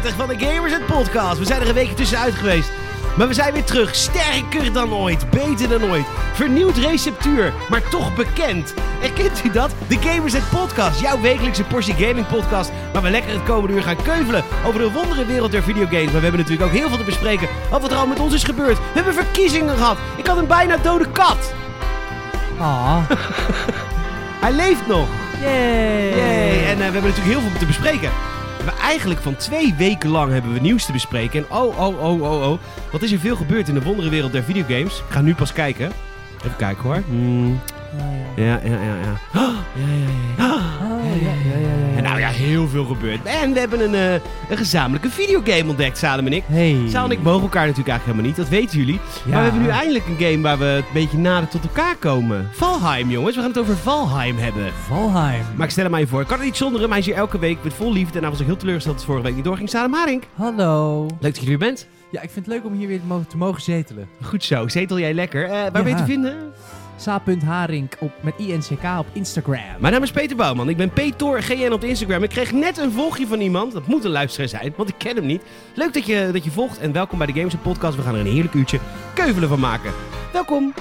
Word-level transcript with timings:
247 0.00 0.14
van 0.14 0.28
de 0.28 0.46
Gamers 0.46 0.72
het 0.72 0.86
Podcast. 0.86 1.38
We 1.38 1.44
zijn 1.44 1.60
er 1.60 1.68
een 1.68 1.74
weekje 1.74 1.94
tussenuit 1.94 2.34
geweest. 2.34 2.70
Maar 3.16 3.28
we 3.28 3.34
zijn 3.34 3.52
weer 3.52 3.64
terug. 3.64 3.94
Sterker 3.94 4.72
dan 4.72 4.92
ooit. 4.92 5.30
Beter 5.30 5.68
dan 5.68 5.90
ooit. 5.90 6.06
Vernieuwd 6.32 6.76
receptuur. 6.76 7.52
Maar 7.70 7.88
toch 7.88 8.14
bekend. 8.14 8.74
Herkent 9.00 9.44
u 9.44 9.50
dat? 9.50 9.74
De 9.86 9.98
Gamers 9.98 10.32
het 10.32 10.50
Podcast. 10.50 11.00
Jouw 11.00 11.20
wekelijkse 11.20 11.64
portie 11.64 11.94
gaming 11.94 12.26
podcast. 12.26 12.70
Waar 12.92 13.02
we 13.02 13.10
lekker 13.10 13.32
het 13.32 13.42
komende 13.42 13.76
uur 13.76 13.82
gaan 13.82 14.02
keuvelen 14.02 14.44
over 14.66 14.80
de 14.80 14.90
wondere 14.90 15.26
wereld 15.26 15.50
der 15.50 15.62
videogames. 15.62 16.04
Maar 16.04 16.14
we 16.14 16.20
hebben 16.20 16.40
natuurlijk 16.40 16.66
ook 16.70 16.76
heel 16.76 16.88
veel 16.88 16.98
te 16.98 17.04
bespreken. 17.04 17.48
Over 17.66 17.80
wat 17.80 17.90
er 17.90 17.96
al 17.96 18.06
met 18.06 18.20
ons 18.20 18.34
is 18.34 18.44
gebeurd. 18.44 18.78
We 18.78 18.84
hebben 18.94 19.14
verkiezingen 19.14 19.76
gehad. 19.76 19.96
Ik 20.16 20.26
had 20.26 20.36
een 20.36 20.46
bijna 20.46 20.76
dode 20.76 21.10
kat. 21.10 21.52
Ah. 22.58 23.10
Hij 24.44 24.52
leeft 24.52 24.86
nog. 24.86 25.08
Yay. 25.40 26.16
Yay. 26.16 26.64
En 26.64 26.70
eh, 26.70 26.76
we 26.76 26.82
hebben 26.82 27.02
natuurlijk 27.02 27.26
heel 27.26 27.40
veel 27.40 27.58
te 27.58 27.66
bespreken. 27.66 28.10
Hebben 28.70 28.88
eigenlijk 28.88 29.20
van 29.20 29.36
twee 29.36 29.74
weken 29.74 30.10
lang 30.10 30.32
hebben 30.32 30.52
we 30.52 30.60
nieuws 30.60 30.86
te 30.86 30.92
bespreken. 30.92 31.38
En 31.38 31.56
oh, 31.56 31.78
oh, 31.78 32.02
oh, 32.02 32.22
oh, 32.22 32.50
oh. 32.50 32.58
Wat 32.92 33.02
is 33.02 33.12
er 33.12 33.18
veel 33.18 33.36
gebeurd 33.36 33.68
in 33.68 33.74
de 33.74 33.82
wondere 33.82 34.08
wereld 34.08 34.32
der 34.32 34.42
videogames? 34.42 34.98
Ik 34.98 35.04
ga 35.08 35.20
nu 35.20 35.34
pas 35.34 35.52
kijken. 35.52 35.92
Even 36.44 36.56
kijken 36.56 36.82
hoor. 36.82 37.02
Hmm. 37.08 37.60
Ja, 37.96 38.44
ja. 38.44 38.44
Ja, 38.44 38.60
ja, 38.64 38.82
ja, 38.82 38.94
ja. 38.94 39.20
Ja, 39.32 39.52
ja, 39.76 39.86
ja. 40.38 40.58
Ja, 41.04 41.14
ja, 41.14 41.32
ja, 41.50 41.58
ja, 41.58 41.96
En 41.96 42.02
nou 42.02 42.18
ja, 42.18 42.28
heel 42.28 42.68
veel 42.68 42.84
gebeurd. 42.84 43.18
En 43.24 43.52
we 43.52 43.58
hebben 43.58 43.80
een, 43.80 43.94
eh, 43.94 44.12
een 44.50 44.56
gezamenlijke 44.56 45.10
videogame 45.10 45.68
ontdekt, 45.68 45.98
Salem 45.98 46.26
en 46.26 46.32
ik. 46.32 46.44
Hey. 46.46 46.76
Saal 46.88 47.04
en 47.04 47.10
ik 47.10 47.22
mogen 47.22 47.42
elkaar 47.42 47.66
natuurlijk 47.66 47.88
eigenlijk 47.88 48.18
helemaal 48.18 48.26
niet, 48.26 48.36
dat 48.36 48.48
weten 48.60 48.78
jullie. 48.78 49.00
Maar 49.26 49.36
we 49.38 49.42
hebben 49.44 49.62
nu 49.62 49.68
eindelijk 49.68 50.06
een 50.06 50.18
game 50.26 50.40
waar 50.40 50.58
we 50.58 50.64
een 50.64 50.92
beetje 50.92 51.18
nader 51.18 51.48
tot 51.48 51.62
elkaar 51.62 51.96
komen. 51.96 52.48
Valheim, 52.52 53.10
jongens. 53.10 53.34
We 53.34 53.40
gaan 53.40 53.50
het 53.50 53.58
over 53.58 53.76
Valheim 53.76 54.38
hebben. 54.38 54.72
Valheim. 54.86 55.44
Maar 55.56 55.66
ik 55.66 55.72
stel 55.72 55.84
hem 55.84 55.94
aan 55.94 56.00
je 56.00 56.06
voor. 56.06 56.20
Ik 56.20 56.26
kan 56.26 56.36
het 56.36 56.46
niet 56.46 56.56
zonder 56.56 56.80
hem. 56.80 56.90
Hij 56.90 56.98
is 56.98 57.06
hier 57.06 57.14
elke 57.14 57.38
week 57.38 57.58
met 57.62 57.74
vol 57.74 57.92
liefde. 57.92 58.14
En 58.16 58.20
hij 58.20 58.30
was 58.30 58.40
ook 58.40 58.46
heel 58.46 58.56
teleurgesteld 58.56 58.96
dat 58.96 59.04
het 59.06 59.14
vorige 59.14 59.26
week 59.26 59.34
niet 59.36 59.44
doorging. 59.48 59.68
Salem 59.68 59.94
Haring. 59.94 60.22
Hallo. 60.34 61.00
Leuk 61.06 61.20
dat 61.20 61.34
je 61.36 61.42
er 61.42 61.48
weer 61.48 61.58
bent. 61.58 61.86
Ja, 62.10 62.20
ik 62.22 62.30
vind 62.30 62.46
het 62.46 62.54
leuk 62.54 62.64
om 62.64 62.72
hier 62.72 62.88
weer 62.88 63.00
te 63.00 63.06
mogen, 63.06 63.26
te 63.26 63.36
mogen 63.36 63.62
zetelen. 63.62 64.08
Goed 64.22 64.44
zo. 64.44 64.68
Zetel 64.68 64.98
jij 64.98 65.14
lekker. 65.14 65.44
Eh, 65.44 65.50
waar 65.50 65.70
ben 65.72 65.84
je 65.84 65.88
Ja. 65.90 65.96
te 65.96 66.04
vinden? 66.04 66.34
Sa.Haring 67.00 67.90
op, 67.98 68.12
met 68.20 68.34
INCK 68.36 68.98
op 68.98 69.06
Instagram. 69.12 69.80
Mijn 69.80 69.92
naam 69.92 70.02
is 70.02 70.10
Peter 70.10 70.36
Bouwman. 70.36 70.68
Ik 70.68 70.76
ben 70.76 70.90
Peter 70.90 71.42
GN 71.42 71.72
op 71.72 71.84
Instagram. 71.84 72.22
Ik 72.22 72.28
kreeg 72.28 72.52
net 72.52 72.78
een 72.78 72.92
volgje 72.92 73.26
van 73.26 73.40
iemand. 73.40 73.72
Dat 73.72 73.86
moet 73.86 74.04
een 74.04 74.10
luisteraar 74.10 74.48
zijn, 74.48 74.74
want 74.76 74.88
ik 74.88 74.94
ken 74.98 75.16
hem 75.16 75.26
niet. 75.26 75.42
Leuk 75.74 75.94
dat 75.94 76.06
je, 76.06 76.30
dat 76.32 76.44
je 76.44 76.50
volgt 76.50 76.78
en 76.78 76.92
welkom 76.92 77.18
bij 77.18 77.26
de 77.26 77.32
Games 77.32 77.54
Podcast. 77.62 77.96
We 77.96 78.02
gaan 78.02 78.14
er 78.14 78.20
een 78.20 78.32
heerlijk 78.32 78.54
uurtje 78.54 78.80
keuvelen 79.14 79.48
van 79.48 79.60
maken. 79.60 79.92
Welkom. 80.32 80.74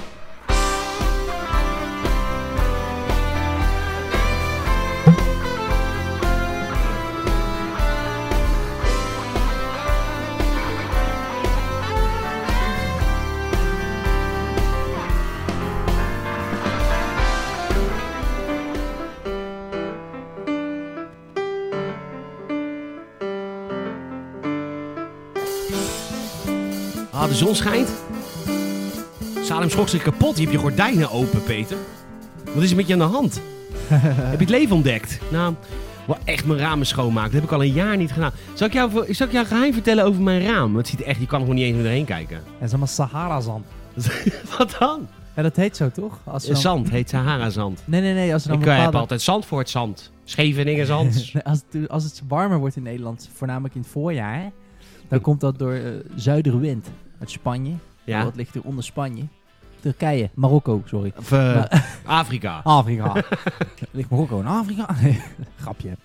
Ah, 27.19 27.27
de 27.27 27.35
zon 27.35 27.55
schijnt. 27.55 27.89
Salem 29.41 29.69
schrok 29.69 29.89
zich 29.89 30.03
kapot. 30.03 30.35
Je 30.35 30.41
hebt 30.41 30.53
je 30.53 30.59
gordijnen 30.59 31.11
open, 31.11 31.43
Peter. 31.43 31.77
Wat 32.53 32.63
is 32.63 32.69
er 32.69 32.75
met 32.75 32.87
je 32.87 32.93
aan 32.93 32.99
de 32.99 33.05
hand? 33.05 33.41
heb 34.31 34.39
je 34.39 34.45
het 34.45 34.49
leven 34.49 34.75
ontdekt? 34.75 35.19
Nou, 35.31 35.55
wel 36.07 36.17
echt 36.23 36.45
mijn 36.45 36.59
ramen 36.59 36.85
schoonmaken. 36.85 37.31
Dat 37.31 37.41
heb 37.41 37.49
ik 37.49 37.55
al 37.55 37.63
een 37.63 37.73
jaar 37.73 37.97
niet 37.97 38.11
gedaan. 38.11 38.31
Zal 38.53 38.67
ik 38.67 38.73
jou, 38.73 38.91
zal 39.13 39.27
ik 39.27 39.31
jou 39.33 39.45
een 39.45 39.51
geheim 39.51 39.73
vertellen 39.73 40.05
over 40.05 40.21
mijn 40.21 40.45
raam? 40.45 40.75
Het 40.75 40.87
ziet 40.87 40.99
er 40.99 41.05
echt, 41.05 41.19
je 41.19 41.25
kan 41.25 41.39
er 41.39 41.45
gewoon 41.45 41.55
niet 41.55 41.65
eens 41.65 41.75
meer 41.75 41.83
doorheen 41.83 42.05
kijken. 42.05 42.41
Dat 42.53 42.61
is 42.61 42.69
allemaal 42.69 42.87
Sahara-zand. 42.87 43.65
Wat 44.57 44.75
dan? 44.79 45.07
Ja, 45.35 45.41
dat 45.41 45.55
heet 45.55 45.75
zo 45.75 45.89
toch? 45.91 46.19
Als 46.23 46.45
dan- 46.45 46.55
Zand 46.55 46.89
heet 46.89 47.09
Sahara-zand. 47.09 47.81
Nee, 47.85 48.01
nee, 48.01 48.13
nee. 48.13 48.33
Als 48.33 48.43
er 48.43 48.49
dan 48.49 48.59
Ik 48.59 48.65
eh, 48.65 48.69
heb 48.71 48.77
bepaalde... 48.77 48.99
altijd 48.99 49.21
zand 49.21 49.45
voor 49.45 49.59
het 49.59 49.69
zand. 49.69 50.11
Scheveningen 50.23 50.85
zand. 50.85 51.31
Als, 51.43 51.61
het, 51.71 51.89
als 51.89 52.03
het 52.03 52.21
warmer 52.27 52.59
wordt 52.59 52.75
in 52.75 52.83
Nederland, 52.83 53.29
voornamelijk 53.33 53.75
in 53.75 53.81
het 53.81 53.89
voorjaar, 53.89 54.51
dan 55.07 55.21
komt 55.21 55.39
dat 55.39 55.59
door 55.59 55.73
uh, 55.73 55.89
zuiderwind 56.15 56.87
uit 57.19 57.31
Spanje. 57.31 57.73
Ja. 58.03 58.23
Dat 58.23 58.35
ligt 58.35 58.55
er 58.55 58.61
onder 58.63 58.83
Spanje. 58.83 59.23
Turkije, 59.79 60.29
Marokko, 60.33 60.81
sorry. 60.85 61.13
Of 61.17 61.31
eh, 61.31 61.55
Maar- 61.55 61.99
Afrika. 62.19 62.59
Afrika. 62.63 63.13
ligt 63.91 64.09
Marokko 64.09 64.39
in 64.39 64.45
Afrika? 64.45 64.95
Nee, 65.01 65.21
grapje. 65.61 65.97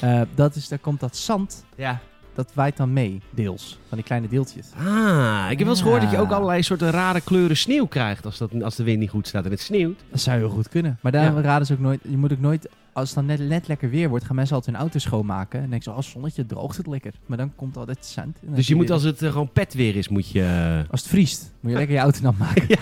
Eh, 0.00 0.20
dat 0.34 0.54
is, 0.54 0.68
daar 0.68 0.78
komt 0.78 1.00
dat 1.00 1.16
zand, 1.16 1.64
Ja. 1.76 1.98
Dat 2.34 2.50
waait 2.54 2.76
dan 2.76 2.92
mee, 2.92 3.20
deels. 3.30 3.78
Van 3.88 3.96
die 3.96 4.06
kleine 4.06 4.28
deeltjes. 4.28 4.66
Ah, 4.76 5.46
ik 5.50 5.58
heb 5.58 5.66
wel 5.66 5.68
eens 5.76 5.82
gehoord 5.82 6.02
dat 6.02 6.10
je 6.10 6.18
ook 6.18 6.30
allerlei 6.30 6.62
soorten 6.62 6.90
rare 6.90 7.20
kleuren 7.20 7.56
sneeuw 7.56 7.86
krijgt 7.86 8.24
als, 8.24 8.38
dat, 8.38 8.62
als 8.62 8.76
de 8.76 8.82
wind 8.82 8.98
niet 8.98 9.10
goed 9.10 9.28
staat 9.28 9.44
en 9.44 9.50
het 9.50 9.60
sneeuwt. 9.60 10.00
Dat 10.10 10.20
zou 10.20 10.38
heel 10.38 10.48
goed 10.48 10.68
kunnen. 10.68 10.98
Maar 11.00 11.12
daar 11.12 11.34
Ja. 11.34 11.40
raden 11.40 11.66
ze 11.66 11.72
ook 11.72 11.78
nooit, 11.78 12.00
je 12.08 12.16
moet 12.16 12.32
ook 12.32 12.40
nooit, 12.40 12.68
als 12.92 13.06
het 13.08 13.16
dan 13.18 13.26
net, 13.26 13.48
net 13.48 13.68
lekker 13.68 13.90
weer 13.90 14.08
wordt, 14.08 14.24
gaan 14.24 14.36
mensen 14.36 14.54
altijd 14.54 14.74
hun 14.76 14.84
auto 14.84 14.98
schoonmaken. 14.98 15.60
En 15.62 15.70
denken 15.70 15.92
ze, 15.92 15.98
oh 15.98 16.02
zonnetje, 16.02 16.46
droogt 16.46 16.76
het 16.76 16.86
lekker. 16.86 17.12
Maar 17.26 17.38
dan 17.38 17.52
komt 17.56 17.76
altijd 17.76 18.06
zand. 18.06 18.38
Dus 18.40 18.66
je 18.66 18.74
moet 18.74 18.90
als 18.90 19.02
het 19.02 19.22
eh, 19.22 19.30
gewoon 19.30 19.50
pet 19.52 19.74
weer 19.74 19.96
is, 19.96 20.08
moet 20.08 20.30
je... 20.30 20.42
eh, 20.42 20.90
Als 20.90 21.00
het 21.00 21.10
vriest, 21.10 21.52
moet 21.60 21.70
je 21.72 21.76
lekker 21.78 21.94
je 21.96 22.00
auto 22.02 22.20
nat 22.22 22.38
maken. 22.38 22.64
Ja. 22.68 22.76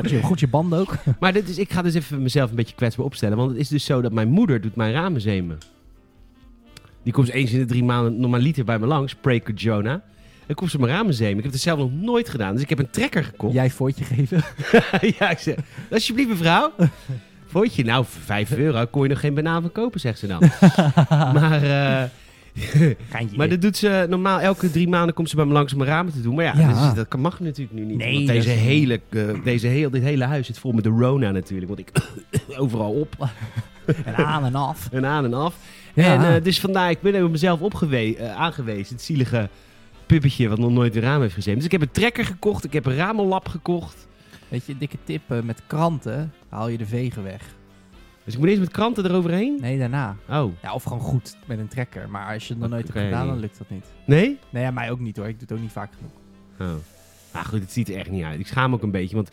Goed, 0.00 0.10
je, 0.10 0.22
goed 0.22 0.40
je 0.40 0.48
banden 0.48 0.78
ook. 0.78 0.94
Maar 1.20 1.32
dit 1.32 1.48
is, 1.48 1.58
ik 1.58 1.72
ga 1.72 1.82
dus 1.82 1.94
even 1.94 2.22
mezelf 2.22 2.50
een 2.50 2.56
beetje 2.56 2.74
kwetsbaar 2.74 3.04
opstellen. 3.06 3.36
Want 3.36 3.50
het 3.50 3.58
is 3.58 3.68
dus 3.68 3.84
zo 3.84 4.00
dat 4.00 4.12
mijn 4.12 4.28
moeder 4.28 4.60
doet 4.60 4.76
mijn 4.76 4.92
ramen 4.92 5.20
zemen. 5.20 5.58
Die 7.02 7.12
komt 7.12 7.28
eens 7.28 7.52
in 7.52 7.58
de 7.58 7.64
drie 7.64 7.84
maanden 7.84 8.20
normaliter 8.20 8.64
bij 8.64 8.78
me 8.78 8.86
langs. 8.86 9.14
Preker 9.14 9.54
Jonah. 9.54 10.00
Dan 10.46 10.54
komt 10.58 10.70
ze 10.70 10.78
mijn 10.78 10.92
ramen 10.92 11.14
zemen. 11.14 11.36
Ik 11.36 11.42
heb 11.42 11.52
het 11.52 11.60
zelf 11.60 11.78
nog 11.78 11.92
nooit 11.92 12.28
gedaan. 12.28 12.52
Dus 12.52 12.62
ik 12.62 12.68
heb 12.68 12.78
een 12.78 12.90
trekker 12.90 13.24
gekocht. 13.24 13.54
Jij 13.54 13.70
voortje 13.70 14.04
geven. 14.04 14.42
ja, 15.18 15.30
ik 15.30 15.38
zeg, 15.38 15.54
alsjeblieft 15.90 16.28
mevrouw. 16.28 16.72
Vootje, 17.52 17.84
nou, 17.84 18.04
voor 18.08 18.22
5 18.22 18.56
euro 18.56 18.86
kon 18.86 19.02
je 19.02 19.08
nog 19.08 19.20
geen 19.20 19.34
banaan 19.34 19.60
van 19.62 19.72
kopen, 19.72 20.00
zegt 20.00 20.18
ze 20.18 20.26
dan. 20.26 20.38
maar, 21.08 21.62
eh, 21.62 22.08
maar 23.36 23.48
dat 23.48 23.60
doet 23.62 23.76
ze 23.76 24.06
normaal. 24.08 24.40
Elke 24.40 24.70
drie 24.70 24.88
maanden 24.88 25.14
komt 25.14 25.28
ze 25.30 25.36
bij 25.36 25.44
me 25.44 25.52
langs 25.52 25.72
om 25.72 25.78
mijn 25.78 25.90
ramen 25.90 26.12
te 26.12 26.20
doen. 26.22 26.34
Maar 26.34 26.44
ja, 26.44 26.54
Ja. 26.58 26.92
dat, 26.94 27.16
mag 27.18 27.40
natuurlijk 27.40 27.78
nu 27.78 27.84
niet. 27.84 27.96
Nee, 27.96 28.14
want 28.14 28.26
deze 28.26 28.52
is- 28.52 28.60
hele, 28.60 29.00
eh, 29.08 29.24
deze 29.44 29.66
heel, 29.66 29.90
dit 29.90 30.02
hele 30.02 30.24
huis 30.24 30.46
zit 30.46 30.58
vol 30.58 30.72
met 30.72 30.84
de 30.84 30.90
Rona 30.90 31.30
natuurlijk. 31.30 31.68
Want 31.68 31.78
ik 31.80 31.90
overal 32.62 32.90
op 32.92 33.28
En 34.04 34.16
aan 34.16 34.44
en 34.44 34.54
af. 34.54 34.88
en 34.92 35.06
aan 35.06 35.24
en 35.24 35.34
af. 35.34 35.56
Ja. 35.94 36.14
En 36.14 36.34
eh, 36.36 36.42
dus 36.44 36.60
vandaar, 36.60 36.90
ik 36.90 37.00
ben 37.00 37.14
er 37.14 37.24
op 37.24 37.30
mezelf 37.30 37.60
opgewe- 37.60 38.16
eh, 38.16 38.36
aangewezen. 38.36 38.94
Het 38.94 39.04
zielige 39.04 39.48
puppetje 40.06 40.48
wat 40.48 40.58
nog 40.58 40.70
nooit 40.70 40.96
een 40.96 41.02
raam 41.02 41.20
heeft 41.20 41.34
gezeten. 41.34 41.54
Dus 41.56 41.64
ik 41.64 41.72
heb 41.72 41.80
een 41.80 41.90
trekker 41.90 42.24
gekocht. 42.24 42.64
Ik 42.64 42.72
heb 42.72 42.86
een 42.86 42.96
ramellap 42.96 43.48
gekocht. 43.48 44.08
Weet 44.48 44.66
je, 44.66 44.78
dikke 44.78 44.96
tip 45.04 45.22
eh, 45.30 45.40
met 45.42 45.62
kranten 45.66 46.32
haal 46.48 46.68
je 46.68 46.78
de 46.78 46.86
vegen 46.86 47.22
weg. 47.22 47.42
Dus 48.24 48.34
ik 48.34 48.40
moet 48.40 48.48
eerst 48.48 48.60
met 48.60 48.70
kranten 48.70 49.04
eroverheen. 49.04 49.58
Nee, 49.60 49.78
daarna. 49.78 50.16
Oh, 50.28 50.52
Ja, 50.62 50.72
of 50.74 50.82
gewoon 50.82 51.00
goed 51.00 51.36
met 51.46 51.58
een 51.58 51.68
trekker. 51.68 52.08
Maar 52.08 52.32
als 52.34 52.46
je 52.46 52.52
het 52.52 52.62
nog 52.62 52.70
nooit 52.70 52.88
Oké. 52.88 52.98
hebt 52.98 53.10
gedaan, 53.10 53.26
dan 53.28 53.38
lukt 53.38 53.58
dat 53.58 53.70
niet. 53.70 53.84
nee? 54.06 54.38
Nee, 54.50 54.62
ja, 54.62 54.70
mij 54.70 54.90
ook 54.90 55.00
niet 55.00 55.16
hoor. 55.16 55.26
Ik 55.28 55.32
doe 55.32 55.42
het 55.48 55.52
ook 55.52 55.60
niet 55.62 55.72
vaak 55.72 55.90
genoeg. 55.96 56.12
Oh. 56.72 56.76
Nou 57.32 57.46
goed, 57.46 57.60
het 57.60 57.72
ziet 57.72 57.88
er 57.88 57.96
echt 57.96 58.10
niet 58.10 58.24
uit. 58.24 58.40
Ik 58.40 58.46
schaam 58.46 58.70
me 58.70 58.76
ook 58.76 58.82
een 58.82 58.90
beetje, 58.90 59.14
want 59.16 59.28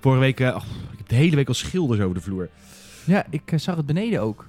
vorige 0.00 0.20
week... 0.20 0.40
oh, 0.40 0.62
ik 0.92 0.98
heb 0.98 1.08
de 1.08 1.14
hele 1.14 1.36
week 1.36 1.48
al 1.48 1.54
schilders 1.54 2.00
over 2.00 2.14
de 2.14 2.20
vloer. 2.20 2.48
Ja, 3.04 3.24
ik 3.30 3.52
zag 3.56 3.76
het 3.76 3.86
beneden 3.86 4.20
ook. 4.20 4.46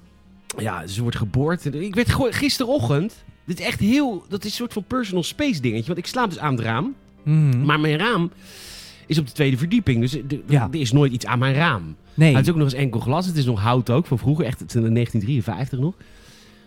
Ja, 0.58 0.86
ze 0.86 1.02
wordt 1.02 1.16
geboord. 1.16 1.66
En 1.66 1.82
Ik 1.82 1.94
werd 1.94 2.12
gisterochtend... 2.34 3.24
Dit 3.46 3.58
is 3.60 3.66
echt 3.66 3.80
heel... 3.80 4.24
Dat 4.28 4.44
is 4.44 4.50
een 4.50 4.56
soort 4.56 4.72
van 4.72 4.84
personal 4.84 5.22
space 5.22 5.60
dingetje. 5.60 5.86
Want 5.86 5.98
ik 5.98 6.06
slaap 6.06 6.28
dus 6.30 6.38
aan 6.38 6.54
het 6.54 6.64
raam. 6.64 6.94
Mhm. 7.22 7.64
Maar 7.64 7.80
mijn 7.80 7.98
raam 7.98 8.30
is 9.06 9.18
op 9.18 9.26
de 9.26 9.32
tweede 9.32 9.56
verdieping. 9.56 10.00
Dus 10.00 10.14
er, 10.14 10.22
Ja. 10.48 10.68
er 10.72 10.80
is 10.80 10.92
nooit 10.92 11.12
iets 11.12 11.26
aan 11.26 11.38
mijn 11.38 11.54
raam. 11.54 11.96
Nee. 12.14 12.34
Het 12.34 12.44
is 12.44 12.50
ook 12.50 12.56
nog 12.58 12.64
eens 12.64 12.74
enkel 12.74 13.00
glas. 13.00 13.26
Het 13.26 13.36
is 13.36 13.44
nog 13.44 13.60
hout 13.60 13.90
ook, 13.90 14.06
van 14.06 14.18
vroeger. 14.18 14.44
Echt, 14.44 14.60
het 14.60 14.68
is 14.68 14.74
in 14.74 14.94
1953 14.94 15.78
nog. 15.78 15.94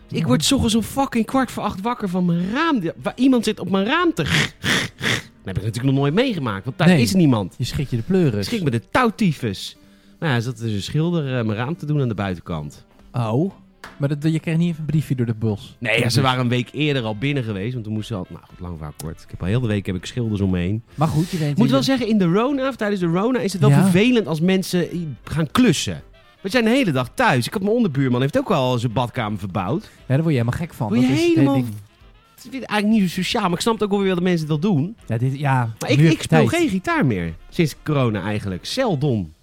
Dus 0.07 0.19
ik 0.19 0.25
word 0.27 0.43
's 0.43 0.51
ochtends 0.51 0.75
om 0.75 0.81
fucking 0.81 1.25
kwart 1.25 1.51
voor 1.51 1.63
acht 1.63 1.81
wakker 1.81 2.09
van 2.09 2.25
mijn 2.25 2.51
raam. 2.51 2.81
Waar 3.01 3.13
iemand 3.15 3.43
zit 3.43 3.59
op 3.59 3.69
mijn 3.69 3.85
raam 3.85 4.13
te... 4.13 4.23
Dat 4.23 5.55
heb 5.55 5.57
ik 5.57 5.63
natuurlijk 5.63 5.83
nog 5.83 5.93
nooit 6.03 6.13
meegemaakt. 6.13 6.65
Want 6.65 6.77
daar 6.77 6.87
Nee. 6.87 7.01
is 7.01 7.13
niemand. 7.13 7.55
Je 7.57 7.63
schrik 7.63 7.89
je 7.89 7.95
de 7.95 8.01
pleuren. 8.01 8.43
Schrik 8.45 8.63
met 8.63 8.71
de 8.73 8.81
touwtyfus. 8.91 9.77
Nou 10.19 10.33
ja, 10.33 10.39
zat 10.39 10.57
dus 10.57 10.71
een 10.71 10.81
schilder 10.81 11.37
eh, 11.37 11.45
mijn 11.45 11.57
raam 11.57 11.77
te 11.77 11.85
doen 11.85 12.01
aan 12.01 12.07
de 12.07 12.13
buitenkant. 12.13 12.85
Oh. 13.11 13.51
Maar 13.97 14.19
dat, 14.19 14.31
je 14.33 14.39
kreeg 14.39 14.57
niet 14.57 14.67
even 14.67 14.79
een 14.79 14.85
briefje 14.85 15.15
door 15.15 15.25
de 15.25 15.33
bos. 15.33 15.75
Nee, 15.79 15.99
ja, 15.99 16.09
ze 16.09 16.21
waren 16.21 16.39
een 16.39 16.49
week 16.49 16.69
eerder 16.71 17.03
al 17.03 17.17
binnen 17.17 17.43
geweest. 17.43 17.71
Want 17.73 17.83
toen 17.85 17.93
moesten 17.93 18.15
ze 18.15 18.21
al... 18.21 18.27
Nou, 18.29 18.45
goed, 18.49 18.59
lang 18.59 18.75
verhaal 18.75 18.93
kort. 18.97 19.21
Ik 19.21 19.29
heb 19.29 19.41
al 19.41 19.47
heel 19.47 19.59
de 19.61 19.67
week 19.67 19.85
heb 19.85 19.95
ik 19.95 20.05
schilders 20.05 20.41
om 20.41 20.49
me 20.49 20.59
heen. 20.59 20.83
Maar 20.95 21.07
goed, 21.07 21.29
je 21.29 21.37
weet... 21.37 21.49
Ik 21.51 21.57
moet 21.57 21.69
wel 21.69 21.83
zeggen, 21.83 22.07
in 22.07 22.17
de 22.17 22.25
Rona, 22.25 22.67
of 22.67 22.75
tijdens 22.75 23.01
de 23.01 23.07
Rona, 23.07 23.39
is 23.39 23.51
het 23.53 23.61
wel 23.61 23.69
Ja. 23.69 23.81
vervelend 23.83 24.27
als 24.27 24.39
mensen 24.39 25.17
gaan 25.23 25.51
klussen. 25.51 26.01
We 26.41 26.49
zijn 26.49 26.63
de 26.63 26.69
hele 26.69 26.91
dag 26.91 27.09
thuis. 27.13 27.45
Ik 27.47 27.53
had 27.53 27.61
mijn 27.61 27.73
onderbuurman, 27.75 28.21
heeft 28.21 28.37
ook 28.37 28.51
al 28.51 28.77
zijn 28.77 28.93
badkamer 28.93 29.39
verbouwd. 29.39 29.83
Ja, 29.83 29.89
daar 30.07 30.17
word 30.17 30.33
je 30.33 30.39
helemaal 30.39 30.59
gek 30.59 30.73
van. 30.73 30.87
Word 30.87 31.01
je 31.01 31.07
Dat 31.07 31.17
is 31.17 31.23
helemaal... 31.25 31.55
het 31.55 32.53
eigenlijk 32.53 32.85
niet 33.01 33.01
zo 33.09 33.21
sociaal, 33.21 33.41
maar 33.43 33.51
ik 33.53 33.59
snap 33.59 33.81
ook 33.81 33.89
wel 33.89 33.99
weer 34.01 34.13
dat 34.13 34.23
mensen 34.23 34.47
dat 34.47 34.61
doen. 34.61 34.95
Ja, 35.07 35.17
dit, 35.17 35.39
ja 35.39 35.73
Maar 35.79 35.89
ik, 35.91 35.99
ik 35.99 36.21
speel 36.21 36.47
geen 36.47 36.69
gitaar 36.69 37.05
meer. 37.05 37.33
Sinds 37.49 37.75
corona 37.83 38.21
eigenlijk. 38.23 38.65
Seldom. 38.65 39.33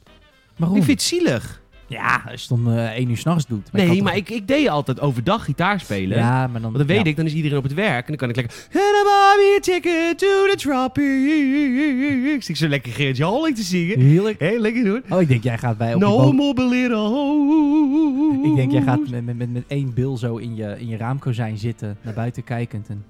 Waarom? 0.56 0.76
Ik 0.78 0.84
vind 0.84 1.00
het 1.00 1.08
zielig. 1.08 1.62
Ja, 1.86 2.22
als 2.30 2.42
je 2.42 2.54
het 2.54 2.64
om 2.64 2.72
eh, 2.72 2.86
één 2.86 3.10
uur 3.10 3.16
s'nachts 3.16 3.46
doet. 3.46 3.72
Nee, 3.72 4.02
maar 4.02 4.16
ik, 4.16 4.30
ik 4.30 4.48
deed 4.48 4.68
altijd 4.68 5.00
overdag 5.00 5.44
gitaar 5.44 5.80
spelen. 5.80 6.18
Ja, 6.18 6.46
maar 6.46 6.60
dan... 6.60 6.72
Want 6.72 6.76
dan 6.76 6.86
weet 6.86 7.04
ja. 7.04 7.10
ik, 7.10 7.16
dan 7.16 7.26
is 7.26 7.32
iedereen 7.32 7.58
op 7.58 7.62
het 7.62 7.74
werk. 7.74 8.00
En 8.00 8.06
dan 8.06 8.16
kan 8.16 8.28
ik 8.28 8.36
lekker... 8.36 8.54
And 8.66 8.74
I 8.74 9.02
buy 9.02 9.36
me 9.36 9.56
a 9.56 9.60
ticket 9.60 10.18
to 10.18 10.26
the 10.26 10.56
tropics. 10.56 12.48
Ik 12.48 12.56
zo 12.56 12.68
lekker 12.68 12.92
Gerritje 12.92 13.24
Halling 13.24 13.56
te 13.56 13.62
zingen. 13.62 14.00
Heerlijk. 14.00 14.40
Heel 14.40 14.60
lekker 14.60 14.84
doen. 14.84 15.02
Oh, 15.08 15.20
ik 15.20 15.28
denk 15.28 15.42
jij 15.42 15.58
gaat 15.58 15.78
bij 15.78 15.94
op 15.94 16.00
No 16.00 16.32
more 16.32 16.68
little 16.68 18.50
Ik 18.50 18.56
denk 18.56 18.72
jij 18.72 18.82
gaat 18.82 19.08
met, 19.08 19.24
met, 19.24 19.36
met, 19.36 19.52
met 19.52 19.64
één 19.66 19.94
bil 19.94 20.16
zo 20.16 20.36
in 20.36 20.54
je, 20.54 20.76
in 20.78 20.88
je 20.88 20.96
raamkozijn 20.96 21.58
zitten, 21.58 21.96
naar 22.02 22.14
buiten 22.14 22.44
kijkend 22.44 22.88
en... 22.88 23.04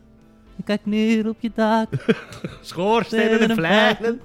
Je 0.57 0.63
kijkt 0.63 0.87
neer 0.87 1.29
op 1.29 1.37
je 1.41 1.51
dak. 1.55 1.89
Schoorstenen 2.61 3.41
en 3.41 3.51
flanen. 3.51 4.21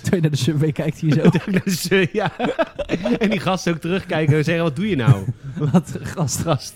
Toen 0.04 0.14
je 0.16 0.20
naar 0.20 0.30
de 0.30 0.36
subway 0.36 0.72
kijkt 0.72 0.98
hier 0.98 1.12
zo. 1.12 1.30
Dus, 1.64 1.88
eh, 1.88 2.06
ja. 2.06 2.32
En 3.18 3.30
die 3.30 3.40
gasten 3.40 3.72
ook 3.72 3.80
terugkijken 3.80 4.36
en 4.36 4.44
zeggen, 4.44 4.64
wat 4.64 4.76
doe 4.76 4.88
je 4.88 4.96
nou? 4.96 5.24
Wat 5.72 5.98
gast. 6.02 6.40
Gast. 6.40 6.74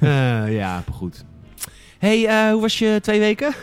Eh, 0.00 0.54
ja, 0.54 0.84
goed. 0.92 1.24
hey, 1.98 2.26
eh, 2.26 2.52
hoe 2.52 2.60
was 2.60 2.78
je 2.78 2.98
twee 3.02 3.20
weken? 3.20 3.54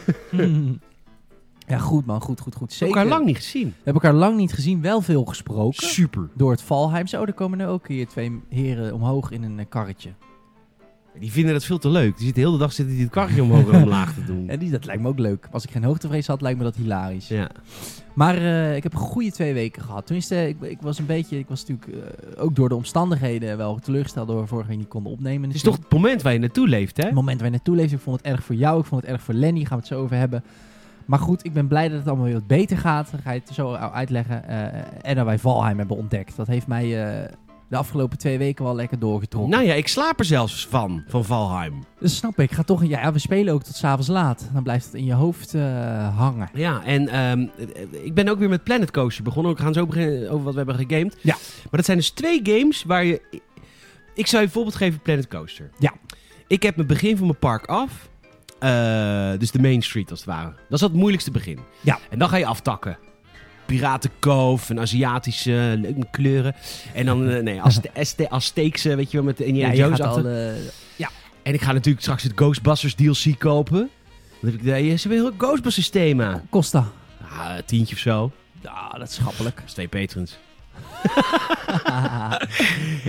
Ja, 1.68 1.78
goed 1.78 2.06
man, 2.06 2.22
goed, 2.22 2.40
goed, 2.40 2.56
goed. 2.56 2.74
Zeker. 2.74 2.86
hebben 2.86 3.04
elkaar 3.04 3.18
lang 3.18 3.28
niet 3.28 3.44
gezien. 3.44 3.68
We 3.68 3.82
hebben 3.84 4.04
elkaar 4.04 4.20
lang 4.20 4.38
niet 4.38 4.54
gezien, 4.54 4.82
wel 4.82 5.02
veel 5.02 5.26
gesproken. 5.26 5.88
Super. 5.88 6.30
Door 6.34 6.52
het 6.52 6.62
Valheim. 6.62 7.08
Zo, 7.08 7.24
er 7.24 7.34
komen 7.34 7.58
nu 7.58 7.66
ook 7.66 7.88
hier 7.88 8.08
twee 8.08 8.42
heren 8.50 8.94
omhoog 8.94 9.32
in 9.32 9.44
een 9.44 9.60
eh, 9.60 9.66
karretje. 9.70 10.10
Die 11.20 11.32
vinden 11.32 11.54
dat 11.54 11.66
veel 11.66 11.78
te 11.78 11.90
leuk. 11.90 12.18
Die 12.18 12.26
zitten 12.26 12.44
de 12.44 12.48
hele 12.50 12.60
dag 12.62 12.74
zitten 12.74 12.96
die 12.96 13.04
het 13.04 13.14
karretje 13.14 13.44
omhoog 13.44 13.72
en 13.72 13.82
omlaag 13.84 14.14
te 14.14 14.24
doen. 14.24 14.50
En 14.56 14.60
die, 14.60 14.72
dat 14.72 14.86
lijkt 14.86 15.02
me 15.02 15.08
ook 15.08 15.20
leuk. 15.20 15.48
Als 15.52 15.64
ik 15.64 15.72
geen 15.72 15.84
hoogtevrees 15.84 16.28
had, 16.28 16.42
lijkt 16.42 16.58
me 16.58 16.64
dat 16.64 16.76
hilarisch. 16.76 17.28
Ja. 17.28 17.50
Maar 18.14 18.38
eh, 18.38 18.76
ik 18.76 18.84
heb 18.84 18.94
een 18.94 19.00
goede 19.00 19.32
twee 19.32 19.54
weken 19.54 19.82
gehad. 19.82 20.06
Tenminste, 20.06 20.48
ik, 20.48 20.62
ik 20.62 20.78
was 20.82 21.00
een 21.00 21.06
beetje, 21.06 21.38
ik 21.38 21.48
was 21.48 21.66
natuurlijk 21.66 22.08
eh, 22.38 22.44
ook 22.44 22.56
door 22.56 22.70
de 22.70 22.76
omstandigheden 22.76 23.58
wel 23.58 23.80
teleurgesteld 23.80 24.28
door 24.28 24.42
we 24.42 24.48
vorige 24.48 24.68
week 24.70 24.78
niet 24.78 24.88
konden 24.88 25.12
opnemen. 25.12 25.48
Het 25.48 25.56
is 25.56 25.64
toch 25.64 25.78
het 25.78 25.92
moment 25.92 26.22
waar 26.22 26.34
je 26.34 26.40
naartoe 26.40 26.68
leeft, 26.68 26.98
hè? 26.98 27.04
het 27.04 27.14
moment 27.14 27.38
waar 27.38 27.46
je 27.50 27.56
naartoe 27.56 27.76
leeft. 27.76 27.92
Ik 27.92 28.00
vond 28.00 28.18
het 28.18 28.26
erg 28.26 28.44
voor 28.44 28.56
jou, 28.56 28.80
ik 28.80 28.86
vond 28.86 29.02
het 29.02 29.12
erg 29.12 29.22
voor 29.22 29.34
Lenny. 29.34 29.60
Gaan 29.60 29.70
we 29.78 29.84
het 29.84 29.88
zo 29.88 30.00
over 30.02 30.18
hebben. 30.18 30.44
Maar 31.06 31.20
goed, 31.20 31.46
ik 31.46 31.54
ben 31.54 31.68
blij 31.68 31.90
dat 31.90 31.98
het 31.98 32.08
allemaal 32.08 32.26
weer 32.26 32.34
wat 32.34 32.48
beter 32.48 32.78
gaat. 32.78 33.12
Dan 33.12 33.20
ga 33.20 33.32
je 33.32 33.40
het 33.46 33.56
zo 33.56 33.74
uitleggen. 33.74 34.48
eh, 34.48 34.82
en 35.02 35.16
dat 35.16 35.26
wij 35.26 35.40
Valheim 35.40 35.78
hebben 35.78 35.98
ontdekt. 35.98 36.36
Dat 36.36 36.48
heeft 36.48 36.68
mij 36.68 36.86
de 37.70 37.76
afgelopen 37.78 38.18
twee 38.18 38.38
weken 38.38 38.66
wel 38.66 38.76
lekker 38.76 39.00
doorgetrokken. 39.00 39.52
Nou 39.52 39.66
ja, 39.66 39.74
ik 39.74 39.88
slaap 39.88 40.20
er 40.20 40.26
zelfs 40.26 40.68
van, 40.68 41.04
van 41.08 41.26
Valheim. 41.26 41.84
Dat 42.00 42.10
snap 42.10 42.40
ik. 42.40 42.52
Ga 42.52 42.64
toch, 42.64 42.86
ja, 42.86 43.02
ja, 43.02 43.14
we 43.14 43.20
spelen 43.20 43.54
ook 43.54 43.64
tot 43.64 43.76
s'avonds 43.76 44.08
laat. 44.08 44.50
Dan 44.54 44.64
blijft 44.64 44.86
het 44.86 44.94
in 44.94 45.06
je 45.06 45.14
hoofd 45.14 45.54
eh, 45.54 46.18
hangen. 46.18 46.50
Ja, 46.54 46.84
en 46.84 47.08
ehm, 47.08 47.48
ik 47.92 48.14
ben 48.14 48.28
ook 48.28 48.40
weer 48.40 48.50
met 48.50 48.64
Planet 48.64 48.92
Coaster 48.92 49.24
begonnen. 49.24 49.56
We 49.56 49.62
gaan 49.62 49.74
zo 49.74 49.86
beginnen 49.86 50.30
over 50.30 50.44
wat 50.44 50.54
we 50.54 50.58
hebben 50.58 50.88
gegamed. 50.88 51.18
Ja. 51.22 51.36
Maar 51.36 51.72
dat 51.72 51.86
zijn 51.86 51.98
dus 51.98 52.10
twee 52.10 52.40
games 52.44 52.84
waar 52.84 53.06
je... 53.06 53.42
Ik 54.14 54.28
zou 54.28 54.42
je 54.42 54.48
een 54.48 54.54
voorbeeld 54.54 54.76
geven, 54.76 55.00
Planet 55.00 55.28
Coaster. 55.28 55.70
Ja. 55.80 55.94
Ik 56.48 56.64
heb 56.64 56.76
mijn 56.76 56.88
begin 56.88 57.18
van 57.18 57.26
mijn 57.26 57.40
park 57.40 57.66
af. 57.66 58.10
Eh, 58.60 59.40
dus 59.40 59.52
de 59.52 59.62
Main 59.62 59.82
Street 59.82 60.12
als 60.12 60.20
het 60.20 60.30
ware. 60.30 60.50
Dat 60.50 60.80
is 60.80 60.82
het 60.82 60.94
moeilijkste 60.94 61.32
begin. 61.32 61.60
Ja. 61.82 62.00
En 62.10 62.20
dan 62.20 62.30
ga 62.30 62.38
je 62.38 62.46
aftakken. 62.46 62.98
Piratenkoof 63.66 64.70
en 64.70 64.80
Aziatische 64.80 65.76
leuke 65.82 66.08
kleuren. 66.12 66.56
En 66.94 67.06
dan, 67.06 67.30
eh, 67.30 67.42
nee, 67.44 67.62
Azte 67.62 67.90
Azte 68.00 68.30
Azteekse, 68.30 68.96
weet 68.96 69.12
je 69.12 69.18
wel, 69.18 69.26
met 69.26 69.38
de 69.38 69.46
Indiana 69.46 69.74
Ja, 69.74 69.78
je 69.78 69.84
Jones 69.84 70.02
achter. 70.02 70.24
al, 70.24 70.30
eh, 70.30 71.08
En 71.44 71.54
ik 71.54 71.62
ga 71.62 71.72
natuurlijk 71.72 72.02
straks 72.04 72.24
het 72.24 72.32
Ghostbusters 72.36 72.94
DLC 72.96 73.40
kopen. 73.40 73.90
Dan 74.42 74.52
heb 74.52 74.54
ik 74.54 74.64
de, 74.64 74.70
ze 74.98 75.08
hebben 75.08 75.18
een 75.18 75.24
heel 75.26 75.34
Ghostbusters 75.38 75.90
thema. 75.90 76.44
Costa. 76.50 76.88
Ah, 77.30 77.56
een 77.58 77.66
tientje 77.66 77.96
of 77.96 78.02
zo. 78.02 78.32
Ja, 78.62 78.90
dat 78.98 79.10
is 79.10 79.16
schappelijk. 79.16 79.56
Dat 79.56 79.66
is 79.66 79.74
twee 79.74 79.88
patrons. 79.88 80.38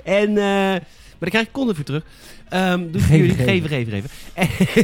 En, 0.04 0.28
eh, 0.28 0.34
maar 0.36 0.80
daar 1.18 1.30
krijg 1.30 1.46
ik 1.46 1.52
content 1.52 1.76
voor 1.76 1.84
terug. 1.84 2.02
Ehm 2.48 2.90
doe 2.90 3.00
jullie. 3.00 3.34
geven. 3.34 3.44
Geven, 3.44 3.68
geven, 3.68 3.92
geven. 3.92 4.10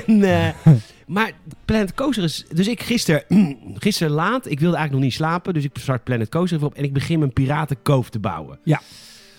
En, 0.07 0.23
eh, 0.23 0.73
maar 1.07 1.33
Planet 1.65 1.95
Coaster 1.95 2.25
is... 2.25 2.45
Dus 2.53 2.69
ik 2.69 2.83
gisteren, 2.83 3.25
gisteren 3.79 4.13
laat, 4.13 4.47
ik 4.47 4.61
wilde 4.61 4.77
eigenlijk 4.77 4.93
nog 4.93 5.01
niet 5.01 5.13
slapen. 5.13 5.55
Dus 5.55 5.65
ik 5.65 5.71
start 5.79 6.05
Planet 6.05 6.29
Coaster 6.29 6.57
even 6.57 6.69
op. 6.69 6.75
En 6.75 6.85
ik 6.85 6.93
begin 6.93 7.19
mijn 7.19 7.33
piratenkoof 7.33 8.11
te 8.11 8.19
bouwen. 8.19 8.59
Ja. 8.65 8.81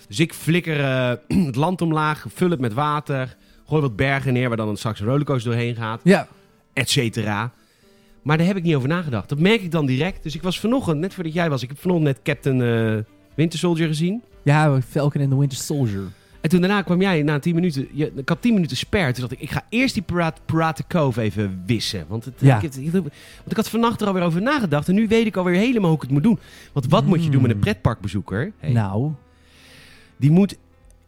Dus 0.08 0.20
ik 0.20 0.34
flikker 0.34 0.80
eh, 0.80 1.12
het 1.46 1.56
land 1.56 1.82
omlaag, 1.82 2.26
vul 2.28 2.50
het 2.50 2.60
met 2.60 2.72
water. 2.72 3.36
Gooi 3.66 3.82
wat 3.82 3.96
bergen 3.96 4.32
neer 4.32 4.48
waar 4.48 4.56
dan 4.56 4.76
straks 4.76 5.00
een 5.00 5.06
rollercoaster 5.06 5.50
doorheen 5.50 5.74
gaat. 5.74 6.00
ja. 6.04 6.28
Et 6.72 6.90
cetera. 6.90 7.52
Maar 8.22 8.38
daar 8.38 8.46
heb 8.46 8.56
ik 8.56 8.62
niet 8.62 8.74
over 8.74 8.88
nagedacht. 8.88 9.28
Dat 9.28 9.38
merk 9.38 9.60
ik 9.60 9.70
dan 9.70 9.86
direct. 9.86 10.22
Dus 10.22 10.34
ik 10.34 10.42
was 10.42 10.60
vanochtend, 10.60 10.98
net 10.98 11.14
voordat 11.14 11.32
jij 11.32 11.50
was, 11.50 11.62
ik 11.62 11.68
heb 11.68 11.78
vanochtend 11.80 12.08
net 12.08 12.22
Captain 12.22 12.62
eh, 12.62 13.04
Winter 13.34 13.58
Soldier 13.58 13.86
gezien. 13.86 14.22
Ja, 14.42 14.80
Falcon 14.88 15.20
and 15.20 15.30
the 15.30 15.38
Winter 15.38 15.58
Soldier. 15.58 16.02
En 16.44 16.50
toen 16.50 16.60
daarna 16.60 16.82
kwam 16.82 17.00
jij 17.00 17.22
na 17.22 17.38
10 17.38 17.54
minuten. 17.54 17.88
Je, 17.92 18.12
ik 18.16 18.28
had 18.28 18.42
10 18.42 18.54
minuten 18.54 18.76
spare. 18.76 19.12
Toen 19.12 19.20
dacht 19.20 19.32
ik, 19.32 19.40
ik 19.40 19.50
ga 19.50 19.62
eerst 19.68 19.94
die 19.94 20.02
Pirate, 20.02 20.40
Pirate 20.44 20.84
Cove 20.88 21.20
even 21.20 21.62
wissen. 21.66 22.04
Want, 22.08 22.24
het, 22.24 22.34
Ja. 22.38 22.56
ik, 22.56 22.62
het- 22.62 22.90
want 22.92 23.10
ik 23.46 23.56
had 23.56 23.68
vannacht 23.68 24.00
er 24.00 24.06
alweer 24.06 24.22
over 24.22 24.42
nagedacht. 24.42 24.88
En 24.88 24.94
nu 24.94 25.08
weet 25.08 25.26
ik 25.26 25.36
alweer 25.36 25.54
helemaal 25.58 25.86
hoe 25.88 25.96
ik 25.96 26.02
het 26.02 26.10
moet 26.10 26.22
doen. 26.22 26.38
Want 26.72 26.86
wat 26.88 27.04
moet 27.06 27.24
je 27.24 27.30
doen 27.30 27.40
met 27.42 27.50
een 27.50 27.56
Mm. 27.56 27.62
pretparkbezoeker? 27.62 28.52
Hey, 28.58 28.72
Nou, 28.72 29.10
Die 30.16 30.30
moet 30.30 30.56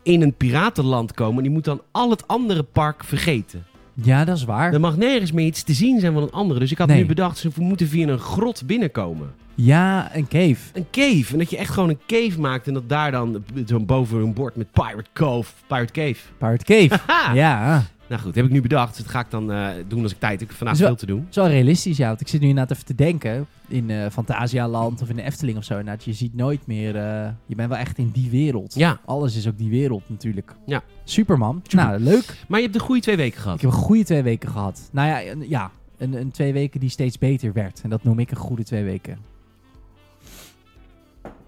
in 0.03 0.23
een 0.23 0.35
piratenland 0.35 1.13
komen. 1.15 1.43
Die 1.43 1.53
moet 1.53 1.65
dan 1.65 1.81
al 1.91 2.11
het 2.11 2.29
andere 2.29 2.63
park 2.63 3.05
vergeten. 3.05 3.65
ja, 3.95 4.25
dat 4.25 4.37
is 4.37 4.45
waar. 4.45 4.73
Er 4.73 4.81
mag 4.81 4.97
nergens 4.97 5.33
meer 5.33 5.47
iets 5.47 5.63
te 5.63 5.73
zien 5.73 6.01
zijn 6.01 6.13
van 6.13 6.23
een 6.23 6.31
andere. 6.31 6.61
Dus 6.61 6.71
ik 6.71 6.79
had 6.79 6.89
Nee. 6.89 7.01
nu 7.01 7.07
bedacht, 7.07 7.39
ze 7.39 7.51
moeten 7.59 7.89
via 7.89 8.09
een 8.09 8.19
grot 8.19 8.67
binnenkomen. 8.67 9.35
Ja, 9.59 10.17
een 10.17 10.29
cave. 10.29 10.57
Een 10.73 10.87
cave. 10.91 11.33
En 11.33 11.39
dat 11.39 11.51
je 11.51 11.57
echt 11.57 11.71
gewoon 11.71 11.89
een 11.89 11.99
cave 12.07 12.41
maakt. 12.41 12.67
En 12.67 12.75
dat 12.75 12.89
daar 12.89 13.11
dan 13.11 13.45
zo'n 13.67 13.87
boven 13.87 14.21
een 14.23 14.33
bord 14.35 14.57
met 14.57 14.71
Pirate 14.73 15.11
Cove, 15.15 15.53
Pirate 15.67 15.93
Cave. 15.93 16.17
Pirate 16.39 16.65
Cave. 16.65 17.03
Haha! 17.13 17.33
ja, 17.35 17.83
Nou 18.09 18.21
goed, 18.23 18.35
heb 18.35 18.45
ik 18.45 18.51
nu 18.51 18.61
bedacht. 18.61 18.95
Dus 18.95 19.03
dat 19.03 19.13
ga 19.13 19.21
ik 19.21 19.31
dan 19.31 19.53
eh, 19.53 19.69
doen 19.89 20.03
als 20.03 20.13
ik 20.13 20.19
tijd 20.19 20.41
heb. 20.41 20.51
Ik 20.51 20.57
vandaag 20.57 20.77
Zo. 20.77 20.85
veel 20.87 20.97
te 20.97 21.07
doen. 21.07 21.27
wel 21.33 21.49
realistisch, 21.49 21.97
ja. 21.97 22.09
Want 22.09 22.21
ik 22.21 22.29
zit 22.29 22.41
nu 22.41 22.49
inderdaad 22.49 22.73
even 22.73 22.85
te 22.87 22.95
denken. 22.95 23.47
In 23.69 23.91
eh 23.91 24.11
Fantasialand 24.11 25.03
of 25.03 25.09
in 25.09 25.17
de 25.17 25.23
Efteling 25.23 25.59
of 25.59 25.65
zo. 25.65 25.79
Inderdaad, 25.79 26.05
je 26.05 26.13
ziet 26.13 26.35
nooit 26.35 26.67
meer... 26.67 26.97
eh, 26.97 27.29
je 27.47 27.55
bent 27.55 27.69
wel 27.69 27.79
echt 27.79 27.99
in 27.99 28.11
die 28.13 28.31
wereld. 28.31 28.75
Ja, 28.75 29.01
Alles 29.05 29.37
is 29.37 29.49
ook 29.49 29.59
die 29.59 29.71
wereld 29.71 30.03
natuurlijk. 30.07 30.55
Ja. 30.67 30.83
Superman. 31.05 31.61
Super. 31.67 31.87
Nou, 31.87 32.01
leuk. 32.01 32.45
maar 32.49 32.59
je 32.59 32.65
hebt 32.65 32.79
een 32.79 32.85
goede 32.87 33.01
twee 33.01 33.17
weken 33.17 33.37
Ik 33.37 33.43
gehad. 33.43 33.61
heb 33.61 33.71
een 33.71 33.77
goede 33.77 34.05
twee 34.05 34.23
weken 34.23 34.49
gehad. 34.51 34.89
Nou 34.93 35.09
ja, 35.09 35.35
ja 35.49 35.71
een, 35.99 36.15
een 36.21 36.31
twee 36.31 36.53
weken 36.53 36.81
die 36.81 36.91
steeds 36.91 37.19
beter 37.19 37.53
werd. 37.53 37.81
En 37.83 37.91
dat 37.91 38.05
noem 38.05 38.19
ik 38.19 38.31
een 38.31 38.37
goede 38.37 38.65
twee 38.65 38.85
weken. 38.85 39.19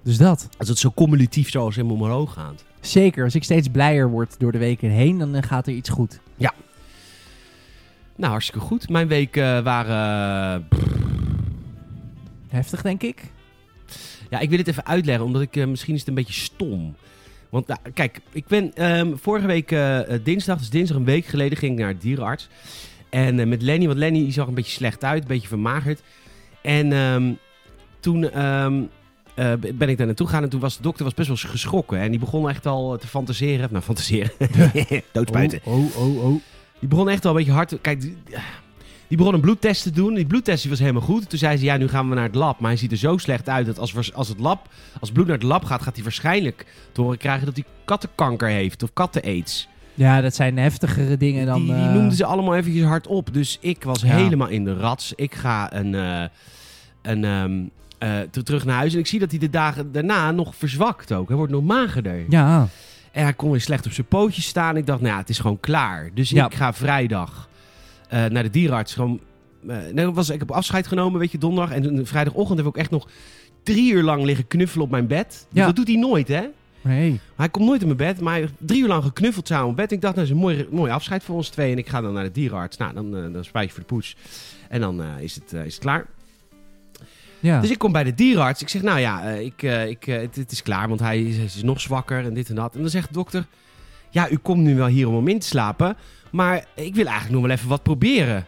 Dus 0.09 0.19
dat. 0.19 0.49
Als 0.59 0.69
het 0.69 0.79
zo 0.79 0.91
cumulatief 0.95 1.51
zoals 1.51 1.77
helemaal 1.77 1.97
omhoog 1.97 2.33
gaat. 2.33 2.65
Zeker, 2.81 3.25
als 3.25 3.35
ik 3.35 3.45
steeds 3.45 3.69
blijer 3.69 4.11
word 4.11 4.35
door 4.39 4.53
de 4.53 4.59
weken 4.59 4.91
heen, 4.91 5.19
dan 5.19 5.35
eh, 5.35 5.43
gaat 5.43 5.67
er 5.67 5.73
iets 5.73 5.89
goed. 5.89 6.21
Nou, 8.17 8.31
hartstikke 8.31 8.61
goed. 8.67 8.89
Mijn 8.89 9.09
weken 9.09 9.65
waren... 9.65 10.65
eh, 10.71 10.79
Heftig, 12.49 12.83
denk 12.83 13.03
ik. 13.03 13.23
Ja, 14.31 14.39
ik 14.39 14.49
wil 14.49 14.59
het 14.59 14.69
even 14.69 14.87
uitleggen, 14.87 15.25
omdat 15.25 15.43
ik... 15.43 15.57
eh, 15.57 15.67
misschien 15.67 15.95
is 15.95 16.01
het 16.01 16.09
een 16.09 16.15
beetje 16.15 16.33
stom. 16.33 16.95
Want 17.49 17.67
nou, 17.67 17.81
kijk, 17.95 18.21
ik 18.33 18.47
ben 18.47 18.75
ehm, 18.75 19.17
vorige 19.17 19.47
week 19.47 19.71
eh, 19.73 20.15
eh, 20.15 20.25
dinsdag, 20.25 20.59
dus 20.59 20.71
dinsdag 20.71 20.97
een 20.97 21.05
week 21.05 21.27
geleden, 21.27 21.59
ging 21.59 21.73
ik 21.73 21.79
naar 21.79 21.93
de 21.93 22.01
dierenarts. 22.01 22.49
En 23.09 23.41
eh, 23.41 23.47
met 23.47 23.63
Lenny, 23.63 23.87
want 23.87 23.99
Lenny 23.99 24.19
die 24.19 24.33
zag 24.33 24.47
een 24.47 24.55
beetje 24.55 24.73
slecht 24.73 25.05
uit, 25.05 25.23
een 25.23 25.29
beetje 25.29 25.49
vermagerd. 25.49 26.03
En 26.63 26.93
ehm, 26.93 27.33
toen 28.01 28.31
ehm, 28.31 28.83
eh, 29.39 29.53
ben 29.75 29.89
ik 29.89 29.97
daar 29.97 30.07
naartoe 30.07 30.27
gegaan 30.27 30.43
en 30.43 30.49
toen 30.49 30.61
was 30.61 30.77
de 30.77 30.83
dokter 30.83 31.05
was 31.05 31.15
best 31.15 31.29
wel 31.29 31.37
geschrokken. 31.37 31.99
En 31.99 32.11
die 32.11 32.21
begon 32.21 32.49
echt 32.49 32.67
al 32.67 32.97
te 32.99 33.07
fantaseren. 33.07 33.69
Nou, 33.71 33.83
fantaseren. 33.85 34.31
Doodspuiten. 35.13 35.61
Oh, 35.65 35.75
oh, 35.97 35.97
oh, 36.17 36.25
oh. 36.25 36.41
Die 36.81 36.89
begon 36.89 37.09
echt 37.09 37.23
wel 37.23 37.33
een 37.33 37.39
beetje 37.39 37.53
hard. 37.55 37.79
Kijk, 37.81 38.01
die, 38.01 38.17
die 39.09 39.17
begon 39.19 39.35
een 39.35 39.41
bloedtest 39.41 39.83
te 39.83 39.91
doen. 39.91 40.15
Die 40.15 40.27
bloedtest 40.27 40.61
die 40.63 40.71
was 40.71 40.81
helemaal 40.81 41.03
goed. 41.03 41.29
Toen 41.31 41.39
zei 41.39 41.57
ze: 41.57 41.65
Ja, 41.65 41.77
nu 41.77 41.89
gaan 41.89 42.09
we 42.09 42.15
naar 42.15 42.25
het 42.25 42.35
lab. 42.35 42.61
Maar 42.61 42.71
hij 42.71 42.79
ziet 42.79 42.91
er 42.93 42.97
zo 42.99 43.17
slecht 43.17 43.49
uit 43.49 43.67
dat 43.67 43.79
als, 43.79 43.93
we- 43.93 44.11
als 44.15 44.29
het 44.29 44.39
lab, 44.39 44.69
als 45.01 45.13
bloed 45.13 45.27
naar 45.27 45.37
het 45.37 45.45
lab 45.45 45.65
gaat, 45.65 45.83
gaat 45.83 45.95
hij 45.95 46.03
waarschijnlijk 46.05 46.67
te 46.93 47.01
horen 47.01 47.19
krijgen 47.19 47.47
dat 47.47 47.55
hij 47.55 47.65
kattenkanker 47.85 48.49
heeft 48.49 48.83
of 48.83 48.93
katten-aids. 48.93 49.69
Ja, 49.95 50.21
dat 50.21 50.35
zijn 50.35 50.59
heftigere 50.59 51.17
dingen 51.17 51.47
dan... 51.47 51.57
die, 51.65 51.75
die 51.75 51.85
eh, 51.85 51.93
noemden 51.93 52.17
ze 52.17 52.25
allemaal 52.25 52.57
eventjes 52.57 52.85
hard 52.85 53.07
op. 53.07 53.33
Dus 53.35 53.59
ik 53.61 53.85
was 53.85 54.01
Ja. 54.01 54.17
helemaal 54.17 54.49
in 54.49 54.65
de 54.65 54.75
rats. 54.77 55.13
Ik 55.17 55.35
ga 55.35 55.75
een, 55.75 55.95
eh, 55.95 56.25
een, 57.03 57.25
ehm, 57.25 57.61
ter- 58.31 58.45
terug 58.45 58.65
naar 58.65 58.77
huis. 58.77 58.93
En 58.93 58.99
ik 58.99 59.07
zie 59.07 59.19
dat 59.19 59.31
hij 59.31 59.39
de 59.39 59.51
dagen 59.51 59.93
daarna 59.93 60.31
nog 60.31 60.55
verzwakt 60.57 61.13
ook. 61.13 61.29
Hij 61.29 61.37
wordt 61.37 61.53
nog 61.53 61.65
magerder. 61.65 62.25
Ja, 62.29 62.69
En 63.13 63.23
hij 63.23 63.33
kon 63.33 63.51
weer 63.51 63.61
slecht 63.61 63.87
op 63.87 63.93
zijn 63.93 64.07
pootjes 64.07 64.47
staan. 64.47 64.77
Ik 64.77 64.87
dacht, 64.87 65.01
nou 65.01 65.13
ja, 65.13 65.19
het 65.21 65.29
is 65.29 65.39
gewoon 65.39 65.61
klaar. 65.61 66.11
Dus 66.15 66.31
Ja. 66.31 66.47
ik 66.47 66.55
ga 66.55 66.73
vrijdag 66.73 67.49
eh, 68.09 68.25
naar 68.25 68.43
de 68.43 68.51
dierenarts. 68.51 68.95
Gewoon, 68.95 69.21
nee, 69.61 69.93
dat 69.95 70.15
was, 70.15 70.31
ik 70.31 70.39
heb 70.39 70.51
afscheid 70.51 70.87
genomen, 70.87 71.21
weet 71.21 71.33
je, 71.33 71.39
donderdag. 71.39 71.75
En 71.77 72.07
vrijdagochtend 72.07 72.59
heb 72.59 72.67
ik 72.67 72.73
ook 72.75 72.77
echt 72.83 72.91
nog 72.91 73.09
drie 73.63 73.93
uur 73.93 74.03
lang 74.03 74.25
liggen 74.25 74.47
knuffelen 74.47 74.85
op 74.85 74.91
mijn 74.91 75.07
bed. 75.07 75.47
Ja. 75.53 75.67
Dat 75.67 75.77
doet 75.77 75.87
hij 75.89 75.97
nooit, 75.97 76.29
hè? 76.29 76.43
nee. 76.83 77.21
Hij 77.37 77.49
komt 77.49 77.67
nooit 77.67 77.81
in 77.81 77.87
mijn 77.87 77.99
bed, 77.99 78.21
maar 78.21 78.33
hij 78.35 78.49
drie 78.59 78.83
uur 78.83 78.89
lang 78.89 79.03
geknuffeld 79.03 79.47
samen 79.47 79.69
op 79.69 79.77
bed. 79.77 79.93
Ik 79.93 80.01
dacht, 80.01 80.15
nou, 80.15 80.27
dat 80.27 80.37
is 80.37 80.43
een 80.43 80.49
mooi, 80.49 80.67
mooi 80.71 80.93
afscheid 80.93 81.23
voor 81.23 81.35
ons 81.37 81.49
twee. 81.49 81.73
En 81.73 81.79
ik 81.79 81.89
ga 81.89 82.01
dan 82.01 82.13
naar 82.13 82.25
de 82.25 82.33
dierenarts. 82.33 82.77
Nou, 82.77 82.95
dan, 82.95 83.17
eh 83.17 83.33
dan 83.33 83.45
spuit 83.45 83.67
je 83.69 83.73
voor 83.75 83.81
de 83.83 83.95
poes. 83.95 84.17
En 84.69 84.81
dan 84.81 85.03
is, 85.21 85.35
het, 85.35 85.53
is 85.53 85.75
het 85.75 85.79
klaar. 85.83 86.07
Ja. 87.41 87.61
Dus 87.61 87.71
ik 87.71 87.79
kom 87.79 87.93
bij 87.93 88.05
de 88.05 88.15
dierenarts. 88.15 88.63
Ik 88.63 88.69
zeg, 88.69 88.83
nou 88.83 89.01
ja, 89.01 89.23
eh, 89.23 89.45
ik, 89.45 89.63
eh, 89.63 89.89
ik, 89.89 90.07
eh, 90.07 90.21
het, 90.21 90.37
het 90.37 90.53
is 90.53 90.63
klaar, 90.63 90.89
want 90.89 91.01
hij 91.01 91.23
is, 91.23 91.37
hij 91.37 91.45
is 91.45 91.63
nog 91.63 91.81
zwakker 91.81 92.25
en 92.25 92.35
dit 92.35 92.49
en 92.49 92.55
dat. 92.55 92.75
En 92.75 92.81
dan 92.81 92.91
zegt 92.91 93.09
de 93.09 93.15
dokter, 93.15 93.47
ja, 94.11 94.31
u 94.31 94.37
komt 94.37 94.63
nu 94.63 94.77
wel 94.77 94.87
hier 94.87 95.09
om 95.09 95.15
hem 95.15 95.29
in 95.29 95.39
te 95.39 95.47
slapen, 95.47 95.97
maar 96.31 96.65
ik 96.75 96.95
wil 96.95 97.07
eigenlijk 97.07 97.35
nog 97.35 97.43
wel 97.43 97.57
even 97.57 97.69
wat 97.69 97.83
proberen. 97.83 98.47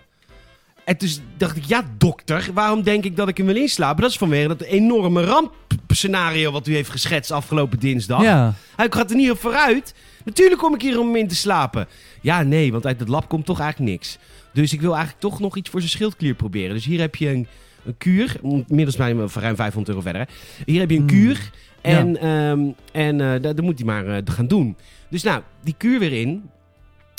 En 0.84 0.94
dus 0.98 1.20
dacht 1.36 1.56
ik, 1.56 1.64
ja 1.64 1.84
dokter, 1.98 2.50
waarom 2.54 2.82
denk 2.82 3.04
ik 3.04 3.16
dat 3.16 3.28
ik 3.28 3.36
hem 3.36 3.46
wil 3.46 3.56
inslapen? 3.56 4.02
Dat 4.02 4.10
is 4.10 4.16
vanwege 4.16 4.48
dat 4.48 4.60
enorme 4.60 5.24
rampscenario 5.24 6.52
wat 6.52 6.66
u 6.66 6.74
heeft 6.74 6.90
geschetst 6.90 7.30
afgelopen 7.30 7.78
dinsdag. 7.78 8.22
ja. 8.22 8.54
Hij 8.76 8.86
gaat 8.90 9.10
er 9.10 9.16
niet 9.16 9.30
op 9.30 9.38
vooruit. 9.38 9.94
Natuurlijk 10.24 10.60
kom 10.60 10.74
ik 10.74 10.82
hier 10.82 10.98
om 10.98 11.06
hem 11.06 11.16
in 11.16 11.28
te 11.28 11.34
slapen. 11.34 11.88
Ja, 12.20 12.42
nee, 12.42 12.72
want 12.72 12.86
uit 12.86 13.00
het 13.00 13.08
lab 13.08 13.28
komt 13.28 13.46
toch 13.46 13.60
eigenlijk 13.60 13.90
niks. 13.90 14.18
Dus 14.52 14.72
ik 14.72 14.80
wil 14.80 14.92
eigenlijk 14.92 15.20
toch 15.20 15.40
nog 15.40 15.56
iets 15.56 15.70
voor 15.70 15.80
zijn 15.80 15.92
schildklier 15.92 16.34
proberen. 16.34 16.74
Dus 16.74 16.84
hier 16.84 17.00
heb 17.00 17.16
je 17.16 17.28
een, 17.28 17.46
een 17.84 17.94
kuur. 17.98 18.36
Inmiddels 18.42 18.96
bij 18.96 19.14
voor 19.28 19.42
ruim 19.42 19.56
500 19.56 19.88
euro 19.88 20.00
verder. 20.00 20.20
Hè. 20.20 20.26
Hier 20.66 20.80
heb 20.80 20.90
je 20.90 20.96
een 20.96 21.08
Hmm. 21.08 21.10
kuur. 21.10 21.50
En, 21.80 22.16
ehm, 22.20 22.60
en 22.92 23.20
eh, 23.34 23.42
dat 23.42 23.60
moet 23.60 23.78
hij 23.78 23.86
maar 23.86 24.06
eh, 24.06 24.22
gaan 24.24 24.46
doen. 24.46 24.76
Dus 25.08 25.22
nou, 25.22 25.42
die 25.62 25.74
kuur 25.78 25.98
weer 25.98 26.12
in. 26.12 26.42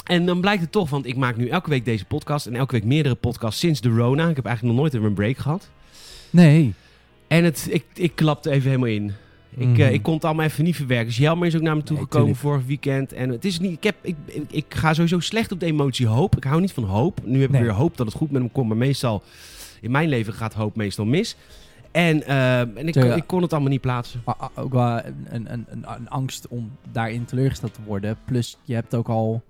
En 0.05 0.25
dan 0.25 0.41
blijkt 0.41 0.61
het 0.61 0.71
toch, 0.71 0.89
want 0.89 1.05
ik 1.05 1.15
maak 1.15 1.37
nu 1.37 1.47
elke 1.47 1.69
week 1.69 1.85
deze 1.85 2.05
podcast. 2.05 2.45
En 2.45 2.55
elke 2.55 2.71
week 2.71 2.83
meerdere 2.83 3.15
podcasts 3.15 3.59
sinds 3.59 3.81
de 3.81 3.89
Rona. 3.89 4.29
Ik 4.29 4.35
heb 4.35 4.45
eigenlijk 4.45 4.75
nog 4.75 4.83
nooit 4.83 4.93
even 4.93 5.07
een 5.07 5.13
break 5.13 5.37
gehad. 5.37 5.69
Nee. 6.29 6.73
En 7.27 7.43
het, 7.43 7.67
ik, 7.69 7.83
ik 7.93 8.11
klapte 8.15 8.49
even 8.51 8.69
helemaal 8.69 8.89
in. 8.89 9.13
Ik, 9.57 9.67
Mhm. 9.67 9.81
eh, 9.81 9.91
ik 9.93 10.01
kon 10.03 10.13
het 10.13 10.25
allemaal 10.25 10.45
even 10.45 10.63
niet 10.63 10.75
verwerken. 10.75 11.07
Dus 11.07 11.17
Jelmer 11.17 11.47
is 11.47 11.55
ook 11.55 11.61
naar 11.61 11.75
me 11.75 11.83
toe 11.83 11.95
Nee, 11.95 12.05
gekomen 12.05 12.35
vorig 12.35 12.65
weekend. 12.65 13.13
En 13.13 13.29
het 13.29 13.45
is 13.45 13.59
niet. 13.59 13.71
Ik, 13.71 13.83
heb, 13.83 13.95
ik, 14.01 14.15
ik, 14.25 14.43
ik 14.51 14.65
ga 14.69 14.93
sowieso 14.93 15.19
slecht 15.19 15.51
op 15.51 15.59
de 15.59 15.65
emotie 15.65 16.07
hoop. 16.07 16.37
Ik 16.37 16.43
hou 16.43 16.61
niet 16.61 16.71
van 16.71 16.83
hoop. 16.83 17.19
Nu 17.25 17.39
heb 17.39 17.49
ik 17.49 17.55
Nee. 17.55 17.61
weer 17.63 17.71
hoop 17.71 17.97
dat 17.97 18.05
het 18.05 18.15
goed 18.15 18.31
met 18.31 18.41
hem 18.41 18.51
komt. 18.51 18.67
Maar 18.67 18.77
meestal, 18.77 19.23
in 19.81 19.91
mijn 19.91 20.09
leven 20.09 20.33
gaat 20.33 20.53
hoop 20.53 20.75
meestal 20.75 21.05
mis. 21.05 21.35
En, 21.91 22.23
eh, 22.23 22.59
en 22.59 22.87
ik, 22.87 22.95
ik 22.95 23.23
kon 23.27 23.41
het 23.41 23.51
allemaal 23.51 23.69
niet 23.71 23.81
plaatsen. 23.81 24.21
Maar 24.25 24.35
a- 24.41 24.51
ook 24.55 24.71
wel 24.73 25.05
een, 25.05 25.25
een, 25.29 25.51
een, 25.51 25.65
een, 25.69 26.09
angst 26.09 26.47
om 26.47 26.71
daarin 26.91 27.25
teleurgesteld 27.25 27.73
te 27.73 27.79
worden. 27.85 28.17
Plus, 28.25 28.57
je 28.63 28.73
hebt 28.73 28.95
ook 28.95 29.09
al... 29.09 29.41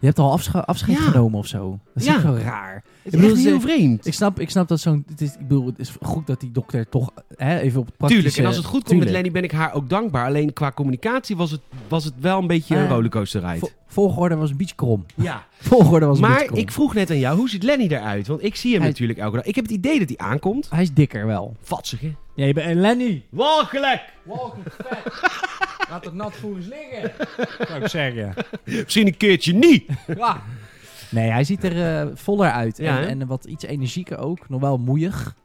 Je 0.00 0.06
hebt 0.06 0.18
al 0.18 0.32
afsche- 0.32 0.64
afscheid 0.64 0.98
Ja. 0.98 1.04
genomen 1.04 1.38
of 1.38 1.46
zo. 1.46 1.78
Dat 1.94 2.02
is 2.02 2.08
Ja. 2.08 2.16
ook 2.16 2.22
wel 2.22 2.38
raar. 2.38 2.82
Het 3.04 3.14
is 3.14 3.20
bedoel, 3.20 3.36
heel 3.36 3.60
vreemd. 3.60 4.06
Ik 4.06 4.14
snap, 4.14 4.40
ik 4.40 4.50
snap 4.50 4.68
dat 4.68 4.80
zo'n... 4.80 5.04
Het 5.08 5.20
is, 5.20 5.32
ik 5.32 5.48
bedoel, 5.48 5.66
het 5.66 5.78
is 5.78 5.92
goed 6.02 6.26
dat 6.26 6.40
die 6.40 6.50
dokter 6.50 6.88
toch 6.88 7.10
hè, 7.36 7.58
even 7.58 7.80
op 7.80 7.86
het 7.86 7.96
praktische... 7.96 8.22
Tuurlijk. 8.22 8.42
En 8.42 8.46
als 8.46 8.56
het 8.56 8.64
goed 8.74 8.84
komt 8.84 8.98
met. 8.98 9.10
Lenny, 9.10 9.30
ben 9.30 9.42
ik 9.42 9.52
haar 9.52 9.74
ook 9.74 9.88
dankbaar. 9.88 10.26
Alleen 10.26 10.52
qua 10.52 10.72
communicatie 10.72 11.36
was 11.36 11.50
het, 11.50 11.60
was 11.88 12.04
het 12.04 12.14
wel 12.20 12.38
een 12.38 12.46
beetje 12.46 12.76
een 12.76 12.82
Ah. 12.84 12.90
rollercoaster 12.90 13.40
ride. 13.40 13.58
Vo- 13.58 13.70
volgorde 13.86 14.36
was 14.36 14.50
een 14.50 14.56
beetje 14.56 14.74
krom. 14.74 15.04
Ja. 15.14 15.46
Volgorde 15.58 16.06
was 16.06 16.16
een 16.16 16.22
beetje 16.22 16.36
Maar 16.38 16.46
krom. 16.46 16.58
ik 16.58 16.70
vroeg 16.72 16.94
net 16.94 17.10
aan 17.10 17.18
jou, 17.18 17.36
hoe 17.38 17.48
ziet 17.48 17.62
Lenny 17.62 17.86
eruit? 17.86 18.26
Want 18.26 18.42
ik 18.44 18.56
zie 18.56 18.70
hem 18.72 18.80
Hij- 18.80 18.90
natuurlijk 18.90 19.18
elke 19.18 19.36
dag. 19.36 19.44
Ik 19.44 19.54
heb 19.54 19.64
het 19.64 19.72
idee 19.74 19.98
dat 19.98 20.08
hij 20.08 20.18
aankomt. 20.18 20.66
Hij 20.70 20.82
is 20.82 20.92
dikker 20.92 21.26
wel. 21.26 21.56
Vatsig, 21.62 22.00
hè? 22.00 22.12
Ja, 22.34 22.44
je 22.46 22.52
bent 22.52 22.70
een 22.70 22.80
Lenny. 22.80 23.22
Walgelijk! 23.28 24.02
Laat 25.90 26.04
het 26.04 26.14
nat 26.14 26.34
voels 26.40 26.64
liggen. 26.66 27.12
Zou 27.68 27.82
ik 27.82 27.88
zeggen. 27.88 28.34
Misschien 28.64 29.06
een 29.06 29.16
keertje 29.16 29.52
niet. 29.54 29.84
Ja. 30.16 30.42
Nee, 31.14 31.30
hij 31.30 31.44
ziet 31.44 31.64
er 31.64 32.00
eh, 32.00 32.10
voller 32.14 32.50
uit. 32.50 32.76
Ja, 32.76 33.00
en, 33.00 33.20
en 33.20 33.26
wat 33.26 33.44
iets 33.44 33.64
energieker 33.64 34.18
ook. 34.18 34.48
Nog 34.48 34.60
wel 34.60 34.78
moeiig. 34.78 35.36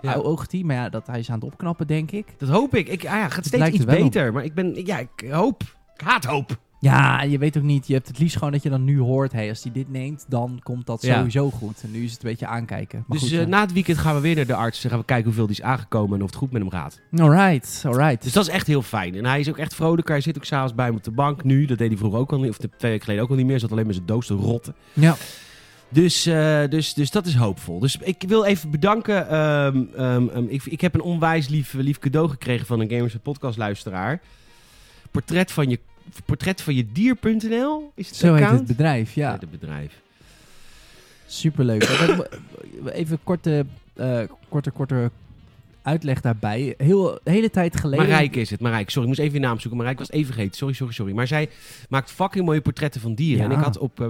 Ja. 0.00 0.14
Oogt 0.14 0.52
hij. 0.52 0.62
Maar 0.62 0.76
ja, 0.76 0.88
dat 0.88 1.06
hij 1.06 1.18
is 1.18 1.30
aan 1.30 1.34
het 1.34 1.44
opknappen, 1.44 1.86
denk 1.86 2.10
ik. 2.10 2.26
Dat 2.38 2.48
hoop 2.48 2.74
ik. 2.74 2.88
ik 2.88 3.04
ah 3.04 3.12
ja, 3.12 3.28
gaat 3.28 3.46
steeds 3.46 3.68
iets 3.68 3.78
er 3.78 4.02
beter. 4.02 4.32
Maar 4.32 4.44
ik 4.44 4.54
ben, 4.54 4.86
ja, 4.86 4.98
ik 4.98 5.30
hoop. 5.30 5.62
Ik 5.94 6.00
haat 6.00 6.24
hoop. 6.24 6.58
Ja, 6.84 7.20
en 7.22 7.30
je 7.30 7.38
weet 7.38 7.56
ook 7.56 7.62
niet. 7.62 7.86
Je 7.86 7.94
hebt 7.94 8.08
het 8.08 8.18
liefst 8.18 8.36
gewoon 8.36 8.52
dat 8.52 8.62
je 8.62 8.68
dan 8.70 8.84
nu 8.84 8.98
hoort. 8.98 9.32
Hey, 9.32 9.48
als 9.48 9.62
hij 9.62 9.72
dit 9.72 9.90
neemt, 9.90 10.24
dan 10.28 10.60
komt 10.62 10.86
dat 10.86 11.02
Ja. 11.02 11.16
sowieso 11.16 11.50
goed. 11.50 11.80
En 11.82 11.90
nu 11.90 12.04
is 12.04 12.12
het 12.12 12.22
een 12.24 12.28
beetje 12.30 12.46
aankijken. 12.46 13.04
Maar 13.06 13.18
dus 13.18 13.28
goed, 13.30 13.38
eh, 13.38 13.46
na 13.46 13.60
het 13.60 13.72
weekend 13.72 13.98
gaan 13.98 14.14
we 14.14 14.20
weer 14.20 14.34
naar 14.36 14.46
de 14.46 14.54
arts. 14.54 14.80
Dan 14.80 14.90
gaan 14.90 15.00
we 15.00 15.06
kijken 15.06 15.24
hoeveel 15.26 15.46
die 15.46 15.56
is 15.56 15.62
aangekomen 15.62 16.14
en 16.16 16.22
of 16.22 16.26
het 16.30 16.38
goed 16.38 16.50
met 16.52 16.62
hem 16.62 16.70
gaat. 16.70 17.00
Alright, 17.18 17.82
alright. 17.86 18.22
Dus 18.22 18.32
dat 18.32 18.46
is 18.46 18.52
echt 18.52 18.66
heel 18.66 18.82
fijn. 18.82 19.14
En 19.14 19.24
hij 19.24 19.40
is 19.40 19.48
ook 19.48 19.58
echt 19.58 19.74
vrolijk. 19.74 20.08
Hij 20.08 20.20
zit 20.20 20.36
ook 20.36 20.44
s'avonds 20.44 20.74
bij 20.74 20.90
me 20.90 20.96
op 20.96 21.04
de 21.04 21.10
bank. 21.10 21.44
Nu, 21.44 21.64
dat 21.66 21.78
deed 21.78 21.88
hij 21.88 21.96
vroeger 21.96 22.18
ook 22.18 22.32
al 22.32 22.38
niet. 22.40 22.50
Of 22.50 22.56
de- 22.56 22.68
twee 22.78 22.90
weken 22.90 23.00
geleden 23.04 23.24
ook 23.24 23.30
al 23.30 23.36
niet 23.36 23.46
meer. 23.46 23.58
Zat 23.60 23.72
alleen 23.72 23.86
met 23.86 23.94
zijn 23.94 24.06
doos 24.06 24.26
te 24.26 24.34
rotten. 24.34 24.74
ja. 24.92 25.16
Dus, 25.88 26.26
eh, 26.26 26.60
dus, 26.68 26.94
dus 26.94 27.10
dat 27.10 27.26
is 27.26 27.34
hoopvol. 27.34 27.78
Dus 27.78 27.96
ik 28.00 28.22
wil 28.26 28.44
even 28.44 28.70
bedanken. 28.70 29.28
ehm, 29.28 29.82
ehm, 29.96 30.28
ehm, 30.28 30.44
ik, 30.48 30.64
ik 30.64 30.80
heb 30.80 30.94
een 30.94 31.00
onwijs 31.02 31.48
lief, 31.48 31.72
lief 31.72 31.98
cadeau 31.98 32.28
gekregen 32.28 32.66
van 32.66 32.80
een 32.80 32.90
Gamers 32.90 33.16
Podcast 33.22 33.58
luisteraar. 33.58 34.20
Portret 35.10 35.52
van 35.52 35.68
je, 35.70 35.78
portret 36.24 36.60
van 36.60 36.74
je 36.74 36.92
dier.nl 36.92 37.92
is 37.94 38.08
het 38.08 38.16
Zo 38.16 38.34
heet 38.34 38.50
het 38.50 38.66
bedrijf, 38.66 39.14
ja. 39.14 39.32
Het 39.32 39.50
bedrijf. 39.50 40.02
Superleuk. 41.26 41.88
Even 42.86 43.18
korte, 43.22 43.66
eh, 43.94 44.20
korte, 44.48 44.70
korte 44.70 45.10
uitleg 45.82 46.20
daarbij. 46.20 46.74
Heel, 46.76 47.20
de 47.22 47.30
hele 47.30 47.50
tijd 47.50 47.76
geleden... 47.76 48.06
Marijke 48.06 48.40
is 48.40 48.50
het. 48.50 48.60
Marijke, 48.60 48.90
sorry, 48.90 49.10
ik 49.10 49.16
moest 49.16 49.28
even 49.28 49.40
je 49.40 49.46
naam 49.46 49.60
zoeken. 49.60 49.78
Marijke 49.78 49.98
was 49.98 50.10
even 50.10 50.32
vergeten. 50.32 50.56
Sorry, 50.56 50.74
sorry, 50.74 50.92
sorry. 50.92 51.12
Maar 51.12 51.26
zij 51.26 51.48
maakt 51.88 52.10
fucking 52.10 52.44
mooie 52.44 52.60
portretten 52.60 53.00
van 53.00 53.14
dieren. 53.14 53.44
Ja. 53.44 53.52
En 53.52 53.58
ik 53.58 53.64
had 53.64 53.78
op... 53.78 54.00
eh, 54.00 54.08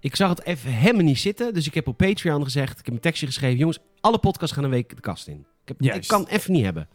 ik 0.00 0.16
zag 0.16 0.28
het 0.28 0.44
even 0.44 0.70
helemaal 0.70 1.04
niet 1.04 1.18
zitten. 1.18 1.54
Dus 1.54 1.66
ik 1.66 1.74
heb 1.74 1.88
op 1.88 1.96
Patreon 1.96 2.44
gezegd... 2.44 2.78
Ik 2.78 2.84
heb 2.84 2.94
een 2.94 3.00
tekstje 3.00 3.26
geschreven. 3.26 3.58
Jongens, 3.58 3.78
alle 4.00 4.18
podcasts 4.18 4.54
gaan 4.54 4.64
een 4.64 4.70
week 4.70 4.94
de 4.94 5.00
kast 5.00 5.26
in. 5.28 5.46
Ik, 5.64 5.68
heb, 5.78 5.94
ik 5.94 6.06
kan 6.06 6.26
even 6.26 6.52
niet 6.52 6.64
hebben. 6.64 6.88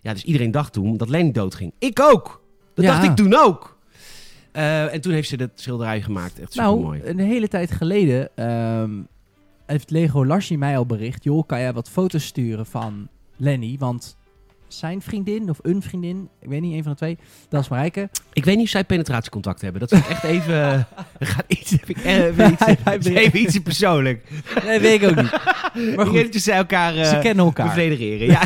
Ja, 0.00 0.12
dus 0.12 0.24
iedereen 0.24 0.50
dacht 0.50 0.72
toen 0.72 0.96
dat 0.96 1.08
Lenny 1.08 1.32
doodging. 1.32 1.72
Ik 1.78 2.00
ook! 2.00 2.42
Dat 2.78 2.86
Ja. 2.86 3.00
dacht 3.00 3.04
ik 3.10 3.16
toen 3.16 3.34
ook. 3.34 3.78
Eh, 4.52 4.94
en 4.94 5.00
toen 5.00 5.12
heeft 5.12 5.28
ze 5.28 5.36
dat 5.36 5.50
schilderij 5.54 6.02
gemaakt. 6.02 6.38
Echt 6.40 6.52
super 6.52 6.70
mooi. 6.70 6.98
Nou, 6.98 7.10
een 7.10 7.18
hele 7.18 7.48
tijd 7.48 7.70
geleden 7.70 8.36
ehm, 8.36 8.90
heeft 9.66 9.90
Lego 9.90 10.24
Larsie 10.26 10.58
mij 10.58 10.76
al 10.78 10.86
bericht... 10.86 11.24
joh, 11.24 11.46
kan 11.46 11.60
jij 11.60 11.72
wat 11.72 11.88
foto's 11.90 12.26
sturen 12.26 12.66
van 12.66 13.08
Lenny? 13.36 13.76
Want 13.78 14.16
zijn 14.68 15.02
vriendin 15.02 15.50
of 15.50 15.58
een 15.62 15.82
vriendin, 15.82 16.28
ik 16.40 16.48
weet 16.48 16.60
niet, 16.60 16.74
een 16.74 16.82
van 16.82 16.92
de 16.92 16.98
twee... 16.98 17.18
dat 17.48 17.62
is 17.62 17.68
Marijke. 17.68 18.08
Ik 18.32 18.44
weet 18.44 18.56
niet 18.56 18.64
of 18.64 18.70
zij 18.70 18.84
penetratiecontact 18.84 19.60
hebben. 19.60 19.80
Dat 19.80 19.92
is 19.92 20.06
echt 20.08 20.22
even... 20.22 20.86
er 21.18 21.26
gaat 21.26 21.44
iets, 21.46 21.70
heb 21.70 21.88
ik, 21.88 21.96
eh, 21.96 22.24
even, 22.24 22.52
iets, 22.52 23.06
even 23.06 23.40
iets 23.40 23.58
persoonlijk. 23.58 24.24
Nee, 24.64 24.80
weet 24.80 25.02
ik 25.02 25.08
ook 25.08 25.16
niet. 25.16 25.30
Maar 25.96 26.06
goed, 26.06 26.14
weet 26.14 26.32
dat 26.32 26.42
zij 26.42 26.56
elkaar 26.56 26.96
eh 26.96 27.08
ze 27.08 27.18
kennen 27.18 27.44
elkaar. 27.44 27.66
bevredigeren. 27.66 28.26
Ja. 28.26 28.42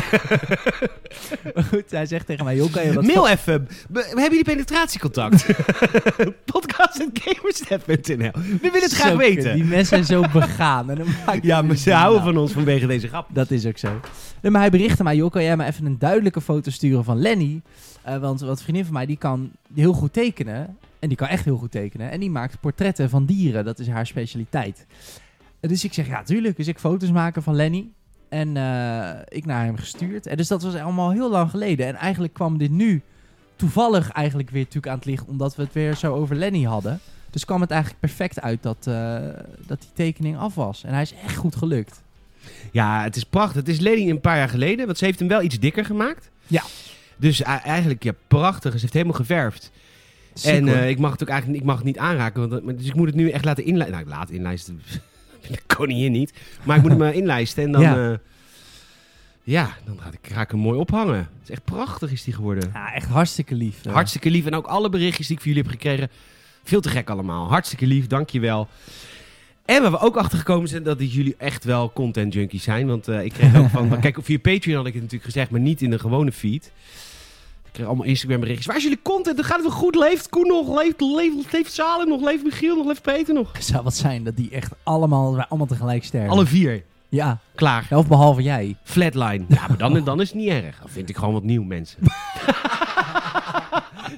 Maar 1.53 1.63
goed, 1.71 1.91
hij 1.91 2.05
zegt 2.05 2.25
tegen 2.25 2.45
mij, 2.45 2.55
joh, 2.55 2.71
kan 2.71 2.85
je 2.85 2.93
wat... 2.93 3.03
Mail 3.03 3.27
even. 3.27 3.67
Be- 3.89 4.03
hebben 4.05 4.23
jullie 4.23 4.43
penetratiecontact? 4.43 5.45
Podcast.gamersnet.nl 6.51 8.31
We 8.33 8.57
willen 8.61 8.81
het 8.81 8.93
graag 8.93 9.15
weten. 9.15 9.53
Die 9.55 9.63
mensen 9.63 10.05
zijn 10.05 10.23
zo 10.23 10.39
begaan. 10.39 10.89
En 10.89 10.95
dan 10.97 11.07
Ja, 11.41 11.61
maar 11.61 11.75
ze 11.75 11.91
houden 11.91 12.23
van 12.23 12.37
ons 12.37 12.51
vanwege 12.51 12.87
deze 12.87 13.07
grap. 13.07 13.27
Dat 13.33 13.51
is 13.51 13.65
ook 13.65 13.77
zo. 13.77 13.99
Nee, 14.41 14.51
maar 14.51 14.61
hij 14.61 14.69
berichtte 14.69 15.03
mij, 15.03 15.15
joh, 15.15 15.31
kan 15.31 15.43
jij 15.43 15.57
me 15.57 15.65
even 15.65 15.85
een 15.85 15.97
duidelijke 16.13 16.41
foto 16.41 16.71
sturen 16.71 17.03
van 17.03 17.19
Lenny? 17.19 17.61
Eh, 18.01 18.17
want 18.17 18.39
wat 18.39 18.61
vriendin 18.61 18.85
van 18.85 18.93
mij, 18.93 19.05
die 19.05 19.17
kan 19.17 19.51
heel 19.73 19.93
goed 19.93 20.13
tekenen. 20.13 20.77
En 20.99 21.07
die 21.07 21.17
kan 21.17 21.27
echt 21.27 21.45
heel 21.45 21.57
goed 21.57 21.71
tekenen. 21.71 22.11
En 22.11 22.19
die 22.19 22.29
maakt 22.29 22.59
portretten 22.59 23.09
van 23.09 23.25
dieren. 23.25 23.65
Dat 23.65 23.79
is 23.79 23.87
haar 23.87 24.07
specialiteit. 24.07 24.85
Eh, 25.59 25.69
dus 25.69 25.83
ik 25.83 25.93
zeg, 25.93 26.07
ja, 26.07 26.23
tuurlijk. 26.23 26.57
Dus 26.57 26.67
ik 26.67 26.79
foto's 26.79 27.11
maken 27.11 27.43
van 27.43 27.55
Lenny. 27.55 27.87
En 28.29 28.57
eh, 28.57 29.19
ik 29.27 29.45
naar 29.45 29.65
hem 29.65 29.77
gestuurd. 29.77 30.27
En 30.27 30.37
dus 30.37 30.47
dat 30.47 30.63
was 30.63 30.75
allemaal 30.75 31.11
heel 31.11 31.29
lang 31.29 31.49
geleden. 31.49 31.87
En 31.87 31.95
eigenlijk 31.95 32.33
kwam 32.33 32.57
dit 32.57 32.71
nu 32.71 33.01
toevallig 33.55 34.09
eigenlijk 34.11 34.49
weer 34.49 34.63
natuurlijk 34.63 34.87
aan 34.87 34.97
het 34.97 35.05
licht. 35.05 35.27
Omdat 35.27 35.55
we 35.55 35.63
het 35.63 35.73
weer 35.73 35.95
zo 35.95 36.13
over 36.13 36.35
Lenny 36.35 36.63
hadden. 36.63 36.99
Dus 37.29 37.45
kwam 37.45 37.61
het 37.61 37.71
eigenlijk 37.71 38.01
perfect 38.01 38.41
uit 38.41 38.63
dat, 38.63 38.83
dat 39.65 39.81
die 39.81 39.91
tekening 39.93 40.37
af 40.37 40.55
was. 40.55 40.83
En 40.83 40.93
hij 40.93 41.01
is 41.01 41.13
echt 41.13 41.35
goed 41.35 41.55
gelukt. 41.55 42.02
Ja, 42.73 43.03
het 43.03 43.15
is 43.15 43.23
prachtig. 43.23 43.55
Het 43.55 43.67
is 43.67 43.79
Lenny 43.79 44.09
een 44.09 44.21
paar 44.21 44.37
jaar 44.37 44.49
geleden, 44.49 44.85
want 44.85 44.97
ze 44.97 45.05
heeft 45.05 45.19
hem 45.19 45.27
wel 45.27 45.41
iets 45.41 45.59
dikker 45.59 45.85
gemaakt. 45.85 46.29
Ja. 46.47 46.63
Dus 47.17 47.41
eigenlijk, 47.41 48.03
ja, 48.03 48.11
prachtig. 48.27 48.73
Ze 48.73 48.79
heeft 48.79 48.93
helemaal 48.93 49.13
geverfd. 49.15 49.71
En 50.43 50.67
eh, 50.67 50.89
ik 50.89 50.99
mag 50.99 51.11
het 51.11 51.21
ook 51.23 51.29
eigenlijk 51.29 51.59
ik 51.61 51.65
mag 51.65 51.75
het 51.75 51.85
niet 51.85 51.97
aanraken. 51.97 52.49
Want, 52.49 52.63
maar- 52.65 52.75
dus 52.75 52.85
ik 52.85 52.95
moet 52.95 53.05
het 53.07 53.15
nu 53.15 53.29
echt 53.29 53.45
laten 53.45 53.65
inlijsten. 53.65 53.97
Nou, 53.97 54.09
laten 54.09 54.35
inlijsten. 54.35 54.81
De 55.47 55.59
koningin 55.67 56.11
niet. 56.11 56.33
Maar 56.63 56.75
ik 56.77 56.81
moet 56.81 56.91
hem 56.91 57.01
eh, 57.01 57.15
inlijsten. 57.15 57.63
En 57.63 57.71
dan, 57.71 57.81
Ja. 57.81 57.95
ja. 57.95 58.19
ja, 59.43 59.69
dan 59.85 59.99
ga 60.01 60.09
ik, 60.21 60.33
ga 60.33 60.41
ik 60.41 60.51
hem 60.51 60.59
mooi 60.59 60.79
ophangen. 60.79 61.15
Het 61.17 61.27
is 61.43 61.49
echt 61.49 61.63
prachtig 61.63 62.11
is 62.11 62.23
die 62.23 62.33
geworden. 62.33 62.69
Ja, 62.73 62.93
echt 62.93 63.07
hartstikke 63.07 63.55
lief. 63.55 63.85
eh. 63.85 63.93
Hartstikke 63.93 64.29
lief. 64.29 64.45
En 64.45 64.55
ook 64.55 64.65
alle 64.67 64.89
berichtjes 64.89 65.27
die 65.27 65.35
ik 65.35 65.41
van 65.41 65.51
jullie 65.51 65.67
heb 65.69 65.79
gekregen. 65.79 66.09
Veel 66.63 66.81
te 66.81 66.89
gek 66.89 67.09
allemaal. 67.09 67.47
Hartstikke 67.49 67.85
lief, 67.87 68.07
dankjewel. 68.07 68.67
En 69.65 69.81
waar 69.81 69.91
we 69.91 69.99
ook 69.99 70.17
achter 70.17 70.37
gekomen 70.37 70.69
zijn 70.69 70.83
dat 70.83 71.13
jullie 71.13 71.35
echt 71.37 71.63
wel 71.63 71.91
content 71.93 72.33
junkies 72.33 72.63
zijn. 72.63 72.87
Want 72.87 73.07
eh, 73.07 73.23
ik 73.23 73.33
kreeg 73.33 73.55
ook 73.57 73.69
van... 73.69 73.99
Kijk, 73.99 74.17
via 74.21 74.39
Patreon 74.39 74.77
had 74.77 74.85
ik 74.85 74.93
het 74.93 75.01
natuurlijk 75.01 75.31
gezegd, 75.31 75.51
maar 75.51 75.59
niet 75.59 75.81
in 75.81 75.89
de 75.89 75.99
gewone 75.99 76.31
feed. 76.31 76.65
Ik 77.65 77.71
kreeg 77.71 77.85
allemaal 77.87 78.05
Instagram 78.05 78.39
berichtjes. 78.39 78.65
Waar 78.67 78.75
is 78.75 78.83
jullie 78.83 78.99
content? 79.01 79.35
Dan 79.35 79.45
gaat 79.45 79.55
het 79.57 79.67
wel 79.67 79.75
goed. 79.75 79.95
Leeft 79.95 80.29
Koen 80.29 80.47
nog? 80.47 80.81
Leeft, 80.81 81.01
leeft, 81.01 81.51
leeft 81.51 81.73
Salem 81.73 82.07
nog? 82.07 82.21
Leeft 82.21 82.43
Michiel 82.43 82.75
nog? 82.75 82.85
Leeft 82.85 83.01
Peter 83.01 83.33
nog? 83.33 83.49
Het 83.53 83.65
zou 83.65 83.83
wat 83.83 83.95
zijn 83.95 84.23
dat 84.23 84.37
die 84.37 84.49
echt 84.49 84.71
allemaal, 84.83 85.41
allemaal 85.41 85.67
tegelijk 85.67 86.03
sterven. 86.03 86.29
Alle 86.29 86.45
vier. 86.45 86.83
Ja, 87.09 87.39
Klaar. 87.55 87.87
of 87.89 88.07
behalve 88.07 88.41
jij. 88.41 88.75
Flatline. 88.83 89.45
Ja, 89.47 89.67
maar 89.67 89.77
dan, 89.77 90.03
dan 90.03 90.21
is 90.21 90.27
het 90.27 90.37
niet 90.37 90.49
erg. 90.49 90.79
Dan 90.79 90.89
vind 90.89 91.09
ik 91.09 91.17
gewoon 91.17 91.33
wat 91.33 91.43
nieuw, 91.43 91.63
mensen. 91.63 91.99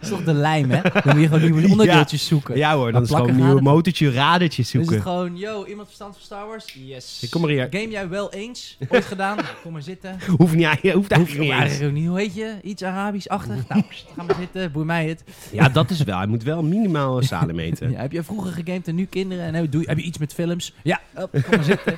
is 0.01 0.09
toch 0.09 0.23
de 0.23 0.33
lijm, 0.33 0.69
hè? 0.69 0.81
Dan 0.81 1.01
moet 1.05 1.21
je 1.21 1.27
gewoon 1.27 1.41
nieuwe 1.41 1.69
onderdeeltjes 1.75 2.27
zoeken. 2.27 2.57
Ja 2.57 2.75
hoor, 2.75 2.91
dan 2.91 3.03
is 3.03 3.09
gewoon 3.09 3.29
een 3.29 3.43
het 3.43 3.61
motortje, 3.61 4.11
radertje 4.11 4.61
Dus 4.61 4.73
is 4.73 4.79
zoeken. 4.79 4.93
het 4.93 5.03
gewoon, 5.03 5.37
yo, 5.37 5.65
iemand 5.65 5.87
verstand 5.87 6.13
van 6.13 6.23
Star 6.23 6.47
Wars? 6.47 6.75
Yes. 6.85 7.19
Ik 7.21 7.29
kom 7.29 7.41
maar 7.41 7.49
hier. 7.49 7.67
Game 7.69 7.89
jij 7.89 8.09
wel 8.09 8.31
eens? 8.31 8.77
Ooit 8.89 9.05
gedaan? 9.05 9.35
Nou, 9.35 9.47
kom 9.61 9.71
maar 9.71 9.81
zitten. 9.81 10.17
Hoeft 10.37 10.55
niet, 10.55 10.65
hoeft 10.65 10.93
Hoef 10.93 11.09
eigenlijk 11.09 11.29
je 11.29 11.39
niet 11.39 11.51
eigenlijk 11.51 11.93
niet. 11.93 12.07
Hoe 12.07 12.19
heet 12.19 12.35
je? 12.35 12.53
Iets 12.63 12.83
Arabisch-achtig? 12.83 13.53
Nou, 13.67 13.83
ga 14.15 14.23
maar 14.23 14.35
zitten. 14.39 14.71
Boei 14.71 14.85
mij 14.85 15.07
het. 15.07 15.23
Ja, 15.51 15.69
dat 15.69 15.89
is 15.89 16.03
wel. 16.03 16.17
Hij 16.17 16.27
moet 16.27 16.43
wel 16.43 16.63
minimaal 16.63 17.21
Salem 17.21 17.59
eten. 17.59 17.91
Ja, 17.91 18.01
heb 18.01 18.11
je 18.11 18.23
vroeger 18.23 18.51
gegamed 18.51 18.87
en 18.87 18.95
nu 18.95 19.05
kinderen? 19.05 19.45
En 19.45 19.53
heb, 19.53 19.71
doe, 19.71 19.83
heb 19.85 19.97
je 19.97 20.03
iets 20.03 20.17
met 20.17 20.33
films? 20.33 20.73
Ja, 20.83 21.01
op, 21.15 21.31
kom 21.31 21.41
maar 21.49 21.63
zitten. 21.63 21.97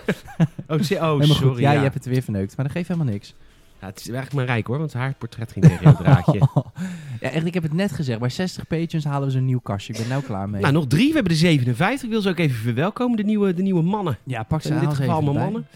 Oh, 0.68 0.80
oh 1.02 1.22
sorry. 1.22 1.62
Ja, 1.62 1.72
ja. 1.72 1.78
je 1.78 1.84
hebt 1.84 1.94
het 1.94 2.06
weer 2.06 2.22
verneukt. 2.22 2.56
Maar 2.56 2.66
dat 2.66 2.76
geeft 2.76 2.88
helemaal 2.88 3.14
niks. 3.14 3.34
Ja, 3.82 3.88
het 3.88 4.00
is 4.00 4.08
eigenlijk 4.08 4.34
maar 4.34 4.46
rijk 4.46 4.68
hoor, 4.68 4.78
want 4.78 4.94
haar 4.94 5.14
portret 5.14 5.52
ging 5.52 5.66
tegen 5.66 5.88
het 5.88 5.98
draadje. 5.98 6.40
ja, 7.22 7.30
echt, 7.30 7.46
ik 7.46 7.54
heb 7.54 7.64
het 7.64 7.74
net 7.74 7.92
gezegd. 7.92 8.20
Bij 8.20 8.30
60 8.30 8.68
patrons 8.68 9.04
halen 9.06 9.28
we 9.28 9.34
zo'n 9.34 9.46
nieuw 9.46 9.60
kastje. 9.60 9.94
Ik 9.94 10.00
ben 10.00 10.08
nou 10.08 10.24
klaar 10.24 10.50
mee. 10.50 10.62
Nou, 10.62 10.74
nog 10.74 10.88
drie. 10.88 11.08
We 11.08 11.14
hebben 11.14 11.32
de 11.32 11.38
57. 11.40 12.04
Ik 12.04 12.10
wil 12.10 12.22
ze 12.22 12.30
ook 12.30 12.38
even 12.38 12.56
verwelkomen, 12.58 13.18
de 13.18 13.24
nieuwe, 13.24 13.54
de 13.54 13.62
nieuwe 13.62 13.82
mannen. 13.84 14.18
ja, 14.24 14.44
pak 14.44 14.62
ze 14.62 14.74
In 14.74 14.80
dit 14.80 14.94
geval 14.94 15.14
allemaal 15.14 15.34
mannen. 15.34 15.68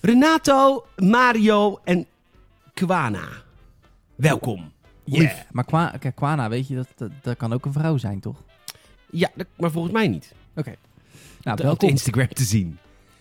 Renato, 0.00 0.84
Mario 0.96 1.80
en 1.84 2.06
Kwana. 2.74 3.28
Welkom. 4.14 4.72
Yeah. 5.04 5.20
Lief. 5.20 5.44
Maar 5.50 5.98
kijk, 5.98 6.14
Kwana, 6.14 6.48
weet 6.48 6.68
je, 6.68 6.74
dat, 6.74 6.88
dat, 6.96 7.10
dat 7.22 7.36
kan 7.36 7.52
ook 7.52 7.64
een 7.64 7.72
vrouw 7.72 7.96
zijn, 7.96 8.20
toch? 8.20 8.42
Ja, 9.10 9.30
dat- 9.34 9.46
maar 9.56 9.70
volgens 9.70 9.92
mij 9.92 10.08
niet. 10.08 10.34
Oké. 10.56 10.74
Nou, 11.42 11.56
op 11.58 11.64
welkom. 11.64 11.88
Instagram 11.88 12.28
te 12.28 12.44
zien. 12.44 12.78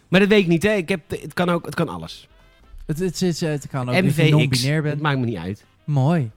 Maar 0.08 0.20
dat 0.20 0.30
weet 0.30 0.42
ik 0.42 0.48
niet, 0.48 0.64
hè. 0.64 0.72
Ik 0.74 0.90
heb, 0.90 1.10
het 1.10 1.34
kan 1.34 1.50
ook, 1.50 1.66
het 1.66 1.76
kan 1.76 1.90
alles. 1.90 2.28
Het, 2.86 3.00
het, 3.00 3.20
het, 3.20 3.40
het 3.40 3.68
kan 3.68 3.82
ook 3.82 3.88
als 3.96 3.98
je 3.98 4.04
MVX, 4.24 4.30
non-binair 4.32 4.74
het 4.76 4.84
bent. 4.84 5.02
maakt 5.02 5.20
me 5.20 5.26
niet 5.26 5.38
uit. 5.38 5.66
Mooi. 5.84 6.32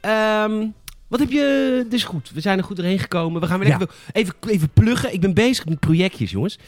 Ehm, 0.00 0.66
wat 1.08 1.20
heb 1.20 1.30
je... 1.30 1.86
Dus 1.88 2.04
goed, 2.04 2.30
we 2.34 2.40
zijn 2.40 2.58
er 2.58 2.64
goed 2.64 2.76
doorheen 2.76 2.98
gekomen. 2.98 3.40
We 3.40 3.46
gaan 3.46 3.58
weer 3.58 3.68
Ja. 3.68 3.78
lekker, 3.78 3.96
even, 4.12 4.34
even 4.48 4.70
pluggen. 4.70 5.12
Ik 5.12 5.20
ben 5.20 5.34
bezig 5.34 5.66
met 5.66 5.80
projectjes, 5.80 6.30
jongens. 6.30 6.58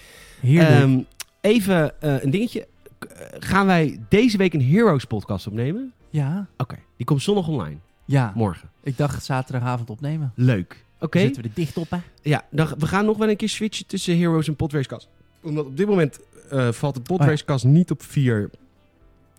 Heerlijk. 0.40 0.70
Ehm, 0.70 0.98
even 1.40 2.00
eh, 2.00 2.22
een 2.22 2.30
dingetje. 2.30 2.66
Eh, 3.08 3.26
gaan 3.38 3.66
wij 3.66 3.98
deze 4.08 4.36
week 4.36 4.54
een 4.54 4.62
Heroes 4.70 5.04
podcast 5.04 5.46
opnemen? 5.46 5.92
ja. 6.10 6.46
Oké, 6.56 6.76
die 6.96 7.06
komt 7.06 7.22
zondag 7.22 7.48
online. 7.48 7.76
Ja. 8.04 8.32
Morgen. 8.34 8.68
Ik 8.82 8.96
dacht 8.96 9.24
zaterdagavond 9.24 9.90
opnemen. 9.90 10.32
Leuk. 10.34 10.84
Oké. 11.00 11.18
Zitten 11.18 11.42
we 11.42 11.48
er 11.48 11.54
dicht 11.54 11.76
op, 11.76 11.90
hè? 11.90 11.98
Ja, 12.22 12.44
dan, 12.50 12.68
we 12.78 12.86
gaan 12.86 13.04
nog 13.04 13.16
wel 13.16 13.28
een 13.28 13.36
keer 13.36 13.48
switchen 13.48 13.86
tussen 13.86 14.18
Heroes 14.18 14.48
en 14.48 14.56
Podracecast. 14.56 15.08
Omdat 15.42 15.64
op 15.66 15.76
dit 15.76 15.86
moment 15.88 16.20
eh, 16.50 16.72
valt 16.72 16.94
de 16.94 17.00
Oh 17.00 17.06
Podracecast 17.06 17.64
niet 17.64 17.90
op 17.90 18.02
4... 18.02 18.50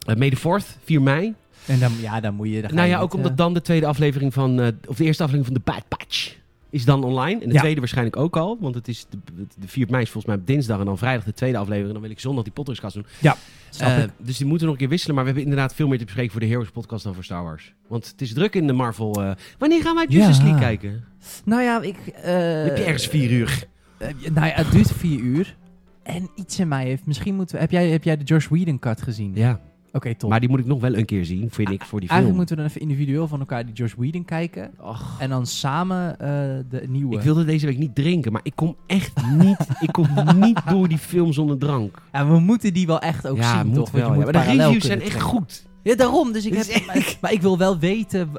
Uh, 0.09 0.15
May 0.15 0.29
the 0.29 0.37
4th, 0.37 0.83
4 0.83 1.01
mei. 1.01 1.33
En 1.65 1.79
dan, 1.79 1.91
ja, 2.01 2.19
dan 2.19 2.33
moet 2.33 2.49
je... 2.49 2.61
dan 2.61 2.73
nou 2.75 2.87
ja, 2.87 2.99
ook 2.99 3.13
omdat 3.13 3.31
eh, 3.31 3.37
dan 3.37 3.53
de 3.53 3.61
tweede 3.61 3.85
aflevering 3.85 4.33
van... 4.33 4.61
eh, 4.61 4.67
of 4.87 4.97
de 4.97 5.03
eerste 5.03 5.23
aflevering 5.23 5.45
van 5.57 5.63
de 5.65 5.71
Bad 5.71 5.87
Patch 5.99 6.35
is 6.69 6.85
dan 6.85 7.03
online. 7.03 7.41
En 7.41 7.47
de 7.47 7.53
Ja. 7.53 7.59
tweede 7.59 7.79
waarschijnlijk 7.79 8.17
ook 8.17 8.37
al. 8.37 8.57
Want 8.59 8.75
het 8.75 8.87
is 8.87 9.05
de, 9.09 9.17
de 9.59 9.67
4 9.67 9.85
mei 9.89 10.01
is 10.03 10.09
volgens 10.09 10.33
mij 10.33 10.41
op 10.41 10.47
dinsdag 10.47 10.79
en 10.79 10.85
dan 10.85 10.97
vrijdag 10.97 11.23
de 11.23 11.33
tweede 11.33 11.57
aflevering. 11.57 11.87
En 11.87 11.93
dan 11.93 12.01
wil 12.01 12.11
ik 12.11 12.19
zondag 12.19 12.43
die 12.43 12.53
Podracecast 12.53 12.93
doen. 12.93 13.05
snap 13.69 13.89
Eh, 13.89 14.03
ik. 14.03 14.09
dus 14.17 14.37
die 14.37 14.47
moeten 14.47 14.65
nog 14.65 14.75
een 14.75 14.81
keer 14.81 14.89
wisselen. 14.89 15.15
Maar 15.15 15.23
we 15.23 15.29
hebben 15.31 15.49
inderdaad 15.49 15.75
veel 15.75 15.87
meer 15.87 15.97
te 15.97 16.03
bespreken 16.03 16.31
voor 16.31 16.41
de 16.41 16.47
Heroes 16.47 16.69
podcast 16.69 17.03
dan 17.03 17.13
voor 17.13 17.23
Star 17.23 17.43
Wars. 17.43 17.73
Want 17.87 18.07
het 18.07 18.21
is 18.21 18.33
druk 18.33 18.55
in 18.55 18.67
de 18.67 18.73
Marvel. 18.73 19.23
eh, 19.23 19.31
wanneer 19.57 19.81
gaan 19.81 19.95
wij 19.95 20.05
Justice 20.09 20.37
Ja. 20.39 20.43
League 20.43 20.61
kijken? 20.61 21.03
Nou 21.45 21.61
ja, 21.61 21.81
ik... 21.81 21.97
eh, 22.07 22.23
heb 22.63 22.77
je 22.77 22.83
ergens 22.83 23.07
vier 23.07 23.31
uur? 23.31 23.63
nou 24.33 24.47
ja, 24.47 24.53
het 24.53 24.71
duurt 24.71 24.91
vier 24.91 25.19
uur. 25.19 25.55
En 26.09 26.29
iets 26.35 26.59
in 26.59 26.67
mij 26.67 26.85
heeft... 26.85 27.05
Misschien 27.05 27.35
moeten 27.35 27.55
we... 27.55 27.61
Heb 27.61 27.71
jij, 27.71 27.89
heb 27.89 28.03
jij 28.03 28.17
de 28.17 28.23
Josh 28.23 28.47
Whedon 28.47 28.79
cut 28.79 29.01
gezien? 29.01 29.31
Ja, 29.35 29.59
Oké, 29.91 30.15
top. 30.15 30.29
maar 30.29 30.39
die 30.39 30.49
moet 30.49 30.59
ik 30.59 30.65
nog 30.65 30.81
wel 30.81 30.95
een 30.95 31.05
keer 31.05 31.25
zien, 31.25 31.49
vind 31.51 31.69
ik, 31.69 31.83
voor 31.83 31.99
die 31.99 32.09
film. 32.09 32.21
Eigenlijk 32.21 32.35
moeten 32.35 32.55
we 32.55 32.61
dan 32.61 32.71
even 32.71 32.81
individueel 32.81 33.27
van 33.27 33.39
elkaar 33.39 33.65
die 33.65 33.73
Josh 33.73 33.93
Whedon 33.93 34.25
kijken. 34.25 34.71
Och, 34.81 35.15
En 35.19 35.29
dan 35.29 35.45
samen 35.45 36.19
eh, 36.19 36.27
de 36.69 36.83
nieuwe. 36.87 37.15
ik 37.15 37.21
wilde 37.21 37.45
deze 37.45 37.65
week 37.65 37.77
niet 37.77 37.95
drinken, 37.95 38.31
maar 38.31 38.41
ik 38.43 38.55
kom 38.55 38.75
echt 38.87 39.27
niet, 39.37 39.67
ik 39.85 39.91
kom 39.91 40.07
niet 40.35 40.61
door 40.69 40.87
die 40.87 40.97
film 40.97 41.33
zonder 41.33 41.57
drank. 41.57 42.01
Ja, 42.11 42.27
we 42.27 42.39
moeten 42.39 42.73
die 42.73 42.87
wel 42.87 42.99
echt 42.99 43.27
ook 43.27 43.37
ja, 43.37 43.57
zien, 43.57 43.67
moet 43.67 43.75
toch? 43.75 43.91
Want 43.91 44.03
wel. 44.03 44.13
je 44.13 44.19
ja. 44.19 44.31
Maar 44.31 44.45
de 44.45 44.63
reviews 44.63 44.85
zijn 44.85 45.01
echt 45.01 45.21
goed. 45.21 45.67
Ja, 45.83 45.95
daarom. 45.95 46.31
Dus 46.31 46.45
ik 46.45 46.55
heb, 46.59 46.85
maar, 46.85 47.17
maar 47.21 47.31
ik 47.31 47.41
wil 47.41 47.57
wel 47.57 47.79
weten... 47.79 48.29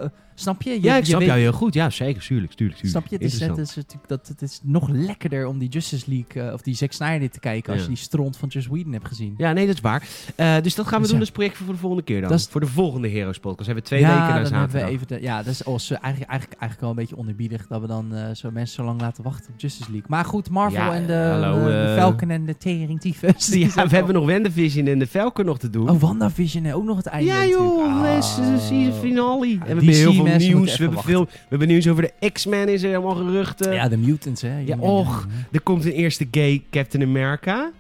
snap 0.41 0.63
je? 0.63 0.71
je 0.71 0.83
Ja, 0.83 0.95
ik 0.95 1.01
je 1.01 1.07
snap 1.07 1.19
weet- 1.19 1.29
jou 1.29 1.41
heel 1.41 1.53
goed. 1.53 1.75
Ja, 1.75 1.91
zeker. 1.91 2.23
Tuurlijk, 2.23 2.53
tuurlijk, 2.53 2.79
tuurlijk. 2.81 2.99
Snap 3.01 3.07
je? 3.07 3.15
Het 3.25 3.25
is, 3.35 3.39
net, 3.41 3.59
is 3.59 3.75
natuurlijk 3.77 4.09
dat, 4.09 4.29
het 4.29 4.43
is 4.43 4.61
nog 4.63 4.89
lekkerder 4.89 5.47
om 5.47 5.59
die 5.59 5.69
Justice 5.69 6.05
League... 6.09 6.43
eh, 6.49 6.53
of 6.53 6.63
die 6.63 6.75
Zack 6.75 6.93
Snyder 6.93 7.31
te 7.31 7.41
kijken... 7.41 7.73
als 7.73 7.83
Ja. 7.83 7.89
je 7.89 7.95
die 7.95 8.03
stront 8.05 8.37
van 8.37 8.49
Josh 8.49 8.67
Whedon 8.67 8.93
hebt 8.93 9.09
gezien. 9.09 9.35
Ja, 9.37 9.53
nee, 9.53 9.67
dat 9.67 9.75
is 9.75 9.81
waar. 9.81 10.03
Eh, 10.37 10.55
dus 10.63 10.75
dat 10.75 10.85
gaan 10.87 10.95
we 10.95 11.01
Dus 11.01 11.09
doen 11.09 11.19
ja. 11.19 11.21
als 11.25 11.31
project 11.31 11.57
voor 11.57 11.73
de 11.73 11.79
volgende 11.79 12.05
keer 12.05 12.21
dan. 12.21 12.31
Dat 12.31 12.39
is- 12.39 12.47
Voor 12.51 12.61
de 12.61 12.67
volgende 12.67 13.09
Heroes 13.09 13.39
podcast. 13.39 13.59
We 13.61 13.65
hebben 13.67 13.85
twee 13.85 14.01
ja, 14.01 14.09
weken 14.09 14.35
naar 14.35 14.47
zaterdag. 14.47 14.89
we 14.89 14.95
even 14.95 15.07
de, 15.07 15.21
ja, 15.21 15.37
dat 15.43 15.53
is 15.53 15.65
als, 15.65 15.91
eigenlijk, 15.91 16.31
eigenlijk, 16.31 16.61
eigenlijk 16.61 16.81
wel 16.81 16.91
een 16.91 16.97
beetje 16.97 17.17
onderbiedig 17.17 17.67
dat 17.67 17.81
we 17.81 17.87
dan 17.87 18.15
eh, 18.15 18.35
zo 18.35 18.51
mensen 18.51 18.75
zo 18.75 18.85
lang 18.85 19.01
laten 19.01 19.25
wachten 19.25 19.53
op 19.53 19.61
Justice 19.61 19.91
League. 19.91 20.09
Maar 20.09 20.25
goed, 20.25 20.51
Marvel 20.51 20.81
Ja, 20.85 20.95
en 20.95 21.07
de, 21.07 21.13
hallo, 21.15 21.65
de 21.65 21.95
Falcon 21.99 22.31
en 22.31 22.45
de 22.47 22.57
Tering 22.57 23.01
Typhus. 23.01 23.47
Ja, 23.47 23.87
we 23.89 23.95
hebben 23.97 24.15
nog 24.15 24.27
WandaVision 24.27 24.87
en 24.87 24.99
de 24.99 25.07
Falcon 25.07 25.45
nog 25.45 25.59
te 25.59 25.71
doen. 25.71 25.91
Oh, 25.91 26.01
WandaVision, 26.01 26.65
hè, 26.65 26.75
ook 26.75 26.85
nog 26.85 26.97
het 26.97 27.07
einde 27.07 27.31
ja 27.33 27.47
joh, 27.47 28.03
dat 28.03 28.25
is 28.25 28.35
de 28.35 28.59
season 28.59 28.93
finale. 29.01 29.47
en 29.53 29.59
we 29.59 29.67
hebben 29.67 29.85
heel 29.85 30.13
veel 30.13 30.27
nieuws. 30.39 30.59
moeten 30.59 30.77
We 30.77 30.85
hebben, 30.85 31.03
veel, 31.03 31.25
we 31.25 31.47
hebben 31.49 31.69
nieuws 31.69 31.89
over 31.89 32.03
de 32.03 32.31
X-Men 32.33 32.69
is 32.69 32.83
er 32.83 32.89
helemaal 32.89 33.15
geruchten. 33.15 33.73
Ja, 33.73 33.89
de 33.89 33.97
mutants, 33.97 34.43
hè. 34.43 34.59
Ja, 34.59 34.77
och. 34.79 35.27
Er 35.53 35.61
komt 35.61 35.85
een 35.85 35.93
eerste 35.93 36.27
gay 36.31 36.63
Captain 36.71 37.05
America. 37.05 37.71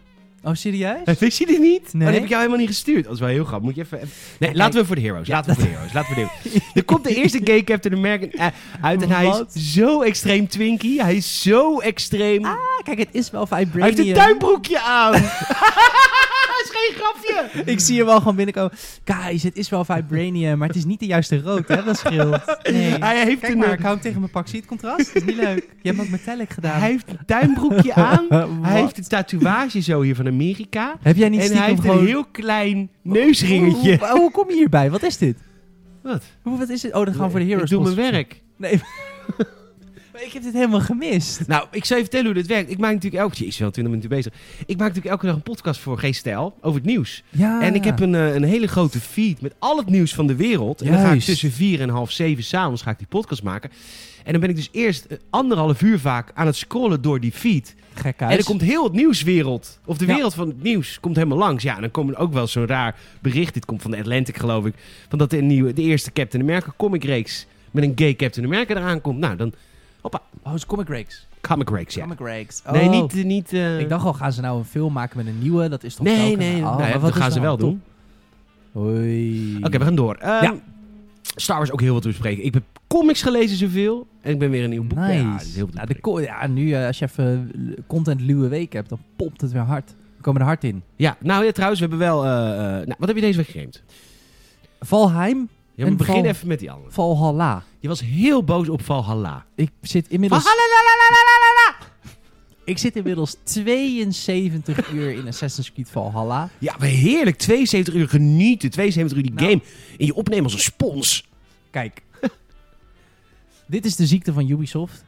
Oh, 0.42 0.54
serieus? 0.54 0.98
Wist 1.18 1.38
je 1.38 1.46
dit 1.46 1.58
niet? 1.58 1.92
Nee. 1.92 2.02
Oh, 2.02 2.04
dat 2.04 2.14
heb 2.14 2.22
ik 2.22 2.28
jou 2.28 2.40
helemaal 2.40 2.58
niet 2.58 2.68
gestuurd. 2.68 3.04
Dat 3.04 3.12
is 3.12 3.20
wel 3.20 3.28
heel 3.28 3.44
grappig. 3.44 3.66
Moet 3.66 3.74
je 3.74 3.82
even... 3.82 4.10
Nee, 4.38 4.54
laten 4.54 4.80
we 4.80 4.86
voor 4.86 4.96
de 4.96 5.02
heroes. 5.02 5.28
Laten 5.28 5.54
we 5.54 5.60
voor 5.60 5.68
de 5.68 5.74
heroes. 5.74 5.92
Laten 5.92 6.14
we 6.14 6.20
voor 6.20 6.28
de 6.42 6.48
heroes. 6.50 6.70
Er 6.74 6.84
komt 6.84 7.04
de 7.04 7.14
eerste 7.14 7.40
gay 7.44 7.64
Captain 7.64 7.94
America 7.94 8.38
eh, 8.38 8.46
uit 8.80 9.02
en 9.02 9.10
hij 9.10 9.26
is 9.26 9.72
zo 9.74 10.02
extreem 10.02 10.48
twinkie. 10.48 11.02
Hij 11.02 11.14
is 11.14 11.42
zo 11.42 11.78
extreem. 11.78 12.44
Ah, 12.44 12.56
kijk, 12.82 12.98
het 12.98 13.08
is 13.12 13.30
wel 13.30 13.46
hij 13.48 13.58
heeft 13.58 13.70
Vibranium. 13.70 14.08
een 14.08 14.14
tuinbroekje 14.14 14.80
aan. 14.80 15.22
Dat 16.61 16.73
is 16.73 16.79
geen 16.81 17.03
grapje. 17.03 17.62
Ik 17.73 17.81
zie 17.81 17.96
hem 17.96 18.07
wel 18.07 18.18
gewoon 18.18 18.37
binnenkomen. 18.37 18.73
Guys, 19.05 19.42
het 19.42 19.57
is 19.57 19.68
wel 19.68 19.85
Vibranium, 19.85 20.59
maar 20.59 20.68
het 20.68 20.77
is 20.77 20.85
niet 20.85 21.01
de 21.01 21.07
juiste 21.07 21.40
rood, 21.40 21.68
hè? 21.68 21.85
Dat 21.85 21.99
scheelt. 21.99 22.38
Nee. 22.70 22.99
Hij 22.99 23.25
heeft 23.25 23.40
Kijk 23.40 23.53
een, 23.53 23.59
maar, 23.59 23.66
eh, 23.66 23.73
ik 23.73 23.81
hou 23.81 23.92
hem 23.92 24.03
tegen 24.03 24.20
mijn 24.20 24.33
pak. 24.33 24.46
Zie 24.46 24.55
je 24.55 24.61
het 24.61 24.68
contrast? 24.68 25.14
Dat 25.14 25.23
is 25.23 25.29
niet 25.29 25.37
leuk. 25.37 25.57
Je 25.57 25.88
hebt 25.88 25.96
hem 25.96 26.01
ook 26.01 26.09
metallic 26.09 26.51
gedaan. 26.51 26.81
Hij 26.81 26.90
heeft 26.90 27.09
een 27.09 27.18
tuinbroekje 27.27 27.94
aan. 28.11 28.27
Hij 28.62 28.81
heeft 28.81 28.99
een 28.99 29.09
tatoeage 29.09 29.81
zo 29.81 30.01
hier 30.01 30.14
van 30.14 30.27
Amerika. 30.27 30.96
Heb 31.01 31.16
jij 31.16 31.29
niet 31.29 31.38
En 31.40 31.44
stiekem 31.44 31.64
hij 31.64 31.75
heeft 31.75 31.87
gewoon... 31.87 31.99
een 31.99 32.07
heel 32.07 32.25
klein 32.25 32.90
neusringetje. 33.03 33.96
Hoe, 33.99 34.09
hoe, 34.09 34.18
hoe 34.18 34.31
kom 34.31 34.49
je 34.49 34.55
hierbij? 34.55 34.90
Wat 34.90 35.03
is 35.03 35.16
dit? 35.16 35.38
Wat? 36.03 36.23
Hoe, 36.42 36.59
wat 36.59 36.68
is 36.68 36.81
dit? 36.81 36.94
Oh, 36.94 37.05
dan 37.05 37.14
gaan 37.14 37.25
we 37.25 37.31
voor 37.31 37.40
de 37.40 37.46
Heroes 37.46 37.70
Ik 37.70 37.70
doe 37.70 37.83
mijn 37.83 38.12
werk. 38.12 38.42
Nee. 38.57 38.81
Ik 40.24 40.33
heb 40.33 40.42
dit 40.42 40.52
helemaal 40.52 40.80
gemist. 40.80 41.46
Nou, 41.46 41.66
ik 41.70 41.85
zal 41.85 41.96
je 41.96 42.02
vertellen 42.02 42.26
hoe 42.26 42.35
dit 42.35 42.46
werkt. 42.46 42.70
Ik 42.70 42.78
maak 42.78 42.92
natuurlijk 42.92 43.22
elke... 43.22 43.37
Jezus, 43.37 43.59
wel 43.59 43.70
20 43.70 43.92
minuten 43.94 44.16
bezig. 44.16 44.33
Ik 44.66 44.76
maak 44.76 44.88
natuurlijk 44.88 45.06
elke 45.06 45.26
dag 45.26 45.35
een 45.35 45.42
podcast 45.42 45.80
voor 45.80 45.98
G-Stijl 45.98 46.56
over 46.61 46.78
het 46.80 46.88
nieuws. 46.88 47.22
Ja. 47.28 47.62
En 47.62 47.74
ik 47.74 47.85
heb 47.85 48.00
een, 48.00 48.14
eh, 48.14 48.35
een 48.35 48.42
hele 48.42 48.66
grote 48.66 49.00
feed 49.00 49.40
met 49.40 49.54
al 49.59 49.76
het 49.76 49.88
nieuws 49.90 50.14
van 50.14 50.26
de 50.26 50.35
wereld. 50.37 50.80
En 50.83 50.92
dan 50.92 51.00
ga 51.00 51.12
ik 51.12 51.20
tussen 51.20 51.52
vier 51.52 51.80
en 51.80 51.88
half 51.88 52.11
zeven 52.11 52.44
s'avonds 52.44 52.83
ga 52.83 52.90
ik 52.90 52.98
die 52.98 53.06
podcast 53.06 53.42
maken. 53.42 53.70
En 54.24 54.33
dan 54.33 54.40
ben 54.40 54.50
ik 54.50 54.56
dus 54.56 54.68
eerst 54.72 55.04
eh, 55.04 55.18
anderhalf 55.30 55.83
uur 55.83 55.98
vaak 55.98 56.30
aan 56.35 56.46
het 56.46 56.56
scrollen 56.56 57.02
door 57.02 57.20
die 57.20 57.33
feed. 57.33 57.74
En 58.04 58.14
dan 58.28 58.42
komt 58.42 58.61
heel 58.61 58.85
het 58.85 58.92
nieuwswereld, 58.92 59.78
of 59.85 59.98
de 59.98 60.06
Ja. 60.06 60.14
wereld 60.14 60.35
van 60.35 60.48
het 60.48 60.62
nieuws, 60.62 61.00
komt 61.00 61.16
helemaal 61.16 61.38
langs. 61.38 61.62
Ja, 61.62 61.74
en 61.74 61.80
dan 61.80 61.90
komt 61.90 62.11
er 62.11 62.16
ook 62.18 62.33
wel 62.33 62.46
zo'n 62.46 62.66
raar 62.66 62.96
bericht. 63.20 63.54
Dit 63.54 63.64
komt 63.64 63.83
van 63.83 63.90
de 63.90 63.96
Atlantic, 63.98 64.37
geloof 64.37 64.66
ik. 64.66 64.74
Van 65.09 65.18
dat 65.18 65.30
de, 65.30 65.37
nieuwe, 65.37 65.72
de 65.72 65.83
eerste 65.83 66.12
Captain 66.12 66.42
America 66.42 66.72
comic 66.76 67.04
reeks 67.04 67.46
met 67.70 67.85
een 67.85 67.92
gay 67.94 68.16
Captain 68.16 68.46
America 68.46 68.74
eraan 68.74 69.00
komt. 69.00 69.18
Nou, 69.18 69.37
dan 69.37 69.52
Oh, 70.02 70.12
het 70.42 70.54
is 70.54 70.66
Comic 70.66 70.88
Reeks. 70.88 71.26
comic 71.40 71.70
reeks, 71.70 71.94
ja. 71.94 72.02
Comic 72.02 72.18
Reeks. 72.20 72.62
Nee, 72.72 72.88
Oh. 72.88 72.90
niet... 72.90 73.24
niet 73.24 73.52
eh, 73.52 73.80
Ik 73.80 73.88
dacht 73.88 74.04
al, 74.04 74.12
gaan 74.12 74.32
ze 74.32 74.40
nou 74.40 74.58
een 74.58 74.64
film 74.64 74.92
maken 74.92 75.16
met 75.16 75.26
een 75.26 75.38
nieuwe? 75.38 75.68
Dat 75.68 75.84
is 75.84 75.94
toch 75.94 76.06
Nee, 76.06 76.16
telkens- 76.16 76.36
nee, 76.38 76.56
Oh, 76.62 76.76
nou, 76.76 76.88
ja, 76.90 76.98
dat 76.98 77.14
gaan 77.14 77.32
ze 77.32 77.38
nou 77.40 77.48
wel 77.48 77.56
doen. 77.56 77.82
Hoi. 78.72 79.56
Oké, 79.62 79.78
we 79.78 79.84
gaan 79.84 79.94
door. 79.94 80.14
Ehm, 80.14 80.44
Ja. 80.44 80.54
Star 81.34 81.56
Wars 81.56 81.72
ook 81.72 81.80
heel 81.80 81.92
wat 81.92 82.02
te 82.02 82.08
bespreken. 82.08 82.44
Ik 82.44 82.54
heb 82.54 82.62
comics 82.86 83.22
gelezen 83.22 83.56
zoveel. 83.56 84.06
En 84.20 84.32
ik 84.32 84.38
ben 84.38 84.50
weer 84.50 84.64
een 84.64 84.70
nieuw 84.70 84.84
boek. 84.84 84.98
Nice. 84.98 85.12
Ja, 85.18 85.38
heel 85.54 85.68
ja, 85.72 85.84
de 85.84 86.22
ja, 86.22 86.46
nu 86.46 86.72
eh, 86.72 86.86
als 86.86 86.98
je 86.98 87.04
even 87.04 87.50
eh, 87.54 87.82
content 87.86 88.20
luwe 88.20 88.48
week 88.48 88.72
hebt, 88.72 88.88
dan 88.88 88.98
pompt 89.16 89.40
het 89.40 89.52
weer 89.52 89.62
hard. 89.62 89.94
We 90.16 90.22
komen 90.22 90.40
er 90.40 90.46
hard 90.46 90.64
in. 90.64 90.82
ja, 90.96 91.16
nou 91.20 91.44
ja, 91.44 91.52
trouwens, 91.52 91.80
we 91.80 91.86
hebben 91.88 92.06
wel... 92.06 92.22
nou, 92.22 92.94
wat 92.98 93.08
heb 93.08 93.16
je 93.16 93.22
deze 93.22 93.36
week 93.36 93.46
gegamed? 93.48 93.82
Valheim, 94.80 95.48
Ja, 95.74 95.84
begin 95.90 96.14
Val- 96.14 96.24
even 96.24 96.48
met 96.48 96.58
die 96.58 96.70
andere. 96.70 96.90
Valhalla. 96.92 97.62
Je 97.80 97.88
was 97.88 98.00
heel 98.00 98.44
boos 98.44 98.68
op 98.68 98.82
Valhalla. 98.84 99.46
Ik 99.54 99.70
zit 99.80 100.08
inmiddels... 100.08 100.42
Valhalla! 100.42 101.76
Ik 102.64 102.78
zit 102.78 102.96
inmiddels 102.96 103.36
72 103.42 104.90
uur 104.90 105.10
in 105.10 105.26
Assassin's 105.26 105.72
Creed 105.72 105.90
Valhalla. 105.90 106.48
Ja, 106.58 106.76
maar 106.78 106.88
heerlijk. 106.88 107.36
72 107.36 107.94
uur 107.94 108.08
genieten. 108.08 108.70
72 108.70 109.18
uur 109.18 109.24
die 109.24 109.32
Nou. 109.32 109.48
game. 109.48 109.62
En 109.98 110.06
je 110.06 110.14
opnemen 110.14 110.44
als 110.44 110.52
een 110.52 110.58
spons. 110.60 111.28
Kijk. 111.70 112.02
Dit 113.66 113.84
is 113.84 113.96
de 113.96 114.06
ziekte 114.06 114.32
van 114.32 114.48
Ubisoft. 114.50 115.04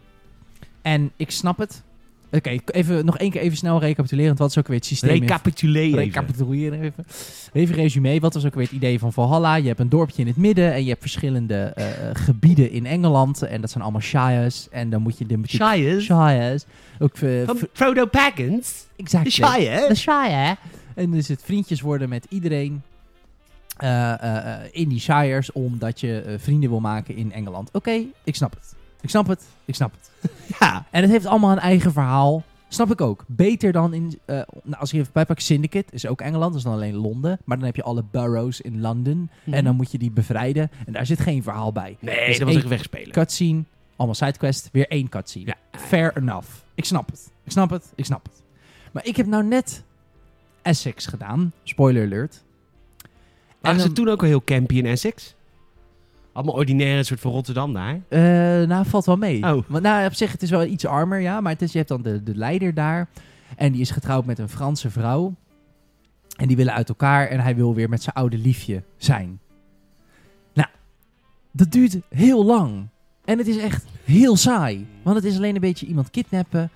En 0.82 1.12
ik 1.16 1.30
snap 1.30 1.58
het. 1.58 1.82
Oké, 2.34 2.58
even, 2.66 3.04
nog 3.04 3.18
één 3.18 3.30
keer 3.30 3.40
even 3.40 3.56
snel 3.56 3.80
recapitulerend. 3.80 4.38
Wat 4.38 4.50
is 4.50 4.58
ook 4.58 4.66
weer 4.66 4.76
het 4.76 4.86
systeem? 4.86 5.10
even. 5.98 6.04
Recapituleren 6.04 6.80
even. 6.80 7.06
Even 7.52 7.74
resume. 7.74 8.20
Wat 8.20 8.34
was 8.34 8.44
ook 8.46 8.54
weer 8.54 8.64
het 8.64 8.72
idee 8.72 8.98
van 8.98 9.12
Valhalla? 9.12 9.54
Je 9.54 9.66
hebt 9.66 9.80
een 9.80 9.88
dorpje 9.88 10.22
in 10.22 10.26
het 10.26 10.36
midden 10.36 10.72
en 10.72 10.82
je 10.82 10.88
hebt 10.88 11.00
verschillende 11.00 11.54
eh, 11.54 11.90
eh, 11.90 12.16
gebieden 12.16 12.70
in 12.70 12.86
Engeland. 12.86 13.42
En 13.42 13.60
dat 13.60 13.70
zijn 13.70 13.82
allemaal 13.82 14.00
shires. 14.00 14.68
En 14.70 14.90
dan 14.90 15.02
moet 15.02 15.18
je 15.18 15.26
de... 15.26 15.38
Shires? 15.46 16.04
Shires. 16.04 16.64
Ook 16.98 17.16
eh, 17.16 17.30
Van 17.46 17.58
Frodo 17.72 18.06
Baggins? 18.10 18.86
exact. 18.96 19.24
De 19.24 19.30
Shire? 19.30 19.84
De 19.88 19.94
Shire. 19.94 20.56
En 20.94 21.10
dus 21.10 21.28
het 21.28 21.42
vriendjes 21.44 21.80
worden 21.80 22.08
met 22.08 22.26
iedereen 22.28 22.82
in 24.70 24.88
die 24.88 25.00
Shires. 25.00 25.52
Omdat 25.52 26.00
je 26.00 26.36
vrienden 26.38 26.70
wil 26.70 26.80
maken 26.80 27.16
in 27.16 27.32
Engeland. 27.32 27.68
Oké, 27.72 28.04
ik 28.24 28.34
snap 28.34 28.52
het. 28.52 28.74
Ik 29.02 29.08
snap 29.08 29.26
het. 29.26 29.44
Ik 29.64 29.74
snap 29.74 29.92
het. 29.92 30.10
Ja. 30.60 30.84
En 30.90 31.02
het 31.02 31.10
heeft 31.10 31.26
allemaal 31.26 31.50
een 31.52 31.58
eigen 31.58 31.92
verhaal. 31.92 32.42
Snap 32.68 32.90
ik 32.90 33.00
ook. 33.00 33.24
Beter 33.28 33.72
dan 33.72 33.94
in... 33.94 34.18
eh, 34.24 34.36
nou, 34.62 34.76
als 34.80 34.90
je 34.90 34.98
even 34.98 35.12
bijpakt, 35.12 35.42
Syndicate 35.42 35.92
is 35.92 36.06
ook 36.06 36.20
Engeland. 36.20 36.48
Dat 36.50 36.54
is 36.58 36.62
dan 36.62 36.72
alleen 36.72 36.94
Londen. 36.94 37.38
Maar 37.44 37.56
dan 37.56 37.66
heb 37.66 37.76
je 37.76 37.82
alle 37.82 38.02
boroughs 38.10 38.60
in 38.60 38.80
London. 38.80 39.30
En 39.50 39.64
dan 39.64 39.76
moet 39.76 39.92
je 39.92 39.98
die 39.98 40.10
bevrijden. 40.10 40.70
En 40.86 40.92
daar 40.92 41.06
zit 41.06 41.20
geen 41.20 41.42
verhaal 41.42 41.72
bij. 41.72 41.96
Nee, 42.00 42.26
Dus 42.26 42.38
dat 42.38 42.46
was 42.46 42.56
echt 42.56 42.68
wegspelen. 42.68 43.12
Cutscene. 43.12 43.64
Allemaal 43.96 44.14
sidequest. 44.16 44.68
Weer 44.72 44.88
één 44.88 45.08
cutscene. 45.08 45.46
Ja. 45.46 45.78
Fair 45.78 46.16
enough. 46.16 46.48
Ik 46.74 46.84
snap 46.84 47.10
het. 47.10 47.30
Ik 47.44 47.52
snap 47.52 47.70
het. 47.70 47.92
Ik 47.94 48.04
snap 48.04 48.22
het. 48.24 48.42
Maar 48.92 49.06
ik 49.06 49.16
heb 49.16 49.26
nou 49.26 49.44
net 49.44 49.82
Essex 50.62 51.06
gedaan. 51.06 51.52
Spoiler 51.62 52.04
alert. 52.04 52.42
Waren 53.60 53.80
En 53.80 53.86
ze 53.86 53.92
toen 53.92 54.08
ook 54.08 54.20
al 54.22 54.28
heel 54.28 54.44
campy 54.44 54.74
in 54.78 54.86
Essex? 54.86 55.34
Allemaal 56.32 56.54
ordinaire 56.54 57.02
soort 57.02 57.20
van 57.20 57.32
Rotterdam 57.32 57.72
daar. 57.72 58.00
Eh, 58.08 58.20
nou, 58.68 58.86
valt 58.86 59.04
wel 59.04 59.16
mee. 59.16 59.42
Oh. 59.42 59.62
Want, 59.68 59.82
nou, 59.82 60.06
op 60.06 60.14
zich, 60.14 60.32
het 60.32 60.42
is 60.42 60.50
wel 60.50 60.64
iets 60.64 60.86
armer, 60.86 61.20
ja. 61.20 61.40
Maar 61.40 61.52
het 61.52 61.62
is, 61.62 61.72
je 61.72 61.78
hebt 61.78 61.90
dan 61.90 62.02
de, 62.02 62.22
de 62.22 62.36
leider 62.36 62.74
daar. 62.74 63.08
En 63.56 63.72
die 63.72 63.80
is 63.80 63.90
getrouwd 63.90 64.24
met 64.24 64.38
een 64.38 64.48
Franse 64.48 64.90
vrouw. 64.90 65.34
En 66.36 66.48
die 66.48 66.56
willen 66.56 66.74
uit 66.74 66.88
elkaar. 66.88 67.28
En 67.28 67.40
hij 67.40 67.56
wil 67.56 67.74
weer 67.74 67.88
met 67.88 68.02
zijn 68.02 68.14
oude 68.14 68.38
liefje 68.38 68.82
zijn. 68.96 69.40
Nou, 70.54 70.68
dat 71.50 71.72
duurt 71.72 71.98
heel 72.08 72.44
lang. 72.44 72.86
En 73.24 73.38
het 73.38 73.46
is 73.46 73.56
echt 73.56 73.84
heel 74.04 74.36
saai. 74.36 74.86
Want 75.02 75.16
het 75.16 75.24
is 75.24 75.36
alleen 75.36 75.54
een 75.54 75.60
beetje 75.60 75.86
iemand 75.86 76.10
kidnappen. 76.10 76.70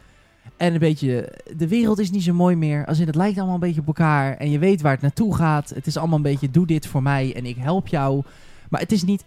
En 0.56 0.72
een 0.72 0.78
beetje, 0.78 1.38
de 1.56 1.68
wereld 1.68 1.98
is 1.98 2.10
niet 2.10 2.22
zo 2.22 2.34
mooi 2.34 2.56
meer. 2.56 2.86
Als 2.86 2.98
in, 2.98 3.06
het 3.06 3.14
lijkt 3.14 3.36
allemaal 3.36 3.54
een 3.54 3.60
beetje 3.60 3.80
op 3.80 3.86
elkaar. 3.86 4.36
En 4.36 4.50
je 4.50 4.58
weet 4.58 4.80
waar 4.80 4.92
het 4.92 5.00
naartoe 5.00 5.34
gaat. 5.34 5.70
Het 5.70 5.86
is 5.86 5.96
allemaal 5.96 6.16
een 6.16 6.22
beetje, 6.22 6.50
doe 6.50 6.66
dit 6.66 6.86
voor 6.86 7.02
mij 7.02 7.34
en 7.34 7.46
ik 7.46 7.56
help 7.56 7.86
jou. 7.86 8.22
Maar 8.68 8.80
het 8.80 8.92
is 8.92 9.04
niet 9.04 9.24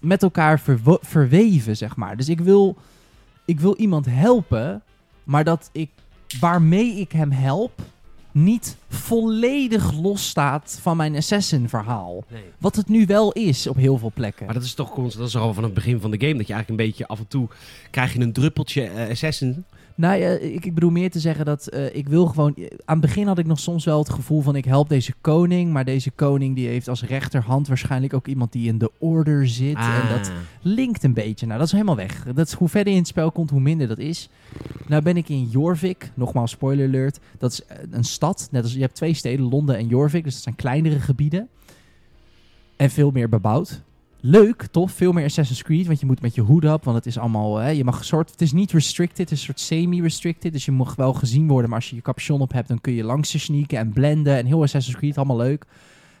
met 0.00 0.22
elkaar 0.22 0.60
verwo- 0.60 0.98
verweven, 1.00 1.76
zeg 1.76 1.96
maar. 1.96 2.16
Dus 2.16 2.28
ik 2.28 2.40
wil, 2.40 2.76
ik 3.44 3.60
wil 3.60 3.74
iemand 3.76 4.06
helpen, 4.06 4.82
maar 5.24 5.44
dat 5.44 5.68
ik, 5.72 5.90
waarmee 6.40 6.94
ik 6.94 7.12
hem 7.12 7.30
help, 7.30 7.80
niet 8.32 8.76
volledig 8.88 9.92
losstaat 9.92 10.78
van 10.82 10.96
mijn 10.96 11.16
assassin-verhaal. 11.16 12.24
Nee. 12.28 12.42
Wat 12.58 12.76
het 12.76 12.88
nu 12.88 13.06
wel 13.06 13.32
is 13.32 13.66
op 13.66 13.76
heel 13.76 13.98
veel 13.98 14.10
plekken. 14.14 14.44
Maar 14.44 14.54
dat 14.54 14.64
is 14.64 14.74
toch 14.74 14.90
constant, 14.90 15.18
dat 15.18 15.28
is 15.28 15.36
al 15.46 15.54
van 15.54 15.64
het 15.64 15.74
begin 15.74 16.00
van 16.00 16.10
de 16.10 16.20
game. 16.20 16.36
Dat 16.36 16.46
je 16.46 16.52
eigenlijk 16.52 16.82
een 16.82 16.88
beetje 16.88 17.06
af 17.06 17.18
en 17.18 17.28
toe 17.28 17.48
krijg 17.90 18.12
je 18.12 18.20
een 18.20 18.32
druppeltje 18.32 18.82
eh, 18.82 19.10
Assassin. 19.10 19.64
Nou 20.00 20.20
ja, 20.20 20.28
ik, 20.28 20.64
ik 20.64 20.74
bedoel 20.74 20.90
meer 20.90 21.10
te 21.10 21.20
zeggen 21.20 21.44
dat 21.44 21.66
eh, 21.66 21.94
ik 21.94 22.08
wil 22.08 22.26
gewoon... 22.26 22.54
Aan 22.84 22.98
het 22.98 23.06
begin 23.06 23.26
had 23.26 23.38
ik 23.38 23.46
nog 23.46 23.58
soms 23.58 23.84
wel 23.84 23.98
het 23.98 24.10
gevoel 24.10 24.40
van 24.40 24.56
ik 24.56 24.64
help 24.64 24.88
deze 24.88 25.12
koning. 25.20 25.72
Maar 25.72 25.84
deze 25.84 26.10
koning 26.10 26.54
die 26.54 26.68
heeft 26.68 26.88
als 26.88 27.04
rechterhand 27.04 27.68
waarschijnlijk 27.68 28.14
ook 28.14 28.26
iemand 28.26 28.52
die 28.52 28.68
in 28.68 28.78
de 28.78 28.90
order 28.98 29.48
zit. 29.48 29.76
En 29.76 30.08
dat 30.08 30.32
linkt 30.62 31.04
een 31.04 31.14
beetje. 31.14 31.46
Nou, 31.46 31.58
dat 31.58 31.66
is 31.66 31.72
helemaal 31.72 31.96
weg. 31.96 32.24
Dat 32.34 32.46
is, 32.46 32.52
hoe 32.52 32.68
verder 32.68 32.88
je 32.88 32.94
in 32.94 33.02
het 33.04 33.10
spel 33.10 33.32
komt, 33.32 33.50
hoe 33.50 33.60
minder 33.60 33.88
dat 33.88 33.98
is. 33.98 34.28
Nou 34.86 35.02
ben 35.02 35.16
ik 35.16 35.28
in 35.28 35.48
Jorvik. 35.50 36.10
Nogmaals, 36.14 36.50
spoiler 36.50 36.86
alert. 36.86 37.18
Dat 37.38 37.52
is 37.52 37.64
eh, 37.64 37.76
een 37.90 38.04
stad. 38.04 38.48
Net 38.50 38.62
als 38.62 38.72
je 38.72 38.80
hebt 38.80 38.94
twee 38.94 39.14
steden, 39.14 39.48
Londen 39.48 39.76
en 39.76 39.86
Jorvik. 39.86 40.24
Dus 40.24 40.34
dat 40.34 40.42
zijn 40.42 40.56
kleinere 40.56 41.00
gebieden. 41.00 41.48
En 42.76 42.90
veel 42.90 43.10
meer 43.10 43.28
bebouwd. 43.28 43.82
Leuk, 44.20 44.66
tof. 44.70 44.92
Veel 44.92 45.12
meer 45.12 45.24
Assassin's 45.24 45.62
Creed. 45.62 45.86
Want 45.86 46.00
je 46.00 46.06
moet 46.06 46.20
met 46.20 46.34
je 46.34 46.40
hoed 46.40 46.64
op. 46.64 46.84
Want 46.84 46.96
het 46.96 47.06
is 47.06 47.18
allemaal... 47.18 47.56
Hè, 47.56 47.68
je 47.68 47.84
mag 47.84 48.04
soort... 48.04 48.30
Het 48.30 48.40
is 48.40 48.52
niet 48.52 48.72
restricted. 48.72 49.18
Het 49.18 49.30
is 49.30 49.38
een 49.38 49.44
soort 49.44 49.60
semi-restricted. 49.60 50.52
Dus 50.52 50.64
je 50.64 50.72
mag 50.72 50.94
wel 50.94 51.12
gezien 51.12 51.48
worden. 51.48 51.70
Maar 51.70 51.78
als 51.78 51.90
je 51.90 51.96
je 51.96 52.02
capuchon 52.02 52.40
op 52.40 52.52
hebt, 52.52 52.68
dan 52.68 52.80
kun 52.80 52.92
je 52.92 53.04
langs 53.04 53.32
je 53.32 53.38
sneaken 53.38 53.78
en 53.78 53.92
blenden. 53.92 54.36
En 54.36 54.46
heel 54.46 54.62
Assassin's 54.62 54.96
Creed. 54.96 55.16
Allemaal 55.16 55.36
leuk. 55.36 55.66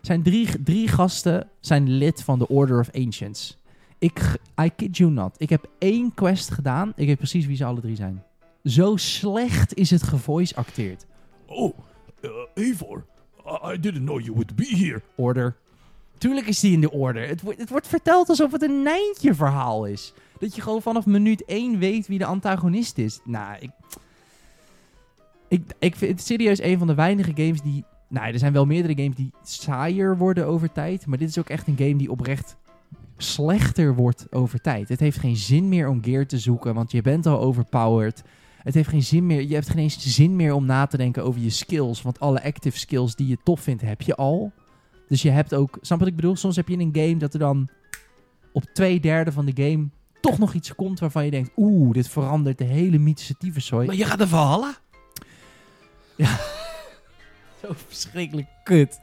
Zijn 0.00 0.22
drie, 0.22 0.62
drie 0.62 0.88
gasten 0.88 1.48
zijn 1.60 1.90
lid 1.90 2.22
van 2.22 2.38
de 2.38 2.48
Order 2.48 2.80
of 2.80 2.90
Ancients. 2.94 3.58
Ik, 3.98 4.36
I 4.62 4.70
kid 4.76 4.96
you 4.96 5.10
not. 5.10 5.34
Ik 5.38 5.48
heb 5.48 5.68
één 5.78 6.14
quest 6.14 6.50
gedaan. 6.50 6.92
Ik 6.96 7.06
weet 7.06 7.16
precies 7.16 7.46
wie 7.46 7.56
ze 7.56 7.64
alle 7.64 7.80
drie 7.80 7.96
zijn. 7.96 8.22
Zo 8.64 8.96
slecht 8.96 9.74
is 9.74 9.90
het 9.90 10.02
gevoice 10.02 10.56
acteerd. 10.56 11.06
Oh, 11.46 11.78
uh, 12.20 12.30
Eivor, 12.54 13.04
I, 13.46 13.72
I 13.72 13.80
didn't 13.80 14.04
know 14.04 14.20
you 14.20 14.32
would 14.32 14.56
be 14.56 14.76
here. 14.76 15.02
Order. 15.14 15.56
Tuurlijk 16.20 16.46
is 16.46 16.60
die 16.60 16.72
in 16.72 16.80
de 16.80 16.90
order. 16.90 17.28
Het, 17.28 17.40
wordt- 17.40 17.58
het 17.58 17.70
wordt 17.70 17.86
verteld 17.86 18.28
alsof 18.28 18.52
het 18.52 18.62
een 18.62 18.82
Nijntje 18.82 19.34
verhaal 19.34 19.84
is. 19.84 20.12
Dat 20.38 20.54
je 20.54 20.62
gewoon 20.62 20.82
vanaf 20.82 21.06
minuut 21.06 21.44
1 21.44 21.78
weet 21.78 22.06
wie 22.06 22.18
de 22.18 22.24
antagonist 22.24 22.98
is. 22.98 23.20
Nou, 23.24 23.56
ik... 23.60 23.70
Ik, 25.48 25.62
ik 25.78 25.96
vind 25.96 26.10
het 26.10 26.26
serieus 26.26 26.62
een 26.62 26.78
van 26.78 26.86
de 26.86 26.94
weinige 26.94 27.32
games 27.34 27.60
die... 27.62 27.84
Nou, 28.08 28.32
er 28.32 28.38
zijn 28.38 28.52
wel 28.52 28.66
meerdere 28.66 29.02
games 29.02 29.16
die 29.16 29.30
saaier 29.42 30.18
worden 30.18 30.46
over 30.46 30.72
tijd. 30.72 31.06
Maar 31.06 31.18
dit 31.18 31.28
is 31.28 31.38
ook 31.38 31.48
echt 31.48 31.66
een 31.66 31.76
game 31.78 31.96
die 31.96 32.10
oprecht 32.10 32.56
slechter 33.16 33.94
wordt 33.94 34.26
over 34.30 34.60
tijd. 34.60 34.88
Het 34.88 35.00
heeft 35.00 35.18
geen 35.18 35.36
zin 35.36 35.68
meer 35.68 35.88
om 35.88 36.02
gear 36.02 36.26
te 36.26 36.38
zoeken, 36.38 36.74
want 36.74 36.90
je 36.92 37.02
bent 37.02 37.26
al 37.26 37.40
overpowered. 37.40 38.22
Het 38.62 38.74
heeft 38.74 38.88
geen 38.88 39.02
zin 39.02 39.26
meer. 39.26 39.42
Je 39.42 39.54
hebt 39.54 39.68
geen 39.68 39.78
eens 39.78 40.14
zin 40.14 40.36
meer 40.36 40.52
om 40.54 40.66
na 40.66 40.86
te 40.86 40.96
denken 40.96 41.24
over 41.24 41.40
je 41.40 41.50
skills. 41.50 42.02
Want 42.02 42.20
alle 42.20 42.42
active 42.42 42.78
skills 42.78 43.16
die 43.16 43.26
je 43.26 43.38
tof 43.44 43.60
vindt, 43.60 43.82
heb 43.82 44.02
je 44.02 44.14
al. 44.16 44.52
Dus 45.10 45.22
je 45.22 45.30
hebt 45.30 45.54
ook. 45.54 45.78
Snap 45.80 45.98
wat 45.98 46.08
ik 46.08 46.16
bedoel? 46.16 46.36
Soms 46.36 46.56
heb 46.56 46.68
je 46.68 46.74
in 46.74 46.80
een 46.80 47.02
game 47.04 47.16
dat 47.16 47.32
er 47.32 47.38
dan 47.38 47.68
op 48.52 48.64
twee 48.72 49.00
derde 49.00 49.32
van 49.32 49.44
de 49.46 49.62
game 49.62 49.88
toch 50.20 50.38
nog 50.38 50.54
iets 50.54 50.74
komt 50.74 51.00
waarvan 51.00 51.24
je 51.24 51.30
denkt: 51.30 51.50
oeh, 51.56 51.92
dit 51.92 52.08
verandert 52.08 52.58
de 52.58 52.64
hele 52.64 52.98
mythische 52.98 53.34
tyfuszooi. 53.38 53.86
Maar 53.86 53.96
je 53.96 54.04
gaat 54.04 54.18
naar 54.18 54.28
Valhalla? 54.28 54.76
Zo 57.62 57.68
verschrikkelijk 57.88 58.46
kut. 58.64 58.98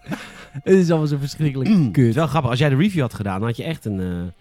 Het 0.52 0.74
is 0.74 0.90
allemaal 0.90 1.08
zo 1.08 1.18
verschrikkelijk 1.18 1.70
Het 1.70 1.80
is 1.80 1.88
kut. 1.92 2.14
wel 2.16 2.28
grappig. 2.28 2.50
Als 2.50 2.60
jij 2.60 2.70
de 2.70 2.76
review 2.76 3.02
had 3.02 3.14
gedaan, 3.14 3.38
dan 3.40 3.48
had 3.48 3.58
je 3.58 3.64
echt 3.64 3.86
een, 3.86 4.00
eh, 4.00 4.06
een 4.08 4.34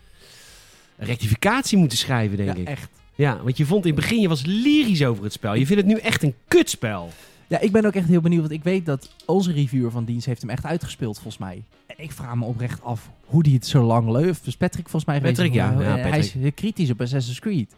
rectificatie 1.07 1.79
moeten 1.79 1.99
schrijven, 1.99 2.37
denk 2.37 2.49
Ja, 2.57 2.61
ik. 2.63 2.69
echt. 2.69 2.89
Ja, 3.15 3.43
want 3.43 3.57
je 3.57 3.67
vond 3.67 3.85
in 3.87 3.91
het 3.93 4.01
begin, 4.01 4.21
je 4.21 4.29
was 4.29 4.43
lyrisch 4.45 5.05
over 5.05 5.25
het 5.25 5.33
spel. 5.33 5.55
Je 5.55 5.67
vindt 5.67 5.83
het 5.83 5.93
nu 5.93 5.99
echt 6.01 6.23
een 6.23 6.35
kutspel. 6.49 7.11
Ja, 7.49 7.61
ik 7.61 7.73
ben 7.73 7.85
ook 7.87 7.95
echt 7.95 8.09
heel 8.09 8.21
benieuwd, 8.21 8.41
want 8.41 8.53
ik 8.53 8.65
weet 8.65 8.87
dat 8.87 9.11
onze 9.27 9.53
reviewer 9.53 9.91
van 9.91 10.05
dienst 10.05 10.27
heeft 10.27 10.41
hem 10.41 10.51
echt 10.51 10.65
uitgespeeld, 10.65 11.15
volgens 11.15 11.39
mij. 11.39 11.63
En 11.87 11.95
ik 11.99 12.13
vraag 12.13 12.35
me 12.35 12.45
oprecht 12.45 12.83
af 12.83 13.11
hoe 13.25 13.43
die 13.43 13.55
het 13.55 13.67
zo 13.67 13.83
lang 13.85 14.09
leeft. 14.11 14.45
Dus 14.45 14.57
Patrick 14.57 14.89
volgens 14.89 15.05
mij. 15.05 15.21
Patrick, 15.21 15.53
ja. 15.55 15.73
Eh, 15.73 15.81
Ja, 15.81 15.97
Hij 16.09 16.19
is 16.19 16.33
heel 16.33 16.53
kritisch 16.53 16.91
op 16.91 17.01
Assassin's 17.01 17.39
Creed. 17.41 17.75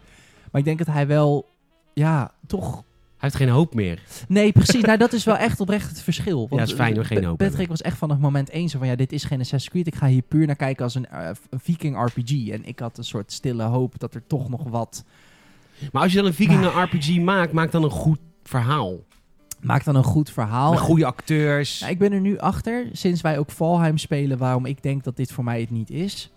Maar 0.51 0.61
ik 0.61 0.65
denk 0.67 0.77
dat 0.77 0.87
hij 0.87 1.07
wel, 1.07 1.49
ja, 1.93 2.31
toch... 2.47 2.71
Hij 2.73 3.29
heeft 3.29 3.35
geen 3.43 3.53
hoop 3.53 3.73
meer. 3.73 4.01
Nee, 4.27 4.51
precies. 4.51 4.81
nou, 4.81 4.97
dat 4.97 5.13
is 5.13 5.23
wel 5.23 5.37
echt 5.47 5.59
oprecht 5.59 5.89
het 5.89 6.01
verschil. 6.01 6.47
Ja, 6.51 6.61
is 6.61 6.73
fijn 6.73 6.95
hoor, 6.95 7.05
geen 7.05 7.19
Pa- 7.21 7.27
hoop 7.27 7.37
Patrick 7.37 7.57
hebben. 7.57 7.77
was 7.77 7.81
echt 7.85 7.97
vanaf 7.97 8.17
moment 8.17 8.49
één 8.49 8.69
zo 8.69 8.77
van, 8.77 8.87
ja, 8.87 8.95
dit 8.95 9.11
is 9.11 9.23
geen 9.23 9.39
Assassin's 9.39 9.69
Creed. 9.73 9.87
Ik 9.87 9.95
ga 9.95 10.07
hier 10.07 10.21
puur 10.21 10.45
naar 10.45 10.55
kijken 10.55 10.83
als 10.83 10.95
een, 10.95 11.05
eh, 11.07 11.29
een 11.49 11.59
viking 11.59 12.03
RPG. 12.05 12.47
En 12.47 12.65
ik 12.65 12.79
had 12.79 12.97
een 12.97 13.03
soort 13.03 13.31
stille 13.31 13.63
hoop 13.63 13.99
dat 13.99 14.13
er 14.13 14.23
toch 14.27 14.49
nog 14.49 14.63
wat... 14.63 15.03
Maar 15.91 16.01
als 16.01 16.11
je 16.11 16.17
dan 16.17 16.27
een 16.27 16.33
Viking 16.33 16.65
RPG 16.65 17.17
maakt, 17.19 17.51
maak 17.51 17.71
dan 17.71 17.83
een 17.83 17.89
goed 17.89 18.19
verhaal. 18.43 18.95
Maak 19.61 19.83
dan 19.83 19.95
een 19.95 20.03
goed 20.03 20.29
verhaal. 20.29 20.71
Met 20.71 20.79
goede 20.79 21.05
acteurs. 21.05 21.79
Nou, 21.79 21.91
ik 21.91 21.99
ben 21.99 22.11
er 22.11 22.21
nu 22.21 22.37
achter, 22.37 22.87
sinds 22.91 23.21
wij 23.21 23.37
ook 23.37 23.51
Valheim 23.51 23.97
spelen, 23.97 24.37
waarom 24.37 24.65
ik 24.65 24.83
denk 24.83 25.03
dat 25.03 25.15
dit 25.15 25.31
voor 25.31 25.43
mij 25.43 25.59
het 25.59 25.69
niet 25.69 25.89
is. 25.89 26.31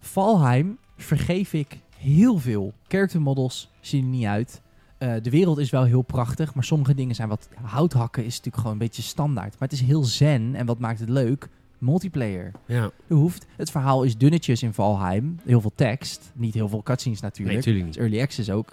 Valheim 0.00 0.78
vergeef 0.96 1.52
ik 1.52 1.78
heel 1.98 2.38
veel. 2.38 2.72
Character 2.88 3.22
models 3.22 3.70
zien 3.80 4.02
er 4.02 4.08
niet 4.10 4.26
uit. 4.26 4.62
Eh, 4.98 5.14
de 5.22 5.30
wereld 5.30 5.58
is 5.58 5.70
wel 5.70 5.84
heel 5.84 6.02
prachtig, 6.02 6.54
maar 6.54 6.64
sommige 6.64 6.94
dingen 6.94 7.14
zijn 7.14 7.28
wat... 7.28 7.48
Houthakken 7.62 8.24
is 8.24 8.30
natuurlijk 8.30 8.56
gewoon 8.56 8.72
een 8.72 8.78
beetje 8.78 9.02
standaard. 9.02 9.50
Maar 9.58 9.68
het 9.68 9.72
is 9.80 9.86
heel 9.86 10.04
zen 10.04 10.54
en 10.54 10.66
wat 10.66 10.78
maakt 10.78 11.00
het 11.00 11.08
leuk? 11.08 11.48
Multiplayer. 11.78 12.50
Ja, 12.66 12.90
Er 13.06 13.16
hoeft. 13.16 13.46
Het 13.56 13.70
verhaal 13.70 14.02
is 14.02 14.16
dunnetjes 14.16 14.62
in 14.62 14.72
Valheim. 14.72 15.38
Heel 15.44 15.60
veel 15.60 15.72
tekst. 15.74 16.32
Niet 16.34 16.54
heel 16.54 16.68
veel 16.68 16.82
cutscenes 16.82 17.20
nee, 17.20 17.30
natuurlijk. 17.30 17.56
natuurlijk 17.56 17.86
niet. 17.86 17.96
early 17.96 18.20
access 18.20 18.50
ook. 18.50 18.72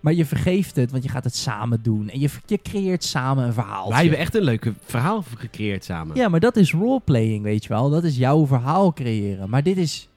Maar 0.00 0.12
je 0.12 0.24
vergeeft 0.26 0.76
het, 0.76 0.90
want 0.90 1.02
je 1.02 1.08
gaat 1.08 1.24
het 1.24 1.36
samen 1.36 1.82
doen. 1.82 2.08
En 2.08 2.20
je, 2.20 2.28
je 2.46 2.58
creëert 2.62 3.04
samen 3.04 3.44
een 3.44 3.52
verhaal. 3.52 3.88
Wij 3.88 4.00
hebben 4.00 4.18
echt 4.18 4.34
een 4.34 4.42
leuke 4.42 4.74
verhaal 4.84 5.24
gecreëerd 5.36 5.84
samen. 5.84 6.16
Ja, 6.16 6.28
maar 6.28 6.40
dat 6.40 6.56
is 6.56 6.72
roleplaying, 6.72 7.42
weet 7.42 7.62
je 7.62 7.68
wel. 7.68 7.90
Dat 7.90 8.04
is 8.04 8.16
jouw 8.16 8.46
verhaal 8.46 8.92
creëren. 8.92 9.50
Maar 9.50 9.62
dit 9.62 9.76
is 9.76 10.08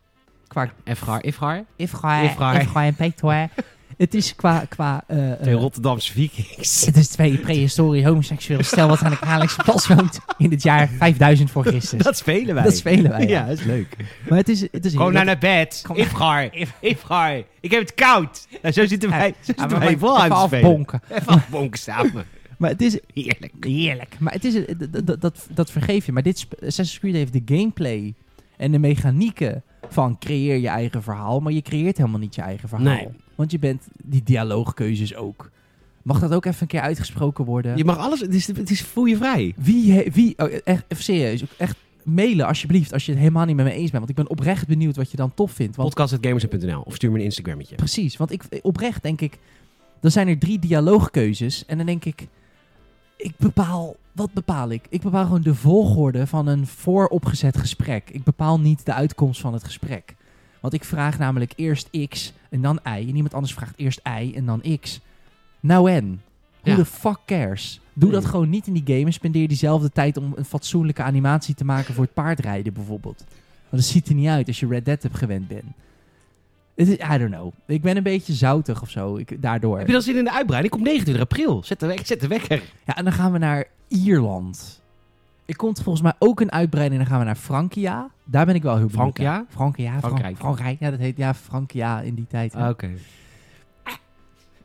qua 0.47 0.71
Efgar, 0.83 1.23
Ifgar? 1.23 1.63
Ifgar, 1.75 2.23
Ifgar. 2.23 2.61
Ifgar 2.61 2.85
en. 2.85 3.49
het 3.97 4.13
is 4.13 4.35
qua... 4.35 4.65
qua 4.69 5.03
eh, 5.07 5.31
eh, 5.31 5.39
Twee 5.41 5.53
Rotterdamse 5.53 6.11
vikings. 6.11 6.85
het 6.85 6.97
is 6.97 7.07
twee 7.07 7.37
prehistorie 7.37 8.05
homoseksueel 8.05 8.63
stel 8.63 8.87
wat 8.87 9.01
aan 9.01 9.11
de 9.11 9.17
Haarlemse 9.25 9.61
Plas 9.63 9.87
woont 9.87 10.19
in 10.37 10.51
het 10.51 10.63
jaar 10.63 10.87
5000 10.89 11.51
voor 11.51 11.65
Christus. 11.65 12.03
Dat 12.03 12.17
spelen 12.17 12.55
wij. 12.55 12.63
Dat 12.63 12.75
spelen 12.77 13.11
wij, 13.11 13.21
Ja, 13.21 13.27
ja. 13.27 13.45
dat 13.47 13.57
is 13.59 13.63
leuk. 13.65 13.95
Maar 14.29 14.37
het 14.37 14.49
is, 14.49 14.61
het 14.71 14.85
is 14.85 14.91
Gewoon 14.91 15.13
dat- 15.13 15.25
naar 15.25 15.37
bed. 15.37 15.81
Kom- 15.87 15.95
Ifgar. 15.95 16.49
Ifgar. 16.79 17.43
Ik 17.61 17.71
heb 17.71 17.79
het 17.79 17.93
koud. 17.93 18.47
Nou, 18.61 18.73
zo 18.73 18.85
zitten 18.85 19.09
wij. 19.09 19.33
Zo 19.39 19.53
zitten 19.55 19.79
wij 19.79 19.87
even 19.87 20.09
afbonken. 20.31 21.01
Even 21.09 21.27
afbonken 21.27 21.79
samen. 21.79 22.23
Maar 22.57 22.69
het 22.69 22.81
is 22.81 22.99
Heerlijk. 23.13 23.53
heerlijk. 23.59 24.15
Maar 24.19 24.33
het 24.33 24.45
is, 24.45 24.55
dat, 25.19 25.47
dat, 25.53 25.71
vergeef 25.71 26.05
je. 26.05 26.11
Maar 26.11 26.23
dit 26.23 26.47
Assassin's 26.55 26.99
Creed 26.99 27.13
heeft 27.13 27.33
de 27.33 27.41
gameplay 27.45 28.13
en 28.57 28.71
de 28.71 28.79
mechanieken 28.79 29.63
van 29.89 30.17
creëer 30.19 30.57
je 30.57 30.67
eigen 30.67 31.03
verhaal. 31.03 31.39
Maar 31.39 31.51
je 31.53 31.61
creëert 31.61 31.97
helemaal 31.97 32.19
niet 32.19 32.35
je 32.35 32.41
eigen 32.41 32.69
verhaal. 32.69 32.87
Nee. 32.87 33.07
Want 33.35 33.51
je 33.51 33.59
bent 33.59 33.87
die 34.03 34.23
dialoogkeuzes 34.23 35.15
ook. 35.15 35.49
Mag 36.01 36.19
dat 36.19 36.33
ook 36.33 36.45
even 36.45 36.61
een 36.61 36.67
keer 36.67 36.81
uitgesproken 36.81 37.45
worden? 37.45 37.77
Je 37.77 37.85
mag 37.85 37.97
alles. 37.97 38.19
Het 38.19 38.33
is, 38.33 38.47
het 38.47 38.69
is 38.69 38.81
voel 38.81 39.05
je 39.05 39.17
vrij. 39.17 39.53
Wie, 39.57 40.11
wie 40.11 40.33
oh, 40.37 40.53
echt, 40.63 40.83
even 40.87 41.03
serieus, 41.03 41.43
echt 41.57 41.75
mailen 42.03 42.45
alsjeblieft 42.45 42.93
als 42.93 43.05
je 43.05 43.11
het 43.11 43.19
helemaal 43.19 43.45
niet 43.45 43.55
met 43.55 43.65
me 43.65 43.71
eens 43.71 43.91
bent. 43.91 44.05
Want 44.05 44.09
ik 44.09 44.15
ben 44.15 44.29
oprecht 44.29 44.67
benieuwd 44.67 44.95
wat 44.95 45.11
je 45.11 45.17
dan 45.17 45.33
tof 45.33 45.51
vindt. 45.51 45.75
Want 45.75 45.89
Podcast.gamers.nl 45.89 46.81
of 46.81 46.95
stuur 46.95 47.11
me 47.11 47.17
een 47.17 47.23
Instagrammetje. 47.23 47.75
Precies, 47.75 48.17
want 48.17 48.31
ik 48.31 48.43
oprecht 48.61 49.03
denk 49.03 49.21
ik, 49.21 49.37
dan 49.99 50.11
zijn 50.11 50.27
er 50.27 50.37
drie 50.37 50.59
dialoogkeuzes 50.59 51.65
en 51.65 51.77
dan 51.77 51.85
denk 51.85 52.05
ik, 52.05 52.27
ik 53.17 53.33
bepaal, 53.37 53.95
wat 54.11 54.33
bepaal 54.33 54.69
ik? 54.69 54.85
Ik 54.89 55.01
bepaal 55.01 55.23
gewoon 55.23 55.41
de 55.41 55.55
volgorde 55.55 56.27
van 56.27 56.47
een 56.47 56.67
vooropgezet 56.67 57.57
gesprek. 57.57 58.09
Ik 58.09 58.23
bepaal 58.23 58.59
niet 58.59 58.85
de 58.85 58.93
uitkomst 58.93 59.41
van 59.41 59.53
het 59.53 59.63
gesprek. 59.63 60.15
Want 60.63 60.75
ik 60.75 60.83
vraag 60.83 61.17
namelijk 61.17 61.53
eerst 61.55 61.89
X 62.09 62.33
en 62.49 62.61
dan 62.61 62.79
Y 62.85 62.89
en 62.89 63.15
iemand 63.15 63.33
anders 63.33 63.53
vraagt 63.53 63.73
eerst 63.77 63.99
Y 64.19 64.31
en 64.35 64.45
dan 64.45 64.61
X. 64.81 64.99
Nou 65.59 65.91
en? 65.91 66.21
Who 66.61 66.71
Ja. 66.71 66.75
the 66.77 66.85
fuck 66.85 67.17
cares? 67.25 67.79
Doe 67.93 68.11
dat 68.11 68.25
gewoon 68.25 68.49
niet 68.49 68.67
in 68.67 68.73
die 68.73 68.83
game 68.85 69.05
en 69.05 69.13
spendeer 69.13 69.47
diezelfde 69.47 69.89
tijd 69.91 70.17
om 70.17 70.33
een 70.35 70.45
fatsoenlijke 70.45 71.01
animatie 71.03 71.55
te 71.55 71.65
maken 71.65 71.93
voor 71.93 72.03
het 72.03 72.13
paardrijden 72.13 72.73
bijvoorbeeld. 72.73 73.23
Want 73.69 73.83
dat 73.83 73.91
ziet 73.91 74.07
er 74.07 74.13
niet 74.15 74.27
uit 74.27 74.47
als 74.47 74.59
je 74.59 74.67
Red 74.67 74.85
Dead 74.85 75.03
hebt 75.03 75.17
gewend 75.17 75.47
bent. 75.47 75.63
Is, 76.75 76.87
I 76.89 76.97
don't 77.17 77.31
know. 77.31 77.51
Ik 77.67 77.81
ben 77.81 77.97
een 77.97 78.03
beetje 78.03 78.33
zoutig 78.33 78.81
of 78.81 78.89
zo. 78.89 79.15
Ik, 79.17 79.41
daardoor. 79.41 79.77
Heb 79.77 79.87
je 79.87 79.93
dan 79.93 80.01
zin 80.01 80.17
in 80.17 80.23
de 80.23 80.31
uitbreiding? 80.33 80.73
Ik 80.73 80.79
kom 80.79 80.87
29 80.89 81.23
april. 81.23 81.63
Zet 81.63 81.79
de, 81.79 81.99
zet 82.03 82.19
de 82.21 82.27
wekker. 82.27 82.61
Ja, 82.85 82.95
en 82.97 83.03
dan 83.03 83.13
gaan 83.13 83.31
we 83.31 83.37
naar 83.37 83.65
Ierland. 83.87 84.81
Er 85.45 85.55
komt 85.55 85.81
volgens 85.81 86.03
mij 86.03 86.13
ook 86.19 86.39
een 86.39 86.51
uitbreiding. 86.51 87.01
Dan 87.01 87.09
gaan 87.09 87.19
we 87.19 87.25
naar 87.25 87.35
Frankia. 87.35 88.09
Daar 88.23 88.45
ben 88.45 88.55
ik 88.55 88.61
wel 88.63 88.77
heel 88.77 88.87
benieuwd 88.87 89.01
Frankia? 89.01 89.31
naar. 89.31 89.45
Frankia? 89.49 89.89
Fran- 89.89 90.01
Frankrijk. 90.01 90.37
Frankrijk. 90.37 90.79
Ja, 90.79 90.89
dat 90.89 90.99
heet 90.99 91.17
ja, 91.17 91.33
Frankia 91.33 92.01
in 92.01 92.15
die 92.15 92.27
tijd. 92.27 92.55
Ah, 92.55 92.69
Oké. 92.69 92.89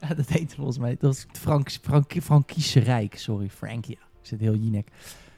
Ja, 0.01 0.14
dat 0.14 0.29
heet 0.29 0.55
volgens 0.55 0.79
mij. 0.79 0.97
Dat 1.01 1.14
is 1.14 1.25
het 1.29 1.38
Frank, 1.38 1.71
Frank, 1.83 2.12
Frankische 2.23 2.81
Rijk. 2.81 3.19
Sorry, 3.19 3.49
Frankia. 3.49 3.95
Ik 4.21 4.27
zit 4.27 4.41
heel 4.41 4.55
Jinek. 4.55 4.88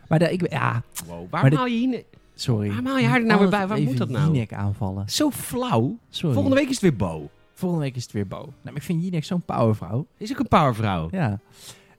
Maar 0.09 0.19
daar, 0.19 0.31
ik, 0.31 0.51
ja, 0.51 0.83
Wow. 1.07 1.31
Waarom 1.31 1.53
haal 1.55 1.67
je 1.67 1.77
hier... 1.87 2.05
sorry. 2.35 2.67
Waarom 2.69 2.87
haal 2.87 2.99
je 2.99 3.07
haar 3.07 3.21
er 3.21 3.27
nou 3.27 3.41
weer 3.41 3.49
bij? 3.49 3.63
Even 3.65 3.83
moet 3.85 3.97
dat 3.99 4.09
nou? 4.09 4.25
Jinek 4.33 4.53
aanvallen. 4.53 5.09
Zo 5.09 5.31
flauw. 5.31 5.99
Sorry. 6.09 6.35
Volgende 6.35 6.57
week 6.59 6.69
is 6.69 6.73
het 6.73 6.81
weer 6.83 6.97
Bo. 6.97 7.31
Volgende 7.55 7.85
week 7.85 7.97
is 7.97 8.03
het 8.03 8.13
weer 8.13 8.27
Bo. 8.27 8.53
Nou, 8.63 8.77
ik 8.77 8.83
vind 8.83 9.03
Jinek 9.03 9.25
zo'n 9.25 9.43
powervrouw. 9.43 10.07
Is 10.17 10.31
ook 10.33 10.39
een 10.39 10.49
powervrouw. 10.49 11.09
Ja. 11.11 11.41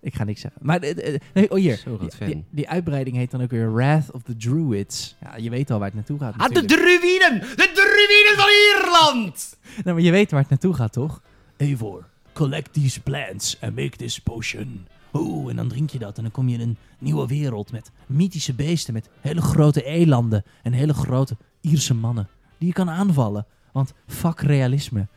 Ik 0.01 0.15
ga 0.15 0.23
niks 0.23 0.41
zeggen. 0.41 0.61
Maar 0.63 0.79
eh, 0.79 1.13
eh, 1.13 1.21
nee, 1.33 1.51
oh 1.51 1.57
hier. 1.57 1.81
Die, 1.85 1.97
die, 1.97 2.11
fan. 2.11 2.45
die 2.49 2.69
uitbreiding 2.69 3.15
heet 3.15 3.31
dan 3.31 3.41
ook 3.41 3.49
weer 3.49 3.73
Wrath 3.73 4.11
of 4.11 4.21
the 4.21 4.35
Druids. 4.35 5.15
Ja, 5.21 5.35
je 5.37 5.49
weet 5.49 5.71
al 5.71 5.77
waar 5.77 5.87
het 5.87 5.95
naartoe 5.95 6.19
gaat. 6.19 6.33
Ah, 6.37 6.49
de 6.49 6.65
druïden! 6.65 7.39
De 7.39 7.71
druïden 7.73 8.35
van 8.35 8.49
Ierland! 8.49 9.59
Nou, 9.83 9.95
maar 9.95 10.05
je 10.05 10.11
weet 10.11 10.31
waar 10.31 10.39
het 10.39 10.49
naartoe 10.49 10.73
gaat, 10.73 10.93
toch? 10.93 11.21
Eivor, 11.57 12.07
collect 12.33 12.73
these 12.73 13.01
plants 13.01 13.57
and 13.61 13.75
make 13.75 13.97
this 13.97 14.19
potion. 14.19 14.87
Oeh, 15.13 15.49
en 15.49 15.55
dan 15.55 15.67
drink 15.67 15.89
je 15.89 15.99
dat 15.99 16.17
en 16.17 16.23
dan 16.23 16.31
kom 16.31 16.49
je 16.49 16.57
in 16.57 16.61
een 16.61 16.77
nieuwe 16.99 17.27
wereld 17.27 17.71
met 17.71 17.91
mythische 18.05 18.53
beesten, 18.53 18.93
met 18.93 19.09
hele 19.21 19.41
grote 19.41 19.83
elanden 19.83 20.43
en 20.63 20.73
hele 20.73 20.93
grote 20.93 21.37
Ierse 21.61 21.93
mannen 21.93 22.27
die 22.57 22.67
je 22.67 22.73
kan 22.73 22.89
aanvallen. 22.89 23.45
Want 23.71 23.93
fuck 24.07 24.39
realisme. 24.39 25.07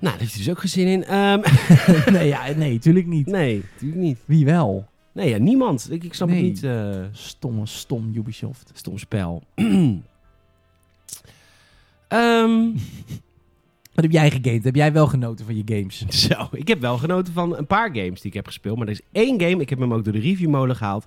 Nou, 0.00 0.10
daar 0.12 0.18
heeft 0.18 0.34
hij 0.34 0.42
dus 0.44 0.50
ook 0.52 0.58
geen 0.60 0.68
zin 0.70 0.86
in. 0.86 1.04
Ehm, 1.04 1.40
nee, 2.16 2.26
ja, 2.28 2.50
nee, 2.56 2.78
tuurlijk 2.78 3.06
niet. 3.06 3.26
nee, 3.26 3.64
natuurlijk 3.72 4.00
niet. 4.00 4.18
Wie 4.24 4.44
wel? 4.44 4.86
Nee, 5.12 5.28
ja, 5.28 5.36
niemand. 5.38 5.88
Ik, 5.90 6.04
ik 6.04 6.14
snap 6.14 6.28
Nee. 6.28 6.36
het 6.36 6.46
niet. 6.46 6.62
eh 6.64 7.00
Stomme, 7.12 7.66
stom 7.66 8.12
Ubisoft. 8.14 8.70
stom 8.74 8.98
spel. 8.98 9.42
Ehm, 12.08 12.66
Wat 13.94 14.04
heb 14.06 14.10
jij 14.12 14.30
gegamed? 14.30 14.64
Heb 14.64 14.74
jij 14.74 14.92
wel 14.92 15.06
genoten 15.06 15.44
van 15.44 15.56
je 15.56 15.62
games? 15.64 16.06
zo, 16.26 16.48
ik 16.52 16.68
heb 16.68 16.80
wel 16.80 16.98
genoten 16.98 17.32
van 17.32 17.56
een 17.56 17.66
paar 17.66 17.88
games 17.92 18.20
die 18.20 18.30
ik 18.30 18.34
heb 18.34 18.46
gespeeld. 18.46 18.78
Maar 18.78 18.86
er 18.86 18.92
is 18.92 19.00
één 19.12 19.40
game, 19.40 19.60
ik 19.62 19.68
heb 19.70 19.78
hem 19.78 19.94
ook 19.94 20.04
door 20.04 20.12
de 20.12 20.18
reviewmolen 20.20 20.76
gehaald. 20.76 21.06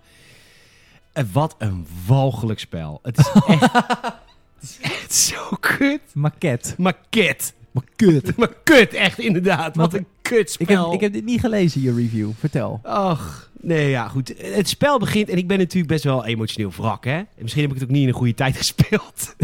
En 1.14 1.30
wat 1.34 1.56
een 1.58 1.88
walgelijk 2.08 2.60
spel. 2.60 3.00
Het 3.04 3.18
is 3.18 3.32
echt, 3.48 3.62
het 3.74 4.62
is 4.62 4.80
echt 4.82 5.14
zo 5.14 5.50
kut. 5.60 6.02
Maquette. 6.14 6.76
Kut. 7.10 7.54
Maar 7.72 7.84
kut. 7.96 8.36
Maar 8.38 8.54
kut, 8.64 8.94
echt 8.94 9.20
inderdaad. 9.20 9.76
Wat 9.76 9.94
een 9.94 10.06
kut 10.22 10.56
Ik 10.60 10.68
heb, 10.68 10.78
spel. 10.78 10.94
ik 10.94 11.00
heb 11.00 11.14
dit 11.14 11.26
niet 11.26 11.40
gelezen, 11.40 11.82
je 11.82 11.94
review. 11.94 12.30
Vertel. 12.40 12.80
Och, 12.84 13.50
nee, 13.62 13.90
ja, 13.90 14.08
goed. 14.08 14.34
Het 14.38 14.70
spel 14.70 15.00
begint 15.00 15.30
en 15.30 15.38
ik 15.38 15.48
ben 15.48 15.58
natuurlijk 15.58 15.92
best 15.92 16.04
wel 16.04 16.26
emotioneel 16.26 16.72
wrak, 16.78 17.04
hè. 17.06 17.16
En 17.18 17.28
misschien 17.42 17.62
heb 17.64 17.72
ik 17.72 17.80
het 17.80 17.88
ook 17.90 17.94
niet 17.94 18.02
in 18.04 18.08
een 18.08 18.14
goede 18.14 18.34
tijd 18.34 18.58
gespeeld. 18.64 19.36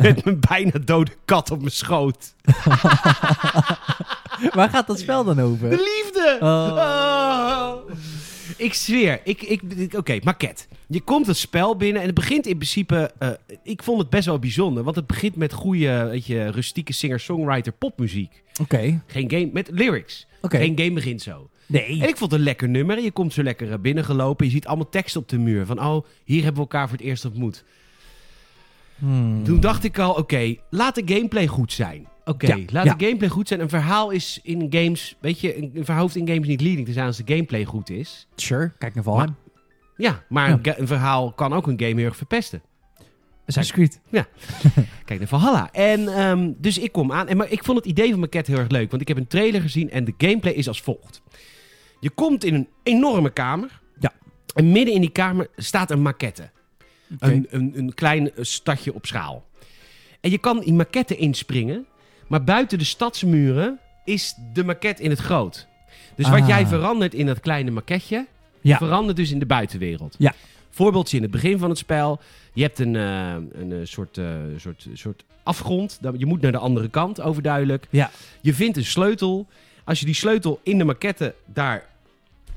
Met 0.00 0.24
mijn 0.24 0.40
bijna 0.48 0.78
dode 0.84 1.10
kat 1.24 1.50
op 1.50 1.58
mijn 1.58 1.70
schoot. 1.72 2.34
Waar 4.54 4.68
gaat 4.70 4.86
dat 4.86 4.98
spel 4.98 5.24
dan 5.24 5.40
over? 5.40 5.70
De 5.70 6.00
liefde! 6.02 6.36
Oh. 6.40 6.72
Oh. 6.72 7.72
Ik 8.56 8.74
zweer, 8.74 9.20
ik, 9.24 9.42
ik, 9.42 9.62
oké, 9.96 10.18
maquette. 10.22 10.64
Je 10.86 11.00
komt 11.00 11.26
het 11.26 11.36
spel 11.36 11.76
binnen 11.76 12.00
en 12.00 12.06
het 12.06 12.14
begint 12.14 12.46
in 12.46 12.56
principe... 12.56 13.12
eh, 13.18 13.30
ik 13.62 13.82
vond 13.82 13.98
het 13.98 14.10
best 14.10 14.26
wel 14.26 14.38
bijzonder, 14.38 14.82
want 14.82 14.96
het 14.96 15.06
begint 15.06 15.36
met 15.36 15.52
goede, 15.52 16.08
weet 16.10 16.26
je, 16.26 16.50
rustieke 16.50 16.92
singer-songwriter 16.92 17.72
popmuziek. 17.72 18.42
Oké. 18.60 19.02
Geen 19.06 19.30
game, 19.30 19.50
met 19.52 19.68
lyrics. 19.72 20.26
Oké. 20.40 20.56
Geen 20.56 20.78
game 20.78 20.92
begint 20.92 21.22
zo. 21.22 21.50
Nee. 21.66 22.00
En 22.02 22.08
ik 22.08 22.16
vond 22.16 22.30
het 22.30 22.40
een 22.40 22.46
lekker 22.46 22.68
nummer. 22.68 23.00
Je 23.00 23.10
komt 23.10 23.32
zo 23.32 23.42
lekker 23.42 23.72
eh, 23.72 23.78
binnengelopen. 23.78 24.46
Je 24.46 24.52
ziet 24.52 24.66
allemaal 24.66 24.88
tekst 24.88 25.16
op 25.16 25.28
de 25.28 25.38
muur. 25.38 25.66
Van, 25.66 25.80
oh, 25.80 26.06
hier 26.24 26.42
hebben 26.42 26.54
we 26.54 26.60
elkaar 26.60 26.88
voor 26.88 26.96
het 26.96 27.06
eerst 27.06 27.24
ontmoet. 27.24 27.64
Hmm. 28.98 29.44
Toen 29.44 29.60
dacht 29.60 29.84
ik 29.84 29.98
al, 29.98 30.12
oké, 30.12 30.54
laat 30.70 30.94
de 30.94 31.14
gameplay 31.14 31.46
goed 31.46 31.72
zijn. 31.72 32.08
Oké, 32.28 32.46
Ja, 32.46 32.58
laat 32.72 32.84
ja. 32.84 32.94
de 32.94 33.04
gameplay 33.04 33.28
goed 33.30 33.48
zijn. 33.48 33.60
Een 33.60 33.68
verhaal 33.68 34.10
is 34.10 34.40
in 34.42 34.66
games, 34.70 35.16
weet 35.20 35.40
je, 35.40 35.56
een, 35.56 35.84
verhaal 35.84 36.02
hoeft 36.02 36.16
in 36.16 36.28
games 36.28 36.46
niet 36.48 36.60
leading 36.60 36.86
te 36.86 36.92
zijn 36.92 37.06
als 37.06 37.16
de 37.16 37.34
gameplay 37.34 37.64
goed 37.64 37.90
is. 37.90 38.26
Sure, 38.36 38.72
kijk 38.78 38.94
naar 38.94 39.04
Valheim. 39.04 39.36
Ja, 39.96 40.24
maar 40.28 40.58
Ja. 40.62 40.78
Een, 40.78 40.86
verhaal 40.86 41.32
kan 41.32 41.52
ook 41.52 41.66
een 41.66 41.80
game 41.80 41.94
heel 41.94 42.04
erg 42.04 42.16
verpesten. 42.16 42.62
Assassin's 43.46 44.00
Creed. 44.10 44.24
Kijk 45.04 45.18
naar 45.18 45.28
Valhalla. 45.28 45.72
En 45.72 46.08
ehm, 46.08 46.52
dus 46.58 46.78
ik 46.78 46.92
kom 46.92 47.12
aan. 47.12 47.28
En, 47.28 47.36
maar 47.36 47.50
ik 47.50 47.64
vond 47.64 47.78
het 47.78 47.86
idee 47.86 48.10
van 48.10 48.20
maquette 48.20 48.50
heel 48.50 48.60
erg 48.60 48.70
leuk. 48.70 48.90
Want 48.90 49.02
ik 49.02 49.08
heb 49.08 49.16
een 49.16 49.26
trailer 49.26 49.60
gezien 49.60 49.90
en 49.90 50.04
de 50.04 50.14
gameplay 50.18 50.52
is 50.52 50.68
als 50.68 50.80
volgt. 50.80 51.22
Je 52.00 52.10
komt 52.10 52.44
in 52.44 52.54
een 52.54 52.68
enorme 52.82 53.30
kamer. 53.30 53.80
Ja. 53.98 54.12
En 54.54 54.72
midden 54.72 54.94
in 54.94 55.00
die 55.00 55.10
kamer 55.10 55.48
staat 55.56 55.90
een 55.90 56.02
maquette. 56.02 56.50
Een, 57.18 57.46
een, 57.50 57.72
een 57.76 57.94
klein 57.94 58.30
stadje 58.36 58.94
op 58.94 59.06
schaal. 59.06 59.46
En 60.20 60.30
je 60.30 60.38
kan 60.38 60.60
die 60.60 60.72
maquette 60.72 61.16
inspringen. 61.16 61.86
Maar 62.26 62.44
buiten 62.44 62.78
de 62.78 62.84
stadsmuren 62.84 63.78
is 64.04 64.34
de 64.52 64.64
maquette 64.64 65.02
in 65.02 65.10
het 65.10 65.18
groot. 65.18 65.66
Dus 66.14 66.28
wat 66.28 66.40
Ah. 66.40 66.48
jij 66.48 66.66
verandert 66.66 67.14
in 67.14 67.26
dat 67.26 67.40
kleine 67.40 67.70
maquetje... 67.70 68.26
Ja. 68.60 68.76
verandert 68.76 69.16
dus 69.16 69.30
in 69.30 69.38
de 69.38 69.46
buitenwereld. 69.46 70.14
Ja. 70.18 70.34
Voorbeeldje 70.70 71.16
in 71.16 71.22
het 71.22 71.30
begin 71.32 71.58
van 71.58 71.68
het 71.68 71.78
spel. 71.78 72.20
Je 72.52 72.62
hebt 72.62 72.78
een, 72.78 72.96
eh, 72.96 73.34
een 73.52 73.72
eh, 73.72 73.78
soort, 73.82 74.18
eh, 74.18 74.26
soort, 74.56 74.86
soort 74.92 75.24
afgrond. 75.42 75.98
Dan- 76.00 76.18
Je 76.18 76.26
moet 76.26 76.40
naar 76.40 76.52
de 76.52 76.58
andere 76.58 76.88
kant, 76.88 77.20
overduidelijk. 77.20 77.86
Ja. 77.90 78.10
Je 78.40 78.54
vindt 78.54 78.76
een 78.76 78.84
sleutel. 78.84 79.46
Als 79.84 80.00
je 80.00 80.06
die 80.06 80.14
sleutel 80.14 80.60
in 80.62 80.78
de 80.78 80.84
maquette 80.84 81.34
daar 81.44 81.84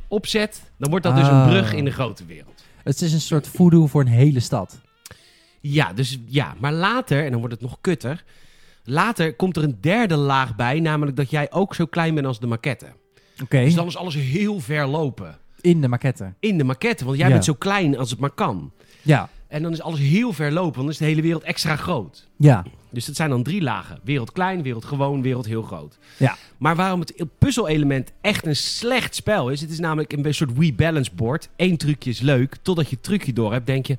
opzet... 0.08 0.62
dan 0.78 0.90
wordt 0.90 1.06
dat 1.06 1.16
dus 1.16 1.28
een 1.28 1.34
Ah. 1.34 1.48
brug 1.48 1.74
in 1.74 1.86
de 1.86 1.92
grote 1.92 2.26
wereld. 2.26 2.64
Het 2.84 3.02
is 3.02 3.14
een 3.14 3.22
soort 3.22 3.48
voodoo 3.48 3.88
voor 3.88 4.02
een 4.02 4.08
hele 4.08 4.40
stad. 4.40 4.80
Ja, 5.62 5.94
dus 5.94 6.18
ja, 6.26 6.56
maar 6.60 6.74
later, 6.74 7.24
en 7.26 7.30
dan 7.32 7.40
wordt 7.40 7.54
het 7.54 7.64
nog 7.64 7.78
kutter. 7.82 8.24
Later 8.84 9.36
komt 9.36 9.58
er 9.58 9.64
een 9.64 9.78
derde 9.82 10.16
laag 10.16 10.56
bij, 10.56 10.80
namelijk 10.80 11.18
dat 11.18 11.30
jij 11.30 11.52
ook 11.52 11.76
zo 11.76 11.86
klein 11.86 12.14
bent 12.14 12.26
als 12.28 12.40
de 12.40 12.48
maquette. 12.48 12.86
Oké. 13.44 13.64
Dus 13.64 13.74
dan 13.74 13.88
is 13.88 13.98
alles 13.98 14.16
heel 14.16 14.60
ver 14.60 14.88
lopen 14.88 15.38
In 15.62 15.82
de 15.82 15.88
maquette. 15.88 16.34
in 16.40 16.58
de 16.58 16.64
maquette, 16.64 17.06
want 17.06 17.18
jij 17.18 17.28
Ja. 17.28 17.32
bent 17.34 17.46
zo 17.46 17.54
klein 17.54 17.98
als 17.98 18.10
het 18.10 18.20
maar 18.20 18.30
kan. 18.32 18.72
Ja. 19.02 19.30
En 19.48 19.62
dan 19.64 19.72
is 19.72 19.82
alles 19.82 20.00
heel 20.00 20.34
ver 20.34 20.52
lopen, 20.52 20.74
want 20.74 20.76
dan 20.76 20.90
is 20.90 20.98
de 20.98 21.06
hele 21.06 21.22
wereld 21.22 21.44
extra 21.44 21.76
groot. 21.76 22.28
Ja. 22.38 22.66
Dus 22.90 23.06
dat 23.06 23.16
zijn 23.16 23.30
dan 23.30 23.44
drie 23.44 23.62
lagen. 23.62 24.00
Wereld 24.04 24.32
klein, 24.32 24.62
wereld 24.62 24.86
gewoon, 24.86 25.22
wereld 25.22 25.46
heel 25.46 25.62
groot. 25.62 25.98
Ja. 26.18 26.38
Maar 26.58 26.76
waarom 26.76 27.00
het 27.00 27.24
puzzelelement 27.38 28.12
echt 28.22 28.46
een 28.46 28.56
slecht 28.56 29.16
spel 29.16 29.50
is... 29.50 29.62
het 29.62 29.70
is 29.70 29.80
namelijk 29.80 30.14
een 30.14 30.34
soort 30.34 30.58
Wii 30.58 30.74
Balance 30.74 31.12
board. 31.16 31.50
Eén 31.56 31.78
trucje 31.78 32.10
is 32.10 32.20
leuk, 32.20 32.56
totdat 32.62 32.90
je 32.90 32.96
het 32.96 33.04
trucje 33.04 33.34
door 33.34 33.52
hebt, 33.52 33.66
denk 33.66 33.86
je... 33.86 33.98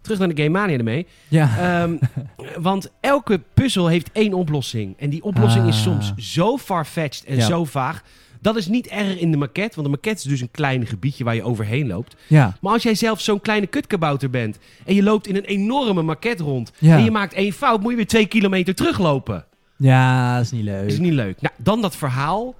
terug 0.00 0.18
naar 0.18 0.28
de 0.34 0.42
Game 0.42 0.58
Mania 0.58 0.76
ermee. 0.78 1.06
Ja. 1.28 1.58
Ehm, 1.82 1.96
want 2.68 2.90
elke 3.00 3.40
puzzel 3.54 3.86
heeft 3.86 4.10
één 4.12 4.32
oplossing. 4.34 4.94
En 4.98 5.10
die 5.10 5.22
oplossing 5.22 5.68
is 5.68 5.76
Ah. 5.76 5.82
soms 5.82 6.12
zo 6.16 6.58
far-fetched 6.58 7.24
en 7.24 7.36
Ja. 7.36 7.46
zo 7.46 7.64
vaag. 7.64 8.02
Dat 8.42 8.56
is 8.56 8.66
niet 8.66 8.86
erg 8.86 9.18
in 9.18 9.30
de 9.30 9.36
maquette, 9.36 9.74
want 9.74 9.86
de 9.86 9.92
maquette 9.92 10.22
is 10.24 10.30
dus 10.30 10.40
een 10.40 10.50
klein 10.50 10.86
gebiedje 10.86 11.24
waar 11.24 11.34
je 11.34 11.42
overheen 11.42 11.86
loopt. 11.86 12.16
ja. 12.26 12.56
Maar 12.60 12.72
als 12.72 12.82
jij 12.82 12.94
zelf 12.94 13.20
zo'n 13.20 13.40
kleine 13.40 13.66
kutkabouter 13.66 14.30
bent 14.30 14.58
en 14.84 14.94
je 14.94 15.02
loopt 15.02 15.26
in 15.26 15.36
een 15.36 15.44
enorme 15.44 16.02
maquette 16.02 16.42
rond 16.42 16.72
Ja. 16.78 16.96
en 16.96 17.04
je 17.04 17.10
maakt 17.10 17.32
één 17.34 17.52
fout, 17.52 17.80
moet 17.80 17.90
je 17.90 17.96
weer 17.96 18.06
twee 18.06 18.26
kilometer 18.26 18.74
teruglopen. 18.74 19.44
Ja, 19.76 20.34
dat 20.36 20.44
is 20.44 20.50
niet 20.50 20.64
leuk. 20.64 20.82
Dat 20.82 20.92
is 20.92 20.98
niet 20.98 21.12
leuk. 21.12 21.40
Nou, 21.40 21.54
dan 21.58 21.80
dat 21.82 21.96
verhaal. 21.96 22.54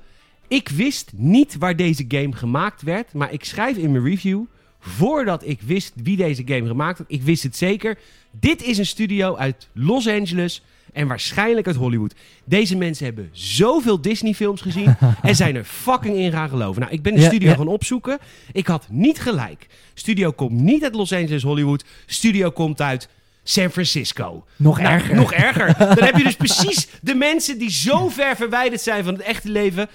Ik 0.48 0.68
wist 0.68 1.12
niet 1.14 1.56
waar 1.58 1.76
deze 1.76 2.04
game 2.08 2.32
gemaakt 2.32 2.82
werd, 2.82 3.12
maar 3.12 3.32
ik 3.32 3.44
schrijf 3.44 3.76
in 3.76 3.90
mijn 3.92 4.04
review, 4.04 4.40
voordat 4.80 5.46
ik 5.46 5.60
wist 5.62 5.92
wie 6.02 6.16
deze 6.16 6.42
game 6.46 6.66
gemaakt 6.66 6.98
had, 6.98 7.06
ik 7.10 7.22
wist 7.22 7.42
het 7.42 7.56
zeker. 7.56 7.98
Dit 8.30 8.62
is 8.62 8.78
een 8.78 8.86
studio 8.86 9.36
uit 9.36 9.68
Los 9.72 10.08
Angeles 10.08 10.62
en 10.92 11.08
waarschijnlijk 11.08 11.66
uit 11.66 11.76
Hollywood. 11.76 12.14
Deze 12.44 12.76
mensen 12.76 13.04
hebben 13.04 13.28
zoveel 13.32 14.00
Disney 14.00 14.34
films 14.34 14.60
gezien 14.60 14.96
en 15.22 15.36
zijn 15.36 15.56
er 15.56 15.64
fucking 15.64 16.16
in 16.16 16.32
gaan 16.32 16.48
geloven. 16.48 16.80
Nou, 16.80 16.92
ik 16.92 17.02
ben 17.02 17.14
de 17.14 17.20
Ja, 17.20 17.26
studio 17.26 17.48
ja. 17.48 17.54
gaan 17.56 17.68
opzoeken. 17.68 18.18
Ik 18.52 18.66
had 18.66 18.86
niet 18.90 19.20
gelijk. 19.20 19.66
Studio 19.94 20.30
komt 20.30 20.60
niet 20.60 20.82
uit 20.84 20.94
Los 20.94 21.12
Angeles, 21.12 21.42
Hollywood. 21.42 21.84
Studio 22.06 22.50
komt 22.50 22.80
uit 22.80 23.08
San 23.42 23.70
Francisco. 23.70 24.44
Nog 24.56 24.80
Nou, 24.80 24.94
erger. 24.94 25.14
Nog 25.14 25.32
erger. 25.32 25.78
Dan 25.96 26.04
heb 26.04 26.16
je 26.16 26.22
dus 26.24 26.36
precies 26.36 26.88
de 27.02 27.14
mensen 27.14 27.58
die 27.58 27.70
zo 27.70 28.08
ver 28.08 28.36
verwijderd 28.36 28.80
zijn 28.80 29.04
van 29.04 29.12
het 29.14 29.22
echte 29.22 29.48
leven. 29.50 29.88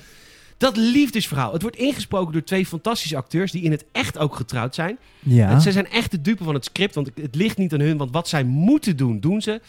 Dat 0.57 0.77
liefdesverhaal. 0.77 1.53
Het 1.53 1.61
wordt 1.61 1.77
ingesproken 1.77 2.33
door 2.33 2.43
twee 2.43 2.65
fantastische 2.65 3.17
acteurs 3.17 3.51
die 3.51 3.63
in 3.63 3.71
het 3.71 3.85
echt 3.91 4.17
ook 4.17 4.35
getrouwd 4.35 4.75
zijn. 4.75 4.97
Ja. 5.19 5.49
En 5.49 5.61
Ze 5.61 5.71
zijn 5.71 5.89
echt 5.89 6.11
de 6.11 6.21
dupe 6.21 6.43
van 6.43 6.53
het 6.53 6.65
script, 6.65 6.95
want 6.95 7.09
het 7.21 7.35
ligt 7.35 7.57
niet 7.57 7.73
aan 7.73 7.79
hun. 7.79 7.97
Want 7.97 8.11
wat 8.11 8.27
zij 8.27 8.43
moeten 8.43 8.97
doen, 8.97 9.19
doen 9.19 9.41
ze. 9.41 9.61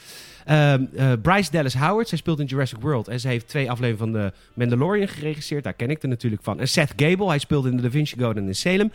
Ehm, 0.44 0.84
eh, 0.96 1.12
Bryce 1.22 1.50
Dallas 1.50 1.74
Howard, 1.74 2.08
zij 2.08 2.18
speelt 2.18 2.40
in 2.40 2.46
Jurassic 2.46 2.78
World. 2.80 3.08
En 3.08 3.20
ze 3.20 3.28
heeft 3.28 3.48
twee 3.48 3.70
afleveringen 3.70 4.12
van 4.12 4.22
de 4.22 4.32
Mandalorian 4.54 5.08
geregisseerd. 5.08 5.64
Daar 5.64 5.72
ken 5.72 5.90
ik 5.90 6.02
er 6.02 6.08
natuurlijk 6.08 6.42
van. 6.42 6.60
En 6.60 6.68
Seth 6.68 6.92
Gable, 6.96 7.28
hij 7.28 7.38
speelde 7.38 7.70
in 7.70 7.76
The 7.76 7.82
Da 7.82 7.90
Vinci 7.90 8.16
Code 8.16 8.40
en 8.40 8.46
in 8.46 8.54
Salem. 8.54 8.92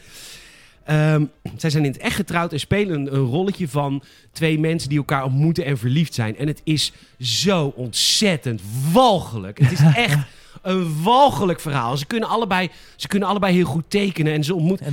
Ehm, 0.84 1.26
zij 1.58 1.70
zijn 1.70 1.86
in 1.86 1.92
het 1.92 2.02
echt 2.02 2.16
getrouwd 2.16 2.54
en 2.54 2.60
spelen 2.60 2.96
een, 2.96 3.14
een 3.16 3.26
rolletje 3.26 3.68
van 3.68 4.04
twee 4.32 4.60
mensen 4.60 4.90
die 4.90 4.98
elkaar 4.98 5.24
ontmoeten 5.24 5.66
en 5.66 5.78
verliefd 5.78 6.14
zijn. 6.14 6.38
En 6.38 6.48
het 6.48 6.62
is 6.64 6.92
zo 7.20 7.74
ontzettend 7.76 8.62
walgelijk. 8.92 9.60
Het 9.60 9.72
is 9.72 9.80
echt 9.96 10.18
een 10.62 11.04
walgelijk 11.04 11.60
verhaal. 11.60 11.98
Ze 11.98 12.06
kunnen 12.06 12.30
allebei, 12.30 12.70
ze 12.96 13.08
kunnen 13.08 13.28
allebei 13.28 13.54
heel 13.54 13.66
goed 13.66 13.84
tekenen 13.88 14.34
en 14.34 14.44
ze 14.44 14.56
ontmoeten. 14.56 14.88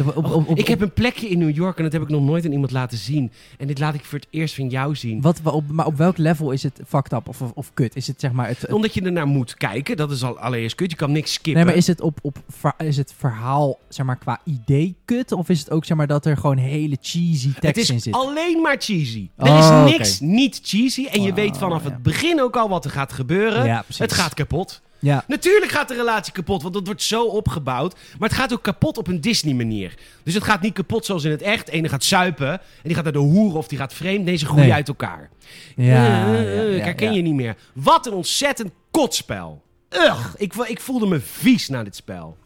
Ik 0.54 0.68
heb 0.68 0.80
een 0.80 0.92
plekje 0.92 1.28
in 1.28 1.38
New 1.38 1.54
York 1.56 1.76
en 1.76 1.82
dat 1.82 1.92
heb 1.92 2.02
ik 2.02 2.08
nog 2.08 2.22
nooit 2.22 2.44
aan 2.44 2.52
iemand 2.52 2.70
laten 2.72 2.98
zien. 2.98 3.32
En 3.58 3.66
dit 3.66 3.78
laat 3.78 3.94
ik 3.94 4.04
voor 4.04 4.18
het 4.18 4.28
eerst 4.30 4.54
van 4.54 4.68
jou 4.68 4.94
zien. 4.96 5.20
Wat, 5.20 5.40
wa- 5.42 5.50
op, 5.50 5.64
maar 5.70 5.86
op 5.86 5.96
welk 5.96 6.16
level 6.16 6.50
is 6.50 6.62
het 6.62 6.80
fucked 6.88 7.12
up 7.12 7.28
of, 7.28 7.40
of, 7.42 7.50
of 7.54 7.70
kut? 7.74 7.96
Is 7.96 8.06
het 8.06 8.20
zeg 8.20 8.32
maar 8.32 8.48
het... 8.48 8.60
het- 8.60 8.72
Omdat 8.72 8.94
je 8.94 9.02
ernaar 9.02 9.26
moet 9.26 9.54
kijken. 9.54 9.96
Dat 9.96 10.10
is 10.10 10.22
al 10.22 10.38
allereerst 10.38 10.74
kut. 10.76 10.90
Je 10.90 10.96
kan 10.96 11.12
niks 11.12 11.32
skippen. 11.32 11.54
nee, 11.54 11.64
maar 11.64 11.74
is 11.74 11.86
het, 11.86 12.00
op, 12.00 12.18
op, 12.22 12.38
is 12.78 12.96
het 12.96 13.14
verhaal 13.18 13.78
zeg 13.88 14.06
maar 14.06 14.18
qua 14.18 14.40
idee 14.44 14.96
kut? 15.04 15.32
Of 15.32 15.48
is 15.48 15.58
het 15.58 15.70
ook 15.70 15.84
zeg 15.84 15.96
maar 15.96 16.06
dat 16.06 16.26
er 16.26 16.36
gewoon 16.36 16.56
hele 16.56 16.96
cheesy 17.00 17.48
het 17.48 17.60
tekst 17.60 17.90
in 17.90 17.96
is 17.96 18.02
zit? 18.02 18.14
alleen 18.14 18.60
maar 18.62 18.76
cheesy. 18.78 19.28
Er 19.36 19.50
Oh, 19.52 19.58
is 19.86 19.92
niks 19.92 20.14
oké. 20.16 20.24
niet 20.24 20.60
cheesy. 20.62 21.06
En 21.06 21.22
je 21.22 21.30
Oh, 21.30 21.34
weet 21.36 21.56
vanaf 21.58 21.84
ja. 21.84 21.90
het 21.90 22.02
begin 22.02 22.40
ook 22.42 22.56
al 22.56 22.68
wat 22.68 22.84
er 22.84 22.90
gaat 22.90 23.12
gebeuren. 23.12 23.64
Ja, 23.66 23.84
het 23.96 24.12
gaat 24.12 24.34
kapot. 24.34 24.80
Ja. 25.00 25.24
Natuurlijk 25.26 25.70
gaat 25.72 25.88
de 25.88 25.94
relatie 25.94 26.32
kapot, 26.32 26.62
want 26.62 26.74
dat 26.74 26.86
wordt 26.86 27.02
zo 27.02 27.24
opgebouwd. 27.24 27.94
Maar 28.18 28.28
het 28.28 28.38
gaat 28.38 28.52
ook 28.52 28.62
kapot 28.62 28.98
op 28.98 29.06
een 29.08 29.20
Disney-manier. 29.20 29.94
Dus 30.22 30.34
het 30.34 30.44
gaat 30.44 30.60
niet 30.60 30.72
kapot 30.74 31.04
zoals 31.04 31.24
in 31.24 31.30
het 31.30 31.42
echt. 31.42 31.68
Ene 31.68 31.88
gaat 31.88 32.04
suipen 32.04 32.50
en 32.52 32.60
die 32.82 32.94
gaat 32.94 33.04
naar 33.04 33.12
de 33.12 33.18
hoer 33.18 33.56
of 33.56 33.68
die 33.68 33.78
gaat 33.78 33.94
vreemd. 33.94 34.24
Nee, 34.24 34.36
ze 34.36 34.44
groeien 34.46 34.62
Nee. 34.64 34.72
uit 34.74 34.88
elkaar. 34.88 35.30
Ja, 35.76 35.84
Eh, 35.84 36.32
ja, 36.32 36.34
eh, 36.34 36.70
ja, 36.70 36.76
ik 36.76 36.84
herken 36.84 37.08
ja. 37.08 37.16
je 37.16 37.22
niet 37.22 37.34
meer. 37.34 37.56
Wat 37.72 38.06
een 38.06 38.12
ontzettend 38.12 38.70
kotspel. 38.90 39.62
Ugh, 39.90 40.26
ik, 40.36 40.54
ik 40.54 40.80
voelde 40.80 41.06
me 41.06 41.20
vies 41.20 41.68
na 41.68 41.82
dit 41.84 41.96
spel. 41.96 42.36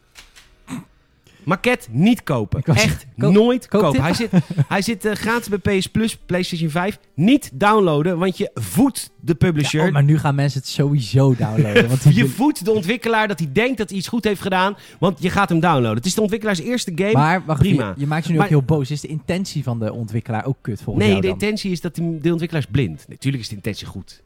Maquette 1.44 1.88
niet 1.90 2.22
kopen. 2.22 2.62
Was- 2.64 2.83
Echt 2.83 3.07
koop- 3.18 3.33
nooit 3.33 3.68
koop 3.68 3.81
kopen. 3.83 3.92
dit. 3.96 4.02
Hij 4.02 4.14
zit, 4.14 4.31
hij 4.68 4.83
zit 4.83 5.05
eh, 5.05 5.12
gratis 5.14 5.48
bij 5.61 5.78
PS 5.78 5.87
Plus, 5.87 6.16
PlayStation 6.16 6.70
5. 6.70 6.98
Niet 7.14 7.50
downloaden, 7.55 8.18
want 8.18 8.37
je 8.38 8.50
voedt 8.55 9.11
de 9.20 9.35
publisher. 9.35 9.87
Oh, 9.87 9.92
maar 9.92 10.02
nu 10.05 10.18
gaan 10.18 10.35
mensen 10.35 10.61
het 10.61 10.68
sowieso 10.68 11.35
downloaden. 11.35 11.88
Want 11.88 12.02
Je 12.14 12.26
voedt 12.28 12.64
de 12.64 12.70
ontwikkelaar 12.72 13.28
dat 13.28 13.38
hij 13.38 13.48
denkt 13.52 13.78
dat 13.78 13.88
hij 13.88 13.98
iets 13.98 14.09
goed 14.09 14.24
heeft 14.24 14.40
gedaan, 14.40 14.76
want 14.98 15.22
je 15.22 15.31
gaat 15.31 15.48
hem 15.48 15.61
downloaden. 15.61 15.96
Het 15.96 16.07
is 16.07 16.14
de 16.14 16.20
ontwikkelaars 16.20 16.61
eerste 16.61 16.92
game. 16.94 17.12
maar 17.12 17.42
wacht, 17.46 17.59
prima. 17.61 17.88
Je, 17.94 18.00
je 18.00 18.07
maakt 18.07 18.24
je 18.24 18.31
nu 18.31 18.37
Maar- 18.37 18.44
ook 18.46 18.50
heel 18.52 18.62
boos. 18.62 18.90
Is 18.90 19.00
de 19.00 19.09
intentie 19.09 19.62
van 19.62 19.78
de 19.78 19.92
ontwikkelaar 19.92 20.44
ook 20.46 20.57
kut 20.61 20.83
volgens 20.83 21.05
nee, 21.05 21.14
jou 21.14 21.20
de 21.26 21.28
dan? 21.33 21.38
intentie 21.40 21.70
is 21.70 21.81
dat 21.81 21.94
die- 21.94 22.18
de 22.20 22.31
ontwikkelaar 22.31 22.64
is 22.64 22.70
blind. 22.72 23.05
Natuurlijk 23.09 23.42
is 23.42 23.48
de 23.48 23.55
intentie 23.55 23.87
goed. 23.87 24.22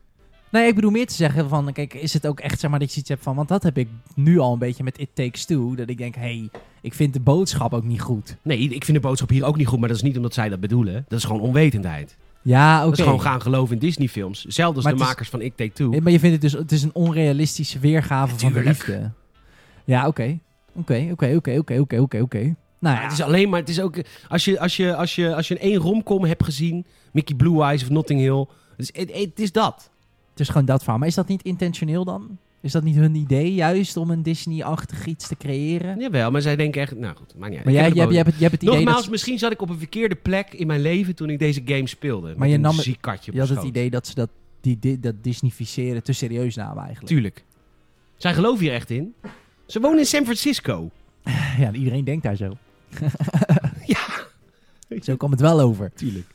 Nee, 0.57 0.69
ik 0.69 0.75
bedoel 0.75 0.91
meer 0.91 1.07
te 1.07 1.15
zeggen 1.15 1.49
van, 1.49 1.73
kijk, 1.73 1.95
is 1.95 2.13
het 2.13 2.27
ook 2.27 2.41
echt 2.41 2.61
zeg 2.61 2.71
maar 2.71 2.79
dat 2.79 2.95
je 2.95 3.01
iets 3.01 3.09
hebt 3.09 3.23
van, 3.23 3.37
want 3.37 3.49
dat 3.49 3.63
heb 3.63 3.79
ik 3.79 3.89
nu 4.15 4.39
al 4.39 4.53
een 4.53 4.59
beetje 4.59 4.85
met 4.85 4.99
It 4.99 5.09
Takes 5.15 5.45
Two, 5.45 5.75
dat 5.75 5.89
ik 5.89 5.99
denk, 5.99 6.15
hé, 6.15 6.21
hey, 6.21 6.51
ik 6.81 6.95
vind 6.95 7.13
de 7.13 7.21
boodschap 7.21 7.75
ook 7.75 7.85
niet 7.85 8.01
goed. 8.01 8.37
Nee, 8.43 8.59
ik 8.59 8.85
vind 8.85 8.97
de 8.97 9.09
boodschap 9.09 9.29
hier 9.29 9.45
ook 9.45 9.57
niet 9.57 9.67
goed, 9.67 9.79
maar 9.79 9.89
dat 9.89 9.97
is 9.97 10.03
niet 10.03 10.17
omdat 10.17 10.35
zij 10.35 10.49
dat 10.49 10.61
bedoelen. 10.61 11.05
Dat 11.09 11.19
is 11.19 11.25
gewoon 11.25 11.41
onwetendheid. 11.41 12.17
Ja, 12.43 12.77
oké. 12.79 12.89
Dat 12.89 12.99
is 12.99 13.05
gewoon 13.05 13.21
gaan 13.21 13.43
geloven 13.43 13.75
in 13.75 13.81
Disney-films. 13.81 14.45
Zelfs 14.45 14.85
de 14.85 14.95
makers 14.95 15.29
van 15.29 15.41
Ik 15.41 15.57
Take 15.57 15.73
Two. 15.73 16.01
Maar 16.01 16.13
je 16.13 16.19
vindt 16.19 16.43
het 16.43 16.53
dus, 16.53 16.53
het 16.53 16.73
is 16.73 16.83
een 16.83 16.95
onrealistische 16.95 17.79
weergave 17.79 18.39
van 18.39 18.53
de 18.53 18.63
liefde. 18.63 19.11
Ja, 19.85 20.07
oké. 20.07 20.39
Oké, 20.73 21.09
oké, 21.13 21.35
oké, 21.37 21.57
oké, 21.59 21.79
oké, 21.79 21.99
oké, 21.99 22.21
oké. 22.21 22.39
Nou 22.39 22.55
Ja, 22.79 22.93
ja, 22.95 23.03
het 23.03 23.13
is 23.13 23.23
alleen 23.23 23.49
maar, 23.49 23.61
het 23.61 23.69
is 23.69 23.81
ook, 23.81 23.97
als 24.29 24.45
je, 24.45 24.61
als 24.61 24.77
je, 24.77 24.95
als 24.95 25.15
je, 25.15 25.35
als 25.35 25.49
je 25.49 25.55
een 25.55 25.71
één 25.71 25.79
romcom 25.79 26.25
hebt 26.25 26.45
gezien, 26.45 26.87
Mickey 27.13 27.37
Blue 27.37 27.63
Eyes 27.63 27.83
of 27.83 27.91
Notting 27.91 28.21
Hill, 28.21 28.47
het 28.77 28.91
is, 28.95 29.01
het, 29.01 29.13
het 29.13 29.41
is 29.41 29.53
dat. 29.53 29.91
Het 30.37 30.41
is 30.41 30.49
gewoon 30.49 30.67
dat 30.67 30.79
verhaal. 30.83 30.99
Maar 30.99 31.09
is 31.09 31.15
dat 31.15 31.29
niet 31.29 31.43
intentioneel 31.43 32.05
dan? 32.05 32.39
Is 32.61 32.73
dat 32.73 32.83
niet 32.83 32.97
hun 32.97 33.15
idee 33.15 33.55
juist 33.55 33.97
om 33.97 34.11
een 34.11 34.23
Disney-achtig 34.23 35.07
iets 35.07 35.29
te 35.29 35.37
creëren? 35.37 36.01
Jawel, 36.01 36.31
maar 36.31 36.41
zij 36.43 36.57
denken 36.57 36.81
echt, 36.81 36.97
nou 36.97 37.17
goed, 37.17 37.35
maakt 37.37 37.49
niet 37.49 37.57
uit. 37.57 37.65
Maar 37.65 37.75
jij, 37.75 37.83
hebt- 37.83 37.95
jij, 37.97 38.05
hebt, 38.07 38.17
jij 38.17 38.39
hebt 38.39 38.53
het 38.53 38.63
idee 38.63 38.75
Nogmaals, 38.75 39.01
dat... 39.03 39.11
misschien 39.11 39.39
zat 39.39 39.53
ik 39.53 39.63
op 39.63 39.69
een 39.71 39.79
verkeerde 39.79 40.15
plek 40.15 40.53
in 40.55 40.67
mijn 40.67 40.81
leven 40.81 41.15
toen 41.15 41.31
ik 41.31 41.39
deze 41.39 41.63
game 41.65 41.87
speelde. 41.87 42.35
Maar 42.37 42.49
je 42.49 42.59
nam 42.59 42.77
het- 42.77 42.85
Je 42.85 43.39
had 43.39 43.49
het 43.49 43.63
idee 43.63 43.91
dat 43.91 44.07
ze 44.07 44.15
dat, 44.15 44.29
die, 44.61 45.01
dat 45.01 45.15
Disneyficeren 45.23 46.03
te 46.03 46.13
serieus 46.13 46.55
namen 46.57 46.79
eigenlijk. 46.79 47.07
Tuurlijk. 47.07 47.45
Zij 48.17 48.35
geloven 48.35 48.65
hier 48.65 48.73
echt 48.75 48.91
in. 48.91 49.15
Ze 49.67 49.81
wonen 49.81 49.99
in 49.99 50.07
San 50.07 50.23
Francisco. 50.25 50.91
Ja, 51.59 51.73
iedereen 51.73 52.05
denkt 52.05 52.23
daar 52.23 52.37
zo. 52.37 52.57
Ja. 53.87 53.99
Zo 55.03 55.17
kwam 55.17 55.31
het 55.31 55.41
wel 55.41 55.61
over. 55.61 55.93
Tuurlijk. 55.95 56.27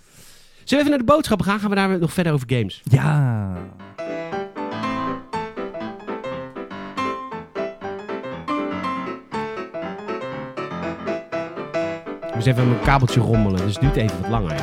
Zullen 0.64 0.68
we 0.70 0.76
even 0.78 0.90
naar 0.90 0.98
de 0.98 1.04
boodschappen 1.14 1.46
gaan? 1.46 1.60
Gaan 1.60 1.70
we 1.70 1.76
daar 1.76 2.00
nog 2.00 2.14
verder 2.14 2.34
over 2.34 2.50
games? 2.50 2.82
Ja. 2.84 3.56
Even 12.46 12.70
mijn 12.70 12.82
kabeltje 12.82 13.20
rommelen, 13.20 13.66
dus 13.66 13.74
het 13.74 13.82
duurt 13.82 13.96
even 13.96 14.22
wat 14.22 14.30
langer. 14.30 14.56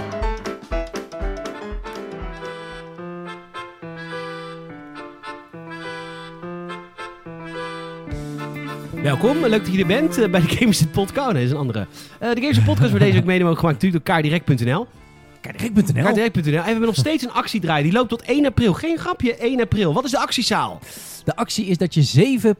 Welkom, 9.02 9.40
leuk 9.40 9.64
dat 9.64 9.72
je 9.72 9.78
er 9.80 9.86
bent 9.86 10.18
eh, 10.18 10.30
bij 10.30 10.40
de 10.40 10.48
Gamers 10.48 10.82
Podcast. 10.86 11.32
Nee, 11.32 11.34
dat 11.34 11.42
is 11.42 11.50
een 11.50 11.56
andere. 11.56 11.86
Eh, 12.18 12.30
de 12.30 12.40
Gamers 12.40 12.58
Podcast 12.58 12.90
wordt 12.90 13.04
deze 13.04 13.16
week 13.16 13.24
mede 13.24 13.44
mogelijk 13.44 13.58
gemaakt 13.58 13.82
natuurlijk 13.82 14.04
door 14.04 14.14
kaardirect.nl. 14.14 14.86
Kaardirect.nl. 15.40 16.02
Kaardirect.nl. 16.02 16.52
En 16.52 16.62
we 16.62 16.68
hebben 16.68 16.86
nog 16.86 16.94
steeds 16.94 17.24
een 17.24 17.32
actie 17.32 17.60
draaien. 17.60 17.84
Die 17.84 17.92
loopt 17.92 18.08
tot 18.08 18.22
1 18.22 18.46
april. 18.46 18.72
Geen 18.72 18.98
grapje, 18.98 19.36
1 19.36 19.60
april. 19.60 19.92
Wat 19.92 20.04
is 20.04 20.10
de 20.10 20.18
actiezaal? 20.18 20.80
De 21.24 21.36
actie 21.36 21.66
is 21.66 21.78
dat 21.78 21.94
je 21.94 22.54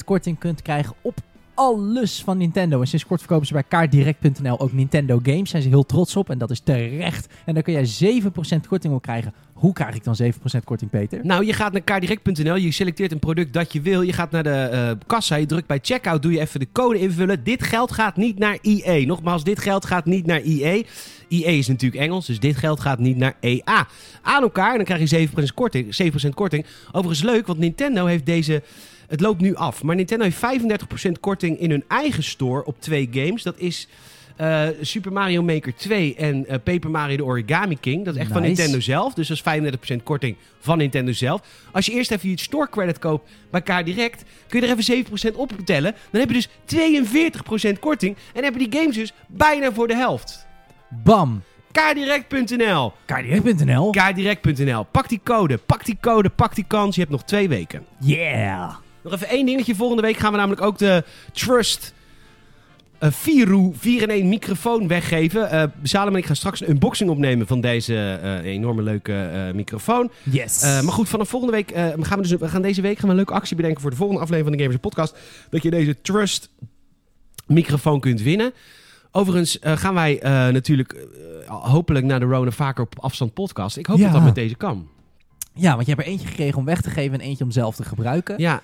7% 0.00 0.04
korting 0.04 0.38
kunt 0.38 0.62
krijgen 0.62 0.94
op 1.00 1.20
alles 1.54 2.22
van 2.22 2.38
Nintendo. 2.38 2.80
En 2.80 2.86
sinds 2.86 3.06
kort 3.06 3.20
verkopen 3.20 3.46
ze 3.46 3.52
bij 3.52 3.62
kaartdirect.nl 3.62 4.60
ook 4.60 4.72
Nintendo 4.72 5.20
games. 5.22 5.50
Zijn 5.50 5.62
ze 5.62 5.68
heel 5.68 5.86
trots 5.86 6.16
op 6.16 6.30
en 6.30 6.38
dat 6.38 6.50
is 6.50 6.60
terecht. 6.60 7.32
En 7.44 7.54
dan 7.54 7.62
kun 7.62 7.72
jij 7.72 8.22
7% 8.22 8.26
korting 8.68 8.94
op 8.94 9.02
krijgen. 9.02 9.32
Hoe 9.52 9.72
krijg 9.72 9.94
ik 9.94 10.04
dan 10.04 10.16
7% 10.22 10.26
korting, 10.64 10.90
Peter? 10.90 11.20
Nou, 11.22 11.44
je 11.44 11.52
gaat 11.52 11.72
naar 11.72 11.80
kaardirect.nl, 11.80 12.56
je 12.56 12.72
selecteert 12.72 13.12
een 13.12 13.18
product 13.18 13.52
dat 13.52 13.72
je 13.72 13.80
wil. 13.80 14.02
Je 14.02 14.12
gaat 14.12 14.30
naar 14.30 14.42
de 14.42 14.50
eh, 14.50 14.90
kassa, 15.06 15.36
je 15.36 15.46
drukt 15.46 15.66
bij 15.66 15.78
checkout, 15.82 16.22
doe 16.22 16.32
je 16.32 16.40
even 16.40 16.60
de 16.60 16.68
code 16.72 16.98
invullen. 16.98 17.44
Dit 17.44 17.62
geld 17.62 17.92
gaat 17.92 18.16
niet 18.16 18.38
naar 18.38 18.58
EA. 18.62 19.06
Nogmaals, 19.06 19.44
dit 19.44 19.58
geld 19.58 19.86
gaat 19.86 20.04
niet 20.04 20.26
naar 20.26 20.40
EA. 20.40 20.82
EA 21.28 21.48
is 21.48 21.68
natuurlijk 21.68 22.02
Engels, 22.02 22.26
dus 22.26 22.40
dit 22.40 22.56
geld 22.56 22.80
gaat 22.80 22.98
niet 22.98 23.16
naar 23.16 23.36
EA. 23.40 23.86
Aan 24.22 24.42
elkaar 24.42 24.70
en 24.70 24.76
dan 24.76 24.84
krijg 24.84 25.10
je 25.10 25.28
7% 25.28 25.54
korting. 25.54 26.12
7% 26.26 26.28
korting. 26.34 26.66
Overigens 26.92 27.22
leuk, 27.22 27.46
want 27.46 27.58
Nintendo 27.58 28.06
heeft 28.06 28.26
deze... 28.26 28.62
Het 29.06 29.20
loopt 29.20 29.40
nu 29.40 29.54
af, 29.54 29.82
maar 29.82 29.96
Nintendo 29.96 30.24
heeft 30.24 30.40
35% 31.08 31.10
korting 31.20 31.58
in 31.58 31.70
hun 31.70 31.84
eigen 31.88 32.22
store 32.22 32.64
op 32.64 32.80
twee 32.80 33.08
games. 33.12 33.42
Dat 33.42 33.58
is 33.58 33.88
eh, 34.36 34.66
Super 34.80 35.12
Mario 35.12 35.42
Maker 35.42 35.74
2 35.74 36.14
en 36.14 36.46
eh, 36.46 36.58
Paper 36.64 36.90
Mario 36.90 37.16
The 37.16 37.24
Origami 37.24 37.78
King. 37.80 38.04
Dat 38.04 38.14
is 38.14 38.20
echt 38.20 38.32
van. 38.32 38.42
Nintendo 38.42 38.80
zelf, 38.80 39.14
dus 39.14 39.28
dat 39.28 39.36
is 39.36 39.96
35% 39.96 40.02
korting 40.02 40.36
van 40.60 40.78
Nintendo 40.78 41.12
zelf. 41.12 41.42
Als 41.72 41.86
je 41.86 41.92
eerst 41.92 42.10
even 42.10 42.28
je 42.28 42.38
store 42.38 42.68
credit 42.70 42.98
koopt 42.98 43.30
bij 43.50 43.62
Kaardirect, 43.62 44.24
kun 44.48 44.60
je 44.60 44.66
er 44.66 44.78
even 44.78 45.32
7% 45.32 45.36
op 45.36 45.52
tellen. 45.64 45.94
Dan 46.10 46.20
heb 46.20 46.30
je 46.30 46.34
dus 46.34 46.48
42% 47.76 47.78
korting 47.80 48.16
en 48.34 48.42
hebben 48.42 48.70
die 48.70 48.80
games 48.80 48.96
dus 48.96 49.12
bijna 49.26 49.72
voor 49.72 49.88
de 49.88 49.96
helft. 49.96 50.46
Bam! 50.88 51.42
Kaardirect.nl. 51.72 52.92
Kaardirect.nl. 53.04 53.90
Kaardirect.nl. 53.90 54.82
Pak 54.82 55.08
die 55.08 55.20
code, 55.24 55.58
pak 55.58 55.84
die 55.84 55.96
code, 56.00 56.28
pak 56.28 56.54
die 56.54 56.64
kans. 56.66 56.94
Je 56.94 57.00
hebt 57.00 57.12
nog 57.12 57.24
twee 57.24 57.48
weken. 57.48 57.86
Yeah. 58.00 58.83
Nog 59.04 59.12
even 59.12 59.28
één 59.28 59.46
dingetje. 59.46 59.74
Volgende 59.74 60.02
week 60.02 60.16
gaan 60.16 60.30
we 60.32 60.36
namelijk 60.38 60.62
ook 60.62 60.78
de 60.78 61.04
Trust 61.32 61.92
eh 62.98 63.10
Viru 63.12 63.72
4-in-1 63.78 64.24
microfoon 64.24 64.88
weggeven. 64.88 65.50
Eh 65.50 65.62
Salem 65.82 66.12
en 66.12 66.18
ik 66.18 66.26
gaan 66.26 66.36
straks 66.36 66.60
een 66.60 66.70
unboxing 66.70 67.10
opnemen 67.10 67.46
van 67.46 67.60
deze 67.60 68.18
eh, 68.22 68.44
enorme 68.52 68.82
leuke 68.82 69.50
microfoon. 69.54 70.10
Yes. 70.22 70.62
Maar 70.62 70.92
goed, 70.92 71.08
vanaf 71.08 71.28
volgende 71.28 71.54
week 71.54 71.72
gaan 72.00 72.16
we 72.20 72.28
dus 72.28 72.30
we 72.38 72.48
gaan 72.48 72.62
deze 72.62 72.80
week 72.80 72.94
gaan 72.94 73.04
we 73.04 73.10
een 73.10 73.16
leuke 73.16 73.32
actie 73.32 73.56
bedenken 73.56 73.80
voor 73.80 73.90
de 73.90 73.96
volgende 73.96 74.22
aflevering 74.22 74.48
van 74.48 74.56
de 74.58 74.62
Gamers 74.62 74.82
Podcast. 74.82 75.16
Dat 75.50 75.62
je 75.62 75.70
deze 75.70 76.00
Trust 76.00 76.48
microfoon 77.46 78.00
kunt 78.00 78.22
winnen. 78.22 78.52
Overigens 79.10 79.58
gaan 79.62 79.94
wij 79.94 80.18
natuurlijk 80.52 81.06
hopelijk 81.46 82.04
naar 82.04 82.20
de 82.20 82.26
Rona 82.26 82.50
vaker 82.50 82.84
op 82.84 82.94
afstand 82.98 83.34
podcast. 83.34 83.76
Ik 83.76 83.86
hoop 83.86 83.98
Ja. 83.98 84.04
dat 84.04 84.12
dat 84.12 84.22
met 84.24 84.34
deze 84.34 84.54
kan. 84.54 84.88
Ja, 85.54 85.74
want 85.74 85.86
je 85.86 85.92
hebt 85.94 86.06
er 86.06 86.12
eentje 86.12 86.26
gekregen 86.28 86.58
om 86.58 86.64
weg 86.64 86.80
te 86.80 86.90
geven 86.90 87.20
en 87.20 87.26
eentje 87.26 87.44
om 87.44 87.50
zelf 87.50 87.76
te 87.76 87.84
gebruiken. 87.84 88.34
Ja, 88.38 88.62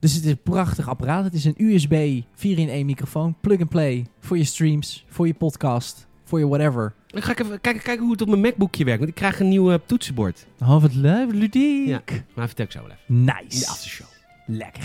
Dus 0.00 0.14
het 0.14 0.24
is 0.24 0.30
een 0.30 0.42
prachtig 0.42 0.88
apparaat. 0.88 1.24
Het 1.24 1.34
is 1.34 1.44
een 1.44 1.54
USB 1.56 2.22
4-in-1 2.36 2.84
microfoon. 2.84 3.36
Plug 3.40 3.60
and 3.60 3.68
play. 3.68 4.06
Voor 4.20 4.38
je 4.38 4.44
streams, 4.44 5.04
voor 5.08 5.26
je 5.26 5.34
podcast, 5.34 6.06
voor 6.24 6.38
je 6.38 6.48
whatever. 6.48 6.94
dan 7.06 7.22
ga 7.22 7.30
ik 7.30 7.40
even 7.40 7.60
kijken, 7.60 7.82
kijken 7.82 8.02
hoe 8.02 8.12
het 8.12 8.22
op 8.22 8.28
mijn 8.28 8.40
MacBookje 8.40 8.84
werkt. 8.84 8.98
Want 8.98 9.10
ik 9.10 9.16
krijg 9.16 9.40
een 9.40 9.48
nieuw 9.48 9.72
eh, 9.72 9.78
toetsenbord. 9.86 10.46
Oh, 10.60 10.82
wat 10.82 10.94
leuk, 10.94 11.32
ludiek. 11.32 11.86
Ja. 11.86 12.02
Maar 12.34 12.46
vertel 12.46 12.64
ik 12.64 12.70
zo 12.72 12.78
wel 12.82 12.90
even. 12.90 13.02
In 13.08 13.24
de 13.26 13.32
Nice. 13.42 13.68
aftershow. 13.68 14.06
Lekker. 14.46 14.82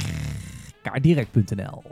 Kaardirect.nl. 0.83 1.83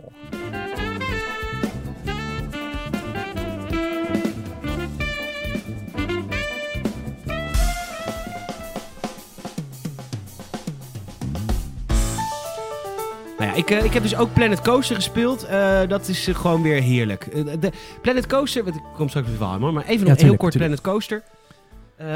ja, 13.49 13.55
ik, 13.55 13.69
eh, 13.71 13.83
ik 13.83 13.93
heb 13.93 14.03
dus 14.03 14.15
ook 14.15 14.33
Planet 14.33 14.61
Coaster 14.61 14.95
gespeeld. 14.95 15.43
Eh, 15.43 15.81
dat 15.87 16.07
is 16.07 16.29
gewoon 16.33 16.61
weer 16.61 16.81
heerlijk. 16.81 17.25
Eh, 17.25 17.43
de 17.59 17.71
Planet 18.01 18.27
Coaster, 18.27 18.67
ik 18.67 18.73
kom 18.95 19.09
straks 19.09 19.27
weer 19.27 19.39
wel, 19.39 19.71
maar 19.71 19.85
even 19.85 19.97
nog 19.97 20.07
heel 20.07 20.15
tuurlijk, 20.15 20.39
kort 20.39 20.51
tuurlijk. 20.51 20.81
Planet 20.81 20.81
Coaster. 20.81 21.23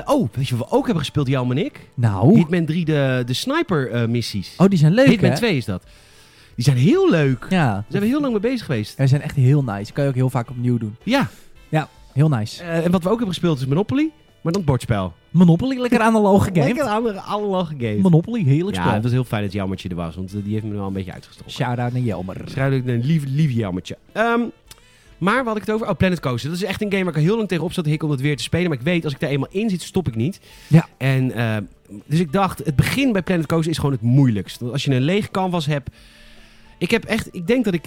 Oh, 0.06 0.30
weet 0.34 0.48
je 0.48 0.58
wat 0.58 0.70
we 0.70 0.76
ook 0.76 0.86
hebben 0.86 1.04
gespeeld, 1.04 1.28
Jan 1.28 1.52
en 1.52 1.58
ik? 1.58 1.90
Nou. 1.94 2.38
Hitman 2.38 2.66
3, 2.66 2.86
de, 2.86 3.24
de 3.26 3.34
sniper 3.34 3.92
eh, 3.92 4.08
missies. 4.08 4.54
Oh, 4.58 4.68
die 4.68 4.80
zijn 4.80 4.94
leuk, 4.94 5.08
Hitman 5.08 5.32
hè? 5.32 5.36
2 5.38 5.58
is 5.58 5.66
dat. 5.66 5.84
Die 6.56 6.66
zijn 6.66 6.78
heel 6.78 7.10
leuk. 7.10 7.46
Ja. 7.50 7.74
Daar 7.74 7.86
zijn 7.88 8.04
we 8.04 8.10
heel 8.10 8.22
lang 8.22 8.32
mee 8.32 8.42
bezig 8.42 8.66
geweest. 8.66 9.00
Er 9.00 9.08
zijn 9.08 9.22
echt 9.22 9.36
heel 9.36 9.64
nice. 9.64 9.94
Kan 9.94 10.04
je 10.04 10.10
ook 10.10 10.16
heel 10.16 10.30
vaak 10.30 10.50
opnieuw 10.50 10.78
doen. 10.78 10.96
Ja, 11.04 11.30
Heel 12.14 12.30
nice. 12.30 12.64
en 12.64 12.92
wat 12.92 13.04
we 13.04 13.10
ook 13.10 13.16
hebben 13.18 13.34
gespeeld 13.34 13.60
is 13.60 13.66
Monopoly, 13.66 14.12
maar 14.44 14.54
dan 14.54 14.64
bordspel. 14.64 15.14
Monopoly, 15.30 15.78
lekker 15.80 16.00
analoge 16.00 16.50
game. 16.54 16.66
Lekker 16.66 16.84
andere 16.86 17.20
analoge 17.20 17.74
game. 17.78 17.98
Monopoly, 17.98 18.44
heerlijk 18.44 18.76
Ja, 18.76 18.82
spel. 18.82 18.94
het 18.94 19.04
was 19.04 19.12
heel 19.12 19.24
fijn 19.24 19.44
dat 19.44 19.52
Jammertje 19.52 19.90
er 19.90 19.96
was, 19.96 20.16
want 20.16 20.34
eh, 20.34 20.44
die 20.44 20.54
heeft 20.54 20.66
me 20.66 20.74
wel 20.74 20.88
een 20.88 20.94
beetje 20.94 21.14
uitgestoken. 21.14 21.52
Shout-out 21.52 21.92
naar 21.94 22.02
Jelmer. 22.02 22.42
Schrijf 22.46 22.86
een 22.86 23.06
lief, 23.06 23.24
lief 23.28 23.52
jammertje. 23.52 23.98
Ehm, 24.12 24.42
maar 25.18 25.36
wat 25.38 25.46
had 25.46 25.56
ik 25.56 25.62
het 25.62 25.72
over? 25.72 25.90
Oh, 25.90 25.98
Planet 25.98 26.20
Coaster. 26.20 26.50
Dat 26.50 26.60
is 26.60 26.66
echt 26.66 26.82
een 26.82 26.92
game 26.92 27.04
waar 27.04 27.14
ik 27.14 27.20
al 27.20 27.26
heel 27.26 27.36
lang 27.36 27.48
tegenop 27.48 27.74
zat 27.74 27.86
hikken 27.86 28.08
om 28.08 28.14
het 28.14 28.24
weer 28.24 28.38
te 28.38 28.44
spelen. 28.44 28.70
Maar 28.70 28.78
ik 28.78 28.84
weet, 28.84 29.04
als 29.04 29.14
ik 29.14 29.20
daar 29.20 29.30
eenmaal 29.30 29.50
in 29.52 29.70
zit, 29.70 29.82
stop 29.82 30.08
ik 30.08 30.16
niet. 30.16 30.40
Ja. 30.68 30.88
En, 30.98 31.32
eh, 31.32 31.58
dus 32.06 32.20
ik 32.20 32.32
dacht, 32.32 32.62
het 32.66 32.76
begin 32.76 33.12
bij 33.12 33.22
Planet 33.22 33.46
Coaster 33.46 33.72
is 33.72 33.78
gewoon 33.78 33.92
het 33.92 34.02
moeilijkst. 34.02 34.60
Want 34.60 34.72
als 34.72 34.84
je 34.84 34.96
een 34.96 35.02
lege 35.02 35.32
canvas 35.32 35.66
hebt... 35.66 35.90
Ik 36.78 36.92
heb 36.92 37.04
echt... 37.04 37.30
Ik 37.32 37.48
denk 37.48 37.66
dat 37.66 37.74
ik 37.74 37.86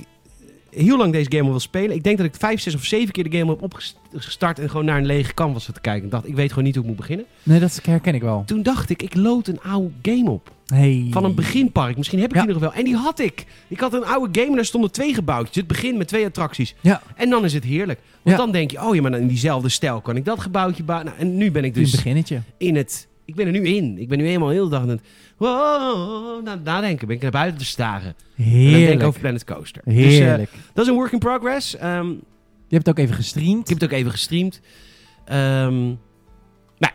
heel 0.71 0.97
lang 0.97 1.13
deze 1.13 1.31
game 1.31 1.43
al 1.45 1.51
wil 1.51 1.61
spelen. 1.61 1.97
Ik 1.97 2.03
denk 2.05 2.17
dat 2.17 2.27
ik 2.27 2.35
vijf, 2.39 2.61
zes 2.61 2.75
of 2.75 2.85
zeven 2.85 3.13
keer 3.13 3.31
de 3.31 3.39
game 3.39 3.51
heb 3.51 3.63
opgestart... 3.63 4.59
en 4.59 4.71
gewoon 4.71 4.85
naar 4.85 4.99
een 4.99 5.07
lege 5.07 5.35
canvas 5.35 5.65
zat 5.65 5.75
te 5.75 5.81
kijken. 5.81 6.05
Ik 6.05 6.11
dacht, 6.11 6.29
ik 6.29 6.35
weet 6.35 6.49
gewoon 6.49 6.65
niet 6.65 6.75
hoe 6.75 6.83
ik 6.83 6.89
moet 6.89 6.99
beginnen. 6.99 7.27
Nee, 7.43 7.61
dat 7.61 7.81
herken 7.83 8.15
ik 8.15 8.23
wel. 8.23 8.43
Toen 8.47 8.63
dacht 8.63 8.91
ik, 8.91 9.03
ik 9.03 9.15
lood 9.15 9.47
een 9.49 9.61
oude 9.63 9.91
game 10.03 10.31
op. 10.31 10.55
Hey. 10.67 11.07
Van 11.11 11.25
een 11.25 11.35
beginpark. 11.35 11.97
Misschien 11.97 12.21
heb 12.21 12.31
ik 12.31 12.37
Ja. 12.37 12.43
die 12.43 12.53
nog 12.53 12.61
wel. 12.61 12.73
En 12.73 12.85
die 12.85 12.97
had 12.97 13.19
ik. 13.19 13.47
Ik 13.69 13.81
had 13.81 13.93
een 13.93 14.05
oude 14.05 14.39
game 14.41 14.51
en 14.51 14.57
daar 14.57 14.65
stonden 14.65 14.91
twee 14.93 15.15
gebouwtjes. 15.15 15.57
Het 15.57 15.67
begin 15.67 15.97
met 15.97 16.09
twee 16.09 16.25
attracties. 16.25 16.75
Ja. 16.81 17.03
En 17.17 17.31
dan 17.31 17.45
is 17.45 17.53
het 17.53 17.65
heerlijk. 17.65 18.01
Want 18.23 18.37
Ja. 18.37 18.43
dan 18.45 18.53
denk 18.53 18.71
je, 18.71 18.83
oh 18.87 18.95
ja, 18.95 19.03
maar 19.03 19.19
in 19.19 19.27
diezelfde 19.29 19.69
stijl 19.69 20.01
kan 20.01 20.17
ik 20.17 20.25
dat 20.25 20.41
gebouwtje 20.41 20.83
bouwen. 20.83 21.07
Nou, 21.07 21.19
en 21.19 21.37
nu 21.37 21.51
ben 21.51 21.65
ik 21.65 21.77
Een 21.77 21.83
dus 21.83 21.91
beginnetje. 21.91 22.41
in 22.59 22.77
het... 22.77 23.07
Ik 23.27 23.35
ben 23.35 23.47
er 23.47 23.53
nu 23.53 23.67
in. 23.67 23.99
Ik 23.99 24.09
ben 24.09 24.19
nu 24.19 24.27
eenmaal 24.27 24.49
heel 24.49 24.65
de 24.65 24.71
dag 24.71 24.81
aan 24.83 24.89
het... 24.89 25.01
Wow, 25.37 26.45
na- 26.45 26.61
nadenken. 26.65 27.07
Ben 27.07 27.17
ik 27.17 27.23
naar 27.23 27.31
buiten 27.31 27.59
te 27.59 27.65
staren. 27.65 28.07
En 28.07 28.15
dan 28.37 28.45
denk 28.45 28.65
ik 28.67 28.77
Heerlijk. 28.77 29.03
over 29.03 29.21
Planet 29.21 29.45
Coaster. 29.45 29.83
Dus 29.85 29.95
eh, 29.95 30.03
Heerlijk. 30.03 30.51
dat 30.75 30.85
is 30.85 30.91
een 30.91 30.97
work 30.97 31.13
in 31.13 31.19
progress. 31.19 31.77
Ehm, 31.77 32.07
Je 32.09 32.75
hebt 32.75 32.87
het 32.87 32.89
ook 32.89 32.99
even 32.99 33.15
gestreamd. 33.15 33.61
ik 33.63 33.69
heb 33.69 33.81
het 33.81 33.91
ook 33.91 33.97
even 33.99 34.11
gestreamd. 34.11 34.61
Ehm 35.25 35.85
nou, 36.79 36.93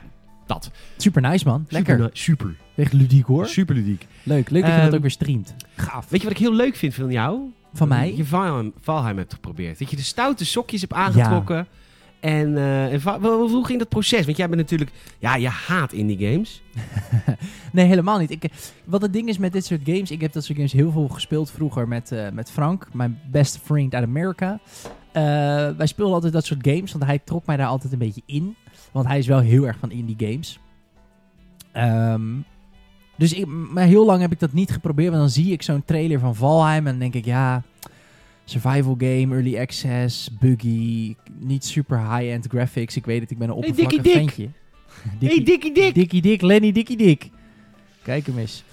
dat. 0.48 0.72
Super 0.98 1.22
nice, 1.22 1.46
man. 1.48 1.66
Lekker. 1.70 1.96
Super, 1.96 2.10
super, 2.14 2.56
Echt 2.76 2.94
ludiek, 2.94 3.26
hoor. 3.26 3.48
super 3.48 3.76
ludiek. 3.76 4.08
Leuk. 4.24 4.50
Leuk 4.50 4.62
dat 4.62 4.72
je 4.72 4.76
Ehm, 4.78 4.86
dat 4.86 4.96
ook 4.96 5.02
weer 5.02 5.12
streamt. 5.12 5.56
Gaaf. 5.76 6.10
Weet 6.10 6.22
je 6.22 6.28
wat 6.28 6.36
ik 6.38 6.42
heel 6.44 6.54
leuk 6.56 6.76
vind 6.76 6.94
van 6.94 7.12
jou? 7.12 7.40
Van 7.74 7.88
mij? 7.88 8.08
Dat 8.08 8.18
je 8.18 8.26
Valheim, 8.26 8.74
Valheim 8.82 9.18
hebt 9.18 9.34
geprobeerd. 9.34 9.80
Dat 9.80 9.90
je 9.90 9.96
de 9.96 10.02
stoute 10.02 10.46
sokjes 10.46 10.82
hebt 10.82 10.94
aangetrokken. 10.94 11.68
En, 12.22 12.58
eh, 12.58 13.04
hoe 13.30 13.66
ging 13.66 13.80
dat 13.80 13.90
proces? 13.90 14.26
Want 14.26 14.38
jij 14.38 14.50
bent 14.50 14.62
natuurlijk... 14.62 14.92
Ja, 15.20 15.36
je 15.36 15.48
haat 15.48 15.94
indie 15.94 16.32
games. 16.32 16.62
Nee, 17.72 17.86
helemaal 17.86 18.20
niet. 18.20 18.32
Ik, 18.32 18.44
wat 18.86 19.02
het 19.02 19.14
ding 19.14 19.30
is 19.30 19.38
met 19.38 19.54
dit 19.54 19.66
soort 19.66 19.82
games, 19.84 20.12
ik 20.12 20.22
heb 20.22 20.34
dat 20.34 20.44
soort 20.44 20.58
games 20.58 20.72
heel 20.72 20.92
veel 20.92 21.08
gespeeld 21.08 21.52
vroeger 21.52 21.88
met, 21.88 22.12
eh, 22.12 22.30
met 22.34 22.52
Frank, 22.52 22.88
mijn 22.94 23.20
beste 23.32 23.60
vriend 23.64 23.94
uit 23.94 24.04
Amerika. 24.04 24.60
Eh, 25.12 25.24
wij 25.78 25.86
speelden 25.86 26.14
altijd 26.14 26.34
dat 26.34 26.46
soort 26.46 26.68
games, 26.68 26.92
want 26.92 27.04
hij 27.04 27.20
trok 27.20 27.46
mij 27.46 27.58
daar 27.58 27.68
altijd 27.68 27.94
een 27.94 28.00
beetje 28.00 28.22
in. 28.26 28.56
Want 28.92 29.08
hij 29.08 29.18
is 29.18 29.28
wel 29.28 29.40
heel 29.40 29.68
erg 29.68 29.78
van 29.78 29.92
indie 29.92 30.16
games. 30.30 30.60
Ehm, 31.72 32.22
dus 33.18 33.34
ik, 33.34 33.46
maar 33.46 33.86
heel 33.86 34.06
lang 34.06 34.22
heb 34.22 34.32
ik 34.32 34.40
dat 34.40 34.54
niet 34.54 34.72
geprobeerd, 34.72 35.10
want 35.10 35.22
dan 35.22 35.32
zie 35.32 35.52
ik 35.52 35.62
zo'n 35.62 35.86
trailer 35.86 36.20
van 36.20 36.36
Valheim 36.36 36.86
en 36.86 36.92
dan 36.92 37.00
denk 37.00 37.14
ik, 37.14 37.26
ja, 37.26 37.64
survival 38.52 38.96
game, 38.98 39.36
early 39.36 39.60
access, 39.60 40.30
buggy, 40.40 41.16
niet 41.40 41.66
super 41.66 42.00
high-end 42.00 42.48
graphics. 42.50 42.96
Ik 42.96 43.06
weet 43.06 43.22
het, 43.22 43.32
ik 43.32 43.38
ben 43.38 43.50
een 43.50 43.58
Hey, 43.60 43.70
oppervlakkig 43.70 44.02
Dik. 44.02 44.14
ventje. 44.14 44.48
hey, 45.28 45.44
Dikkie 45.44 45.74
Dik! 45.74 45.94
Dikkie 45.94 46.22
Dik, 46.22 46.42
Lenny 46.42 46.72
Dikkie 46.72 46.98
Dik. 46.98 47.30
Kijk 48.04 48.26
hem 48.26 48.38
eens. 48.38 48.64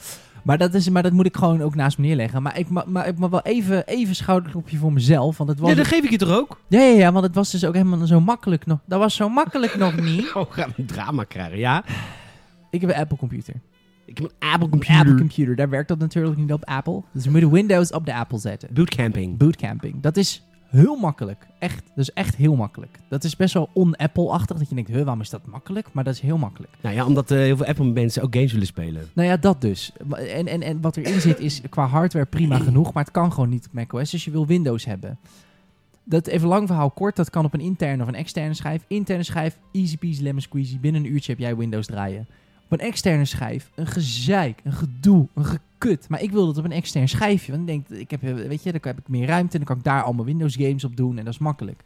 Maar 0.42 0.58
dat, 0.58 0.74
is, 0.74 0.88
maar 0.88 1.02
dat 1.02 1.12
moet 1.12 1.26
ik 1.26 1.36
gewoon 1.36 1.62
ook 1.62 1.74
naast 1.74 1.98
me 1.98 2.06
neerleggen. 2.06 2.42
Maar 2.42 2.58
ik 2.58 2.68
ma- 2.68 2.84
maar 2.86 3.06
ik 3.08 3.18
mag 3.18 3.30
wel 3.30 3.42
even, 3.42 3.86
even 3.86 4.14
schouderklopje 4.14 4.76
voor 4.76 4.92
mezelf. 4.92 5.36
Want 5.36 5.50
het 5.50 5.58
was... 5.58 5.70
Ja, 5.70 5.74
dat 5.76 5.86
geef 5.86 6.04
ik 6.04 6.10
je 6.10 6.16
toch 6.16 6.30
ook? 6.36 6.60
ja, 6.68 6.80
ja, 6.80 6.94
ja, 6.96 7.12
want 7.12 7.24
het 7.24 7.34
was 7.34 7.50
dus 7.50 7.64
ook 7.64 7.74
helemaal 7.74 8.06
zo 8.06 8.20
makkelijk 8.20 8.66
nog. 8.66 8.78
Dat 8.86 8.98
was 8.98 9.14
zo 9.14 9.28
makkelijk 9.28 9.76
nog 9.76 10.00
niet. 10.10 10.32
Oh, 10.34 10.52
gaan 10.52 10.68
we 10.68 10.74
een 10.82 10.86
drama 10.86 11.24
krijgen, 11.24 11.58
ja? 11.58 11.84
Ik 12.70 12.80
heb 12.80 12.90
een 12.90 12.96
Apple 12.96 13.16
computer. 13.16 13.54
Een 14.18 14.30
Apple 14.38 14.68
computer. 14.68 14.96
Apple 14.98 15.14
computer. 15.14 15.56
Daar 15.56 15.68
werkt 15.68 15.88
dat 15.88 15.98
natuurlijk 15.98 16.36
niet 16.36 16.52
op 16.52 16.64
Apple. 16.64 17.02
Dus 17.12 17.24
je 17.24 17.30
moet 17.30 17.40
de 17.40 17.48
Windows 17.50 17.92
op 17.92 18.06
de 18.06 18.14
Apple 18.14 18.38
zetten. 18.38 18.68
Bootcamping. 18.72 19.36
Bootcamping. 19.36 20.00
Dat 20.00 20.16
is 20.16 20.42
heel 20.68 20.96
makkelijk. 20.96 21.46
Echt. 21.58 21.82
Dat 21.86 21.98
is 22.08 22.12
echt 22.12 22.36
heel 22.36 22.56
makkelijk. 22.56 22.98
Dat 23.08 23.24
is 23.24 23.36
best 23.36 23.54
wel 23.54 23.68
on-Apple-achtig. 23.72 24.58
Dat 24.58 24.68
je 24.68 24.74
denkt, 24.74 24.90
huh, 24.90 25.02
waarom 25.02 25.20
is 25.20 25.30
dat 25.30 25.46
makkelijk? 25.46 25.88
Maar 25.92 26.04
dat 26.04 26.14
is 26.14 26.20
heel 26.20 26.38
makkelijk. 26.38 26.72
Nou 26.80 26.94
ja, 26.94 27.06
omdat 27.06 27.30
eh, 27.30 27.38
heel 27.38 27.56
veel 27.56 27.66
Apple 27.66 27.84
mensen 27.84 28.22
ook 28.22 28.34
games 28.34 28.52
willen 28.52 28.66
spelen. 28.66 29.08
Nou 29.12 29.28
ja, 29.28 29.36
dat 29.36 29.60
dus. 29.60 29.92
En, 30.14 30.46
en, 30.46 30.62
en 30.62 30.80
wat 30.80 30.96
erin 30.96 31.20
zit 31.20 31.40
is 31.40 31.60
qua 31.68 31.86
hardware 31.86 32.26
prima 32.26 32.58
genoeg, 32.68 32.92
maar 32.92 33.04
het 33.04 33.12
kan 33.12 33.32
gewoon 33.32 33.48
niet 33.48 33.66
op 33.66 33.72
macOS, 33.72 34.10
dus 34.10 34.24
je 34.24 34.30
wil 34.30 34.46
Windows 34.46 34.84
hebben. 34.84 35.18
Dat 36.04 36.26
even 36.26 36.48
lang 36.48 36.66
verhaal 36.66 36.90
kort, 36.90 37.16
dat 37.16 37.30
kan 37.30 37.44
op 37.44 37.54
een 37.54 37.60
interne 37.60 38.02
of 38.02 38.08
een 38.08 38.14
externe 38.14 38.54
schijf. 38.54 38.84
Interne 38.86 39.22
schijf, 39.22 39.58
easy 39.72 39.96
peasy 39.96 40.22
lemon 40.22 40.40
squeezy, 40.40 40.80
binnen 40.80 41.04
een 41.04 41.12
uurtje 41.12 41.30
heb 41.30 41.40
jij 41.40 41.56
Windows 41.56 41.86
draaien. 41.86 42.26
Op 42.68 42.78
een 42.80 42.86
externe 42.86 43.24
schijf, 43.24 43.70
een 43.74 43.86
gezeik, 43.86 44.60
een 44.64 44.72
gedoe, 44.72 45.26
een 45.34 45.44
gekut. 45.44 46.08
Maar 46.08 46.22
ik 46.22 46.30
wil 46.30 46.46
dat 46.46 46.58
op 46.58 46.64
een 46.64 46.72
extern 46.72 47.08
schijfje, 47.08 47.52
want 47.52 47.68
ik 47.68 47.88
denk, 47.88 48.00
ik 48.00 48.10
heb, 48.10 48.20
weet 48.20 48.62
je, 48.62 48.72
dan 48.72 48.80
heb 48.82 48.98
ik 48.98 49.08
meer 49.08 49.26
ruimte 49.26 49.52
en 49.52 49.58
dan 49.58 49.66
kan 49.66 49.76
ik 49.76 49.84
daar 49.84 50.02
allemaal 50.02 50.24
Windows 50.24 50.56
games 50.56 50.84
op 50.84 50.96
doen 50.96 51.18
en 51.18 51.24
dat 51.24 51.34
is 51.34 51.40
makkelijk. 51.40 51.82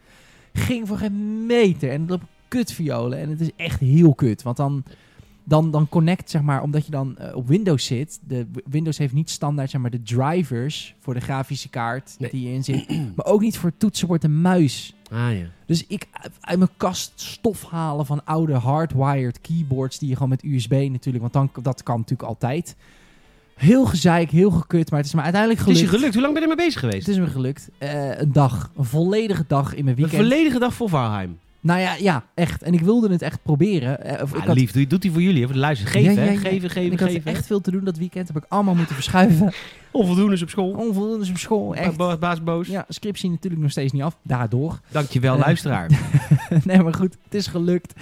Ging 0.53 0.87
voor 0.87 0.97
geen 0.97 1.45
meter 1.45 1.91
en 1.91 2.05
dat 2.05 2.21
op 2.21 2.27
kutviolen 2.47 3.19
en 3.19 3.29
het 3.29 3.41
is 3.41 3.49
echt 3.55 3.79
heel 3.79 4.13
kut, 4.13 4.41
want 4.41 4.57
dan 4.57 4.83
dan, 5.43 5.71
dan 5.71 5.89
connect, 5.89 6.29
zeg 6.29 6.41
maar, 6.41 6.61
omdat 6.61 6.85
je 6.85 6.91
dan 6.91 7.17
eh, 7.17 7.35
op 7.35 7.47
Windows 7.47 7.85
zit. 7.85 8.19
De, 8.27 8.45
Windows 8.65 8.97
heeft 8.97 9.13
niet 9.13 9.29
standaard, 9.29 9.69
zeg 9.69 9.81
maar, 9.81 9.89
de 9.91 10.01
drivers 10.03 10.95
voor 10.99 11.13
de 11.13 11.19
grafische 11.19 11.69
kaart 11.69 12.15
Nee. 12.19 12.29
die 12.29 12.47
erin 12.47 12.63
zit. 12.63 12.87
maar 13.15 13.25
ook 13.25 13.41
niet 13.41 13.57
voor 13.57 13.71
toetsenbord 13.77 14.23
en 14.23 14.41
muis. 14.41 14.93
Ah 15.11 15.37
ja. 15.37 15.45
Dus 15.65 15.87
ik 15.87 16.07
uit- 16.11 16.57
mijn 16.57 16.69
kast 16.77 17.11
stof 17.15 17.63
halen 17.69 18.05
van 18.05 18.25
oude 18.25 18.53
hardwired 18.53 19.41
keyboards 19.41 19.99
die 19.99 20.09
je 20.09 20.13
gewoon 20.13 20.29
met 20.29 20.43
USB 20.43 20.71
natuurlijk, 20.91 21.31
want 21.31 21.33
dan, 21.33 21.63
dat 21.63 21.83
kan 21.83 21.97
natuurlijk 21.99 22.29
altijd. 22.29 22.75
Heel 23.55 23.85
gezeik, 23.85 24.29
heel 24.31 24.51
gekut, 24.51 24.89
maar 24.89 24.99
het 24.99 25.07
is 25.07 25.13
me 25.15 25.21
uiteindelijk 25.21 25.61
Het 25.61 25.69
is 25.69 25.75
gelukt. 25.75 25.91
je 25.93 25.97
gelukt. 25.97 26.13
Hoe 26.13 26.23
lang 26.23 26.33
ben 26.33 26.43
je 26.43 26.49
ermee 26.49 26.65
bezig 26.65 26.79
geweest? 26.79 27.05
Het 27.07 27.15
is 27.15 27.21
me 27.21 27.27
gelukt. 27.29 27.69
Eh, 27.77 28.19
een 28.19 28.31
dag, 28.31 28.71
een 28.77 28.83
volledige 28.85 29.43
dag 29.47 29.73
in 29.75 29.83
mijn 29.85 29.95
Een 29.97 30.01
weekend. 30.03 30.21
volledige 30.29 30.59
dag 30.59 30.73
voor 30.73 30.89
Valheim. 30.89 31.37
Nou 31.63 31.79
ja, 31.79 31.95
ja, 31.95 32.23
echt. 32.33 32.61
En 32.61 32.73
ik 32.73 32.79
wilde 32.81 33.09
het 33.11 33.21
echt 33.21 33.39
proberen. 33.43 34.03
Eh, 34.05 34.21
Of 34.23 34.29
ik 34.33 34.39
Ah, 34.39 34.45
had, 34.45 34.55
lief, 34.55 34.71
doet, 34.71 34.89
doet 34.89 35.03
hij 35.03 35.11
voor 35.11 35.21
jullie, 35.21 35.39
hè, 35.39 35.45
voor 35.45 35.53
de 35.53 35.59
luister. 35.59 35.87
Geven, 35.87 36.13
Ja, 36.13 36.21
geven, 36.21 36.31
en 36.33 36.69
geven, 36.69 36.91
ik 36.91 36.99
had 36.99 37.09
geven. 37.09 37.31
echt 37.31 37.45
veel 37.45 37.61
te 37.61 37.71
doen 37.71 37.83
dat 37.83 37.97
weekend. 37.97 38.27
Heb 38.27 38.37
ik 38.37 38.45
allemaal 38.47 38.75
moeten 38.75 38.95
verschuiven. 38.95 39.53
Onvoldoendes 39.91 40.41
op 40.41 40.49
school. 40.49 40.71
Onvoldoende 40.71 41.29
op 41.29 41.37
school. 41.37 41.75
Echt. 41.75 41.97
Ba- 41.97 42.17
Baas 42.17 42.43
boos. 42.43 42.67
Ja, 42.67 42.85
scriptie 42.87 43.29
natuurlijk 43.29 43.61
nog 43.61 43.71
steeds 43.71 43.91
niet 43.91 44.01
af. 44.01 44.17
Daardoor. 44.23 44.79
Dankjewel, 44.91 45.33
Eh. 45.35 45.39
luisteraar. 45.45 45.89
nee, 46.65 46.81
maar 46.81 46.93
goed. 46.93 47.17
Het 47.23 47.33
is 47.33 47.47
gelukt. 47.47 47.93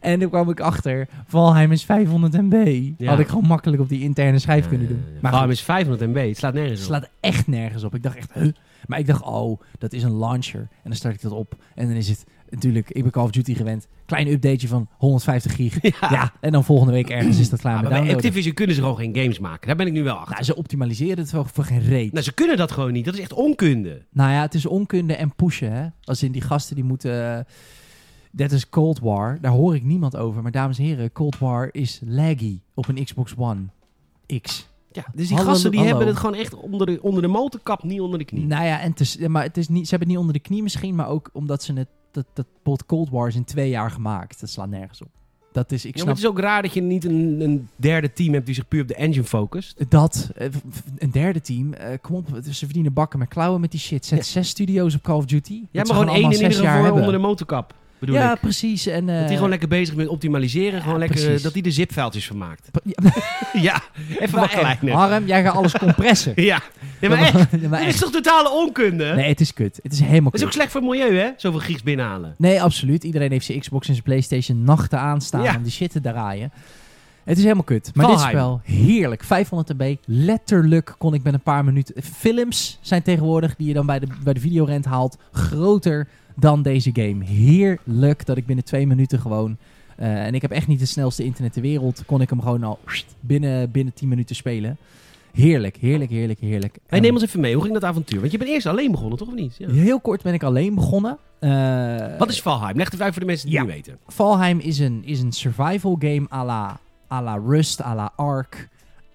En 0.00 0.20
toen 0.20 0.28
kwam 0.28 0.50
ik 0.50 0.60
achter. 0.60 1.08
Valheim 1.26 1.72
is 1.72 1.84
500 1.84 2.32
MB. 2.32 2.82
Ja. 2.98 3.10
Had 3.10 3.18
ik 3.18 3.28
gewoon 3.28 3.46
makkelijk 3.46 3.82
op 3.82 3.88
die 3.88 4.00
interne 4.00 4.38
schijf 4.38 4.62
Ja, 4.62 4.68
kunnen 4.68 4.88
doen. 4.88 5.04
Maar 5.20 5.32
goed, 5.32 5.50
is 5.50 5.62
500 5.62 6.10
MB? 6.10 6.28
Het 6.28 6.36
slaat 6.36 6.54
nergens 6.54 6.80
het 6.80 6.88
op. 6.90 6.94
slaat 6.96 7.10
echt 7.20 7.46
nergens 7.46 7.84
op. 7.84 7.94
Ik 7.94 8.02
dacht 8.02 8.16
echt, 8.16 8.32
huh? 8.32 8.52
Maar 8.86 8.98
ik 8.98 9.06
dacht, 9.06 9.22
oh, 9.22 9.60
dat 9.78 9.92
is 9.92 10.02
een 10.02 10.16
launcher. 10.18 10.60
En 10.60 10.66
dan 10.84 10.94
start 10.94 11.14
ik 11.14 11.20
dat 11.22 11.32
op. 11.32 11.54
En 11.74 11.86
dan 11.88 11.96
is 11.96 12.08
het 12.08 12.24
natuurlijk, 12.50 12.90
ik 12.90 13.02
ben 13.02 13.12
Call 13.12 13.24
of 13.24 13.30
Duty 13.30 13.54
gewend. 13.54 13.86
Klein 14.06 14.28
updateje 14.28 14.68
van 14.68 14.88
150 14.98 15.54
gig. 15.54 15.78
Ja. 16.10 16.32
en 16.40 16.52
dan 16.52 16.64
volgende 16.64 16.92
week 16.92 17.10
ergens 17.10 17.38
is 17.38 17.50
dat 17.50 17.60
klaar 17.60 17.74
Ja, 17.74 17.80
met 17.80 17.90
downloaden. 17.90 18.16
Activision 18.16 18.54
kunnen 18.54 18.74
ze 18.76 18.80
gewoon 18.80 18.96
geen 18.96 19.16
games 19.16 19.38
maken. 19.38 19.66
Daar 19.66 19.76
ben 19.76 19.86
ik 19.86 19.92
nu 19.92 20.02
wel 20.02 20.14
achter. 20.16 20.32
Nou, 20.32 20.44
ze 20.44 20.56
optimaliseren 20.56 21.18
het 21.18 21.30
wel 21.30 21.44
voor 21.44 21.64
geen 21.64 21.80
reet. 21.82 22.12
Nou, 22.12 22.24
ze 22.24 22.32
kunnen 22.34 22.56
dat 22.56 22.70
gewoon 22.72 22.92
niet. 22.92 23.04
Dat 23.04 23.14
is 23.14 23.20
echt 23.20 23.32
onkunde. 23.32 24.04
Nou 24.10 24.30
ja, 24.32 24.40
het 24.40 24.54
is 24.54 24.66
onkunde 24.66 25.14
en 25.14 25.34
pushen, 25.34 25.72
hè. 25.72 25.86
Als 26.04 26.22
in 26.22 26.32
die 26.32 26.42
gasten 26.42 26.74
die 26.74 26.84
moeten... 26.84 27.36
eh, 27.38 27.44
Dat 28.32 28.50
is 28.52 28.68
Cold 28.68 28.98
War. 28.98 29.38
Daar 29.40 29.52
hoor 29.52 29.74
ik 29.74 29.82
niemand 29.84 30.16
over. 30.16 30.42
Maar 30.42 30.52
dames 30.52 30.78
en 30.78 30.84
heren, 30.84 31.12
Cold 31.12 31.38
War 31.38 31.68
is 31.72 32.00
laggy 32.04 32.60
op 32.74 32.88
een 32.88 33.04
Xbox 33.04 33.34
One 33.36 33.62
X. 34.42 34.68
Ja, 34.92 35.04
dus 35.14 35.26
die 35.28 35.36
Hallo, 35.36 35.50
gasten 35.50 35.70
die 35.70 35.80
hallo. 35.80 35.94
hebben 35.96 36.08
het 36.14 36.22
gewoon 36.22 36.38
echt 36.40 36.54
onder 36.54 36.86
de, 36.86 37.02
onder 37.02 37.22
de 37.22 37.28
motorkap, 37.28 37.82
niet 37.82 38.00
onder 38.00 38.18
de 38.18 38.24
knie. 38.24 38.46
Nou 38.46 38.64
ja, 38.64 38.80
en 38.80 39.30
maar 39.30 39.42
het 39.42 39.56
is 39.56 39.68
niet, 39.68 39.84
ze 39.84 39.90
hebben 39.90 39.98
het 40.08 40.08
niet 40.08 40.26
onder 40.26 40.32
de 40.42 40.48
knie 40.48 40.62
misschien, 40.62 40.94
maar 40.94 41.08
ook 41.08 41.30
omdat 41.32 41.62
ze 41.62 41.72
het... 41.72 41.88
Dat, 42.16 42.26
dat 42.32 42.46
bijvoorbeeld 42.54 42.86
Cold 42.86 43.10
War 43.10 43.28
is 43.28 43.34
in 43.34 43.44
twee 43.44 43.68
jaar 43.68 43.90
gemaakt. 43.90 44.40
Dat 44.40 44.48
slaat 44.50 44.68
nergens 44.68 45.02
op. 45.02 45.08
Dat 45.52 45.72
is, 45.72 45.84
ik 45.84 45.84
Ja, 45.84 45.90
maar 45.90 46.00
snap 46.02 46.14
het 46.14 46.24
is 46.24 46.30
ook 46.30 46.38
raar 46.50 46.62
dat 46.62 46.74
je 46.74 46.80
niet 46.82 47.04
een, 47.04 47.40
een 47.40 47.68
derde 47.76 48.12
team 48.12 48.32
hebt 48.32 48.46
die 48.46 48.54
zich 48.54 48.68
puur 48.68 48.82
op 48.82 48.88
de 48.88 48.94
engine 48.94 49.24
focust. 49.24 49.84
dat. 49.90 50.30
eh, 50.34 50.48
Een 50.98 51.10
derde 51.10 51.40
team, 51.40 51.72
eh, 51.72 51.98
kom 52.00 52.16
op, 52.16 52.28
ze 52.50 52.64
verdienen 52.64 52.92
bakken 52.92 53.18
met 53.18 53.28
klauwen 53.28 53.60
met 53.60 53.70
die 53.70 53.80
shit. 53.80 54.06
Zet 54.06 54.18
Ja. 54.18 54.24
zes 54.24 54.48
studio's 54.48 54.94
op 54.94 55.02
Call 55.02 55.16
of 55.16 55.24
Duty. 55.24 55.62
Ja, 55.70 55.82
maar 55.84 55.96
gewoon 55.96 56.08
één 56.14 56.24
in 56.24 56.30
ieder 56.32 56.62
jaar 56.62 56.82
geval 56.84 56.98
onder 56.98 57.12
de 57.12 57.18
motorkap, 57.18 57.74
bedoel 57.98 58.14
Ja, 58.14 58.32
ik. 58.34 58.40
precies. 58.40 58.86
En, 58.86 59.08
eh, 59.08 59.16
Dat 59.18 59.24
hij 59.24 59.34
gewoon 59.34 59.50
lekker 59.50 59.68
bezig 59.68 59.88
is 59.88 59.94
met 59.94 60.08
optimaliseren. 60.08 60.74
ja, 60.74 60.80
gewoon 60.82 60.98
lekker, 60.98 61.16
precies. 61.20 61.36
eh, 61.36 61.42
dat 61.42 61.52
hij 61.52 61.62
de 61.62 61.70
zipvuiltjes 61.70 62.26
vermaakt. 62.26 62.68
Ja, 62.84 63.12
ja, 63.70 63.82
even 64.18 64.38
wat 64.38 64.44
echt, 64.50 64.58
kleiner. 64.58 64.94
Harm, 64.94 65.26
jij 65.26 65.42
gaat 65.42 65.54
alles 65.54 65.72
compressen. 65.78 66.32
Ja, 66.42 66.60
ja 67.00 67.08
maar 67.08 67.18
echt. 67.18 67.32
Ja, 67.32 67.68
maar 67.68 67.78
Dit 67.78 67.88
is 67.88 67.94
echt. 67.94 68.00
toch 68.00 68.10
totale 68.12 68.50
onkunde? 68.50 69.12
Nee, 69.14 69.28
het 69.28 69.40
is 69.40 69.52
kut. 69.52 69.80
Het 69.82 69.92
is 69.92 70.00
helemaal 70.00 70.22
Dat 70.22 70.34
is 70.34 70.38
kut. 70.40 70.48
ook 70.48 70.52
slecht 70.54 70.70
voor 70.72 70.80
het 70.80 70.90
milieu, 70.90 71.16
hè? 71.18 71.28
Zoveel 71.36 71.60
Grieks 71.60 71.82
binnenhalen. 71.82 72.34
Nee, 72.38 72.62
absoluut. 72.62 73.04
Iedereen 73.04 73.30
heeft 73.30 73.44
zijn 73.46 73.60
Xbox 73.60 73.86
en 73.86 73.92
zijn 73.92 74.04
PlayStation 74.04 74.64
nachten 74.64 74.98
aanstaan 74.98 75.56
om 75.56 75.62
die 75.62 75.72
shit 75.72 75.90
te 75.92 76.00
draaien. 76.00 76.52
Het 77.24 77.36
is 77.36 77.42
helemaal 77.42 77.64
kut. 77.64 77.90
Maar 77.94 78.06
dit 78.06 78.14
Valheim. 78.14 78.36
spel, 78.36 78.60
heerlijk. 78.64 79.24
500 79.24 79.78
MB. 79.78 79.96
Letterlijk 80.04 80.94
kon 80.98 81.14
ik 81.14 81.22
met 81.22 81.34
een 81.34 81.40
paar 81.40 81.64
minuten... 81.64 82.02
Films 82.02 82.78
zijn 82.80 83.02
tegenwoordig, 83.02 83.56
die 83.56 83.66
je 83.68 83.74
dan 83.74 83.86
bij 83.86 83.98
de, 83.98 84.06
bij 84.24 84.32
de 84.34 84.40
videorent 84.40 84.84
haalt, 84.84 85.16
groter 85.32 86.08
dan 86.36 86.62
deze 86.62 86.90
game. 86.92 87.24
Heerlijk 87.24 88.26
dat 88.26 88.36
ik 88.36 88.46
binnen 88.46 88.64
twee 88.64 88.86
minuten 88.86 89.18
gewoon... 89.20 89.56
eh, 89.96 90.24
en 90.26 90.34
ik 90.34 90.42
heb 90.42 90.50
echt 90.50 90.66
niet 90.66 90.80
het 90.80 90.88
snelste 90.88 91.24
internet 91.24 91.52
ter 91.52 91.62
wereld. 91.62 92.02
Kon 92.06 92.20
ik 92.20 92.30
hem 92.30 92.40
gewoon 92.40 92.62
al 92.62 92.78
binnen, 93.20 93.70
binnen 93.70 93.94
10 93.94 94.08
minuten 94.08 94.36
spelen. 94.36 94.76
Heerlijk, 95.32 95.76
heerlijk, 95.76 96.10
heerlijk, 96.10 96.40
heerlijk. 96.40 96.72
Hey, 96.86 96.98
En- 96.98 97.04
neem 97.04 97.12
ons 97.14 97.22
even 97.22 97.40
mee. 97.40 97.52
Hoe 97.54 97.62
ging 97.62 97.74
dat 97.74 97.84
avontuur? 97.84 98.20
Want 98.20 98.32
je 98.32 98.38
bent 98.38 98.50
eerst 98.50 98.66
alleen 98.66 98.90
begonnen, 98.90 99.18
toch 99.18 99.28
of 99.28 99.34
niet? 99.34 99.54
Ja. 99.58 99.70
Heel 99.70 100.00
kort 100.00 100.22
ben 100.22 100.34
ik 100.34 100.42
alleen 100.42 100.74
begonnen. 100.74 101.18
Eh, 101.38 102.18
Wat 102.18 102.28
is 102.28 102.42
Valheim? 102.42 102.76
Leg 102.76 102.90
het 102.90 103.02
uit 103.02 103.12
voor 103.12 103.20
de 103.20 103.26
mensen 103.26 103.46
die 103.48 103.56
Ja. 103.58 103.64
het 103.66 103.74
niet 103.74 103.86
weten. 103.86 104.00
Valheim 104.06 104.58
is 104.58 104.78
een, 104.78 105.02
is 105.04 105.20
een 105.20 105.32
survival 105.32 105.96
game 105.98 106.26
à 106.32 106.44
la, 106.44 106.80
à 107.12 107.22
la 107.22 107.34
Rust, 107.46 107.80
à 107.82 107.94
la 107.94 108.12
Ark, 108.16 108.68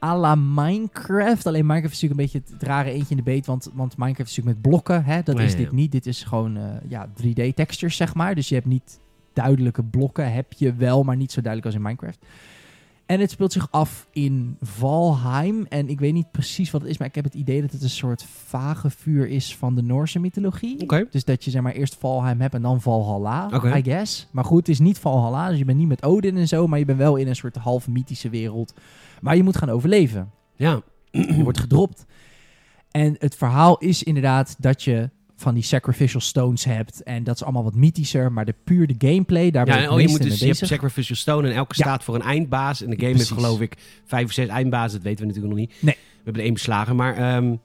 à 0.03 0.15
la 0.15 0.35
Minecraft. 0.35 1.45
Alleen 1.45 1.65
Minecraft 1.65 1.93
is 1.93 2.01
natuurlijk 2.01 2.33
een 2.33 2.41
beetje 2.41 2.53
het 2.53 2.63
rare 2.63 2.91
eentje 2.91 3.09
in 3.09 3.17
de 3.17 3.23
beet, 3.23 3.45
want, 3.45 3.69
want 3.73 3.97
Minecraft 3.97 4.29
is 4.29 4.35
natuurlijk 4.35 4.63
met 4.63 4.71
blokken. 4.71 5.03
Hè? 5.03 5.23
Dat 5.23 5.39
is 5.39 5.55
dit 5.55 5.69
ja. 5.69 5.75
niet. 5.75 5.91
Dit 5.91 6.05
is 6.05 6.23
gewoon 6.23 6.57
eh, 6.57 6.63
ja, 6.87 7.07
3D-textures, 7.07 7.95
zeg 7.95 8.13
maar. 8.13 8.35
Dus 8.35 8.49
je 8.49 8.55
hebt 8.55 8.67
niet 8.67 8.99
duidelijke 9.33 9.83
blokken. 9.83 10.33
Heb 10.33 10.53
je 10.53 10.73
wel, 10.73 11.03
maar 11.03 11.15
niet 11.15 11.31
zo 11.31 11.41
duidelijk 11.41 11.65
als 11.65 11.75
in 11.75 11.87
Minecraft. 11.87 12.25
En 13.11 13.19
het 13.19 13.31
speelt 13.31 13.51
zich 13.51 13.67
af 13.71 14.07
in 14.11 14.57
Valheim. 14.61 15.65
En 15.69 15.89
ik 15.89 15.99
weet 15.99 16.13
niet 16.13 16.31
precies 16.31 16.71
wat 16.71 16.81
het 16.81 16.89
is, 16.89 16.97
maar 16.97 17.07
ik 17.07 17.15
heb 17.15 17.23
het 17.23 17.33
idee 17.33 17.61
dat 17.61 17.71
het 17.71 17.81
een 17.83 17.89
soort 17.89 18.23
vage 18.23 18.89
vuur 18.89 19.27
is 19.27 19.55
van 19.55 19.75
de 19.75 19.81
Noorse 19.81 20.19
mythologie. 20.19 20.81
Oké. 20.81 21.07
Dus 21.09 21.23
dat 21.23 21.43
je 21.43 21.51
zeg 21.51 21.61
maar 21.61 21.73
eerst 21.73 21.95
Valheim 21.95 22.41
hebt 22.41 22.53
en 22.53 22.61
dan 22.61 22.81
Valhalla, 22.81 23.49
Oké. 23.53 23.77
I 23.77 23.83
guess. 23.83 24.27
Maar 24.31 24.45
goed, 24.45 24.59
het 24.59 24.69
is 24.69 24.79
niet 24.79 24.99
Valhalla, 24.99 25.49
dus 25.49 25.57
je 25.57 25.65
bent 25.65 25.77
niet 25.77 25.87
met 25.87 26.03
Odin 26.03 26.37
en 26.37 26.47
zo, 26.47 26.67
maar 26.67 26.79
je 26.79 26.85
bent 26.85 26.97
wel 26.97 27.15
in 27.15 27.27
een 27.27 27.35
soort 27.35 27.55
half 27.55 27.87
mythische 27.87 28.29
wereld. 28.29 28.73
Maar 29.21 29.35
je 29.35 29.43
moet 29.43 29.57
gaan 29.57 29.69
overleven. 29.69 30.31
Ja. 30.55 30.81
Je 31.11 31.43
wordt 31.43 31.59
gedropt. 31.59 32.05
En 32.91 33.15
het 33.19 33.35
verhaal 33.35 33.77
is 33.77 34.03
inderdaad 34.03 34.55
dat 34.59 34.83
je 34.83 35.09
van 35.41 35.53
die 35.53 35.63
sacrificial 35.63 36.21
stones 36.21 36.63
hebt. 36.63 37.03
En 37.03 37.23
dat 37.23 37.35
is 37.35 37.43
allemaal 37.43 37.63
wat 37.63 37.75
mythischer, 37.75 38.31
maar 38.31 38.45
de 38.45 38.55
puur 38.63 38.87
de 38.87 39.07
gameplay, 39.07 39.51
daar 39.51 39.65
ben 39.65 39.73
Ja, 39.73 39.79
ik 39.79 39.85
en 39.85 39.93
het 39.93 40.01
oh, 40.01 40.05
je, 40.07 40.17
moet 40.17 40.29
dus, 40.29 40.39
je 40.39 40.45
hebt. 40.45 40.57
Sacrificial 40.57 41.15
Stone 41.17 41.49
en 41.49 41.55
elke 41.55 41.73
Ja. 41.77 41.83
staat 41.83 42.03
voor 42.03 42.15
een 42.15 42.21
eindbaas. 42.21 42.81
En 42.81 42.89
de 42.89 42.95
game 42.95 43.11
Precies. 43.11 43.29
heeft 43.29 43.41
geloof 43.41 43.61
ik 43.61 43.77
vijf 44.05 44.25
of 44.25 44.31
zes 44.31 44.47
eindbazen. 44.47 44.93
Dat 44.97 45.07
weten 45.07 45.19
we 45.19 45.25
natuurlijk 45.33 45.53
nog 45.59 45.67
niet. 45.67 45.75
Nee. 45.81 45.95
We 45.95 46.17
hebben 46.23 46.41
er 46.41 46.47
één 46.47 46.53
beslagen. 46.53 46.95
Maar, 46.95 47.15
ehm, 47.15 47.55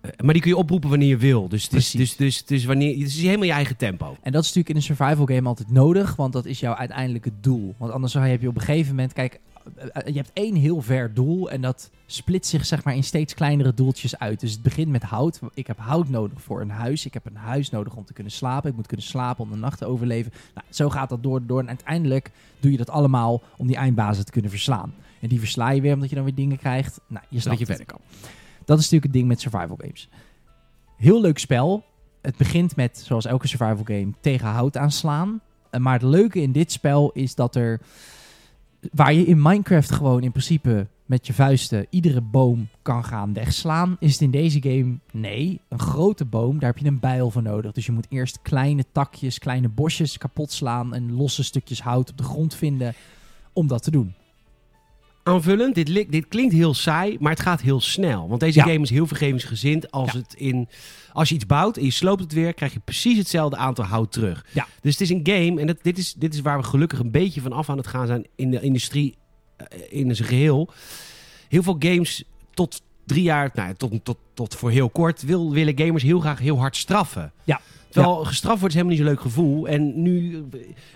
eh, 0.00 0.10
maar 0.24 0.32
die 0.32 0.42
kun 0.42 0.50
je 0.50 0.56
oproepen 0.56 0.90
wanneer 0.90 1.08
je 1.08 1.16
wil. 1.16 1.48
Dus 1.48 1.62
het 1.64 1.72
is, 1.72 1.90
Precies. 1.90 2.16
dus, 2.16 2.16
dus, 2.16 2.44
dus 2.44 2.64
wanneer, 2.64 2.98
het 2.98 3.08
is 3.08 3.22
helemaal 3.22 3.46
je 3.46 3.52
eigen 3.52 3.76
tempo. 3.76 4.16
En 4.22 4.32
dat 4.32 4.42
is 4.42 4.54
natuurlijk 4.54 4.68
in 4.68 4.76
een 4.76 4.82
survival 4.96 5.26
game 5.26 5.48
altijd 5.48 5.70
nodig, 5.70 6.16
want 6.16 6.32
dat 6.32 6.46
is 6.46 6.60
jouw 6.60 6.74
uiteindelijke 6.74 7.30
doel. 7.40 7.74
Want 7.78 7.92
anders 7.92 8.12
heb 8.14 8.40
je 8.40 8.48
op 8.48 8.54
een 8.54 8.60
gegeven 8.60 8.88
moment, 8.94 9.12
kijk, 9.12 9.40
je 10.04 10.12
hebt 10.12 10.30
één 10.32 10.54
heel 10.54 10.82
ver 10.82 11.14
doel 11.14 11.50
en 11.50 11.60
dat 11.60 11.90
splitst 12.06 12.50
zich 12.50 12.66
zeg 12.66 12.84
maar 12.84 12.94
in 12.94 13.04
steeds 13.04 13.34
kleinere 13.34 13.74
doeltjes 13.74 14.18
uit. 14.18 14.40
Dus 14.40 14.52
het 14.52 14.62
begint 14.62 14.88
met 14.90 15.02
hout. 15.02 15.40
Ik 15.54 15.66
heb 15.66 15.78
hout 15.78 16.08
nodig 16.08 16.42
voor 16.42 16.60
een 16.60 16.70
huis. 16.70 17.06
Ik 17.06 17.14
heb 17.14 17.26
een 17.26 17.36
huis 17.36 17.70
nodig 17.70 17.94
om 17.94 18.04
te 18.04 18.12
kunnen 18.12 18.32
slapen. 18.32 18.70
Ik 18.70 18.76
moet 18.76 18.86
kunnen 18.86 19.06
slapen 19.06 19.44
om 19.44 19.50
de 19.50 19.56
nacht 19.56 19.78
te 19.78 19.86
overleven. 19.86 20.32
Nou, 20.54 20.66
zo 20.70 20.90
gaat 20.90 21.08
dat 21.08 21.22
door, 21.22 21.46
door 21.46 21.60
en 21.60 21.68
uiteindelijk 21.68 22.30
doe 22.60 22.70
je 22.70 22.76
dat 22.76 22.90
allemaal 22.90 23.42
om 23.56 23.66
die 23.66 23.76
eindbazen 23.76 24.24
te 24.24 24.32
kunnen 24.32 24.50
verslaan. 24.50 24.94
En 25.20 25.28
die 25.28 25.38
versla 25.38 25.70
je 25.70 25.80
weer 25.80 25.94
omdat 25.94 26.08
je 26.08 26.14
dan 26.14 26.24
weer 26.24 26.34
dingen 26.34 26.58
krijgt. 26.58 27.00
Nou, 27.06 27.24
je 27.28 27.40
snapt 27.40 27.58
je 27.58 27.66
verder 27.66 27.86
kan. 27.86 28.00
Dat 28.64 28.78
is 28.78 28.90
natuurlijk 28.90 29.04
het 29.04 29.12
ding 29.12 29.28
met 29.28 29.40
survival 29.40 29.76
games. 29.80 30.08
Heel 30.96 31.20
leuk 31.20 31.38
spel. 31.38 31.84
Het 32.22 32.36
begint 32.36 32.76
met, 32.76 33.02
zoals 33.04 33.24
elke 33.24 33.48
survival 33.48 33.84
game, 33.84 34.10
tegen 34.20 34.48
hout 34.48 34.76
aanslaan. 34.76 35.40
Eh, 35.70 35.80
Maar 35.80 35.92
het 35.92 36.02
leuke 36.02 36.40
in 36.40 36.52
dit 36.52 36.72
spel 36.72 37.10
is 37.12 37.34
dat 37.34 37.54
er... 37.54 37.80
Waar 38.92 39.12
je 39.12 39.24
in 39.24 39.42
Minecraft 39.42 39.92
gewoon 39.92 40.22
in 40.22 40.30
principe 40.30 40.86
met 41.06 41.26
je 41.26 41.32
vuisten 41.32 41.86
iedere 41.90 42.20
boom 42.20 42.68
kan 42.82 43.04
gaan 43.04 43.32
wegslaan, 43.32 43.96
is 44.00 44.12
het 44.12 44.20
in 44.20 44.30
deze 44.30 44.62
game 44.62 44.98
nee. 45.12 45.60
Een 45.68 45.80
grote 45.80 46.24
boom, 46.24 46.58
daar 46.58 46.70
heb 46.70 46.78
je 46.78 46.88
een 46.88 47.00
bijl 47.00 47.30
voor 47.30 47.42
nodig. 47.42 47.72
Dus 47.72 47.86
je 47.86 47.92
moet 47.92 48.06
eerst 48.08 48.42
kleine 48.42 48.84
takjes, 48.92 49.38
kleine 49.38 49.68
bosjes 49.68 50.18
kapot 50.18 50.52
slaan 50.52 50.94
en 50.94 51.12
losse 51.12 51.44
stukjes 51.44 51.82
hout 51.82 52.10
op 52.10 52.16
de 52.16 52.22
grond 52.22 52.54
vinden 52.54 52.94
om 53.52 53.66
dat 53.66 53.82
te 53.82 53.90
doen. 53.90 54.14
Aanvullend, 55.28 55.74
dit, 55.74 55.86
dit 56.12 56.28
klinkt 56.28 56.54
heel 56.54 56.74
saai, 56.74 57.16
maar 57.20 57.32
het 57.32 57.40
gaat 57.40 57.60
heel 57.60 57.80
snel. 57.80 58.28
Want 58.28 58.40
deze 58.40 58.58
Ja. 58.58 58.64
game 58.64 58.80
is 58.80 58.90
heel 58.90 59.06
vergevingsgezind. 59.06 59.90
Als, 59.90 60.12
Ja. 60.12 60.18
het 60.18 60.34
in, 60.34 60.68
als 61.12 61.28
je 61.28 61.34
iets 61.34 61.46
bouwt 61.46 61.76
en 61.76 61.84
je 61.84 61.90
sloopt 61.90 62.20
het 62.20 62.32
weer, 62.32 62.54
krijg 62.54 62.72
je 62.72 62.80
precies 62.84 63.18
hetzelfde 63.18 63.56
aantal 63.56 63.84
hout 63.84 64.12
terug. 64.12 64.46
Ja. 64.52 64.66
Dus 64.80 64.92
het 64.92 65.00
is 65.00 65.10
een 65.10 65.20
game, 65.22 65.60
en 65.60 65.66
dat, 65.66 65.76
dit, 65.82 65.98
is, 65.98 66.14
dit 66.14 66.34
is 66.34 66.40
waar 66.40 66.58
we 66.58 66.64
gelukkig 66.64 66.98
een 66.98 67.10
beetje 67.10 67.40
van 67.40 67.52
af 67.52 67.70
aan 67.70 67.76
het 67.76 67.86
gaan 67.86 68.06
zijn 68.06 68.26
in 68.36 68.50
de 68.50 68.60
industrie 68.60 69.16
eh, 69.56 69.66
in 69.88 70.16
zijn 70.16 70.28
geheel. 70.28 70.70
Heel 71.48 71.62
veel 71.62 71.76
games 71.78 72.24
tot 72.54 72.82
drie 73.06 73.22
jaar, 73.22 73.50
nou, 73.54 73.74
tot, 73.74 74.04
tot, 74.04 74.16
tot 74.34 74.54
voor 74.54 74.70
heel 74.70 74.88
kort, 74.90 75.22
wil, 75.22 75.52
willen 75.52 75.78
gamers 75.78 76.02
heel 76.02 76.20
graag 76.20 76.38
heel 76.38 76.58
hard 76.58 76.76
straffen. 76.76 77.32
Ja. 77.44 77.60
Terwijl 77.90 78.24
gestraft 78.24 78.60
wordt 78.60 78.74
is 78.74 78.80
helemaal 78.80 78.96
niet 78.96 79.06
zo'n 79.06 79.14
leuk 79.14 79.22
gevoel. 79.32 79.68
En 79.68 80.02
nu, 80.02 80.44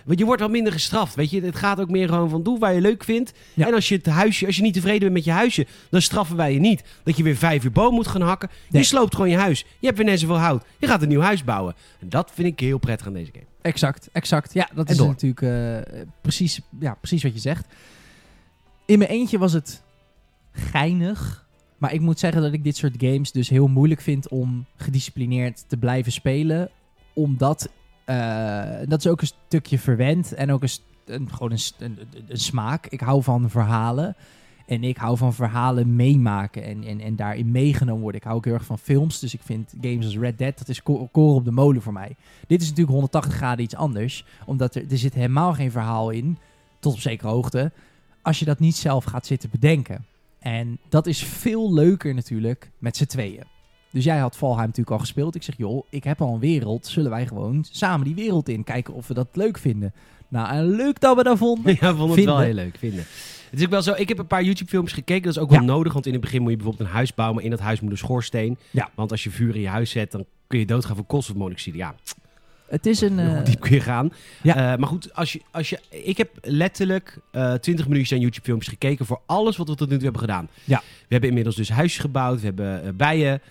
want 0.05 0.19
je 0.19 0.25
wordt 0.25 0.41
wel 0.41 0.49
minder 0.49 0.73
gestraft, 0.73 1.15
weet 1.15 1.29
je. 1.29 1.41
Het 1.41 1.55
gaat 1.55 1.79
ook 1.79 1.89
meer 1.89 2.07
gewoon 2.07 2.29
van 2.29 2.43
doe 2.43 2.59
waar 2.59 2.73
je 2.73 2.81
leuk 2.81 3.03
vindt. 3.03 3.33
Ja. 3.53 3.67
En 3.67 3.73
als 3.73 3.89
je 3.89 3.95
het 3.95 4.05
huisje, 4.05 4.45
als 4.45 4.55
je 4.55 4.61
niet 4.61 4.73
tevreden 4.73 4.99
bent 4.99 5.13
met 5.13 5.23
je 5.23 5.31
huisje, 5.31 5.67
dan 5.89 6.01
straffen 6.01 6.35
wij 6.35 6.53
je 6.53 6.59
niet. 6.59 6.83
Dat 7.03 7.17
je 7.17 7.23
weer 7.23 7.35
vijf 7.35 7.63
uur 7.63 7.71
boom 7.71 7.93
moet 7.93 8.07
gaan 8.07 8.21
hakken. 8.21 8.49
Nee. 8.69 8.81
Je 8.81 8.87
sloopt 8.87 9.15
gewoon 9.15 9.29
je 9.29 9.37
huis. 9.37 9.65
Je 9.79 9.85
hebt 9.85 9.97
weer 9.97 10.07
net 10.07 10.19
zoveel 10.19 10.37
hout. 10.37 10.65
Je 10.77 10.87
gaat 10.87 11.01
een 11.01 11.07
nieuw 11.07 11.21
huis 11.21 11.43
bouwen. 11.43 11.75
En 11.99 12.09
dat 12.09 12.31
vind 12.33 12.47
ik 12.47 12.59
heel 12.59 12.77
prettig 12.77 13.07
aan 13.07 13.13
deze 13.13 13.31
game. 13.31 13.45
Exact, 13.61 14.09
exact. 14.11 14.53
Ja, 14.53 14.69
dat 14.73 14.85
En 14.85 14.91
is 14.91 14.97
door. 14.97 15.07
natuurlijk 15.07 15.41
eh, 15.41 16.01
precies, 16.21 16.59
ja, 16.79 16.93
precies 16.93 17.23
wat 17.23 17.33
je 17.33 17.39
zegt. 17.39 17.65
In 18.85 18.97
mijn 18.97 19.09
eentje 19.09 19.37
was 19.37 19.53
het 19.53 19.83
geinig. 20.51 21.41
Maar 21.77 21.93
ik 21.93 22.01
moet 22.01 22.19
zeggen 22.19 22.41
dat 22.41 22.53
ik 22.53 22.63
dit 22.63 22.77
soort 22.77 22.95
games 22.97 23.31
dus 23.31 23.49
heel 23.49 23.67
moeilijk 23.67 24.01
vind 24.01 24.27
om 24.27 24.65
gedisciplineerd 24.75 25.63
te 25.67 25.77
blijven 25.77 26.11
spelen. 26.11 26.69
Omdat, 27.13 27.69
eh, 28.05 28.63
dat 28.85 28.99
is 28.99 29.07
ook 29.07 29.21
een 29.21 29.31
stukje 29.47 29.79
verwend 29.79 30.33
en 30.33 30.51
ook 30.51 30.63
een, 31.05 31.29
gewoon 31.29 31.51
een, 31.51 31.97
een, 32.27 32.37
smaak. 32.37 32.87
Ik 32.87 32.99
hou 32.99 33.23
van 33.23 33.49
verhalen. 33.49 34.15
En 34.65 34.83
ik 34.83 34.97
hou 34.97 35.17
van 35.17 35.33
verhalen 35.33 35.95
meemaken 35.95 36.63
en, 36.63 36.83
en, 36.83 36.99
en 36.99 37.15
daarin 37.15 37.51
meegenomen 37.51 38.01
worden. 38.01 38.19
Ik 38.19 38.25
hou 38.25 38.37
ook 38.37 38.45
heel 38.45 38.53
erg 38.53 38.65
van 38.65 38.79
films, 38.79 39.19
dus 39.19 39.33
ik 39.33 39.41
vind 39.43 39.73
games 39.81 40.05
als 40.05 40.17
Red 40.17 40.37
Dead, 40.37 40.57
dat 40.57 40.69
is 40.69 40.83
ko- 40.83 41.09
koren 41.11 41.35
op 41.35 41.45
de 41.45 41.51
molen 41.51 41.81
voor 41.81 41.93
mij. 41.93 42.15
Dit 42.47 42.61
is 42.61 42.67
natuurlijk 42.67 42.93
180 42.93 43.33
graden 43.33 43.63
iets 43.63 43.75
anders, 43.75 44.25
omdat 44.45 44.75
er, 44.75 44.91
er 44.91 44.97
zit 44.97 45.13
helemaal 45.13 45.53
geen 45.53 45.71
verhaal 45.71 46.09
in, 46.09 46.37
tot 46.79 46.93
op 46.93 46.99
zekere 46.99 47.29
hoogte, 47.29 47.71
als 48.21 48.39
je 48.39 48.45
dat 48.45 48.59
niet 48.59 48.75
zelf 48.75 49.03
gaat 49.03 49.25
zitten 49.25 49.49
bedenken. 49.49 50.05
En 50.39 50.79
dat 50.89 51.07
is 51.07 51.23
veel 51.23 51.73
leuker 51.73 52.13
natuurlijk 52.13 52.71
met 52.77 52.97
z'n 52.97 53.05
tweeën. 53.05 53.43
Dus 53.93 54.03
jij 54.03 54.17
had 54.17 54.37
Valheim 54.37 54.65
natuurlijk 54.67 54.91
al 54.95 54.99
gespeeld. 54.99 55.35
Ik 55.35 55.43
zeg, 55.43 55.57
joh, 55.57 55.85
ik 55.89 56.03
heb 56.03 56.21
al 56.21 56.33
een 56.33 56.39
wereld. 56.39 56.87
Zullen 56.87 57.09
wij 57.11 57.27
gewoon 57.27 57.65
samen 57.71 58.05
die 58.05 58.15
wereld 58.15 58.49
in 58.49 58.63
kijken 58.63 58.93
of 58.93 59.07
we 59.07 59.13
dat 59.13 59.27
leuk 59.33 59.57
vinden? 59.57 59.93
Nou, 60.27 60.49
en 60.49 60.75
leuk 60.75 60.99
dat 60.99 61.15
we 61.17 61.23
dat 61.23 61.37
vonden. 61.37 61.75
Ja, 61.81 61.95
vond 61.95 61.99
het 62.09 62.13
Vinden. 62.13 62.33
wel 62.35 62.43
heel 62.43 62.53
leuk. 62.53 62.75
Vinden. 62.77 62.99
Het 63.49 63.59
is 63.59 63.63
ook 63.65 63.71
wel 63.71 63.81
zo. 63.81 63.93
Ik 63.97 64.07
heb 64.07 64.17
een 64.17 64.27
paar 64.27 64.43
YouTube-filmpjes 64.43 64.93
gekeken. 64.97 65.23
Dat 65.23 65.35
is 65.35 65.39
ook 65.41 65.49
wel 65.49 65.59
Ja. 65.59 65.65
nodig. 65.65 65.93
Want 65.93 66.05
in 66.05 66.11
het 66.11 66.21
begin 66.21 66.41
moet 66.41 66.49
je 66.51 66.55
bijvoorbeeld 66.57 66.87
een 66.89 66.95
huis 66.95 67.13
bouwen. 67.13 67.35
Maar 67.35 67.45
in 67.45 67.51
dat 67.51 67.59
huis 67.59 67.79
moet 67.81 67.91
een 67.91 67.97
schoorsteen. 67.97 68.57
Ja. 68.71 68.89
Want 68.95 69.11
als 69.11 69.23
je 69.23 69.29
vuur 69.29 69.55
in 69.55 69.61
je 69.61 69.67
huis 69.67 69.89
zet, 69.91 70.11
dan 70.11 70.25
kun 70.47 70.59
je 70.59 70.65
doodgaan 70.65 70.95
van 70.95 71.05
koolstofmonoxide. 71.05 71.77
Ja, 71.77 71.95
Het 72.67 72.85
is 72.85 73.01
een... 73.01 73.19
eh, 73.19 73.43
diep 73.45 73.59
kun 73.59 73.71
je 73.73 73.79
gaan. 73.81 74.11
ja. 74.43 74.55
Eh, 74.73 74.79
maar 74.79 74.87
goed, 74.87 75.13
als 75.13 75.33
je, 75.33 75.41
als 75.51 75.69
je, 75.69 75.79
ik 75.89 76.17
heb 76.17 76.29
letterlijk 76.41 77.19
eh 77.31 77.53
20 77.53 77.87
minuutjes 77.87 78.11
aan 78.13 78.19
YouTube-filmpjes 78.23 78.69
gekeken 78.71 79.05
voor 79.05 79.21
alles 79.25 79.57
wat 79.57 79.67
we 79.67 79.75
tot 79.75 79.87
nu 79.89 79.93
toe 79.95 80.03
hebben 80.03 80.21
gedaan. 80.21 80.47
Ja. 80.63 80.79
We 80.79 81.05
hebben 81.07 81.29
inmiddels 81.29 81.55
dus 81.55 81.69
huisjes 81.69 82.01
gebouwd. 82.01 82.39
We 82.39 82.45
hebben 82.45 82.95
bijen. 82.95 83.41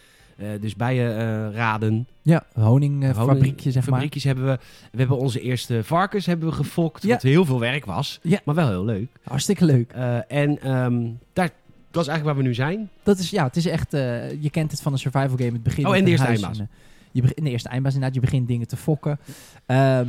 Eh, 0.42 0.60
dus 0.60 0.76
bijenraden. 0.76 2.06
ja, 2.22 2.44
honingfabriekje, 2.54 3.70
zeg 3.70 3.82
maar. 3.82 3.92
Fabriekjes 3.92 4.24
hebben 4.24 4.44
we. 4.44 4.58
We 4.92 4.98
hebben 4.98 5.18
onze 5.18 5.40
eerste 5.40 5.84
varkens 5.84 6.26
hebben 6.26 6.48
we 6.48 6.54
gefokt. 6.54 7.04
Wat 7.04 7.22
heel 7.22 7.44
veel 7.44 7.60
werk 7.60 7.84
was. 7.84 8.18
Ja. 8.22 8.40
Maar 8.44 8.54
wel 8.54 8.68
heel 8.68 8.84
leuk. 8.84 9.08
Hartstikke 9.24 9.64
leuk. 9.64 9.92
Eh, 9.92 10.16
en 10.32 10.60
ehm, 10.62 11.02
daar, 11.32 11.50
dat 11.90 12.02
is 12.02 12.08
eigenlijk 12.08 12.24
waar 12.24 12.36
we 12.36 12.42
nu 12.42 12.54
zijn. 12.54 12.88
Dat 13.02 13.18
is, 13.18 13.30
ja, 13.30 13.44
het 13.44 13.56
is 13.56 13.66
echt... 13.66 13.94
eh, 13.94 14.42
je 14.42 14.50
kent 14.50 14.70
het 14.70 14.80
van 14.82 14.92
een 14.92 14.98
survival 14.98 15.36
game. 15.36 15.52
Het 15.52 15.62
begint 15.62 15.86
Oh, 15.86 15.96
en 15.96 16.04
de 16.04 16.10
eerste 16.10 16.26
eindbaas. 16.26 16.58
eh, 16.58 16.64
je 17.12 17.20
begint, 17.20 17.38
in 17.38 17.44
de 17.44 17.50
eerste 17.50 17.68
eindbaas 17.68 17.94
inderdaad. 17.94 18.16
Je 18.16 18.24
begint 18.24 18.48
dingen 18.48 18.68
te 18.68 18.76
fokken. 18.76 19.18
Ehm, 19.66 20.08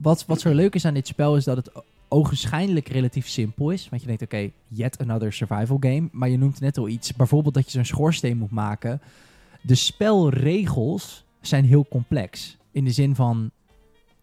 wat, 0.00 0.24
wat 0.26 0.40
zo 0.40 0.52
leuk 0.54 0.74
is 0.74 0.84
aan 0.84 0.94
dit 0.94 1.06
spel 1.06 1.36
is 1.36 1.44
dat 1.44 1.56
het 1.56 1.70
ogenschijnlijk 2.08 2.88
relatief 2.88 3.28
simpel 3.28 3.70
is. 3.70 3.88
Want 3.88 4.00
je 4.02 4.06
denkt, 4.08 4.22
oké, 4.22 4.50
yet 4.68 4.98
another 5.00 5.32
survival 5.32 5.76
game. 5.80 6.08
Maar 6.12 6.28
je 6.28 6.38
noemt 6.38 6.60
net 6.60 6.78
al 6.78 6.88
iets. 6.88 7.12
Bijvoorbeeld 7.14 7.54
dat 7.54 7.64
je 7.64 7.70
zo'n 7.70 7.84
schoorsteen 7.84 8.36
moet 8.36 8.50
maken. 8.50 9.00
De 9.66 9.74
spelregels 9.74 11.24
zijn 11.40 11.64
heel 11.64 11.86
complex. 11.90 12.56
In 12.70 12.84
de 12.84 12.90
zin 12.90 13.14
van 13.14 13.50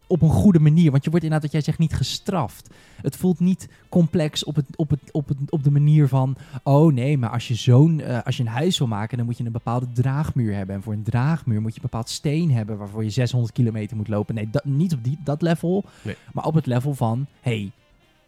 op 0.06 0.22
een 0.22 0.30
goede 0.30 0.58
manier. 0.58 0.90
Want 0.90 1.04
je 1.04 1.10
wordt 1.10 1.24
inderdaad, 1.24 1.52
wat 1.52 1.52
jij 1.52 1.60
zegt, 1.60 1.78
niet 1.78 1.94
gestraft. 1.94 2.70
Het 3.02 3.16
voelt 3.16 3.40
niet 3.40 3.68
complex 3.88 4.44
op, 4.44 4.56
het, 4.56 4.66
op, 4.76 4.90
het, 4.90 5.00
op, 5.12 5.28
het, 5.28 5.36
op 5.48 5.64
de 5.64 5.70
manier 5.70 6.08
van... 6.08 6.36
Oh 6.62 6.92
nee, 6.92 7.18
maar 7.18 7.30
als 7.30 7.48
je, 7.48 7.54
zo'n, 7.54 8.00
eh, 8.00 8.22
als 8.22 8.36
je 8.36 8.42
een 8.42 8.48
huis 8.48 8.78
wil 8.78 8.86
maken... 8.86 9.16
dan 9.16 9.26
moet 9.26 9.38
je 9.38 9.44
een 9.44 9.52
bepaalde 9.52 9.92
draagmuur 9.92 10.54
hebben. 10.54 10.74
En 10.74 10.82
voor 10.82 10.92
een 10.92 11.02
draagmuur 11.02 11.60
moet 11.60 11.74
je 11.74 11.76
een 11.76 11.90
bepaald 11.90 12.08
steen 12.08 12.50
hebben... 12.50 12.78
waarvoor 12.78 13.04
je 13.04 13.10
600 13.10 13.52
kilometer 13.52 13.96
moet 13.96 14.08
lopen. 14.08 14.34
Nee, 14.34 14.50
dat, 14.50 14.64
niet 14.64 14.92
op 14.92 15.04
die, 15.04 15.18
dat 15.24 15.42
level. 15.42 15.84
Nee. 16.02 16.16
Maar 16.32 16.44
op 16.44 16.54
het 16.54 16.66
level 16.66 16.94
van... 16.94 17.26
Hey, 17.40 17.70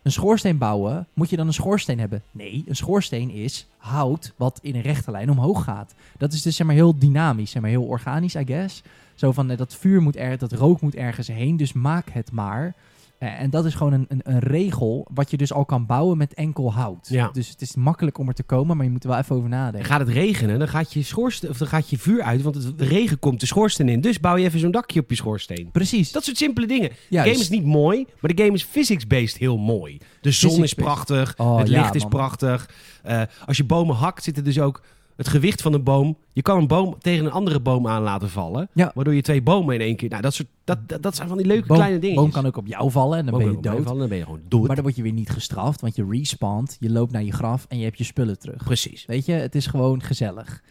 een 0.07 0.13
schoorsteen 0.13 0.59
bouwen, 0.59 1.07
moet 1.15 1.31
je 1.31 1.37
dan 1.37 1.47
een 1.47 1.53
schoorsteen 1.53 1.99
hebben? 1.99 2.23
Nee, 2.31 2.65
een 2.67 2.77
schoorsteen 2.77 3.31
is 3.31 3.67
hout 3.77 4.33
wat 4.37 4.59
in 4.63 4.75
een 4.75 4.81
rechte 4.81 5.11
lijn 5.11 5.31
omhoog 5.31 5.65
gaat. 5.65 5.95
Dat 6.19 6.33
is 6.33 6.43
dus 6.43 6.57
zeg 6.57 6.67
maar 6.67 6.77
heel 6.77 6.99
dynamisch, 6.99 7.51
zeg 7.51 7.63
maar 7.63 7.71
heel 7.71 7.85
organisch, 7.85 8.35
I 8.35 8.45
guess. 8.45 8.83
Zo 9.15 9.33
van 9.33 9.51
eh, 9.51 9.57
dat 9.57 9.75
vuur 9.75 10.03
moet 10.03 10.17
er, 10.17 10.39
dat 10.39 10.53
rook 10.53 10.81
moet 10.81 10.95
ergens 10.95 11.27
heen, 11.27 11.57
dus 11.57 11.73
maak 11.73 12.09
het 12.11 12.33
maar. 12.33 12.75
Eh, 13.19 13.41
en 13.41 13.51
dat 13.51 13.65
is 13.65 13.75
gewoon 13.75 13.93
een, 13.93 14.05
een, 14.09 14.21
een 14.23 14.39
regel 14.39 15.07
wat 15.15 15.31
je 15.31 15.37
dus 15.37 15.53
al 15.53 15.65
kan 15.65 15.87
bouwen 15.87 16.19
met 16.19 16.35
enkel 16.35 16.73
hout. 16.73 17.09
Ja. 17.09 17.29
Dus 17.33 17.49
het 17.49 17.61
is 17.61 17.75
makkelijk 17.75 18.19
om 18.19 18.29
er 18.29 18.35
te 18.35 18.43
komen, 18.43 18.77
maar 18.77 18.87
je 18.87 18.93
moet 18.93 19.05
er 19.05 19.11
wel 19.11 19.19
even 19.19 19.37
over 19.37 19.49
nadenken. 19.49 19.91
gaat 19.91 20.01
het 20.01 20.09
regenen, 20.09 20.59
dan 20.59 20.69
gaat 20.69 20.93
je, 20.93 21.03
schoorsteen, 21.03 21.51
of 21.51 21.59
dan 21.59 21.69
gaat 21.69 21.91
je 21.91 21.99
vuur 21.99 22.23
uit, 22.23 22.43
want 22.43 22.55
het, 22.55 22.79
de 22.79 22.85
regen 22.85 23.19
komt 23.19 23.41
de 23.41 23.47
schoorsteen 23.47 23.89
in. 23.89 24.01
Dus 24.01 24.21
bouw 24.21 24.37
je 24.37 24.45
even 24.45 24.61
zo'n 24.61 24.71
dakje 24.71 25.01
op 25.01 25.11
je 25.11 25.17
schoorsteen. 25.17 25.69
Precies. 25.73 26.13
Dat 26.13 26.25
soort 26.25 26.37
simpele 26.37 26.67
dingen. 26.67 26.91
De 27.09 27.19
game 27.19 27.31
is 27.31 27.49
niet 27.49 27.65
mooi, 27.65 28.07
maar 28.21 28.35
de 28.35 28.43
game 28.43 28.55
is 28.55 28.65
physics-based 28.65 29.37
heel 29.37 29.59
mooi. 29.59 29.99
De 30.21 30.31
zon 30.31 30.63
is 30.63 30.75
prachtig, 30.75 31.35
Oh, 31.37 31.59
het 31.59 31.69
ja, 31.69 31.81
licht 31.81 31.95
is 31.95 32.05
prachtig. 32.05 32.71
Eh, 33.03 33.23
als 33.47 33.57
je 33.57 33.65
bomen 33.65 33.97
hakt, 33.97 34.25
zit 34.25 34.37
er 34.37 34.45
dus 34.45 34.61
ook 34.61 34.83
het 35.17 35.29
gewicht 35.29 35.63
van 35.63 35.73
een 35.73 35.83
boom. 35.83 36.17
Je 36.33 36.43
kan 36.43 36.59
een 36.59 36.67
boom 36.67 36.97
tegen 36.99 37.25
een 37.25 37.31
andere 37.33 37.61
boom 37.61 37.87
aan 37.89 38.03
laten 38.03 38.31
vallen, 38.31 38.69
Ja. 38.73 38.91
waardoor 38.95 39.15
je 39.15 39.23
twee 39.23 39.43
bomen 39.43 39.75
in 39.75 39.81
één 39.81 39.97
keer... 39.97 40.09
Nou, 40.09 40.23
dat, 40.23 40.35
soort, 40.35 40.49
dat, 40.65 40.79
dat, 40.89 41.03
dat 41.03 41.17
zijn 41.17 41.29
van 41.29 41.37
die 41.37 41.47
leuke 41.47 41.67
Boom- 41.67 41.77
kleine 41.77 41.99
dingen. 41.99 42.17
boom 42.17 42.31
kan 42.31 42.47
ook 42.47 42.57
op 42.57 42.67
jou 42.67 42.91
vallen 42.91 43.19
en 43.19 43.27
dan 43.27 43.39
ben 43.39 43.51
je 43.51 43.61
dood. 43.61 43.87
Dan 43.87 44.09
ben 44.09 44.19
je 44.19 44.25
gewoon 44.25 44.41
dood. 44.49 44.67
Maar 44.67 44.75
dan 44.77 44.85
word 44.85 44.97
je 44.97 45.03
weer 45.03 45.13
niet 45.13 45.31
gestraft, 45.31 45.81
want 45.81 45.97
je 45.97 46.07
respawnt, 46.11 46.77
je 46.81 46.91
loopt 46.91 47.13
naar 47.13 47.23
je 47.23 47.33
graf 47.33 47.67
en 47.69 47.79
je 47.79 47.85
hebt 47.85 47.99
je 47.99 48.05
spullen 48.05 48.39
terug. 48.39 48.65
Precies. 48.65 49.05
Weet 49.07 49.27
je, 49.27 49.33
het 49.33 49.55
is 49.55 49.67
gewoon 49.67 50.03
gezellig. 50.03 50.63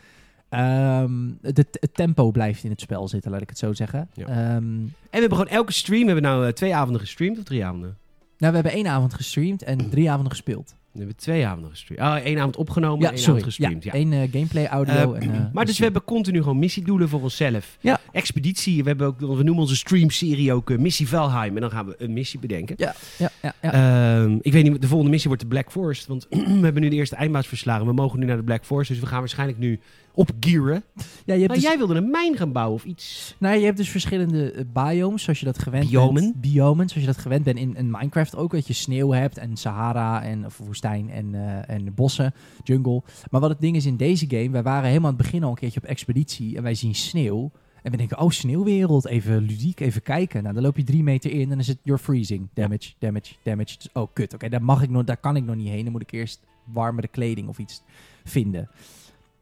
Ehm, 0.50 1.12
de, 1.42 1.66
het 1.72 1.94
tempo 1.94 2.32
blijft 2.32 2.64
in 2.64 2.70
het 2.70 2.82
spel 2.82 3.08
zitten, 3.08 3.32
laat 3.32 3.42
ik 3.42 3.50
het 3.50 3.58
zo 3.58 3.74
zeggen. 3.74 4.10
Ja. 4.14 4.26
Ehm, 4.28 4.36
En 4.56 4.92
we 5.12 5.20
hebben 5.20 5.38
gewoon 5.38 5.54
elke 5.54 5.72
stream, 5.74 6.00
we 6.02 6.06
hebben 6.12 6.24
nou 6.32 6.46
eh, 6.46 6.52
twee 6.54 6.76
avonden 6.76 7.02
gestreamd 7.02 7.38
of 7.38 7.44
drie 7.44 7.66
avonden? 7.66 7.98
nou, 8.38 8.54
we 8.54 8.60
hebben 8.60 8.72
één 8.84 8.88
avond 8.88 9.14
gestreamd 9.14 9.64
en 9.64 9.90
drie 9.90 10.10
avonden 10.10 10.32
gespeeld. 10.32 10.76
We 10.96 11.02
hebben 11.02 11.18
twee 11.18 11.46
avonden 11.48 11.72
gestreamd. 11.72 12.02
Oh, 12.02 12.26
één 12.26 12.38
avond 12.38 12.56
opgenomen, 12.56 13.00
Ja, 13.02 13.10
één 13.10 13.18
sorry. 13.18 13.40
avond 13.40 13.54
gestreamd. 13.54 13.84
Ja. 13.84 13.92
één 13.94 14.14
eh, 14.14 14.32
gameplay 14.32 14.66
audio. 14.66 15.14
Eh, 15.14 15.22
en, 15.22 15.34
eh, 15.34 15.40
maar 15.54 15.66
dus 15.66 15.78
we 15.78 15.84
hebben 15.84 16.04
continu 16.04 16.42
gewoon 16.42 16.60
missiedoelen 16.60 17.10
voor 17.10 17.22
onszelf. 17.22 17.78
Ja. 17.80 18.00
Expeditie. 18.12 18.84
We, 18.84 18.90
hebben 18.90 19.08
ook, 19.08 19.20
we 19.20 19.26
noemen 19.26 19.58
onze 19.58 19.76
streamserie 19.76 20.54
ook 20.54 20.78
Missie 20.78 21.08
Valheim. 21.08 21.56
En 21.56 21.62
dan 21.62 21.72
gaan 21.72 21.86
we 21.86 21.96
een 21.98 22.14
missie 22.14 22.40
bedenken. 22.40 22.76
Ja, 22.78 22.96
ja, 23.18 23.32
ja. 23.42 23.54
Ehm, 23.62 24.38
ik 24.42 24.52
weet 24.52 24.64
niet, 24.64 24.82
de 24.82 24.88
volgende 24.88 25.12
missie 25.12 25.30
wordt 25.30 25.44
de 25.44 25.50
Black 25.50 25.72
Forest. 25.72 26.08
Want 26.08 26.28
we 26.60 26.60
hebben 26.62 26.82
nu 26.82 26.90
de 26.90 26.96
eerste 26.96 27.16
eindbaas 27.16 27.48
verslagen. 27.48 27.86
We 27.86 27.94
mogen 27.94 28.20
nu 28.20 28.26
naar 28.26 28.38
de 28.38 28.44
Black 28.44 28.66
Forest. 28.66 28.90
Dus 28.90 29.00
we 29.00 29.06
gaan 29.06 29.20
waarschijnlijk 29.20 29.60
nu 29.60 29.80
opgearen. 30.16 30.84
ja, 30.96 31.04
je 31.26 31.32
hebt 31.32 31.48
Maar 31.48 31.56
dus, 31.56 31.66
jij 31.66 31.78
wilde 31.78 31.96
een 31.96 32.10
mijn 32.12 32.38
gaan 32.38 32.52
bouwen 32.52 32.76
of 32.76 32.86
iets. 32.86 33.36
nou, 33.40 33.58
je 33.58 33.66
hebt 33.66 33.78
dus 33.78 33.90
verschillende 33.90 34.52
eh, 34.52 34.64
biomes, 34.74 35.24
zoals 35.24 35.40
je 35.40 35.46
dat 35.46 35.60
gewend 35.60 35.90
Biomen? 35.90 36.22
bent. 36.22 36.42
Biomen. 36.42 36.90
zoals 36.90 37.06
je 37.08 37.12
dat 37.14 37.22
gewend 37.22 37.44
bent 37.44 37.58
in, 37.58 37.76
in 37.76 37.92
Minecraft 37.92 38.36
ook. 38.36 38.52
Dat 38.52 38.68
je 38.68 38.74
sneeuw 38.74 39.12
hebt 39.12 39.38
en 39.38 39.58
Sahara 39.58 40.24
en 40.24 40.46
of 40.46 40.58
woestijn 40.58 41.10
en, 41.10 41.36
eh, 41.36 41.76
en 41.76 41.94
bossen, 41.94 42.34
jungle. 42.64 43.02
Maar 43.32 43.42
wat 43.42 43.50
het 43.50 43.62
ding 43.62 43.76
is 43.76 43.86
in 43.86 43.98
deze 43.98 44.26
game, 44.30 44.50
wij 44.50 44.64
waren 44.64 44.88
helemaal 44.90 45.10
aan 45.12 45.16
het 45.18 45.24
begin 45.24 45.44
al 45.44 45.50
een 45.50 45.56
keertje 45.56 45.80
op 45.82 45.88
expeditie 45.88 46.58
en 46.58 46.64
wij 46.64 46.76
zien 46.76 46.96
sneeuw. 46.96 47.52
En 47.84 47.92
we 47.92 47.98
denken, 47.98 48.20
oh, 48.20 48.30
sneeuwwereld, 48.30 49.08
even 49.08 49.38
ludiek, 49.42 49.80
even 49.80 50.02
kijken. 50.02 50.42
Nou, 50.44 50.54
dan 50.56 50.64
loop 50.64 50.78
je 50.78 50.84
drie 50.84 51.04
meter 51.04 51.32
in 51.32 51.42
en 51.42 51.50
dan 51.50 51.60
is 51.60 51.68
het, 51.68 51.78
you're 51.84 52.02
freezing. 52.02 52.48
Damage, 52.54 52.94
damage, 53.00 53.34
damage. 53.44 53.78
Dus, 53.78 53.90
oh, 53.94 54.08
kut, 54.14 54.34
oké, 54.34 54.50
daar 54.50 54.64
mag 54.64 54.82
ik 54.82 54.90
nog, 54.90 55.04
daar 55.04 55.18
kan 55.18 55.36
ik 55.36 55.44
nog 55.44 55.56
niet 55.56 55.68
heen. 55.68 55.84
Dan 55.84 55.92
moet 55.92 56.02
ik 56.02 56.12
eerst 56.12 56.40
warmere 56.64 57.08
kleding 57.08 57.48
of 57.48 57.58
iets 57.58 57.82
vinden. 58.24 58.70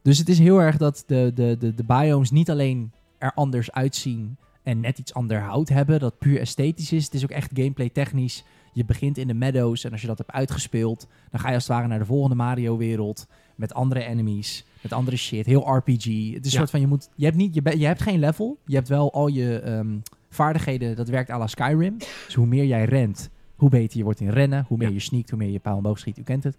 Dus 0.04 0.18
het 0.18 0.30
is 0.30 0.40
heel 0.40 0.62
erg 0.62 0.78
dat 0.78 1.04
de, 1.08 1.32
de, 1.36 1.56
de, 1.60 1.74
de 1.76 1.84
biomes 1.84 2.32
niet 2.32 2.50
alleen 2.50 2.92
er 3.18 3.32
anders 3.36 3.72
uitzien 3.72 4.38
en 4.64 4.80
net 4.80 4.98
iets 4.98 5.14
ander 5.14 5.40
hout 5.42 5.70
hebben, 5.70 6.00
dat 6.00 6.18
puur 6.18 6.40
esthetisch 6.40 6.92
is. 6.92 7.06
Het 7.06 7.14
is 7.14 7.24
ook 7.24 7.30
echt 7.30 7.52
gameplay 7.54 7.90
technisch. 7.90 8.44
Je 8.74 8.86
begint 8.86 9.18
in 9.18 9.28
de 9.28 9.34
meadows 9.34 9.84
en 9.84 9.92
als 9.92 10.02
je 10.02 10.08
dat 10.08 10.18
hebt 10.18 10.32
uitgespeeld, 10.32 11.08
dan 11.32 11.40
ga 11.40 11.48
je 11.48 11.54
als 11.54 11.64
het 11.68 11.74
ware 11.74 11.88
naar 11.88 12.00
de 12.00 12.06
volgende 12.06 12.36
Mario-wereld 12.36 13.28
met 13.56 13.74
andere 13.74 14.04
enemies, 14.04 14.66
met 14.82 14.94
andere 14.94 15.18
shit. 15.18 15.46
Heel 15.46 15.76
RPG. 15.76 16.04
Het 16.06 16.06
is 16.06 16.34
een 16.34 16.42
Ja. 16.44 16.50
soort 16.50 16.70
van 16.70 16.80
je 16.80 16.88
moet, 16.88 17.10
je 17.16 17.26
hebt 17.26 17.38
niet, 17.38 17.54
je, 17.54 17.62
be- 17.62 17.80
je 17.80 17.86
hebt 17.86 18.02
geen 18.02 18.20
level. 18.20 18.58
Je 18.66 18.76
hebt 18.76 18.88
wel 18.88 19.14
al 19.14 19.28
je 19.28 19.60
ehm, 19.60 19.98
vaardigheden. 20.30 20.96
Dat 20.96 21.08
werkt 21.10 21.30
à 21.30 21.38
la 21.38 21.48
Skyrim. 21.48 21.98
Dus 22.26 22.34
hoe 22.36 22.46
meer 22.46 22.66
jij 22.66 22.86
rent, 22.86 23.30
hoe 23.56 23.70
beter 23.70 23.98
je 23.98 24.04
wordt 24.04 24.20
in 24.20 24.30
rennen. 24.30 24.66
Hoe 24.68 24.78
meer 24.78 24.88
Ja. 24.88 24.94
je 24.94 25.00
sneakt, 25.00 25.30
hoe 25.30 25.40
meer 25.40 25.50
je 25.50 25.60
pijl 25.60 25.76
en 25.76 25.82
boog 25.84 26.00
schiet. 26.00 26.18
U 26.18 26.24
kent 26.24 26.44
het. 26.44 26.58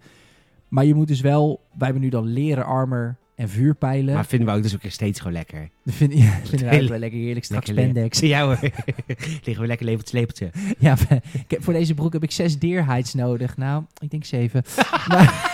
Maar 0.67 0.85
je 0.85 0.95
moet 0.95 1.07
dus 1.07 1.21
wel, 1.21 1.59
wij 1.69 1.85
hebben 1.87 2.01
nu 2.01 2.09
dan 2.09 2.25
leren 2.25 2.65
armor 2.65 3.15
en 3.35 3.49
vuurpijlen. 3.49 4.13
Maar 4.13 4.25
vinden 4.25 4.47
we 4.47 4.53
ook 4.55 4.63
dus 4.63 4.73
ook 4.75 4.81
steeds 4.87 5.19
gewoon 5.19 5.33
lekker. 5.33 5.69
Dat 5.83 5.93
vind, 6.01 6.13
ja, 6.13 6.39
vinden 6.43 6.69
wij 6.69 6.81
ook 6.83 6.89
wel 6.89 6.99
lekker 6.99 7.19
heerlijk. 7.19 7.45
Straks 7.45 7.67
Lekker 7.67 7.85
le- 7.85 7.91
spandex. 7.91 8.19
Ja 8.19 8.43
hoor. 8.45 8.59
Liggen 9.45 9.61
we 9.61 9.67
lekker 9.67 9.85
levend 9.85 10.07
slepeltje. 10.09 10.49
Ja, 10.79 10.95
ik 11.33 11.43
heb- 11.47 11.63
voor 11.63 11.73
deze 11.73 11.93
broek 11.93 12.13
heb 12.13 12.23
ik 12.23 12.31
zes 12.31 12.59
deerhides 12.59 13.13
nodig. 13.13 13.57
Nou, 13.57 13.83
ik 14.01 14.09
denk 14.11 14.25
zeven. 14.25 14.63
maar, 15.07 15.53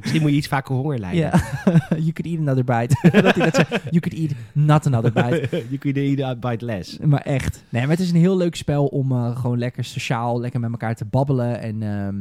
Misschien 0.00 0.20
moet 0.20 0.30
je 0.30 0.36
iets 0.36 0.46
vaker 0.46 0.74
honger 0.74 0.98
lijden. 0.98 1.20
ja, 1.20 1.40
you 1.88 2.12
could 2.12 2.26
eat 2.26 2.38
another 2.38 2.64
bite. 2.64 3.10
dat 3.22 3.34
hij 3.34 3.50
dat 3.50 3.54
zei. 3.54 3.66
You 3.90 4.00
could 4.00 4.18
eat 4.18 4.30
not 4.52 4.86
another 4.86 5.12
bite. 5.12 5.48
you 5.70 5.78
could 5.78 5.96
eat 5.96 6.20
a 6.20 6.50
bite 6.50 6.64
less. 6.64 6.98
Maar 6.98 7.20
echt. 7.20 7.64
Nee, 7.68 7.82
maar 7.82 7.90
het 7.90 8.00
is 8.00 8.10
een 8.10 8.16
heel 8.16 8.36
leuk 8.36 8.54
spel 8.56 8.86
om 8.86 9.12
eh, 9.12 9.36
gewoon 9.40 9.58
lekker 9.58 9.84
sociaal, 9.84 10.40
lekker 10.40 10.60
met 10.60 10.70
elkaar 10.70 10.94
te 10.94 11.04
babbelen. 11.04 11.60
En 11.60 11.82
ehm, 11.82 12.16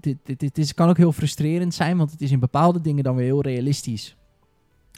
eh, 0.00 0.12
dit 0.36 0.58
is, 0.58 0.74
kan 0.74 0.88
ook 0.88 0.96
heel 0.96 1.12
frustrerend 1.12 1.74
zijn, 1.74 1.96
want 1.96 2.10
het 2.10 2.20
is 2.20 2.30
in 2.30 2.38
bepaalde 2.38 2.80
dingen 2.80 3.04
dan 3.04 3.16
weer 3.16 3.24
heel 3.24 3.42
realistisch. 3.42 4.16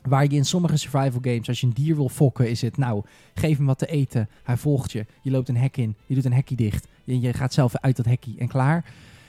Waar 0.02 0.22
je 0.22 0.36
in 0.36 0.44
sommige 0.44 0.76
survival 0.76 1.20
games, 1.22 1.48
als 1.48 1.60
je 1.60 1.66
een 1.66 1.72
dier 1.72 1.96
wil 1.96 2.08
fokken, 2.08 2.50
is 2.50 2.62
het 2.62 2.76
nou, 2.76 3.02
geef 3.34 3.56
hem 3.56 3.66
wat 3.66 3.78
te 3.78 3.86
eten. 3.86 4.28
Hij 4.42 4.56
volgt 4.56 4.92
je. 4.92 5.06
Je 5.22 5.30
loopt 5.30 5.48
een 5.48 5.56
hek 5.56 5.76
in. 5.76 5.94
Je 6.06 6.14
doet 6.14 6.24
een 6.24 6.32
hekje 6.32 6.56
dicht. 6.56 6.86
Je, 7.04 7.20
je 7.20 7.32
gaat 7.32 7.52
zelf 7.52 7.76
uit 7.76 7.96
dat 7.96 8.06
hekje 8.06 8.34
en 8.38 8.48
klaar. 8.48 8.84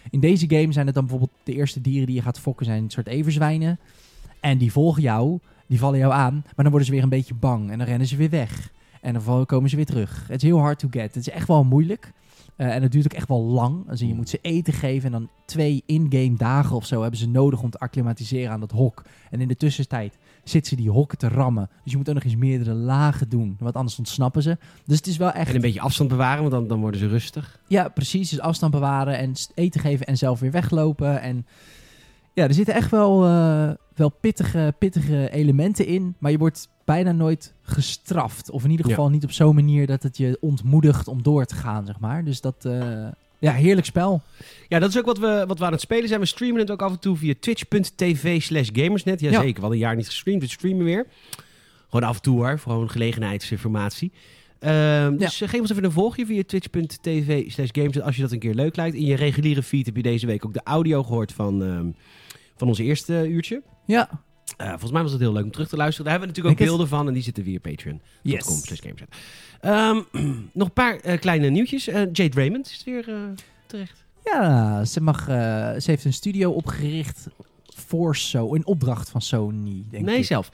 In 0.10 0.20
deze 0.20 0.50
game 0.50 0.72
zijn 0.72 0.86
het 0.86 0.96
dan 0.96 1.06
bijvoorbeeld 1.06 1.40
de 1.44 1.54
eerste 1.54 1.82
dieren 1.82 2.06
die 2.06 2.16
je 2.16 2.22
gaat 2.22 2.40
fokken 2.40 2.66
zijn 2.66 2.84
een 2.84 2.90
soort 2.90 3.08
everzwijnen. 3.08 3.80
En 4.40 4.58
die 4.58 4.72
volgen 4.72 5.02
jou, 5.02 5.40
die 5.68 5.80
vallen 5.80 6.00
jou 6.00 6.14
aan, 6.14 6.34
maar 6.34 6.54
dan 6.56 6.70
worden 6.70 6.86
ze 6.86 6.92
weer 6.92 7.04
een 7.04 7.10
beetje 7.10 7.34
bang. 7.34 7.72
En 7.72 7.78
dan 7.78 7.88
rennen 7.88 8.08
ze 8.08 8.16
weer 8.16 8.30
weg. 8.30 8.72
En 9.02 9.14
dan 9.14 9.46
komen 9.46 9.70
ze 9.70 9.76
weer 9.76 9.86
terug. 9.86 10.28
Het 10.28 10.44
is 10.44 10.50
heel 10.50 10.60
hard 10.60 10.80
to 10.80 10.88
get. 10.92 11.16
Het 11.16 11.28
is 11.28 11.30
echt 11.30 11.48
wel 11.48 11.64
moeilijk. 11.64 12.12
Eh, 12.62 12.76
en 12.76 12.82
het 12.82 12.92
duurt 12.92 13.06
ook 13.06 13.14
echt 13.14 13.28
wel 13.28 13.42
lang. 13.44 13.90
Dus 13.90 14.00
je 14.00 14.06
Mm. 14.06 14.16
moet 14.16 14.30
ze 14.30 14.40
eten 14.42 14.74
geven. 14.74 15.06
En 15.06 15.12
dan 15.12 15.30
twee 15.46 15.84
in-game 15.86 16.38
dagen 16.38 16.76
of 16.76 16.86
zo 16.86 17.02
hebben 17.02 17.20
ze 17.20 17.28
nodig 17.28 17.62
om 17.62 17.70
te 17.70 17.78
acclimatiseren 17.80 18.52
aan 18.52 18.60
dat 18.60 18.72
hok. 18.72 19.04
En 19.30 19.42
in 19.42 19.48
de 19.48 19.56
tussentijd 19.56 20.18
zitten 20.44 20.70
ze 20.70 20.76
die 20.76 20.90
hokken 20.92 21.18
te 21.18 21.28
rammen. 21.28 21.70
Dus 21.84 21.92
je 21.92 21.98
moet 21.98 22.10
ook 22.10 22.16
nog 22.16 22.24
eens 22.24 22.36
meerdere 22.36 22.74
lagen 22.74 23.30
doen. 23.30 23.56
Want 23.60 23.76
anders 23.76 23.98
ontsnappen 23.98 24.42
ze. 24.42 24.58
Dus 24.86 24.98
het 24.98 25.08
is 25.08 25.18
wel 25.18 25.32
echt... 25.32 25.50
En 25.50 25.56
een 25.56 25.62
beetje 25.62 25.82
afstand 25.82 26.10
bewaren, 26.10 26.40
want 26.40 26.52
dan, 26.52 26.68
dan 26.68 26.80
worden 26.80 27.00
ze 27.00 27.08
rustig. 27.08 27.60
Ja, 27.68 27.90
precies. 27.90 28.30
Dus 28.30 28.40
afstand 28.40 28.72
bewaren 28.72 29.18
en 29.18 29.34
eten 29.56 29.82
geven 29.82 30.06
en 30.06 30.18
zelf 30.18 30.40
weer 30.40 30.52
weglopen. 30.52 31.22
En 31.22 31.46
ja, 32.34 32.48
er 32.48 32.54
zitten 32.54 32.74
echt 32.74 32.92
wel, 32.92 33.26
eh, 33.26 33.70
wel 33.96 34.10
pittige, 34.10 34.74
pittige 34.80 35.30
elementen 35.32 35.86
in. 35.86 36.16
Maar 36.20 36.32
je 36.32 36.38
wordt 36.38 36.70
bijna 36.86 37.12
nooit 37.12 37.54
gestraft. 37.62 38.50
Of 38.50 38.64
in 38.64 38.70
ieder 38.70 38.86
Ja. 38.88 38.94
geval 38.94 39.10
niet 39.10 39.24
op 39.24 39.32
zo'n 39.32 39.56
manier 39.56 39.88
dat 39.88 40.04
het 40.04 40.18
je 40.18 40.38
ontmoedigt 40.42 41.08
om 41.08 41.24
door 41.24 41.46
te 41.46 41.56
gaan, 41.56 41.86
zeg 41.86 42.00
maar. 42.00 42.24
Dus 42.24 42.42
dat, 42.42 42.66
eh, 42.66 43.08
ja, 43.40 43.52
heerlijk 43.54 43.88
spel. 43.88 44.22
Ja, 44.68 44.80
dat 44.80 44.90
is 44.90 44.98
ook 44.98 45.06
wat 45.06 45.18
we, 45.18 45.44
wat 45.48 45.60
we 45.60 45.66
aan 45.66 45.72
het 45.72 45.82
spelen 45.82 46.08
zijn. 46.08 46.20
We 46.20 46.26
streamen 46.26 46.60
het 46.60 46.72
ook 46.72 46.82
af 46.82 46.92
en 46.92 47.00
toe 47.00 47.18
via 47.18 47.34
twitch.tv 47.40 48.42
slash 48.42 48.70
gamersnet. 48.74 49.20
Jazeker, 49.20 49.46
Ja. 49.48 49.54
we 49.54 49.60
hadden 49.60 49.72
een 49.72 49.86
jaar 49.86 49.96
niet 49.96 50.08
gestreamd, 50.08 50.42
we 50.42 50.48
streamen 50.50 50.84
weer. 50.86 51.06
Gewoon 51.90 52.10
af 52.10 52.16
en 52.16 52.22
toe 52.22 52.38
hoor, 52.38 52.60
voor 52.60 52.72
gewoon 52.72 52.90
gelegenheidsinformatie. 52.90 54.12
Ehm, 54.60 55.18
dus 55.18 55.42
eh, 55.42 55.50
geef 55.50 55.60
ons 55.60 55.72
even 55.72 55.84
een 55.84 55.92
volgje 55.92 56.26
via 56.26 56.44
twitch.tv 56.48 57.52
slash 57.52 57.70
gamersnet 57.72 58.06
als 58.06 58.16
je 58.16 58.22
dat 58.22 58.32
een 58.32 58.40
keer 58.40 58.54
leuk 58.54 58.76
lijkt. 58.76 58.96
In 58.96 59.06
je 59.06 59.16
reguliere 59.16 59.64
feed 59.64 59.86
heb 59.86 59.96
je 59.96 60.02
deze 60.02 60.26
week 60.26 60.46
ook 60.46 60.54
de 60.54 60.62
audio 60.64 61.04
gehoord 61.04 61.32
van, 61.34 61.64
ehm, 61.64 61.88
van 62.56 62.68
onze 62.68 62.84
eerste 62.84 63.28
uurtje. 63.28 63.62
Ja, 63.86 64.10
Eh, 64.62 64.70
volgens 64.70 64.92
mij 64.92 65.02
was 65.02 65.12
het 65.12 65.22
heel 65.22 65.34
leuk 65.34 65.44
om 65.44 65.52
terug 65.52 65.68
te 65.68 65.76
luisteren. 65.76 66.06
Daar 66.06 66.20
hebben 66.20 66.36
we 66.36 66.36
natuurlijk 66.42 66.62
ook 66.62 66.68
beelden 66.78 66.98
van 66.98 67.08
en 67.08 67.14
die 67.14 67.24
zitten 67.24 67.44
via 67.44 67.60
Patreon. 67.60 68.02
yes. 68.22 68.46
.com 68.46 68.56
slash 68.56 68.80
gamersnet. 68.80 69.16
Ehm, 69.62 70.02
nog 70.54 70.68
een 70.68 70.74
paar 70.74 70.96
eh, 71.00 71.20
kleine 71.20 71.50
nieuwtjes. 71.50 71.88
Eh, 71.88 72.02
Jade 72.12 72.36
Raymond 72.36 72.68
is 72.68 72.84
weer 72.86 73.06
terecht. 73.68 74.04
Ja, 74.24 74.86
ze, 74.86 75.02
mag, 75.02 75.24
ze 75.26 75.84
heeft 75.86 76.06
een 76.06 76.14
studio 76.14 76.52
opgericht 76.52 77.28
voor 77.66 78.16
zo, 78.16 78.54
in 78.54 78.66
opdracht 78.66 79.10
van 79.10 79.22
Sony, 79.22 79.84
denk 79.90 80.06
nee, 80.06 80.18
ik. 80.18 80.26
zelf. 80.26 80.52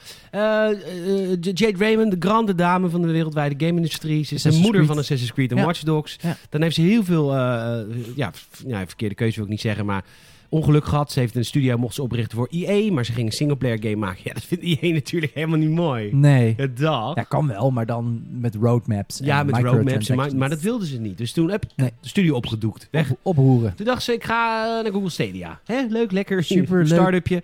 Jade 1.41 1.77
Raymond, 1.77 2.11
de 2.11 2.27
grande 2.27 2.55
dame 2.55 2.89
van 2.89 3.01
de 3.01 3.07
wereldwijde 3.07 3.65
game-industrie. 3.65 4.23
Ze 4.23 4.35
is 4.35 4.41
de 4.41 4.51
moeder 4.51 4.71
Creed. 4.71 4.87
van 4.87 4.97
Assassin's 4.97 5.33
Creed 5.33 5.51
en 5.51 5.57
Ja. 5.57 5.65
Watch 5.65 5.81
Dogs. 5.81 6.17
Ja. 6.21 6.37
Dan 6.49 6.61
heeft 6.61 6.75
ze 6.75 6.81
heel 6.81 7.03
veel, 7.03 7.33
ja, 7.35 8.31
ja, 8.67 8.85
verkeerde 8.87 9.15
keuze 9.15 9.35
wil 9.35 9.43
ik 9.43 9.49
niet 9.51 9.61
zeggen, 9.61 9.85
maar 9.85 10.03
ongeluk 10.49 10.85
gehad. 10.85 11.11
Ze 11.11 11.19
heeft 11.19 11.35
een 11.35 11.45
studio 11.45 11.77
mocht 11.77 11.95
ze 11.95 12.01
oprichten 12.01 12.37
voor 12.37 12.47
EA, 12.51 12.91
maar 12.93 13.05
ze 13.05 13.11
ging 13.13 13.27
een 13.27 13.33
singleplayer 13.33 13.77
game 13.81 13.95
maken. 13.95 14.21
Ja, 14.23 14.33
dat 14.33 14.43
vindt 14.43 14.63
EA 14.63 14.93
natuurlijk 15.03 15.33
helemaal 15.33 15.57
niet 15.57 15.69
mooi. 15.69 16.15
Nee. 16.15 16.53
Ja, 16.57 16.67
dag. 16.75 17.15
Ja, 17.15 17.23
kan 17.23 17.47
wel, 17.47 17.71
maar 17.71 17.85
dan 17.85 18.23
met 18.29 18.55
roadmaps. 18.55 19.19
Ja, 19.23 19.39
en 19.39 19.45
met 19.45 19.57
roadmaps, 19.57 20.33
maar, 20.33 20.49
dat 20.49 20.61
wilden 20.61 20.87
ze 20.87 20.99
niet. 20.99 21.17
Dus 21.17 21.31
toen 21.31 21.49
heb 21.49 21.65
Nee. 21.75 21.91
de 22.01 22.07
studio 22.07 22.35
opgedoekt. 22.35 22.87
Weg. 22.91 23.11
Op, 23.11 23.17
oproeren. 23.21 23.75
Toen 23.75 23.85
dacht 23.85 24.03
ze, 24.03 24.13
ik 24.13 24.23
ga 24.23 24.65
eh, 24.77 24.83
naar 24.83 24.91
Google 24.91 25.09
Stadia. 25.09 25.59
Hè? 25.65 25.85
Leuk, 25.89 26.11
lekker. 26.11 26.45
Een 26.49 26.87
start-upje. 26.87 27.43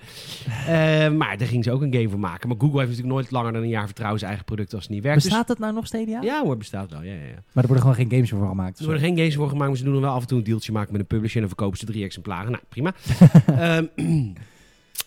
Eh, 0.68 1.10
maar 1.12 1.38
daar 1.38 1.48
ging 1.48 1.64
ze 1.64 1.72
ook 1.72 1.82
een 1.82 1.94
game 1.94 2.10
voor 2.10 2.20
maken. 2.20 2.48
Maar 2.48 2.58
Google 2.58 2.78
heeft 2.78 2.90
natuurlijk 2.90 3.16
nooit 3.16 3.32
langer 3.32 3.54
dan 3.54 3.62
een 3.62 3.70
jaar 3.70 3.86
vertrouwen 3.86 4.20
zijn 4.20 4.32
eigen 4.32 4.50
product 4.50 4.74
als 4.74 4.84
het 4.84 4.92
niet 4.92 5.04
werkt. 5.04 5.24
Bestaat 5.24 5.48
dat 5.48 5.60
nou 5.60 5.74
nog 5.74 5.88
Stadia? 5.88 6.20
Dus, 6.20 6.30
ja 6.30 6.44
hoor, 6.44 6.58
bestaat 6.58 6.92
wel. 6.92 7.02
Ja, 7.02 7.14
ja, 7.14 7.20
ja. 7.20 7.44
Maar 7.52 7.64
er 7.64 7.70
worden 7.70 7.80
gewoon 7.80 7.96
geen 7.96 8.10
games 8.10 8.30
voor 8.30 8.48
gemaakt. 8.48 8.80
Er 8.80 8.86
worden 8.86 9.04
geen 9.04 9.18
games 9.18 9.36
voor 9.36 9.50
gemaakt, 9.50 9.68
maar 9.68 9.78
ze 9.78 9.84
doen 9.84 9.96
er 9.96 10.02
wel 10.02 10.14
af 10.14 10.22
en 10.22 10.28
toe 10.28 10.38
een 10.38 10.44
dealtje 10.44 10.72
maken 10.72 10.92
met 10.92 11.02
een 11.02 11.08
publisher. 11.08 11.36
En 11.36 11.42
dan 11.42 11.50
verkopen 11.50 11.78
ze 11.80 11.86
drie 11.86 12.04
exemplaren. 12.04 12.52
Nou, 12.52 12.64
prima. 12.70 12.93
Ehm, 13.46 13.86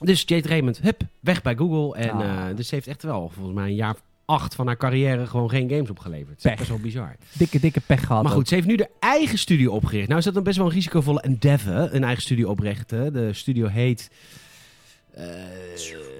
dus 0.00 0.22
Jade 0.26 0.48
Raymond, 0.48 0.80
hup, 0.80 1.00
weg 1.20 1.42
bij 1.42 1.56
Google. 1.56 1.96
En 2.00 2.10
Ah. 2.10 2.48
eh, 2.50 2.56
dus 2.56 2.68
ze 2.68 2.74
heeft 2.74 2.86
echt 2.86 3.02
wel 3.02 3.30
volgens 3.34 3.54
mij 3.56 3.68
een 3.68 3.74
jaar 3.74 3.94
acht 4.24 4.54
van 4.54 4.66
haar 4.66 4.76
carrière 4.76 5.26
gewoon 5.26 5.50
geen 5.50 5.70
games 5.70 5.90
opgeleverd. 5.90 6.42
Dat 6.42 6.52
is 6.52 6.58
Pech. 6.58 6.68
wel 6.68 6.78
bizar. 6.78 7.16
Dikke, 7.32 7.60
dikke 7.60 7.80
pech 7.80 8.06
gehad. 8.06 8.22
Maar 8.22 8.32
ook. 8.32 8.38
goed, 8.38 8.48
ze 8.48 8.54
heeft 8.54 8.66
nu 8.66 8.76
de 8.76 8.88
eigen 9.00 9.38
studio 9.38 9.72
opgericht. 9.72 10.06
Nou 10.06 10.18
is 10.18 10.24
dat 10.24 10.34
dan 10.34 10.42
best 10.42 10.56
wel 10.56 10.66
een 10.66 10.72
risicovolle 10.72 11.20
endeavor, 11.20 11.88
een 11.94 12.04
eigen 12.04 12.22
studio 12.22 12.48
oprichten. 12.48 13.12
De 13.12 13.32
studio 13.32 13.66
heet... 13.66 14.10
eh, 15.14 15.24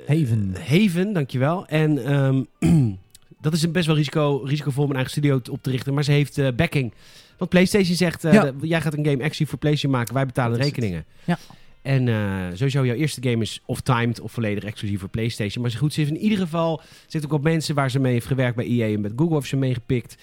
Haven. 0.07 0.55
Haven, 0.69 1.13
dankjewel. 1.13 1.67
En 1.67 2.05
ehm, 2.05 2.43
dat 3.41 3.53
is 3.53 3.63
een 3.63 3.73
best 3.73 3.87
wel 3.87 3.97
risico, 3.97 4.43
risicovol 4.45 4.83
om 4.85 4.89
een 4.91 4.95
eigen 4.97 5.13
studio 5.13 5.41
op 5.51 5.63
te 5.63 5.71
richten. 5.71 5.95
Maar 5.95 6.05
ze 6.05 6.13
heeft 6.13 6.39
eh, 6.39 6.49
backing. 6.57 6.93
Want 7.39 7.51
PlayStation 7.51 7.97
zegt, 7.97 8.25
eh, 8.25 8.33
Ja. 8.33 8.43
de- 8.45 8.67
jij 8.67 8.81
gaat 8.81 8.93
een 8.97 9.05
game 9.05 9.17
exclusief 9.23 9.49
voor 9.49 9.59
PlayStation 9.59 9.93
maken. 9.93 10.15
Wij 10.15 10.27
betalen 10.27 10.59
de 10.59 10.65
rekeningen. 10.65 11.05
Ja. 11.25 11.39
En 11.83 12.09
eh, 12.09 12.41
sowieso, 12.55 12.85
jouw 12.87 12.95
eerste 12.97 13.23
game 13.31 13.43
is 13.43 13.63
of 13.67 13.81
timed 13.81 14.21
of 14.21 14.33
volledig 14.33 14.65
exclusief 14.65 15.01
voor 15.01 15.09
PlayStation. 15.09 15.63
Maar 15.63 15.71
ze 15.71 15.79
goed, 15.79 15.93
ze 15.93 16.01
heeft 16.01 16.13
in 16.13 16.19
ieder 16.21 16.39
geval... 16.39 16.81
Heeft 17.09 17.25
ook 17.25 17.33
op 17.33 17.43
mensen 17.43 17.75
waar 17.75 17.91
ze 17.91 17.99
mee 17.99 18.13
heeft 18.13 18.27
gewerkt 18.27 18.57
bij 18.57 18.67
EA 18.67 18.93
en 18.95 19.01
met 19.01 19.13
Google 19.17 19.35
heeft 19.35 19.49
ze 19.49 19.57
meegepikt. 19.57 20.17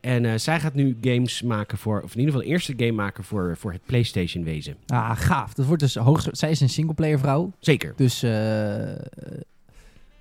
En 0.00 0.24
eh, 0.24 0.32
zij 0.36 0.60
gaat 0.60 0.74
nu 0.74 0.96
games 1.00 1.42
maken 1.42 1.78
voor... 1.78 2.00
Of 2.02 2.12
in 2.12 2.18
ieder 2.18 2.32
geval 2.34 2.46
een 2.48 2.52
eerste 2.52 2.74
game 2.76 2.92
maken 2.92 3.24
voor, 3.24 3.56
voor 3.58 3.72
het 3.72 3.80
PlayStation 3.86 4.44
wezen. 4.44 4.76
Ah, 4.86 5.10
gaaf. 5.14 5.54
Dat 5.54 5.66
wordt 5.66 5.82
dus 5.82 5.94
hoog. 5.94 6.26
Zij 6.30 6.50
is 6.50 6.60
een 6.60 6.68
singleplayer 6.68 7.18
vrouw. 7.18 7.52
Zeker. 7.60 7.92
Dus 7.96 8.22
eh 8.22 8.30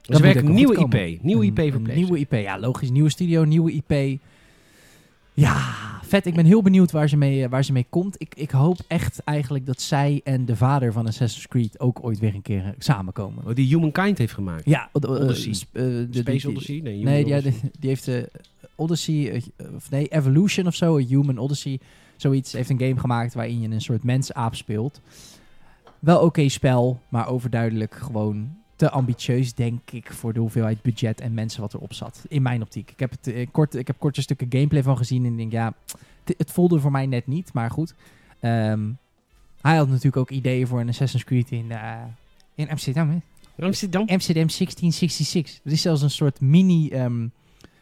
Ze 0.01 0.21
wel 0.21 0.43
nieuwe 0.43 0.77
IP. 0.77 1.21
Nieuwe 1.23 1.45
IP 1.45 1.55
voor 1.55 1.65
PlayStation. 1.81 1.95
Nieuwe 1.95 2.19
IP, 2.19 2.31
ja, 2.33 2.59
logisch. 2.59 2.89
Nieuwe 2.89 3.09
studio, 3.09 3.43
nieuwe 3.43 3.71
IP. 3.71 4.19
Ja, 5.33 5.75
vet. 6.10 6.26
Ik 6.26 6.34
ben 6.36 6.45
heel 6.45 6.62
benieuwd 6.62 6.91
waar 6.91 7.10
ze 7.10 7.18
mee, 7.18 7.43
eh, 7.43 7.49
waar 7.49 7.64
ze 7.64 7.72
mee 7.72 7.86
komt. 7.89 8.16
Ik, 8.22 8.36
ik 8.36 8.51
hoop 8.51 8.78
echt 8.88 9.20
eigenlijk 9.24 9.66
dat 9.66 9.82
zij 9.82 10.22
en 10.24 10.45
de 10.45 10.55
vader 10.55 10.91
van 10.93 11.07
Assassin's 11.07 11.47
Creed 11.47 11.80
ook 11.80 12.03
ooit 12.03 12.20
weer 12.20 12.34
een 12.36 12.41
keer 12.41 12.64
eh, 12.66 12.70
samenkomen. 12.78 13.45
Oh, 13.47 13.55
die 13.55 13.68
Humankind 13.68 14.18
heeft 14.18 14.34
gemaakt. 14.34 14.66
Ja, 14.66 14.89
eh, 14.93 15.03
eh, 15.03 15.10
Odyssey. 15.10 15.53
de- 15.72 16.07
Space 16.12 16.47
die- 16.47 16.55
Odyssey? 16.55 16.80
Nee, 16.84 17.24
die, 17.24 17.34
Odyssey. 17.36 17.41
die, 17.62 17.72
die 17.80 17.89
heeft 17.89 18.05
de 18.05 18.30
Odyssey, 18.76 19.43
of 19.76 19.91
nee, 19.91 20.07
Evolution 20.07 20.68
of 20.68 20.76
zo, 20.76 20.97
een 20.97 21.05
Human 21.07 21.38
Odyssey, 21.38 21.80
zoiets, 22.16 22.51
heeft 22.51 22.70
een 22.70 22.80
game 22.80 22.99
gemaakt 22.99 23.34
waarin 23.34 23.62
je 23.62 23.70
een 23.70 23.82
soort 23.82 24.03
mensaap 24.03 24.55
speelt. 24.55 25.01
Wel 25.99 26.20
oké 26.22 26.49
spel, 26.49 26.99
maar 27.10 27.28
overduidelijk 27.28 27.95
gewoon 27.95 28.57
te 28.80 28.89
ambitieus, 28.89 29.53
denk 29.53 29.91
ik, 29.91 30.11
voor 30.13 30.34
de 30.34 30.39
hoeveelheid 30.39 30.82
budget 30.82 31.21
en 31.21 31.34
mensen 31.34 31.61
wat 31.61 31.73
erop 31.73 31.93
zat. 31.93 32.25
In 32.27 32.41
mijn 32.41 32.61
optiek. 32.61 32.91
Ik 32.91 32.99
heb, 32.99 33.11
het, 33.11 33.27
eh, 33.27 33.47
kort, 33.51 33.75
ik 33.75 33.88
heb 33.88 33.95
korte 33.99 34.21
stukken 34.21 34.47
gameplay 34.49 34.84
van 34.84 34.97
gezien 34.97 35.25
en 35.25 35.32
ik 35.32 35.38
denk, 35.38 35.51
ja, 35.51 35.73
het, 36.23 36.36
het 36.38 36.51
voelde 36.51 36.80
voor 36.80 36.91
mij 36.91 37.05
net 37.05 37.27
niet, 37.27 37.53
maar 37.53 37.71
goed. 37.71 37.93
Ehm, 38.39 38.89
hij 39.61 39.75
had 39.77 39.88
natuurlijk 39.88 40.17
ook 40.17 40.30
ideeën 40.30 40.67
voor 40.67 40.80
een 40.80 40.88
Assassin's 40.89 41.23
Creed 41.23 41.51
in, 41.51 41.71
eh, 41.71 41.93
in 42.55 42.69
Amsterdam, 42.69 43.09
hè? 43.09 43.17
Amsterdam. 43.65 44.07
Amsterdam 44.07 44.49
1666. 44.49 45.59
Er 45.63 45.71
is 45.71 45.82
zelfs 45.82 46.01
een 46.01 46.09
soort 46.09 46.41
mini. 46.41 46.89
ehm 46.89 47.27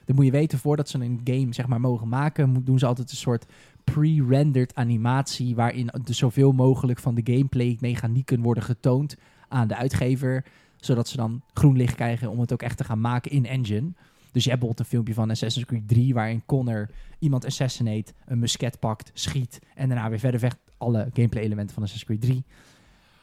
dat 0.05 0.15
moet 0.15 0.25
je 0.25 0.31
weten, 0.31 0.59
voordat 0.59 0.89
ze 0.89 0.99
een 0.99 1.21
game 1.23 1.53
zeg 1.53 1.67
maar, 1.67 1.79
mogen 1.81 2.07
maken, 2.07 2.49
moet- 2.49 2.65
doen 2.65 2.79
ze 2.79 2.85
altijd 2.85 3.11
een 3.11 3.17
soort 3.17 3.45
pre-rendered 3.83 4.75
animatie. 4.75 5.55
waarin 5.55 5.89
de 6.03 6.13
zoveel 6.13 6.51
mogelijk 6.51 6.99
van 6.99 7.15
de 7.15 7.21
gameplay 7.33 7.77
mechanieken 7.79 8.41
worden 8.41 8.63
getoond 8.63 9.15
aan 9.47 9.67
de 9.67 9.75
uitgever. 9.75 10.45
Zodat 10.87 11.07
ze 11.07 11.17
dan 11.17 11.41
groen 11.53 11.77
licht 11.77 11.95
krijgen 11.95 12.29
om 12.29 12.39
het 12.39 12.53
ook 12.53 12.61
echt 12.61 12.77
te 12.77 12.83
gaan 12.83 13.01
maken 13.01 13.31
in 13.31 13.45
engine. 13.45 13.91
Dus 14.31 14.43
je 14.43 14.49
hebt 14.49 14.61
bijvoorbeeld 14.61 14.79
een 14.79 14.85
filmpje 14.85 15.13
van 15.13 15.29
Assassin's 15.29 15.65
Creed 15.67 15.87
3. 15.87 16.13
waarin 16.13 16.43
Connor 16.45 16.89
iemand 17.19 17.45
assassinate, 17.45 18.13
een 18.25 18.39
musket 18.39 18.79
pakt, 18.79 19.11
schiet. 19.13 19.59
en 19.75 19.89
daarna 19.89 20.09
weer 20.09 20.19
verder 20.19 20.39
vecht. 20.39 20.57
Alle 20.77 21.09
gameplay 21.13 21.43
elementen 21.43 21.73
van 21.73 21.83
Assassin's 21.83 22.19
Creed 22.19 22.21
3. 22.31 22.43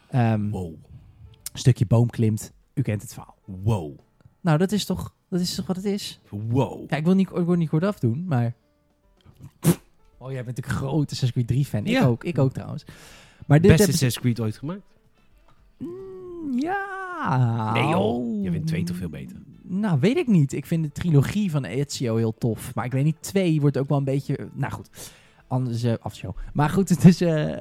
Ehm, 0.09 0.51
Wow. 0.51 0.75
Een 1.53 1.59
stukje 1.59 1.87
boom 1.87 2.11
klimt. 2.11 2.53
U 2.75 2.83
kent 2.83 3.03
het 3.03 3.13
verhaal. 3.15 3.37
Wow. 3.45 3.99
Nou, 4.41 4.59
dat 4.59 4.73
is 4.73 4.85
toch, 4.85 5.15
dat 5.29 5.41
is 5.41 5.55
toch 5.55 5.67
wat 5.67 5.77
het 5.77 5.85
is? 5.85 6.21
Wow. 6.29 6.91
Ja, 6.91 6.97
ik 6.97 7.05
wil 7.05 7.15
niet, 7.15 7.29
ik 7.29 7.45
wil 7.47 7.55
niet 7.55 7.69
kort 7.69 7.85
afdoen, 7.85 8.25
maar... 8.27 8.55
Oh, 10.19 10.33
jij 10.33 10.45
bent 10.45 10.59
een 10.59 10.65
grote 10.71 11.13
Assassin's 11.13 11.33
Creed 11.33 11.47
3 11.47 11.65
fan. 11.65 11.81
Ik 11.81 11.89
Ja. 11.89 12.07
ook, 12.07 12.25
ik 12.25 12.39
ook 12.39 12.53
trouwens. 12.53 12.85
Maar 13.47 13.61
dit 13.61 13.71
Beste 13.71 13.85
Assassin's 13.87 14.19
Creed 14.21 14.41
ooit 14.41 14.57
gemaakt? 14.57 14.83
Mm, 15.79 16.59
Ja. 16.59 17.03
Nee 17.73 17.89
joh, 17.89 18.43
je 18.43 18.51
vindt 18.51 18.67
twee 18.67 18.85
toch 18.85 18.97
veel 18.97 19.09
beter? 19.09 19.37
Nou, 19.63 20.01
weet 20.01 20.17
ik 20.17 20.27
niet. 20.27 20.53
Ik 20.53 20.67
vind 20.67 20.83
de 20.85 20.93
trilogie 20.93 21.51
van 21.51 21.65
Ezio 21.65 22.17
heel 22.17 22.35
tof. 22.39 22.75
Maar 22.75 22.85
ik 22.85 22.93
weet 22.93 23.05
niet, 23.05 23.17
twee 23.21 23.61
wordt 23.61 23.79
ook 23.79 23.89
wel 23.89 23.99
een 23.99 24.05
beetje... 24.05 24.49
Nou 24.53 24.73
goed, 24.73 24.89
anders 25.47 25.83
eh 25.83 25.95
afshow. 26.01 26.37
Maar 26.53 26.71
goed, 26.71 26.89
het 26.89 27.05
is... 27.05 27.21
eh, 27.21 27.53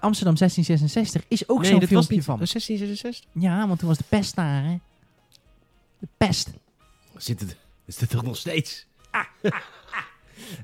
Amsterdam 0.00 0.34
1666 0.36 1.24
is 1.28 1.48
ook 1.48 1.60
nee, 1.60 1.70
zo'n 1.70 1.86
filmpje 1.86 2.14
niet 2.14 2.24
van. 2.24 2.36
1666. 2.36 3.42
Ja, 3.42 3.66
want 3.66 3.78
toen 3.78 3.88
was 3.88 3.98
de 3.98 4.04
pest 4.08 4.34
daar, 4.34 4.64
hè. 4.64 4.78
De 5.98 6.08
pest. 6.16 6.50
Zit 7.16 7.40
het, 7.40 7.56
is 7.84 8.00
het 8.00 8.10
toch 8.10 8.22
nog 8.22 8.36
steeds? 8.36 8.86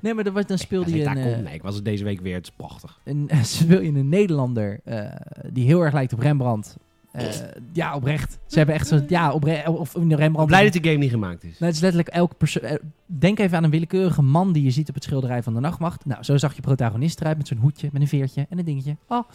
Nee, 0.01 0.13
maar 0.13 0.31
was, 0.31 0.45
dan 0.45 0.57
speelde 0.57 0.85
Als 0.85 0.93
je 0.93 1.05
een... 1.05 1.17
eh, 1.17 1.39
nee, 1.43 1.53
ik 1.53 1.61
was 1.61 1.75
er 1.75 1.83
deze 1.83 2.03
week 2.03 2.21
weer. 2.21 2.35
Het 2.35 2.45
is 2.47 2.53
prachtig. 2.55 2.99
een, 3.03 3.29
speel 3.45 3.81
je 3.81 3.91
een 3.91 4.09
Nederlander 4.09 4.79
eh, 4.83 5.11
die 5.51 5.65
heel 5.65 5.81
erg 5.81 5.93
lijkt 5.93 6.13
op 6.13 6.19
Rembrandt. 6.19 6.77
Eh, 7.15 7.27
ja, 7.73 7.95
oprecht. 7.95 8.39
Ze 8.45 8.57
hebben 8.57 8.75
echt 8.75 8.87
zo... 8.87 9.01
Ja, 9.07 9.31
opre 9.31 9.71
of 9.71 9.95
in 9.95 10.09
de 10.09 10.15
Rembrandt... 10.15 10.49
Blij 10.51 10.63
dat 10.63 10.73
de 10.83 10.89
game 10.89 10.99
niet 10.99 11.09
gemaakt 11.11 11.43
is. 11.43 11.49
Nou, 11.49 11.65
het 11.65 11.75
is 11.75 11.79
letterlijk 11.79 12.09
elke 12.15 12.35
persoon... 12.35 12.63
eh, 12.63 12.75
Denk 13.05 13.39
even 13.39 13.57
aan 13.57 13.63
een 13.63 13.69
willekeurige 13.69 14.21
man 14.21 14.51
die 14.51 14.63
je 14.63 14.71
ziet 14.71 14.89
op 14.89 14.95
het 14.95 15.03
schilderij 15.03 15.43
van 15.43 15.53
de 15.53 15.59
nachtwacht. 15.59 16.05
Nou, 16.05 16.23
zo 16.23 16.37
zag 16.37 16.55
je 16.55 16.61
protagonist 16.61 17.19
eruit 17.21 17.37
met 17.37 17.47
zo'n 17.47 17.57
hoedje, 17.57 17.89
met 17.91 18.01
een 18.01 18.07
veertje 18.07 18.45
en 18.49 18.57
een 18.59 18.65
dingetje. 18.65 18.95
Oh. 19.07 19.29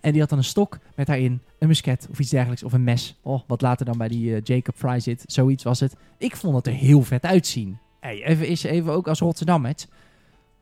En 0.00 0.10
die 0.12 0.20
had 0.20 0.28
dan 0.28 0.38
een 0.38 0.44
stok 0.44 0.78
met 0.96 1.06
daarin 1.06 1.40
een 1.58 1.68
musket 1.68 2.06
of 2.10 2.18
iets 2.18 2.30
dergelijks. 2.30 2.62
Of 2.62 2.72
een 2.72 2.84
mes. 2.84 3.18
Oh, 3.22 3.40
wat 3.46 3.60
later 3.62 3.86
dan 3.86 3.98
bij 3.98 4.08
die 4.08 4.34
eh, 4.34 4.40
Jacob 4.42 4.74
Fry 4.76 5.00
zit. 5.00 5.22
Zoiets 5.26 5.62
was 5.64 5.80
het. 5.80 5.96
Ik 6.18 6.36
vond 6.36 6.56
het 6.56 6.66
er 6.66 6.72
heel 6.72 7.02
vet 7.02 7.24
uitzien. 7.24 7.78
Hey, 8.00 8.24
even, 8.24 8.46
is 8.48 8.62
even 8.62 8.92
ook 8.92 9.08
als 9.08 9.18
Rotterdam, 9.20 9.64
het. 9.64 9.88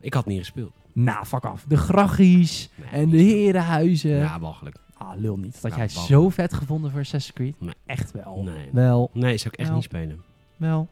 Ik 0.00 0.14
had 0.14 0.26
niet 0.26 0.38
gespeeld. 0.38 0.72
Nou, 0.92 1.24
fuck 1.24 1.44
af. 1.44 1.64
De 1.68 1.76
graggies 1.76 2.68
Nee, 2.74 3.02
en 3.02 3.08
de 3.10 3.16
herenhuizen. 3.16 4.10
Ja, 4.16 4.40
walgelijk. 4.40 4.76
Ah, 5.02 5.18
lul 5.20 5.36
niet. 5.36 5.62
Dat 5.62 5.70
Ja, 5.70 5.76
jij 5.76 5.88
zo 5.88 6.28
vet 6.28 6.54
gevonden 6.54 6.90
voor 6.90 7.00
Assassin's 7.00 7.34
Creed? 7.36 7.60
Nee. 7.60 7.74
Echt 7.86 8.10
wel. 8.12 8.42
Nee. 8.42 8.68
Wel, 8.72 9.10
Nee, 9.12 9.36
zou 9.36 9.48
ik 9.48 9.58
echt 9.58 9.68
Nou. 9.68 9.74
niet 9.80 9.84
spelen. 9.90 10.22
wel. 10.56 10.88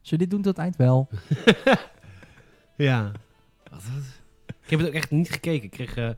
Zullen 0.00 0.10
we 0.10 0.16
dit 0.16 0.30
doen 0.30 0.42
tot 0.42 0.56
het 0.56 0.58
eind? 0.64 0.76
Wel. 0.76 1.08
Ja. 2.76 3.12
Wat, 3.70 3.82
wat? 3.84 4.02
Ik 4.64 4.70
heb 4.70 4.78
het 4.78 4.88
ook 4.88 4.94
echt 4.94 5.10
niet 5.10 5.30
gekeken. 5.30 5.64
Ik 5.64 5.70
kreeg, 5.70 5.96
eh, 5.96 6.10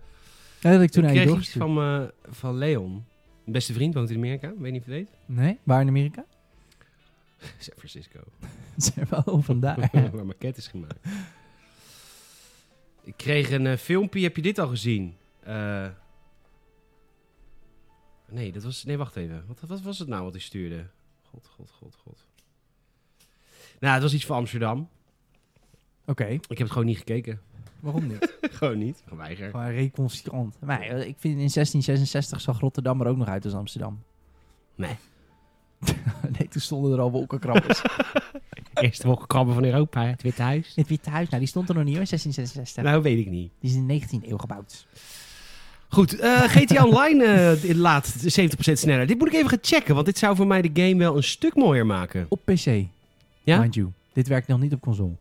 Ja, 0.60 0.70
dat 0.72 0.80
ik 0.82 0.90
toen 0.90 1.04
ik 1.04 1.10
kreeg 1.10 1.36
iets 1.38 1.50
van, 1.50 1.74
me- 1.74 2.12
van 2.28 2.54
Leon. 2.56 2.90
Mijn 2.92 3.04
beste 3.52 3.72
vriend 3.72 3.94
woont 3.94 4.10
in 4.10 4.16
Amerika. 4.16 4.52
Weet 4.58 4.72
niet 4.72 4.80
of 4.80 4.86
je 4.86 4.92
weet. 4.92 5.08
Nee? 5.26 5.58
Waar 5.62 5.80
in 5.80 5.88
Amerika? 5.88 6.24
San 7.58 7.74
Francisco. 7.76 8.20
Vandaar. 9.42 9.88
waar 9.92 10.26
mijn 10.26 10.38
cat 10.38 10.56
is 10.56 10.66
gemaakt. 10.66 11.06
Ik 13.02 13.14
kreeg 13.16 13.50
een 13.50 13.66
eh, 13.66 13.76
filmpje. 13.76 14.22
Heb 14.22 14.36
je 14.36 14.42
dit 14.42 14.58
al 14.58 14.68
gezien? 14.68 15.16
Eh, 15.42 15.86
nee, 18.34 18.52
dat 18.52 18.62
was... 18.62 18.84
Nee, 18.84 18.96
wacht 18.96 19.16
even. 19.16 19.44
Wat, 19.46 19.60
wat 19.66 19.80
was 19.80 19.98
het 19.98 20.08
nou 20.08 20.22
wat 20.22 20.32
hij 20.32 20.40
stuurde? 20.40 20.86
God, 21.22 21.46
god, 21.56 21.70
god, 21.70 21.96
god. 22.02 22.26
Nou, 23.80 23.94
het 23.94 24.02
was 24.02 24.14
iets 24.14 24.26
van 24.26 24.36
Amsterdam. 24.36 24.88
Oké, 26.06 26.24
Ik 26.24 26.40
heb 26.48 26.58
het 26.58 26.70
gewoon 26.70 26.86
niet 26.86 26.98
gekeken. 26.98 27.40
waarom 27.80 28.06
niet? 28.06 28.36
gewoon 28.58 28.78
niet. 28.78 29.02
Geweiger. 29.08 29.50
Gewoon 29.50 29.70
reconciliant. 29.70 30.56
Maar 30.60 30.80
eh, 30.80 30.98
ik 30.98 31.16
vind 31.18 31.34
in 31.34 31.50
1666 31.52 32.40
zag 32.40 32.60
Rotterdam 32.60 33.00
er 33.00 33.06
ook 33.06 33.16
nog 33.16 33.28
uit 33.28 33.44
als 33.44 33.54
Amsterdam. 33.54 34.02
Nee. 34.74 34.96
nee, 36.38 36.48
toen 36.48 36.60
stonden 36.60 36.92
er 36.92 37.00
al 37.00 37.10
wolkenkrabbers. 37.10 37.82
Eerste 38.74 39.06
wolkenkrabben 39.06 39.54
van 39.54 39.64
Europa, 39.64 40.06
het 40.06 40.22
Witte 40.22 40.42
Huis. 40.42 40.74
Het 40.74 40.88
Witte 40.88 41.10
Huis, 41.10 41.28
nou 41.28 41.38
die 41.38 41.48
stond 41.48 41.68
er 41.68 41.74
nog 41.74 41.84
niet 41.84 41.96
hoor, 41.96 42.06
1666. 42.06 42.82
Nou, 42.82 43.02
weet 43.02 43.26
ik 43.26 43.30
niet. 43.30 43.52
Die 43.60 43.70
is 43.70 43.76
in 43.76 43.86
de 43.86 44.00
19e 44.00 44.28
eeuw 44.28 44.36
gebouwd. 44.36 44.86
Goed, 45.94 46.18
eh, 46.18 46.42
GTA 46.42 46.84
Online 46.84 47.24
eh, 47.24 47.74
laat 47.76 48.14
70% 48.26 48.78
sneller. 48.78 49.06
Dit 49.06 49.18
moet 49.18 49.28
ik 49.28 49.34
even 49.34 49.48
gaan 49.48 49.58
checken, 49.62 49.94
want 49.94 50.06
dit 50.06 50.18
zou 50.18 50.36
voor 50.36 50.46
mij 50.46 50.62
de 50.62 50.70
game 50.82 50.96
wel 50.96 51.16
een 51.16 51.22
stuk 51.22 51.54
mooier 51.54 51.86
maken. 51.86 52.26
Op 52.28 52.40
PC, 52.44 52.84
Ja? 53.42 53.58
mind 53.58 53.74
you. 53.74 53.88
Dit 54.12 54.28
werkt 54.28 54.48
nog 54.48 54.60
niet 54.60 54.72
op 54.72 54.80
console. 54.80 55.12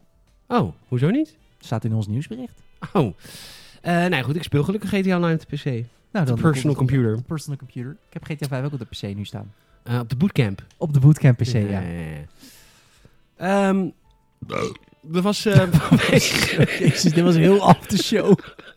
Oh, 0.47 0.73
hoezo 0.87 1.09
niet? 1.09 1.35
Staat 1.59 1.83
in 1.83 1.93
ons 1.93 2.07
nieuwsbericht. 2.07 2.61
Oh. 2.93 3.13
Eh 3.81 4.05
nou 4.05 4.23
goed, 4.23 4.35
ik 4.35 4.43
speel 4.43 4.63
gelukkig 4.63 4.89
GTA 4.89 5.15
Online 5.15 5.33
op 5.33 5.49
de 5.49 5.55
PC. 5.55 5.85
Nou, 6.11 6.25
de 6.25 6.33
personal 6.33 6.75
computer. 6.75 7.15
De 7.15 7.21
personal 7.21 7.57
computer. 7.57 7.91
Ik 8.09 8.13
heb 8.13 8.23
GTA 8.23 8.47
5 8.47 8.65
ook 8.65 8.73
op 8.73 8.79
de 8.79 8.85
PC 8.85 9.15
nu 9.15 9.25
staan. 9.25 9.53
Eh, 9.83 9.99
op 9.99 10.09
de 10.09 10.15
bootcamp. 10.15 10.63
Op 10.77 10.93
de 10.93 10.99
bootcamp 10.99 11.37
PC, 11.37 11.53
ja. 11.53 11.61
ja. 11.61 11.81
Ehm, 13.37 13.85
er 15.13 15.21
was... 15.21 15.45
eh, 15.45 15.71
Jezus, 16.79 17.01
dit 17.13 17.23
was 17.23 17.35
heel 17.35 17.57
off 17.59 17.85
the 17.87 17.97
show. 18.03 18.37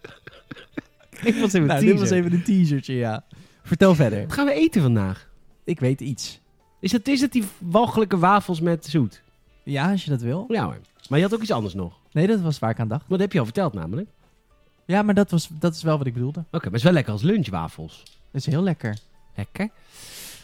ik 1.31 1.35
was 1.35 1.53
even 1.53 1.67
nou, 1.67 1.85
dit 1.85 1.99
was 1.99 2.11
even 2.11 2.33
een 2.33 2.43
teasertje, 2.43 2.95
ja. 2.95 3.25
Vertel 3.63 3.95
verder. 3.95 4.23
Wat 4.23 4.33
gaan 4.33 4.47
we 4.47 4.53
eten 4.53 4.83
vandaag? 4.83 5.29
Ik 5.65 5.81
weet 5.81 6.01
iets. 6.01 6.41
Is 6.81 6.91
dat, 6.91 7.09
is 7.09 7.21
dat 7.21 7.33
die 7.33 7.45
walgelijke 7.59 8.19
wafels 8.19 8.61
met 8.61 8.87
zoet? 8.87 9.23
Ja, 9.63 9.91
als 9.91 10.05
je 10.05 10.11
dat 10.11 10.21
wil. 10.21 10.45
Ja 10.49 10.65
hoor. 10.65 10.79
Maar 11.09 11.19
je 11.19 11.25
had 11.25 11.35
ook 11.35 11.43
iets 11.43 11.51
anders 11.51 11.75
nog. 11.75 11.99
Nee, 12.13 12.27
dat 12.27 12.41
was 12.41 12.59
waar 12.59 12.71
ik 12.71 12.81
aan 12.81 12.89
dacht. 12.89 13.05
Dat 13.09 13.21
heb 13.21 13.33
je 13.33 13.39
al 13.39 13.45
verteld 13.45 13.73
namelijk. 13.73 14.09
Ja, 14.87 15.03
maar 15.03 15.15
dat, 15.15 15.31
was, 15.31 15.49
dat 15.51 15.75
is 15.75 15.83
wel 15.83 15.99
wat 15.99 16.07
ik 16.07 16.13
bedoelde. 16.13 16.41
Oké, 16.41 16.47
maar 16.51 16.65
het 16.65 16.75
is 16.75 16.83
wel 16.83 16.93
lekker 16.93 17.13
als 17.13 17.23
lunchwafels. 17.23 18.03
Dat 18.05 18.41
is 18.41 18.47
heel 18.47 18.63
lekker. 18.63 18.99
Lekker. 19.35 19.69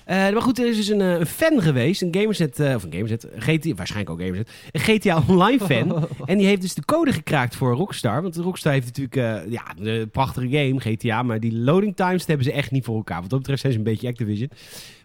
Eh, 0.04 0.16
maar 0.16 0.42
goed, 0.42 0.58
er 0.58 0.68
is 0.68 0.76
dus 0.76 0.88
een, 0.88 1.00
eh, 1.00 1.18
een 1.18 1.26
fan 1.26 1.62
geweest, 1.62 2.02
een 2.02 2.14
Gamerset, 2.14 2.60
eh, 2.60 2.74
of 2.74 2.82
een 2.82 2.92
Gamerset, 2.92 3.26
GTA, 3.36 3.74
waarschijnlijk 3.74 4.10
ook 4.10 4.20
Gamerset, 4.20 4.50
een 4.72 4.80
GTA 4.80 5.22
Online 5.28 5.64
fan. 5.64 6.08
en 6.24 6.38
die 6.38 6.46
heeft 6.46 6.60
dus 6.60 6.74
de 6.74 6.84
code 6.84 7.12
gekraakt 7.12 7.56
voor 7.56 7.74
Rockstar. 7.74 8.22
Want 8.22 8.36
Rockstar 8.36 8.72
heeft 8.72 8.86
natuurlijk, 8.86 9.48
ja, 9.50 9.74
een 9.78 10.10
prachtige 10.10 10.48
game, 10.48 10.80
GTA, 10.80 11.22
maar 11.22 11.40
die 11.40 11.58
loading 11.58 11.96
times 11.96 12.26
hebben 12.26 12.46
ze 12.46 12.52
echt 12.52 12.70
niet 12.70 12.84
voor 12.84 12.96
elkaar. 12.96 13.20
Wat 13.20 13.30
dat 13.30 13.38
betreft 13.38 13.60
zijn 13.60 13.72
ze 13.72 13.78
een 13.78 13.84
beetje 13.84 14.08
Activision. 14.08 14.50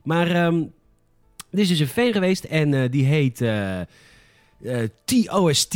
Maar 0.04 0.32
ehm 0.32 0.64
er 1.52 1.60
is 1.60 1.68
dus 1.68 1.80
een 1.80 1.88
fan 1.88 2.12
geweest 2.12 2.44
en 2.44 2.92
die 2.92 3.06
heet 3.06 3.44
TOST. 5.06 5.76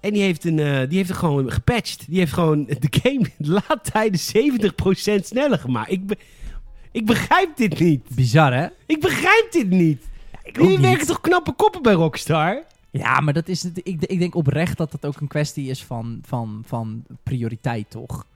En 0.00 0.12
die 0.12 0.22
heeft, 0.22 0.44
een, 0.44 0.88
die 0.88 0.98
heeft 0.98 1.10
er 1.10 1.14
gewoon 1.14 1.52
gepatcht. 1.52 2.04
Die 2.08 2.18
heeft 2.18 2.32
gewoon 2.32 2.64
de 2.64 3.00
game 3.02 3.26
laadtijden 3.68 4.20
70% 4.20 5.24
sneller 5.24 5.58
gemaakt. 5.58 5.90
Ik, 5.90 6.00
ik 6.94 7.06
begrijp 7.06 7.56
dit 7.56 7.78
niet. 7.80 8.08
Bizar, 8.14 8.54
hè? 8.54 8.66
Ik 8.86 9.00
begrijp 9.00 9.46
dit 9.50 9.70
niet. 9.70 10.02
Jullie 10.52 10.68
niet. 10.70 10.80
werken 10.80 11.06
toch 11.06 11.20
knappe 11.20 11.52
koppen 11.52 11.82
bij 11.82 11.92
Rockstar? 11.92 12.62
Ja, 12.90 13.20
maar 13.20 13.32
dat 13.34 13.48
is 13.48 13.62
het, 13.62 13.80
ik, 13.82 14.02
ik 14.04 14.18
denk 14.18 14.34
oprecht 14.34 14.76
dat 14.76 14.90
dat 14.90 15.06
ook 15.06 15.20
een 15.20 15.28
kwestie 15.28 15.68
is 15.70 15.84
van, 15.84 16.18
van, 16.22 16.62
van 16.66 17.04
prioriteit, 17.22 17.90
toch? 17.90 18.26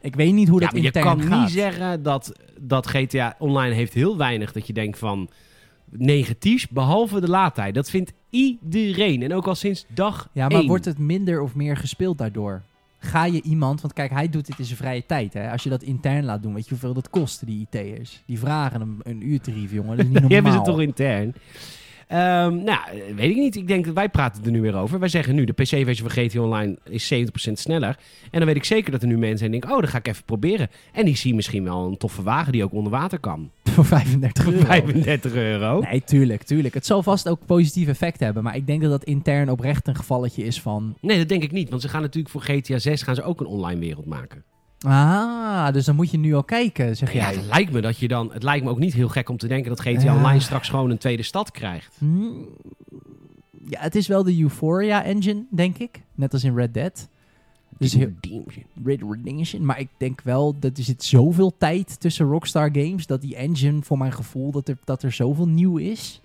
Ik 0.00 0.14
weet 0.14 0.32
niet 0.32 0.48
hoe 0.48 0.60
Ja, 0.60 0.64
dat 0.64 0.74
maar 0.74 0.80
je 0.82 0.86
intern 0.86 1.04
kan 1.06 1.22
gaat. 1.22 1.40
niet 1.40 1.50
zeggen 1.50 2.02
dat, 2.02 2.32
dat 2.60 2.86
GTA 2.86 3.34
Online 3.38 3.74
heeft 3.74 3.94
heel 3.94 4.16
weinig 4.16 4.52
dat 4.52 4.66
je 4.66 4.72
denkt 4.72 4.98
van 4.98 5.28
negatiefs, 5.90 6.68
behalve 6.68 7.20
de 7.20 7.28
laadtijd. 7.28 7.74
Dat 7.74 7.90
vindt 7.90 8.12
iedereen. 8.30 9.22
En 9.22 9.34
ook 9.34 9.46
al 9.46 9.54
sinds 9.54 9.84
dag 9.88 10.28
Ja, 10.32 10.48
maar 10.48 10.58
één. 10.58 10.68
wordt 10.68 10.84
het 10.84 10.98
minder 10.98 11.40
of 11.40 11.54
meer 11.54 11.76
gespeeld 11.76 12.18
daardoor? 12.18 12.62
Ga 12.98 13.24
je 13.24 13.42
iemand, 13.42 13.80
want 13.80 13.92
kijk, 13.94 14.10
hij 14.10 14.28
doet 14.28 14.46
dit 14.46 14.58
in 14.58 14.64
zijn 14.64 14.76
vrije 14.78 15.06
tijd. 15.06 15.34
Hè? 15.34 15.50
Als 15.50 15.62
je 15.62 15.68
dat 15.68 15.82
intern 15.82 16.24
laat 16.24 16.42
doen, 16.42 16.54
weet 16.54 16.64
je 16.64 16.70
hoeveel 16.70 16.94
dat 16.94 17.10
kost, 17.10 17.46
die 17.46 17.66
IT'ers? 17.70 18.22
Die 18.26 18.38
vragen 18.38 18.80
een, 18.80 19.00
een 19.02 19.28
uurtarief, 19.28 19.72
jongen. 19.72 19.96
Dat 19.96 20.06
is 20.06 20.12
niet 20.12 20.20
Die 20.28 20.28
normaal. 20.30 20.52
hebben 20.52 20.66
ze 20.66 20.70
toch 20.72 20.80
intern. 20.80 21.34
Ehm, 22.06 22.64
nou, 22.64 22.80
weet 23.16 23.30
ik 23.30 23.36
niet. 23.36 23.56
Ik 23.56 23.68
denk 23.68 23.84
dat 23.84 23.94
wij 23.94 24.08
praten 24.08 24.44
er 24.44 24.50
nu 24.50 24.60
weer 24.60 24.76
over. 24.76 24.98
Wij 24.98 25.08
zeggen 25.08 25.34
nu, 25.34 25.44
de 25.44 25.52
PC-versie 25.52 26.04
van 26.04 26.10
GTA 26.10 26.40
Online 26.40 26.78
is 26.84 27.14
70% 27.14 27.58
sneller. 27.58 27.98
En 28.30 28.38
dan 28.38 28.44
weet 28.44 28.56
ik 28.56 28.64
zeker 28.64 28.90
dat 28.92 29.02
er 29.02 29.08
nu 29.08 29.18
mensen 29.18 29.38
zijn 29.38 29.50
die 29.50 29.60
denken, 29.60 29.78
oh, 29.78 29.84
dat 29.84 29.92
ga 29.92 29.98
ik 29.98 30.08
even 30.08 30.24
proberen. 30.24 30.68
En 30.92 31.04
die 31.04 31.16
zien 31.16 31.34
misschien 31.34 31.64
wel 31.64 31.86
een 31.86 31.96
toffe 31.96 32.22
wagen 32.22 32.52
die 32.52 32.64
ook 32.64 32.72
onder 32.72 32.92
water 32.92 33.18
kan. 33.18 33.50
Voor 33.74 33.84
35 33.84 34.44
Voor 34.44 34.52
euro. 34.52 34.64
35 34.66 35.34
euro. 35.34 35.80
Nee, 35.80 36.04
tuurlijk, 36.04 36.42
tuurlijk. 36.42 36.74
Het 36.74 36.86
zal 36.86 37.02
vast 37.02 37.28
ook 37.28 37.46
positief 37.46 37.88
effect 37.88 38.20
hebben. 38.20 38.42
Maar 38.42 38.56
ik 38.56 38.66
denk 38.66 38.82
dat 38.82 38.90
dat 38.90 39.04
intern 39.04 39.50
oprecht 39.50 39.88
een 39.88 39.96
gevalletje 39.96 40.44
is 40.44 40.60
van... 40.60 40.94
Nee, 41.00 41.18
dat 41.18 41.28
denk 41.28 41.42
ik 41.42 41.52
niet. 41.52 41.70
Want 41.70 41.82
ze 41.82 41.88
gaan 41.88 42.02
natuurlijk 42.02 42.32
voor 42.32 42.42
GTA 42.42 42.78
6 42.78 43.02
gaan 43.02 43.14
ze 43.14 43.22
ook 43.22 43.40
een 43.40 43.46
online 43.46 43.80
wereld 43.80 44.06
maken. 44.06 44.44
Ah, 44.80 45.72
dus 45.72 45.84
dan 45.84 45.94
moet 45.96 46.10
je 46.10 46.18
nu 46.18 46.34
al 46.34 46.44
kijken, 46.44 46.96
zeg 46.96 47.12
Ja, 47.12 47.20
jij. 47.30 47.34
het 47.40 47.46
lijkt 47.46 47.72
me 47.72 47.80
dat 47.80 47.98
je 47.98 48.08
dan. 48.08 48.32
Het 48.32 48.42
lijkt 48.42 48.64
me 48.64 48.70
ook 48.70 48.78
niet 48.78 48.94
heel 48.94 49.08
gek 49.08 49.28
om 49.28 49.36
te 49.36 49.46
denken 49.48 49.68
dat 49.70 49.80
GTA 49.80 49.90
Ja. 50.02 50.16
Online 50.16 50.40
straks 50.40 50.68
gewoon 50.68 50.90
een 50.90 50.98
tweede 50.98 51.22
stad 51.22 51.50
krijgt. 51.50 51.96
Hmm, 51.98 52.46
Ja, 53.68 53.80
het 53.80 53.94
is 53.94 54.06
wel 54.06 54.22
de 54.24 54.40
Euphoria 54.40 55.04
engine, 55.04 55.44
denk 55.50 55.78
ik. 55.78 56.00
Net 56.14 56.32
als 56.32 56.44
in 56.44 56.54
Red 56.56 56.74
Dead. 56.74 57.08
Dus 57.78 57.92
heel, 57.92 58.10
Redemption. 58.20 58.64
Red 58.84 59.00
Redemption. 59.10 59.64
Maar 59.64 59.80
ik 59.80 59.88
denk 59.96 60.20
wel 60.20 60.54
dat 60.58 60.78
er 60.78 60.84
zit 60.84 61.04
zoveel 61.04 61.54
tijd 61.58 62.00
tussen 62.00 62.26
Rockstar 62.26 62.68
Games... 62.72 63.06
dat 63.06 63.20
die 63.20 63.36
engine, 63.36 63.82
voor 63.82 63.98
mijn 63.98 64.12
gevoel, 64.12 64.50
dat 64.50 64.68
er, 64.68 64.78
dat 64.84 65.02
er 65.02 65.12
zoveel 65.12 65.48
nieuw 65.48 65.76
is. 65.76 66.20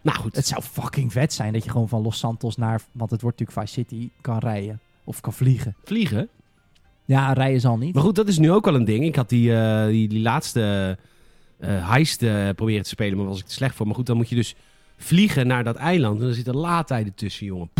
Nou 0.00 0.18
goed. 0.18 0.36
Het 0.36 0.46
zou 0.46 0.62
fucking 0.62 1.12
vet 1.12 1.32
zijn 1.32 1.52
dat 1.52 1.64
je 1.64 1.70
gewoon 1.70 1.88
van 1.88 2.02
Los 2.02 2.18
Santos 2.18 2.56
naar... 2.56 2.80
want 2.92 3.10
het 3.10 3.20
wordt 3.22 3.38
natuurlijk 3.40 3.68
Vice 3.68 3.80
City, 3.80 4.10
kan 4.20 4.38
rijden. 4.38 4.80
Of 5.04 5.20
kan 5.20 5.32
vliegen. 5.32 5.76
Vliegen. 5.84 6.28
Ja, 7.10 7.32
rijden 7.32 7.60
zal 7.60 7.78
niet. 7.78 7.94
Maar 7.94 8.02
goed, 8.02 8.14
dat 8.14 8.28
is 8.28 8.38
nu 8.38 8.50
ook 8.52 8.66
al 8.66 8.74
een 8.74 8.84
ding. 8.84 9.04
Ik 9.04 9.16
had 9.16 9.28
die, 9.28 9.54
eh, 9.54 9.86
die, 9.86 10.20
laatste 10.20 10.96
eh 11.58 11.90
heist 11.90 12.22
eh, 12.22 12.48
proberen 12.56 12.82
te 12.82 12.88
spelen, 12.88 13.18
maar 13.18 13.26
was 13.26 13.40
ik 13.40 13.46
te 13.46 13.52
slecht 13.52 13.74
voor. 13.74 13.86
Maar 13.86 13.94
goed, 13.94 14.06
dan 14.06 14.16
moet 14.16 14.28
je 14.28 14.34
dus 14.34 14.54
vliegen 14.96 15.46
naar 15.46 15.64
dat 15.64 15.76
eiland. 15.76 16.18
En 16.20 16.24
dan 16.24 16.34
zitten 16.34 16.56
laadtijden 16.56 17.14
tussen, 17.14 17.46
jongen. 17.46 17.70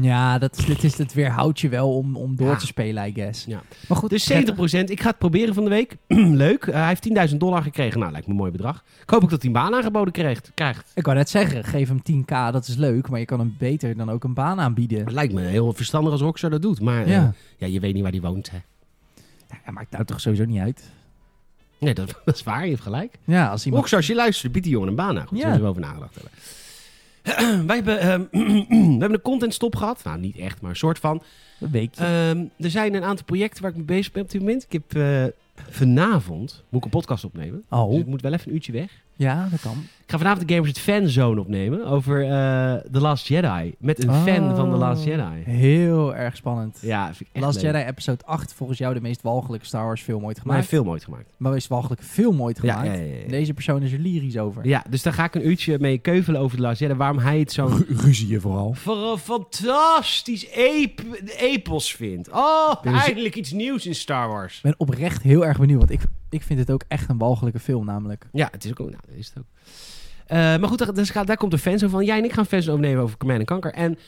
Ja, 0.00 0.38
dat, 0.38 0.58
is- 0.58 0.64
dit 0.64 0.84
is 0.84 0.98
het 0.98 1.14
weerhoudt 1.14 1.60
je 1.60 1.68
wel 1.68 1.96
om, 1.96 2.16
om 2.16 2.36
door 2.36 2.48
Ja. 2.48 2.56
te 2.56 2.66
spelen, 2.66 3.06
I 3.08 3.12
guess. 3.14 3.44
Ja. 3.44 3.62
Maar 3.88 3.98
goed, 3.98 4.10
Dus 4.10 4.24
70%. 4.32 4.54
prettig. 4.54 4.88
Ik 4.88 5.00
ga 5.00 5.08
het 5.08 5.18
proberen 5.18 5.54
van 5.54 5.64
de 5.64 5.70
week. 5.70 5.96
Leuk. 6.44 6.66
Eh, 6.66 6.74
hij 6.74 6.86
heeft 6.88 7.30
10.000 7.30 7.36
dollar 7.36 7.62
gekregen. 7.62 7.98
Nou, 8.00 8.12
lijkt 8.12 8.26
me 8.26 8.32
een 8.32 8.38
mooi 8.38 8.50
bedrag. 8.52 8.84
Ik 9.02 9.10
hoop 9.10 9.22
ook 9.22 9.30
dat 9.30 9.38
hij 9.42 9.48
een 9.50 9.56
baan 9.56 9.74
aangeboden 9.74 10.12
krijgt. 10.12 10.50
krijgt. 10.54 10.92
Ik 10.94 11.04
wou 11.04 11.16
net 11.16 11.30
zeggen, 11.30 11.64
geef 11.64 11.88
hem 11.88 12.02
10k, 12.02 12.52
dat 12.52 12.66
is 12.68 12.74
leuk. 12.76 13.08
Maar 13.08 13.18
je 13.20 13.24
kan 13.26 13.38
hem 13.38 13.54
beter 13.58 13.96
dan 13.96 14.10
ook 14.10 14.24
een 14.24 14.34
baan 14.34 14.60
aanbieden. 14.60 14.98
Het 14.98 15.12
lijkt 15.12 15.32
me 15.32 15.40
heel 15.42 15.72
verstandig 15.72 16.12
als 16.12 16.20
Rockstar 16.20 16.50
dat 16.50 16.62
doet. 16.62 16.80
Maar 16.80 17.02
eh, 17.04 17.10
Ja. 17.10 17.32
ja, 17.56 17.66
je 17.66 17.80
weet 17.80 17.94
niet 17.94 18.02
waar 18.02 18.12
hij 18.12 18.20
woont. 18.20 18.50
Hè. 18.50 18.58
Ja, 19.66 19.70
maakt 19.72 19.90
nou 19.90 20.04
toch 20.04 20.20
sowieso 20.20 20.44
niet 20.44 20.60
uit. 20.60 20.90
Nee, 21.78 21.94
dat, 21.94 22.14
dat 22.24 22.34
is 22.34 22.42
waar. 22.42 22.64
Je 22.64 22.70
hebt 22.70 22.82
gelijk. 22.82 23.14
Ja, 23.24 23.48
als 23.48 23.58
iemand... 23.64 23.74
Rockstar, 23.74 23.98
als 23.98 24.06
je 24.08 24.14
luistert, 24.14 24.52
biedt 24.52 24.64
die 24.64 24.74
jongen 24.74 24.88
een 24.88 24.94
baan 24.94 25.18
aan. 25.18 25.26
Goed, 25.26 25.38
Ja. 25.38 25.60
we 25.60 25.66
over 25.66 25.80
nagedacht 25.80 26.14
hebben. 26.14 26.32
Wij 27.66 27.76
hebben, 27.76 27.98
ehm, 28.00 28.24
we 28.70 28.76
hebben 28.98 29.12
een 29.12 29.20
content 29.22 29.54
stop 29.54 29.76
gehad. 29.76 30.04
Nou, 30.04 30.18
niet 30.18 30.36
echt, 30.38 30.60
maar 30.60 30.70
een 30.70 30.76
soort 30.76 30.98
van. 30.98 31.22
Een 31.60 31.70
weekje. 31.70 32.04
Ehm, 32.04 32.44
er 32.58 32.70
zijn 32.70 32.94
een 32.94 33.04
aantal 33.04 33.24
projecten 33.24 33.62
waar 33.62 33.70
ik 33.70 33.76
mee 33.76 33.86
bezig 33.86 34.12
ben 34.12 34.22
op 34.22 34.30
dit 34.30 34.40
moment. 34.40 34.66
Ik 34.68 34.72
heb 34.72 34.94
eh, 34.96 35.24
vanavond, 35.68 36.64
moet 36.68 36.78
ik 36.80 36.84
een 36.84 36.90
podcast 37.00 37.24
opnemen. 37.24 37.64
oh, 37.70 37.90
Dus 37.90 38.00
ik 38.00 38.06
moet 38.06 38.22
wel 38.22 38.32
even 38.32 38.48
een 38.48 38.54
uurtje 38.54 38.72
weg. 38.72 38.90
Ja, 39.18 39.48
dat 39.50 39.60
kan. 39.60 39.72
Ik 40.04 40.14
ga 40.14 40.18
vanavond 40.20 40.48
de 40.48 40.54
Gamers 40.54 40.72
het 40.72 40.80
Fanzone 40.80 41.40
opnemen 41.40 41.84
over 41.86 42.22
eh 42.22 42.28
The 42.92 43.00
Last 43.00 43.26
Jedi. 43.26 43.74
Met 43.78 44.04
een 44.04 44.12
fan 44.14 44.56
van 44.56 44.70
The 44.70 44.76
Last 44.76 45.00
Oh. 45.00 45.06
Jedi. 45.06 45.42
Heel 45.50 46.14
erg 46.14 46.36
spannend. 46.36 46.78
Ja, 46.80 47.04
vind 47.06 47.20
ik 47.20 47.28
echt 47.32 47.44
Last 47.44 47.62
leuk. 47.62 47.72
Jedi 47.74 47.84
episode 47.88 48.24
8, 48.24 48.54
volgens 48.54 48.78
jou 48.78 48.94
de 48.94 49.00
meest 49.00 49.22
walgelijke 49.22 49.66
Star 49.66 49.84
Wars 49.84 50.02
film 50.02 50.24
ooit 50.24 50.38
gemaakt. 50.40 50.58
heeft 50.58 50.70
veel 50.70 50.86
ooit 50.86 51.04
gemaakt. 51.04 51.32
Maar 51.36 51.52
meest 51.52 51.68
walgelijke 51.68 52.04
film 52.04 52.42
ooit 52.42 52.58
gemaakt. 52.60 52.86
ja, 52.86 52.92
ja, 52.92 53.02
ja. 53.22 53.28
Deze 53.28 53.54
persoon 53.54 53.82
is 53.82 53.92
er 53.92 53.98
lyrisch 53.98 54.38
over. 54.38 54.66
Ja, 54.66 54.84
dus 54.90 55.02
daar 55.02 55.12
ga 55.12 55.24
ik 55.24 55.34
een 55.34 55.46
uurtje 55.48 55.76
mee 55.80 55.98
keuvelen 55.98 56.40
over 56.40 56.56
The 56.56 56.62
Last 56.62 56.80
Jedi. 56.80 56.94
Waarom 56.94 57.18
hij 57.18 57.38
het 57.38 57.52
zo'n 57.52 57.76
Ru- 57.76 57.96
Ruzie 57.96 58.28
je 58.28 58.40
vooral. 58.40 58.74
Voor 58.74 58.96
een 59.12 59.18
fantastisch, 59.18 60.48
ep- 60.50 61.00
epos 61.38 61.94
vind. 61.94 62.30
Oh, 62.30 62.72
eindelijk 62.84 63.34
iets 63.36 63.52
nieuws 63.52 63.86
in 63.86 63.94
Star 63.94 64.28
Wars. 64.28 64.56
Ik 64.56 64.62
ben 64.62 64.74
oprecht 64.76 65.22
heel 65.22 65.46
erg 65.46 65.58
benieuwd, 65.58 65.78
want 65.78 65.90
ik, 65.90 66.00
ik 66.30 66.42
vind 66.42 66.58
het 66.58 66.70
ook 66.70 66.82
echt 66.88 67.08
een 67.08 67.18
walgelijke 67.18 67.58
film 67.58 67.84
namelijk. 67.84 68.26
Ja, 68.32 68.48
het 68.50 68.64
is 68.64 68.70
ook, 68.70 68.78
nou, 68.78 68.92
is 69.16 69.26
het 69.28 69.38
ook. 69.38 69.44
Eh, 70.26 70.36
maar 70.38 70.68
goed, 70.68 70.78
daar, 70.78 71.06
gaat- 71.06 71.26
daar 71.26 71.36
komt 71.36 71.52
een 71.52 71.58
fan 71.58 71.78
zo 71.78 71.88
van. 71.88 72.04
Jij 72.04 72.18
en 72.18 72.24
ik 72.24 72.32
gaan 72.32 72.46
fans 72.46 72.68
overnemen 72.68 73.02
over 73.02 73.16
Command 73.16 73.44
Kanker. 73.44 73.72
En 73.72 73.98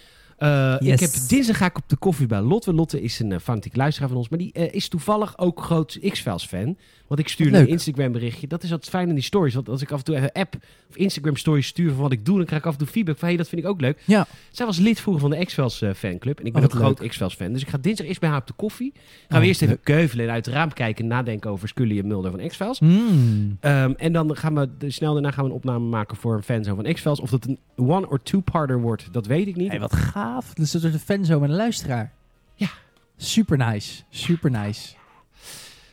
eh, 0.40 0.76
Yes. 0.80 0.92
ik 0.92 1.00
heb, 1.00 1.28
dinsdag 1.28 1.56
ga 1.56 1.66
ik 1.66 1.76
op 1.76 1.88
de 1.88 1.96
koffie 1.96 2.26
bij 2.26 2.40
Lotte. 2.40 2.74
Lotte 2.74 3.02
is 3.02 3.18
een 3.18 3.30
uh, 3.30 3.38
fanatiek 3.38 3.76
luisteraar 3.76 4.08
van 4.08 4.18
ons. 4.18 4.28
Maar 4.28 4.38
die 4.38 4.52
eh, 4.52 4.74
is 4.74 4.88
toevallig 4.88 5.38
ook 5.38 5.62
groot 5.62 5.98
X-Files 6.10 6.46
fan. 6.46 6.76
Want 7.06 7.20
ik 7.22 7.38
Leuk. 7.38 7.52
een 7.54 7.68
Instagram 7.68 8.12
berichtje. 8.12 8.46
Dat 8.46 8.62
is 8.62 8.70
wat 8.70 8.84
fijn 8.84 9.08
in 9.08 9.14
die 9.14 9.24
stories. 9.24 9.54
Want 9.54 9.68
als 9.68 9.82
ik 9.82 9.90
af 9.90 9.98
en 9.98 10.04
toe 10.04 10.16
even 10.16 10.32
app 10.32 10.54
of 10.88 10.96
Instagram 10.96 11.36
stories 11.36 11.66
stuur 11.66 11.90
van 11.92 12.00
wat 12.02 12.12
ik 12.12 12.24
doe... 12.24 12.36
dan 12.36 12.44
krijg 12.46 12.60
ik 12.60 12.66
af 12.66 12.72
en 12.72 12.78
toe 12.78 12.88
feedback 12.88 13.18
van... 13.18 13.28
hé, 13.28 13.34
hey, 13.34 13.42
dat 13.42 13.48
vind 13.52 13.62
ik 13.62 13.68
ook 13.68 13.80
leuk. 13.80 14.02
Ja. 14.04 14.26
Zij 14.50 14.66
was 14.66 14.78
lid 14.78 15.00
vroeger 15.00 15.22
van 15.22 15.30
de 15.30 15.44
X-Files 15.44 15.82
eh, 15.82 15.90
fanclub. 15.94 16.38
En 16.40 16.46
ik 16.46 16.52
ben 16.52 16.62
Oh, 16.62 16.68
ook 16.68 16.74
groot 16.74 17.08
X-Files 17.08 17.34
fan. 17.34 17.52
Dus 17.52 17.62
ik 17.62 17.68
ga 17.68 17.78
dinsdag 17.78 18.06
eerst 18.06 18.20
bij 18.20 18.28
haar 18.28 18.40
op 18.40 18.46
de 18.46 18.52
koffie. 18.52 18.92
Gaan 18.94 19.36
Oh, 19.36 19.38
we 19.42 19.46
eerst 19.48 19.62
even 19.62 19.80
keuvelen 19.82 20.26
en 20.26 20.32
uit 20.32 20.46
het 20.46 20.54
raam 20.54 20.72
kijken... 20.72 21.02
en 21.04 21.10
nadenken 21.10 21.50
over 21.50 21.68
Scully 21.68 21.98
en 21.98 22.06
Mulder 22.06 22.30
van 22.30 22.48
X-Files. 22.48 22.78
Hmm. 22.78 23.56
Ehm, 23.60 23.92
en 23.96 24.12
dan 24.12 24.36
gaan 24.36 24.54
we 24.54 24.68
de, 24.78 24.90
snel 24.90 25.12
daarna 25.12 25.30
gaan 25.30 25.44
we 25.44 25.50
een 25.50 25.56
opname 25.56 25.84
maken 25.88 26.16
voor 26.16 26.34
een 26.36 26.42
fanzone 26.42 26.82
van 26.82 26.92
X-Files. 26.94 27.20
Of 27.20 27.30
dat 27.30 27.44
een 27.46 27.58
one- 27.76 28.06
or 28.08 28.22
two-parter 28.22 28.80
wordt, 28.80 29.08
dat 29.12 29.26
weet 29.26 29.46
ik 29.46 29.56
niet. 29.56 29.68
Hey, 29.70 29.80
wat 29.80 29.96
gaaf. 29.96 30.29
Dus 30.54 30.70
dat 30.70 30.84
is 30.84 30.92
de 30.92 30.98
fan 30.98 31.24
zo 31.24 31.40
met 31.40 31.50
een 31.50 31.56
luisteraar. 31.56 32.12
Ja. 32.54 32.68
Super 33.16 33.56
nice. 33.58 34.02
Super 34.10 34.50
nice. 34.50 34.94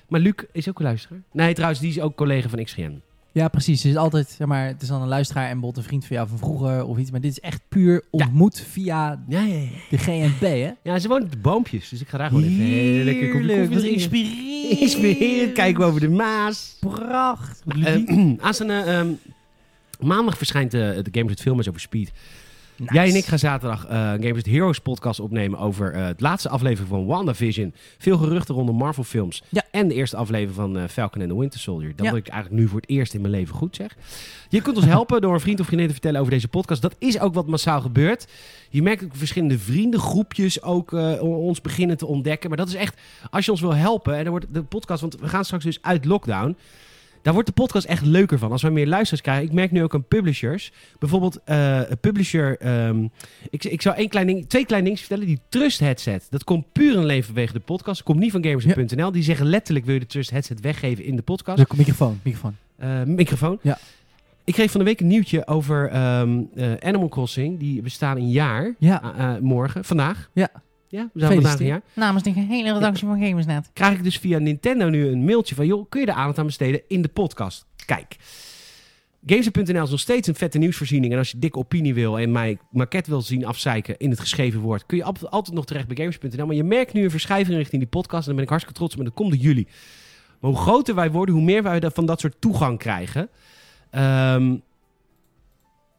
Maar 0.07 0.19
Luc 0.19 0.33
is 0.51 0.69
ook 0.69 0.79
een 0.79 0.85
luisteraar. 0.85 1.19
Nee, 1.31 1.53
trouwens, 1.53 1.79
die 1.81 1.89
is 1.89 1.99
ook 1.99 2.15
collega 2.15 2.49
van 2.49 2.63
XGN. 2.63 3.01
Ja, 3.31 3.47
precies. 3.47 3.83
Het 3.83 3.91
is 3.91 3.97
altijd, 3.97 4.29
zeg 4.29 4.47
maar, 4.47 4.65
het 4.67 4.81
is 4.81 4.87
dan 4.87 5.01
een 5.01 5.07
luisteraar 5.07 5.43
en 5.43 5.51
bijvoorbeeld 5.51 5.77
een 5.77 5.89
vriend 5.89 6.05
van 6.05 6.15
jou 6.15 6.27
van 6.27 6.37
vroeger 6.37 6.85
of 6.85 6.97
iets. 6.97 7.11
Maar 7.11 7.21
dit 7.21 7.31
is 7.31 7.39
echt 7.39 7.61
puur 7.69 8.03
ontmoet 8.09 8.59
via 8.69 9.23
Ja, 9.27 9.41
ja, 9.41 9.55
ja. 9.55 9.67
de 9.89 9.97
GNP, 9.97 10.39
hè? 10.41 10.71
Ja, 10.83 10.99
ze 10.99 11.07
woont 11.07 11.23
op 11.23 11.31
de 11.31 11.37
boompjes, 11.37 11.89
dus 11.89 12.01
ik 12.01 12.07
ga 12.07 12.17
daar 12.17 12.27
gewoon 12.27 12.43
even 12.43 12.55
heel 12.55 13.03
lekker 13.03 13.31
kopje 13.31 13.47
Heerlijk, 13.47 13.69
koffie 13.69 13.77
drinken. 13.79 13.93
inspirerend. 14.01 14.79
Inspirerend, 14.81 15.53
kijken 15.53 15.81
we 15.81 15.87
over 15.87 15.99
de 15.99 16.09
Maas. 16.09 16.77
Pracht. 16.79 17.61
Wat 17.65 17.75
Eh, 17.77 17.93
ludiek. 17.95 18.41
aanstaande 18.41 18.73
ehm, 18.73 19.07
maandag 19.99 20.37
verschijnt 20.37 20.73
eh, 20.73 20.79
de 20.81 21.07
Gamers 21.11 21.31
het 21.33 21.41
Film 21.41 21.59
is 21.59 21.67
over 21.69 21.81
Speed. 21.81 22.11
Nice. 22.77 22.93
Jij 22.93 23.09
en 23.09 23.15
ik 23.15 23.25
gaan 23.25 23.39
zaterdag 23.39 23.85
eh 23.85 24.11
Gamers 24.11 24.43
Heroes 24.45 24.79
podcast 24.79 25.19
opnemen 25.19 25.59
over 25.59 25.93
eh 25.93 26.05
het 26.05 26.21
laatste 26.21 26.49
aflevering 26.49 26.89
van 26.89 27.05
WandaVision. 27.05 27.73
Veel 27.97 28.17
geruchten 28.17 28.55
rondom 28.55 28.75
Marvel 28.75 29.03
films. 29.03 29.43
Ja. 29.49 29.63
En 29.71 29.87
de 29.87 29.93
eerste 29.93 30.17
aflevering 30.17 30.55
van 30.55 30.77
eh, 30.77 30.83
Falcon 30.87 31.21
and 31.21 31.29
the 31.31 31.39
Winter 31.39 31.59
Soldier. 31.59 31.93
Dat 31.95 32.05
Ja. 32.05 32.11
wil 32.11 32.19
ik 32.21 32.27
eigenlijk 32.27 32.61
nu 32.61 32.67
voor 32.67 32.79
het 32.79 32.89
eerst 32.89 33.13
in 33.13 33.21
mijn 33.21 33.33
leven 33.33 33.55
goed 33.55 33.75
zeg. 33.75 33.95
Je 34.49 34.61
kunt 34.61 34.75
ons 34.75 34.85
helpen 34.85 35.21
door 35.21 35.33
een 35.33 35.39
vriend 35.39 35.59
of 35.59 35.65
vriendin 35.65 35.87
te 35.87 35.93
vertellen 35.93 36.19
over 36.19 36.31
deze 36.31 36.47
podcast. 36.47 36.81
Dat 36.81 36.95
is 36.99 37.19
ook 37.19 37.33
wat 37.33 37.47
massaal 37.47 37.81
gebeurt. 37.81 38.27
Je 38.69 38.81
merkt 38.81 39.03
ook 39.03 39.15
verschillende 39.15 39.59
vriendengroepjes 39.59 40.61
ook 40.63 40.91
ons 41.21 41.61
beginnen 41.61 41.97
te 41.97 42.05
ontdekken. 42.05 42.49
Maar 42.49 42.57
dat 42.57 42.67
is 42.67 42.73
echt, 42.75 42.99
als 43.29 43.45
je 43.45 43.51
ons 43.51 43.61
wil 43.61 43.75
helpen. 43.75 44.13
En 44.15 44.21
dan 44.21 44.31
wordt 44.31 44.45
de 44.53 44.63
podcast, 44.63 45.01
want 45.01 45.19
we 45.19 45.27
gaan 45.27 45.45
straks 45.45 45.63
dus 45.63 45.81
uit 45.81 46.05
lockdown. 46.05 46.57
Daar 47.21 47.33
wordt 47.33 47.47
de 47.47 47.53
podcast 47.55 47.85
echt 47.85 48.05
leuker 48.05 48.37
van. 48.39 48.51
Als 48.51 48.61
we 48.61 48.69
meer 48.69 48.87
luisteraars 48.87 49.21
krijgen. 49.21 49.45
Ik 49.45 49.51
merk 49.53 49.71
nu 49.71 49.83
ook 49.83 49.93
aan 49.93 50.03
publishers. 50.07 50.71
Bijvoorbeeld 50.99 51.39
eh, 51.43 51.89
een 51.89 51.99
publisher. 51.99 52.57
ehm, 52.59 53.07
ik, 53.49 53.63
ik 53.63 53.81
zou 53.81 53.95
één 53.95 54.09
klein 54.09 54.27
ding, 54.27 54.49
twee 54.49 54.65
kleine 54.65 54.87
dingen 54.87 55.03
vertellen. 55.03 55.27
Die 55.27 55.39
Trust 55.49 55.79
headset. 55.79 56.27
Dat 56.29 56.43
komt 56.43 56.71
puur 56.71 56.95
in 56.95 57.05
leven 57.05 57.25
vanwege 57.25 57.53
de 57.53 57.59
podcast. 57.59 57.97
Dat 57.97 58.05
komt 58.05 58.19
niet 58.19 58.31
van 58.31 58.43
gamers.nl. 58.43 59.11
Die 59.11 59.23
zeggen 59.23 59.45
letterlijk 59.45 59.85
wil 59.85 59.93
je 59.93 59.99
de 59.99 60.05
Trust 60.05 60.29
headset 60.29 60.61
weggeven 60.61 61.03
in 61.03 61.15
de 61.15 61.21
podcast. 61.21 61.57
Dus 61.57 61.77
microfoon, 61.77 62.19
microfoon. 62.23 62.55
Eh, 62.77 63.03
microfoon. 63.03 63.59
Ja. 63.61 63.77
Ik 64.43 64.53
kreeg 64.53 64.71
van 64.71 64.79
de 64.79 64.85
week 64.85 64.99
een 64.99 65.07
nieuwtje 65.07 65.47
over 65.47 65.89
ehm, 65.89 66.41
eh, 66.55 66.71
Animal 66.79 67.09
Crossing. 67.09 67.59
Die 67.59 67.81
bestaan 67.81 68.17
een 68.17 68.29
jaar. 68.29 68.75
Ja. 68.79 69.37
Morgen. 69.41 69.85
Vandaag. 69.85 70.29
Ja. 70.33 70.49
Ja, 70.89 71.09
we 71.13 71.19
zijn 71.19 71.33
vandaag 71.33 71.59
een 71.59 71.65
jaar. 71.65 71.81
Namens 71.93 72.23
de 72.23 72.29
hele 72.29 72.73
redactie 72.73 73.07
van 73.07 73.25
Gamersnet. 73.25 73.69
Krijg 73.73 73.97
ik 73.97 74.03
dus 74.03 74.17
via 74.17 74.37
Nintendo 74.37 74.89
nu 74.89 75.07
een 75.07 75.25
mailtje 75.25 75.55
van... 75.55 75.65
joh, 75.65 75.85
kun 75.89 76.01
je 76.01 76.07
er 76.07 76.13
aandacht 76.13 76.37
aan 76.37 76.45
besteden 76.45 76.81
in 76.87 77.01
de 77.01 77.07
podcast? 77.07 77.65
Kijk. 77.85 78.15
Games.nl 79.25 79.83
is 79.83 79.89
nog 79.89 79.99
steeds 79.99 80.27
een 80.27 80.35
vette 80.35 80.57
nieuwsvoorziening. 80.57 81.11
En 81.13 81.17
als 81.17 81.31
je 81.31 81.39
dikke 81.39 81.57
opinie 81.57 81.93
wil 81.93 82.19
en 82.19 82.31
mij 82.31 82.57
maquette 82.71 83.09
wil 83.09 83.21
zien 83.21 83.45
afzeiken 83.45 83.97
in 83.97 84.09
het 84.09 84.19
geschreven 84.19 84.59
woord... 84.59 84.85
kun 84.85 84.97
je 84.97 85.03
altijd 85.03 85.55
nog 85.55 85.65
terecht 85.65 85.87
bij 85.87 85.95
Games.nl. 85.95 86.45
Maar 86.45 86.55
je 86.55 86.63
merkt 86.63 86.93
nu 86.93 87.03
een 87.03 87.11
verschuiving 87.11 87.57
richting 87.57 87.81
die 87.81 87.89
podcast. 87.89 88.21
En 88.21 88.25
daar 88.25 88.35
ben 88.35 88.43
ik 88.43 88.49
hartstikke 88.49 88.79
trots 88.79 88.93
op. 88.93 88.99
En 88.99 89.05
dat 89.05 89.13
komt 89.13 89.31
door 89.31 89.39
jullie. 89.39 89.67
Maar 90.39 90.51
hoe 90.51 90.59
groter 90.59 90.95
wij 90.95 91.11
worden, 91.11 91.35
hoe 91.35 91.43
meer 91.43 91.63
wij 91.63 91.81
van 91.93 92.05
dat 92.05 92.19
soort 92.19 92.35
toegang 92.39 92.77
krijgen. 92.77 93.29
Ehm, 93.89 94.55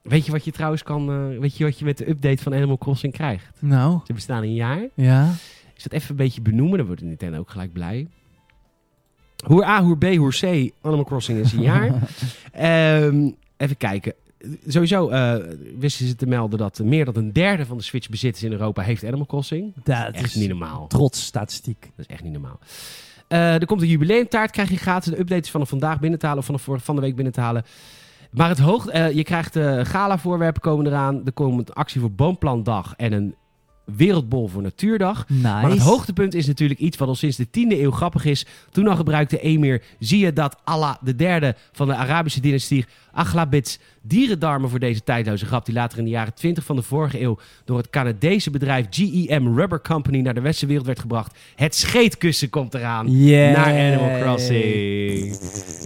weet 0.09 0.26
je 0.26 0.32
wat 0.32 0.44
je 0.44 0.50
trouwens 0.52 0.82
kan... 0.82 1.11
eh, 1.32 1.38
weet 1.38 1.56
je 1.56 1.64
wat 1.64 1.78
je 1.78 1.84
met 1.84 1.98
de 1.98 2.09
update 2.09 2.42
van 2.42 2.54
Animal 2.54 2.78
Crossing 2.78 3.12
krijgt? 3.12 3.46
Nou, 3.59 4.00
Ze 4.06 4.12
bestaan 4.12 4.42
een 4.42 4.54
jaar. 4.54 4.88
ja. 4.94 5.32
Is 5.76 5.82
dat 5.84 5.92
even 5.92 6.11
een 6.11 6.16
beetje 6.16 6.40
benoemen? 6.40 6.78
Dan 6.78 6.86
wordt 6.86 7.02
Nintendo 7.02 7.38
ook 7.38 7.50
gelijk 7.50 7.72
blij. 7.72 8.06
Hoer 9.46 9.64
A, 9.64 9.82
hoer 9.82 9.98
B, 9.98 10.04
hoer 10.04 10.36
C. 10.40 10.70
Animal 10.80 11.04
Crossing 11.04 11.38
is 11.38 11.52
een 11.52 11.62
jaar. 11.62 11.92
Ehm, 12.52 13.30
even 13.56 13.76
kijken. 13.76 14.12
Sowieso 14.66 15.09
eh, 15.09 15.34
wisten 15.78 16.06
ze 16.06 16.14
te 16.14 16.26
melden 16.26 16.59
dat 16.59 16.78
meer 16.84 17.04
dan 17.04 17.16
een 17.16 17.32
derde 17.32 17.66
van 17.66 17.76
de 17.76 17.82
Switch-bezitters 17.82 18.44
in 18.44 18.52
Europa 18.52 18.82
heeft 18.82 19.04
Animal 19.04 19.26
Crossing. 19.26 19.72
Dat 19.84 20.12
Echt 20.14 20.24
is 20.24 20.34
niet 20.34 20.48
normaal. 20.48 20.86
trots 20.86 21.24
statistiek. 21.24 21.80
Dat 21.80 21.90
is 21.96 22.06
echt 22.06 22.22
niet 22.22 22.32
normaal. 22.32 22.59
Eh, 23.28 23.54
er 23.54 23.66
komt 23.66 23.82
een 23.82 23.88
jubileumtaart, 23.88 24.50
krijg 24.50 24.70
je 24.70 24.76
gratis. 24.76 25.12
De 25.12 25.18
update 25.18 25.40
is 25.40 25.50
vanaf 25.50 25.68
vandaag 25.68 26.00
binnen 26.00 26.18
te 26.18 26.26
halen 26.26 26.40
of 26.48 26.61
vanaf 26.62 26.84
van 26.84 26.94
de 26.94 27.00
week 27.00 27.14
binnen 27.14 27.32
te 27.32 27.40
halen. 27.40 27.64
Maar 28.31 28.49
het 28.49 28.59
hoog, 28.59 28.87
eh, 28.87 29.11
je 29.11 29.22
krijgt 29.22 29.57
eh 29.57 29.85
gala-voorwerpen 29.85 30.61
komen 30.61 30.87
eraan. 30.87 31.20
Er 31.24 31.33
komt 31.33 31.68
een 31.68 31.74
actie 31.74 32.01
voor 32.01 32.12
Boomplantdag 32.12 32.95
en 32.97 33.12
een 33.12 33.35
wereldbol 33.97 34.49
voor 34.49 34.62
Natuurdag. 34.62 35.29
Nice. 35.29 35.43
Maar 35.43 35.70
het 35.70 35.79
hoogtepunt 35.79 36.35
is 36.35 36.47
natuurlijk 36.47 36.81
iets 36.81 36.97
wat 36.97 37.09
al 37.09 37.14
sinds 37.14 37.37
de 37.37 37.51
10e 37.51 37.81
eeuw 37.81 37.91
grappig 37.91 38.24
is. 38.24 38.47
Toen 38.70 38.89
al 38.89 38.97
gebruikte 38.97 39.41
emir 39.41 39.83
zie 39.99 40.18
je 40.24 40.33
dat 40.33 40.57
Allah 40.64 40.95
de 41.01 41.14
derde 41.14 41.55
van 41.72 41.87
de 41.87 41.95
Arabische 41.95 42.41
dynastie 42.41 42.85
Aghlabits 43.12 43.79
dierendarmen 44.03 44.70
voor 44.70 44.79
deze 44.79 45.03
tijdloze 45.03 45.47
grap 45.47 45.64
die 45.64 45.74
later 45.74 45.99
in 45.99 46.05
de 46.05 46.11
jaren 46.11 46.35
20 46.35 46.64
van 46.64 46.76
de 46.76 46.83
vorige 46.83 47.20
eeuw 47.20 47.39
door 47.64 47.76
het 47.76 47.91
Canadese 47.91 48.51
bedrijf 48.51 48.87
GEM 48.91 49.57
Rubber 49.57 49.81
Company 49.81 50.20
naar 50.20 50.35
de 50.35 50.41
westerse 50.41 50.66
wereld 50.66 50.87
werd 50.87 51.01
gebracht. 51.01 51.39
Het 51.55 51.74
scheetkussen 51.74 52.51
komt 52.51 52.74
eraan 52.74 53.11
Yay. 53.11 53.53
naar 53.53 53.93
Animal 53.93 54.20
Crossing. 54.20 55.39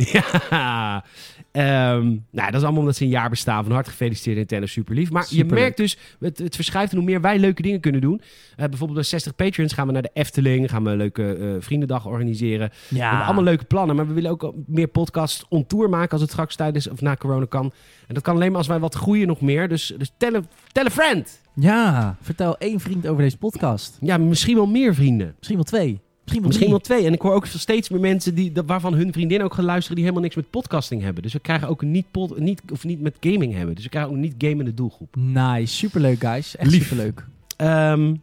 ja. 0.12 1.04
Ehm, 1.52 2.06
nou, 2.30 2.46
dat 2.50 2.54
is 2.54 2.62
allemaal 2.62 2.80
omdat 2.80 2.96
ze 2.96 3.02
een 3.04 3.08
jaar 3.10 3.30
bestaan. 3.30 3.62
Van 3.64 3.72
harte 3.72 3.90
gefeliciteerd 3.90 4.36
Nintendo, 4.36 4.66
super 4.66 4.94
lief. 4.94 5.10
Maar 5.10 5.26
je 5.28 5.44
merkt 5.44 5.76
dus, 5.76 5.98
het, 6.20 6.38
het 6.38 6.54
verschuift 6.54 6.90
en 6.92 6.96
hoe 6.98 7.06
meer 7.06 7.20
wij 7.20 7.38
leuke 7.38 7.62
dingen 7.62 7.80
kunnen 7.80 8.00
doen. 8.00 8.20
Eh, 8.50 8.56
bijvoorbeeld 8.56 8.94
bij 8.94 9.02
60 9.02 9.34
Patreons 9.34 9.72
gaan 9.72 9.86
we 9.86 9.92
naar 9.92 10.02
de 10.02 10.10
Efteling. 10.12 10.70
Gaan 10.70 10.84
we 10.84 10.90
een 10.90 10.96
leuke 10.96 11.34
eh, 11.34 11.48
vriendendag 11.58 12.06
organiseren. 12.06 12.70
We 12.88 12.96
Ja. 12.96 13.08
hebben 13.08 13.24
allemaal 13.26 13.44
leuke 13.44 13.64
plannen. 13.64 13.96
Maar 13.96 14.06
we 14.06 14.12
willen 14.12 14.30
ook 14.30 14.52
meer 14.66 14.86
podcasts 14.88 15.44
on 15.48 15.66
tour 15.66 15.88
maken 15.88 16.10
als 16.10 16.20
het 16.20 16.30
straks 16.30 16.56
tijdens 16.56 16.88
of 16.88 17.00
na 17.00 17.16
corona 17.16 17.46
kan. 17.48 17.72
En 18.08 18.14
dat 18.14 18.22
kan 18.22 18.34
alleen 18.34 18.48
maar 18.48 18.58
als 18.58 18.66
wij 18.66 18.78
wat 18.78 18.94
groeien 18.94 19.26
nog 19.26 19.40
meer. 19.40 19.68
Dus, 19.68 19.94
dus 19.98 20.12
tell, 20.16 20.34
a, 20.34 20.40
tell 20.72 20.84
a 20.86 20.90
friend. 20.90 21.40
Ja, 21.54 22.16
vertel 22.20 22.58
één 22.58 22.80
vriend 22.80 23.06
over 23.06 23.22
deze 23.22 23.36
podcast. 23.38 23.98
Ja, 24.00 24.18
misschien 24.18 24.56
wel 24.56 24.66
meer 24.66 24.94
vrienden. 24.94 25.34
Misschien 25.36 25.56
wel 25.56 25.64
twee. 25.64 26.00
Misschien 26.40 26.40
wel 26.40 26.48
Misschien 26.48 26.70
wel 26.70 26.78
drie. 26.78 26.96
twee. 26.96 27.06
En 27.06 27.12
ik 27.12 27.20
hoor 27.20 27.32
ook 27.34 27.46
steeds 27.46 27.88
meer 27.88 28.00
mensen 28.00 28.34
die, 28.34 28.52
waarvan 28.66 28.94
hun 28.94 29.12
vriendin 29.12 29.42
ook 29.42 29.54
gaan 29.54 29.64
luisteren 29.64 29.94
die 29.96 30.04
helemaal 30.04 30.24
niks 30.24 30.36
met 30.36 30.50
podcasting 30.50 31.02
hebben. 31.02 31.22
Dus 31.22 31.32
we 31.32 31.38
krijgen 31.40 31.68
ook 31.68 31.82
niet, 31.82 32.06
pod, 32.10 32.38
niet, 32.38 32.62
of 32.72 32.84
niet 32.84 33.00
met 33.00 33.16
gaming 33.20 33.54
hebben. 33.54 33.74
Dus 33.74 33.84
we 33.84 33.90
krijgen 33.90 34.10
ook 34.10 34.16
niet 34.16 34.34
gamende 34.38 34.74
doelgroep. 34.74 35.16
Nice, 35.16 35.74
superleuk 35.74 36.20
guys. 36.20 36.56
Echt 36.56 36.70
Lief. 36.70 36.82
superleuk. 36.82 37.24
Ehm 37.56 38.14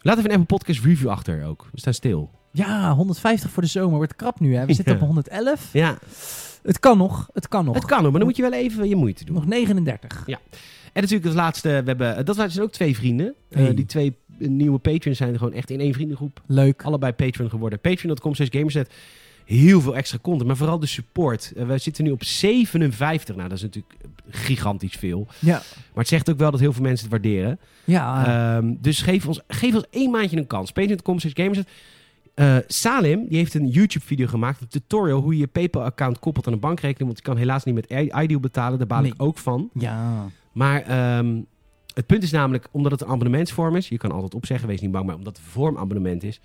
laat 0.00 0.18
even 0.18 0.30
een 0.30 0.38
Apple 0.40 0.56
Podcast 0.56 0.80
review 0.84 1.08
achter 1.08 1.44
ook. 1.44 1.68
We 1.72 1.80
staan 1.80 1.94
stil. 1.94 2.30
Ja, 2.52 2.94
150 2.94 3.50
voor 3.50 3.62
de 3.62 3.68
zomer. 3.68 3.96
Wordt 3.96 4.16
krap 4.16 4.40
nu 4.40 4.54
hè. 4.56 4.66
We 4.66 4.74
zitten 4.74 4.94
Ja. 4.94 5.00
op 5.00 5.06
111. 5.06 5.68
Ja, 5.72 5.98
Het 6.62 6.80
kan 6.80 6.98
nog. 6.98 7.28
Het 7.32 7.48
kan 7.48 7.64
nog. 7.64 7.74
het 7.74 7.84
kan 7.84 7.96
ook, 8.04 8.10
maar 8.10 8.18
dan 8.18 8.28
moet 8.28 8.36
je 8.36 8.42
wel 8.42 8.52
even 8.52 8.88
je 8.88 8.96
moeite 8.96 9.24
doen. 9.24 9.34
Nog 9.34 9.46
39. 9.46 10.24
En 10.26 11.02
natuurlijk 11.02 11.24
het 11.24 11.34
laatste, 11.34 11.68
we 11.68 11.74
hebben, 11.86 12.24
dat 12.24 12.36
zijn 12.36 12.60
ook 12.60 12.72
twee 12.72 12.96
vrienden. 12.96 13.34
Eh, 13.48 13.66
die 13.74 13.86
twee 13.86 14.16
nieuwe 14.38 14.78
patrons 14.78 15.16
zijn 15.16 15.38
gewoon 15.38 15.52
echt 15.52 15.70
in 15.70 15.80
één 15.80 15.92
vriendengroep. 15.92 16.42
Leuk. 16.46 16.82
Allebei 16.82 17.12
patron 17.12 17.50
geworden. 17.50 17.80
Patreon.com 17.80 18.34
slash 18.34 18.48
gamerset. 18.50 18.94
Heel 19.44 19.80
veel 19.80 19.96
extra 19.96 20.18
content, 20.22 20.46
maar 20.46 20.56
vooral 20.56 20.78
de 20.78 20.86
support. 20.86 21.52
Eh, 21.56 21.66
we 21.66 21.78
zitten 21.78 22.04
nu 22.04 22.10
op 22.10 22.24
57. 22.24 23.36
Nou, 23.36 23.48
dat 23.48 23.56
is 23.58 23.64
natuurlijk 23.64 23.94
gigantisch 24.28 24.94
veel. 24.94 25.26
Ja. 25.38 25.52
Maar 25.54 25.62
het 25.94 26.08
zegt 26.08 26.30
ook 26.30 26.38
wel 26.38 26.50
dat 26.50 26.60
heel 26.60 26.72
veel 26.72 26.82
mensen 26.82 27.10
het 27.10 27.22
waarderen. 27.22 27.58
Ja. 27.84 28.26
Ehm, 28.56 28.74
dus 28.80 29.02
geef 29.02 29.26
ons, 29.26 29.40
geef 29.48 29.74
ons 29.74 29.84
één 29.90 30.10
maandje 30.10 30.36
een 30.36 30.46
kans. 30.46 30.72
Patreon.com 30.72 31.18
slash 31.18 31.32
gamerset. 31.34 31.68
Eh, 32.34 32.56
Salim, 32.66 33.26
die 33.28 33.38
heeft 33.38 33.54
een 33.54 33.68
YouTube-video 33.68 34.26
gemaakt, 34.26 34.60
een 34.60 34.68
tutorial 34.68 35.20
hoe 35.20 35.32
je 35.32 35.38
je 35.38 35.46
PayPal-account 35.46 36.18
koppelt 36.18 36.46
aan 36.46 36.52
een 36.52 36.60
bankrekening. 36.60 37.04
Want 37.06 37.18
je 37.18 37.24
kan 37.24 37.36
helaas 37.36 37.64
niet 37.64 37.74
met 37.74 37.90
Ideal 37.90 38.40
betalen, 38.40 38.78
daar 38.78 38.86
baal 38.86 39.04
ik 39.04 39.14
ook 39.16 39.38
van. 39.38 39.70
ja. 39.74 40.26
Maar 40.52 40.82
ehm, 40.82 41.40
het 41.96 42.06
punt 42.06 42.22
is 42.22 42.30
namelijk, 42.30 42.68
omdat 42.70 42.92
het 42.92 43.00
een 43.00 43.06
abonnementsvorm 43.08 43.76
is, 43.76 43.88
je 43.88 43.98
kan 43.98 44.12
altijd 44.12 44.34
opzeggen, 44.34 44.68
wees 44.68 44.80
niet 44.80 44.90
bang, 44.90 45.06
maar 45.06 45.14
omdat 45.16 45.36
het 45.36 45.44
een 45.46 45.50
vormabonnement 45.52 46.22
is, 46.22 46.40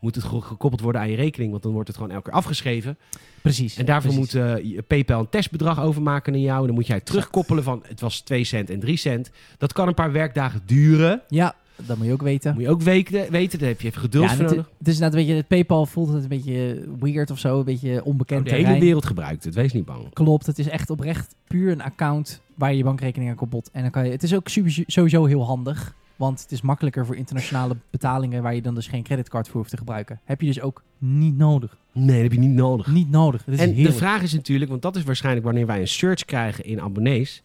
moet 0.00 0.14
het 0.14 0.24
ge- 0.24 0.40
gekoppeld 0.40 0.80
worden 0.82 1.00
aan 1.00 1.10
je 1.10 1.16
rekening, 1.16 1.50
want 1.50 1.62
dan 1.62 1.72
wordt 1.72 1.88
het 1.88 1.96
gewoon 1.96 2.12
elke 2.12 2.24
keer 2.30 2.38
afgeschreven. 2.38 2.98
Precies. 3.42 3.76
En 3.76 3.84
daarvoor 3.86 4.12
Precies. 4.14 4.34
moet 4.34 4.74
eh, 4.74 4.78
PayPal 4.86 5.20
een 5.20 5.28
testbedrag 5.28 5.80
overmaken 5.80 6.32
naar 6.32 6.40
jou. 6.40 6.66
Dan 6.66 6.74
moet 6.74 6.86
jij 6.86 7.00
terugkoppelen 7.00 7.62
van 7.64 7.82
het 7.88 8.00
was 8.00 8.20
2 8.20 8.44
cent 8.44 8.70
en 8.70 8.80
3 8.80 8.96
cent. 8.96 9.30
Dat 9.58 9.72
kan 9.72 9.88
een 9.88 9.94
paar 9.94 10.12
werkdagen 10.12 10.60
duren. 10.66 11.22
Ja. 11.28 11.54
Dat 11.86 11.96
moet 11.96 12.06
je 12.06 12.12
ook 12.12 12.22
weten. 12.22 12.54
Moet 12.54 12.62
je 12.62 12.68
ook 12.70 12.82
weten, 12.82 13.30
weten 13.30 13.58
daar 13.58 13.68
heb 13.68 13.80
je 13.80 13.88
even 13.88 14.00
geduld 14.00 14.24
Ja, 14.24 14.30
en 14.30 14.36
voor 14.36 14.46
nodig. 14.46 14.70
het 14.78 14.88
is 14.88 14.94
inderdaad 14.94 15.18
een 15.18 15.24
beetje, 15.26 15.34
het 15.36 15.48
PayPal 15.48 15.86
voelt 15.86 16.12
het 16.12 16.22
een 16.22 16.28
beetje 16.28 16.84
weird 17.00 17.30
of 17.30 17.38
zo, 17.38 17.58
een 17.58 17.64
beetje 17.64 18.04
onbekend 18.04 18.40
Oh, 18.40 18.56
de 18.56 18.64
hele 18.64 18.78
wereld 18.80 19.06
gebruikt 19.06 19.44
het, 19.44 19.54
wees 19.54 19.72
niet 19.72 19.84
bang. 19.84 20.12
Klopt, 20.12 20.46
het 20.46 20.58
is 20.58 20.68
echt 20.68 20.90
oprecht 20.90 21.34
puur 21.56 21.72
een 21.72 21.82
account 21.82 22.40
waar 22.54 22.70
je 22.70 22.76
je 22.76 22.84
bankrekening 22.84 23.30
aan 23.30 23.36
koppelt. 23.36 23.70
En 23.72 23.82
dan 23.82 23.90
kan 23.90 24.04
je, 24.04 24.10
het 24.10 24.22
is 24.22 24.34
ook 24.34 24.48
super, 24.48 24.84
sowieso 24.86 25.24
heel 25.24 25.44
handig, 25.44 25.94
want 26.16 26.42
het 26.42 26.52
is 26.52 26.60
makkelijker 26.60 27.06
voor 27.06 27.16
internationale 27.16 27.76
betalingen 27.90 28.42
waar 28.42 28.54
je 28.54 28.62
dan 28.62 28.74
dus 28.74 28.86
geen 28.86 29.02
creditcard 29.02 29.48
voor 29.48 29.56
hoeft 29.56 29.70
te 29.70 29.76
gebruiken. 29.76 30.20
Heb 30.24 30.40
je 30.40 30.46
dus 30.46 30.60
ook 30.60 30.82
niet 30.98 31.36
nodig. 31.36 31.76
Nee, 31.92 32.06
dat 32.06 32.22
heb 32.22 32.32
je 32.32 32.38
niet 32.38 32.56
nodig. 32.56 32.86
Niet 32.86 33.10
nodig. 33.10 33.44
Het 33.44 33.54
is 33.54 33.60
En 33.60 33.74
de 33.74 33.92
vraag 33.92 34.22
is 34.22 34.32
natuurlijk, 34.32 34.70
want 34.70 34.82
dat 34.82 34.96
is 34.96 35.02
waarschijnlijk 35.02 35.44
wanneer 35.44 35.66
wij 35.66 35.80
een 35.80 35.88
search 35.88 36.24
krijgen 36.24 36.64
in 36.64 36.80
abonnees, 36.80 37.42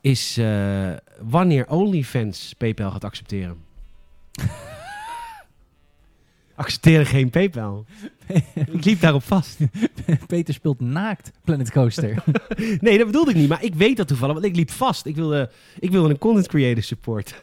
is 0.00 0.38
eh, 0.38 0.92
wanneer 1.20 1.68
OnlyFans 1.68 2.54
PayPal 2.58 2.90
gaat 2.90 3.04
accepteren. 3.04 3.56
Accepteren 6.56 7.06
geen 7.06 7.30
PayPal. 7.30 7.86
ik 8.72 8.84
liep 8.84 9.00
daarop 9.00 9.22
vast. 9.22 9.58
Peter 10.26 10.54
speelt 10.54 10.80
naakt 10.80 11.30
Planet 11.44 11.70
Coaster. 11.70 12.14
Nee, 12.80 12.98
dat 12.98 13.06
bedoelde 13.06 13.30
ik 13.30 13.36
niet, 13.36 13.48
maar 13.48 13.64
ik 13.64 13.74
weet 13.74 13.96
dat 13.96 14.08
toevallig, 14.08 14.34
want 14.34 14.46
ik 14.46 14.56
liep 14.56 14.70
vast. 14.70 15.06
Ik 15.06 15.16
wilde, 15.16 15.50
ik 15.78 15.90
wilde 15.90 16.08
een 16.08 16.18
content 16.18 16.48
creator 16.48 16.82
support. 16.82 17.42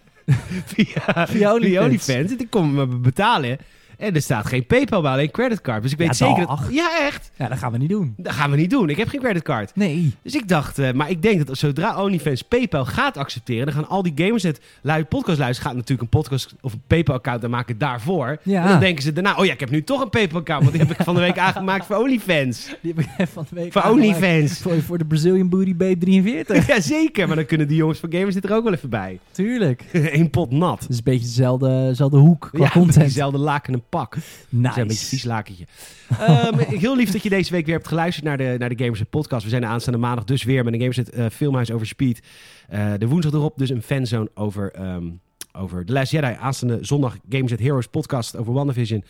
via, 0.66 1.28
Via 1.28 1.53
OnlyFans. 1.53 2.32
En 2.32 2.39
ik 2.39 2.49
kon 2.49 2.74
me 2.74 2.86
betalen. 2.86 3.57
En 3.98 4.16
er 4.16 4.22
staat 4.22 4.46
geen 4.46 4.66
PayPal 4.66 5.02
bij, 5.02 5.12
alleen 5.12 5.32
creditcard. 5.32 5.82
Dus 5.82 5.91
ik 5.91 5.98
weet 5.98 6.08
Ja, 6.18 6.28
zeker 6.28 6.48
dat... 6.48 6.60
Ja, 6.70 7.00
echt. 7.00 7.32
ja, 7.38 7.48
dat 7.48 7.58
gaan 7.58 7.72
we 7.72 7.78
niet 7.78 7.89
doen. 7.89 8.14
Dat 8.18 8.34
gaan 8.34 8.52
we 8.52 8.58
niet 8.58 8.70
doen. 8.70 8.89
Ik 8.89 8.98
heb 8.98 9.08
geen 9.08 9.20
creditcard. 9.20 9.76
Nee. 9.76 10.16
Dus 10.24 10.36
ik 10.36 10.48
dacht, 10.48 10.80
eh, 10.80 10.91
maar 10.91 11.10
ik 11.10 11.22
denk 11.22 11.48
dat 11.48 11.58
zodra 11.58 12.02
OnlyFans 12.04 12.41
PayPal 12.41 12.86
gaat 12.86 13.18
accepteren, 13.18 13.66
dan 13.66 13.74
gaan 13.76 13.88
al 13.89 14.04
die 14.04 14.14
gamers 14.16 14.44
het 14.44 14.60
lui 14.82 15.04
podcast 15.06 15.39
luisteren. 15.39 15.70
Gaat 15.70 15.80
natuurlijk 15.80 16.02
een 16.14 16.20
podcast 16.20 16.56
of 16.62 16.74
een 16.74 16.82
PayPal-account 16.88 17.44
aanmaken 17.44 17.78
daarvoor. 17.78 18.38
Ja. 18.44 18.64
En 18.64 18.70
dan 18.70 18.80
denken 18.80 19.04
ze 19.04 19.14
daarna, 19.14 19.36
oh 19.36 19.46
ja, 19.46 19.54
ik 19.54 19.60
heb 19.60 19.70
nu 19.70 19.84
toch 19.84 20.02
een 20.02 20.10
PayPal-account, 20.10 20.62
want 20.64 20.76
die 20.78 20.88
heb 20.88 21.00
ik 21.00 21.06
van 21.06 21.16
de 21.16 21.22
week 21.22 21.38
aangemaakt 21.48 21.86
voor 21.86 21.96
OnlyFans. 21.96 22.76
Die 22.82 22.94
heb 22.96 23.06
ik 23.06 23.28
van 23.34 23.46
de 23.50 23.56
week 23.56 23.72
Voor. 23.72 23.82
OnlyFans. 23.84 24.60
Voor, 24.60 24.82
voor 24.82 24.98
de 24.98 25.06
Brazilian 25.06 25.50
Booty 25.50 25.76
Babe 25.76 25.98
43. 26.06 26.68
Ja, 26.68 26.82
zeker. 26.82 27.28
Maar 27.28 27.36
dan 27.36 27.46
kunnen 27.46 27.68
die 27.68 27.78
jongens 27.78 28.00
van 28.00 28.12
gamers 28.14 28.34
dit 28.34 28.44
er 28.46 28.56
ook 28.56 28.64
wel 28.64 28.74
even 28.74 28.89
bij. 28.89 29.20
Tuurlijk. 29.32 29.84
Eén 29.91 30.30
pot 30.30 30.52
nat. 30.52 30.80
Het 30.82 30.89
is 30.89 30.98
een 30.98 31.04
beetje 31.04 31.26
dezelfde, 31.28 31.86
dezelfde 31.88 32.18
hoek 32.18 32.50
qua 32.54 32.64
ja, 32.64 32.70
content. 32.70 33.00
diezelfde 33.00 33.38
laken 33.38 33.74
en 33.74 33.84
pak. 33.94 34.16
Nice. 34.50 34.82
Een 34.82 34.88
beetje 34.88 35.06
vies 35.06 35.24
lakentje. 35.24 35.66
Ehm, 36.20 36.58
heel 36.58 36.96
lief 36.96 37.12
dat 37.12 37.24
je 37.24 37.30
deze 37.30 37.52
week 37.52 37.66
weer 37.66 37.76
hebt 37.76 37.88
geluisterd 37.88 38.26
naar 38.26 38.38
de, 38.38 38.56
naar 38.58 38.70
de 38.70 38.84
Gamers 38.84 39.02
Podcast. 39.10 39.44
We 39.44 39.50
zijn 39.50 39.62
de 39.62 39.68
aanstaande 39.68 40.00
maandag 40.00 40.24
dus 40.24 40.44
weer 40.44 40.64
met 40.64 40.74
een 40.74 40.80
Gamers 40.80 40.98
eh 40.98 41.26
filmhuis 41.32 41.72
over 41.72 41.88
Speed. 41.88 42.22
Eh, 42.70 42.94
de 42.98 43.08
woensdag 43.08 43.34
erop 43.34 43.58
dus 43.58 43.70
een 43.70 43.82
fanzone 43.82 44.30
over, 44.34 44.72
ehm 44.72 45.10
over 45.52 45.86
The 45.86 45.94
Last 45.94 46.12
Jedi. 46.12 46.36
Aanstaande 46.39 46.78
zondag 46.82 47.18
Gamers 47.30 47.52
Heroes 47.52 47.88
podcast 47.88 48.36
over 48.36 48.54
WandaVision 48.54 49.04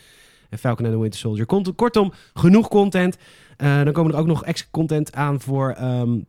en 0.50 0.58
Falcon 0.58 0.86
and 0.86 0.94
the 0.94 1.00
Winter 1.02 1.20
Soldier. 1.20 1.46
Kortom, 1.76 2.14
genoeg 2.34 2.68
content. 2.68 3.18
Eh, 3.58 3.84
dan 3.84 3.94
komen 3.94 4.14
er 4.14 4.20
ook 4.20 4.28
nog 4.28 4.46
extra 4.46 4.68
content 4.72 5.14
aan 5.14 5.42
voor... 5.42 5.72
ehm, 5.72 6.20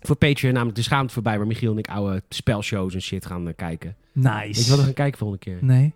voor 0.00 0.16
Patreon, 0.16 0.52
namelijk 0.52 0.76
de 0.76 0.82
schaamte 0.82 1.14
voorbij, 1.14 1.38
waar 1.38 1.46
Michiel 1.46 1.72
en 1.72 1.78
ik 1.78 1.88
oude 1.88 2.22
spelshows 2.28 2.94
en 2.94 3.02
shit 3.02 3.26
gaan 3.26 3.54
kijken. 3.56 3.96
Nice. 4.12 4.38
Weet 4.38 4.64
je 4.64 4.70
wat 4.70 4.78
we 4.78 4.84
gaan 4.84 4.94
kijken 4.94 5.18
volgende 5.18 5.44
keer? 5.44 5.58
Nee. 5.60 5.92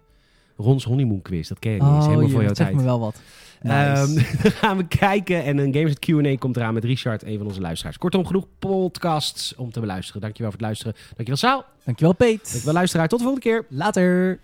Rons 0.56 0.84
Honeymoon 0.84 1.22
Quiz, 1.22 1.48
dat 1.48 1.58
ken 1.58 1.72
je 1.72 1.82
niet. 1.82 1.90
Oh, 1.90 1.96
is 1.98 2.04
helemaal 2.04 2.26
je- 2.26 2.32
voor 2.32 2.42
jouw 2.42 2.54
zeg 2.54 2.66
tijd. 2.66 2.78
me 2.78 2.84
wel 2.84 3.00
wat. 3.00 3.16
Nice. 3.62 3.76
Ehm, 3.76 4.14
dan 4.42 4.50
gaan 4.52 4.76
we 4.76 4.86
kijken 4.86 5.44
en 5.44 5.58
een 5.58 5.74
Games 5.74 5.94
Q&A 5.98 6.36
komt 6.38 6.56
eraan 6.56 6.74
met 6.74 6.84
Richard, 6.84 7.22
een 7.24 7.38
van 7.38 7.46
onze 7.46 7.60
luisteraars. 7.60 7.98
Kortom, 7.98 8.26
genoeg 8.26 8.46
podcasts 8.58 9.54
om 9.54 9.70
te 9.70 9.80
beluisteren. 9.80 10.20
Dankjewel 10.20 10.50
voor 10.50 10.60
het 10.60 10.68
luisteren. 10.68 10.94
Dankjewel 11.06 11.36
Saal. 11.36 11.64
Dankjewel, 11.84 12.14
Peet. 12.14 12.42
Dankjewel 12.48 12.74
luisteraar. 12.74 13.08
Tot 13.08 13.18
de 13.18 13.24
volgende 13.24 13.48
keer. 13.50 13.64
Later. 13.68 14.40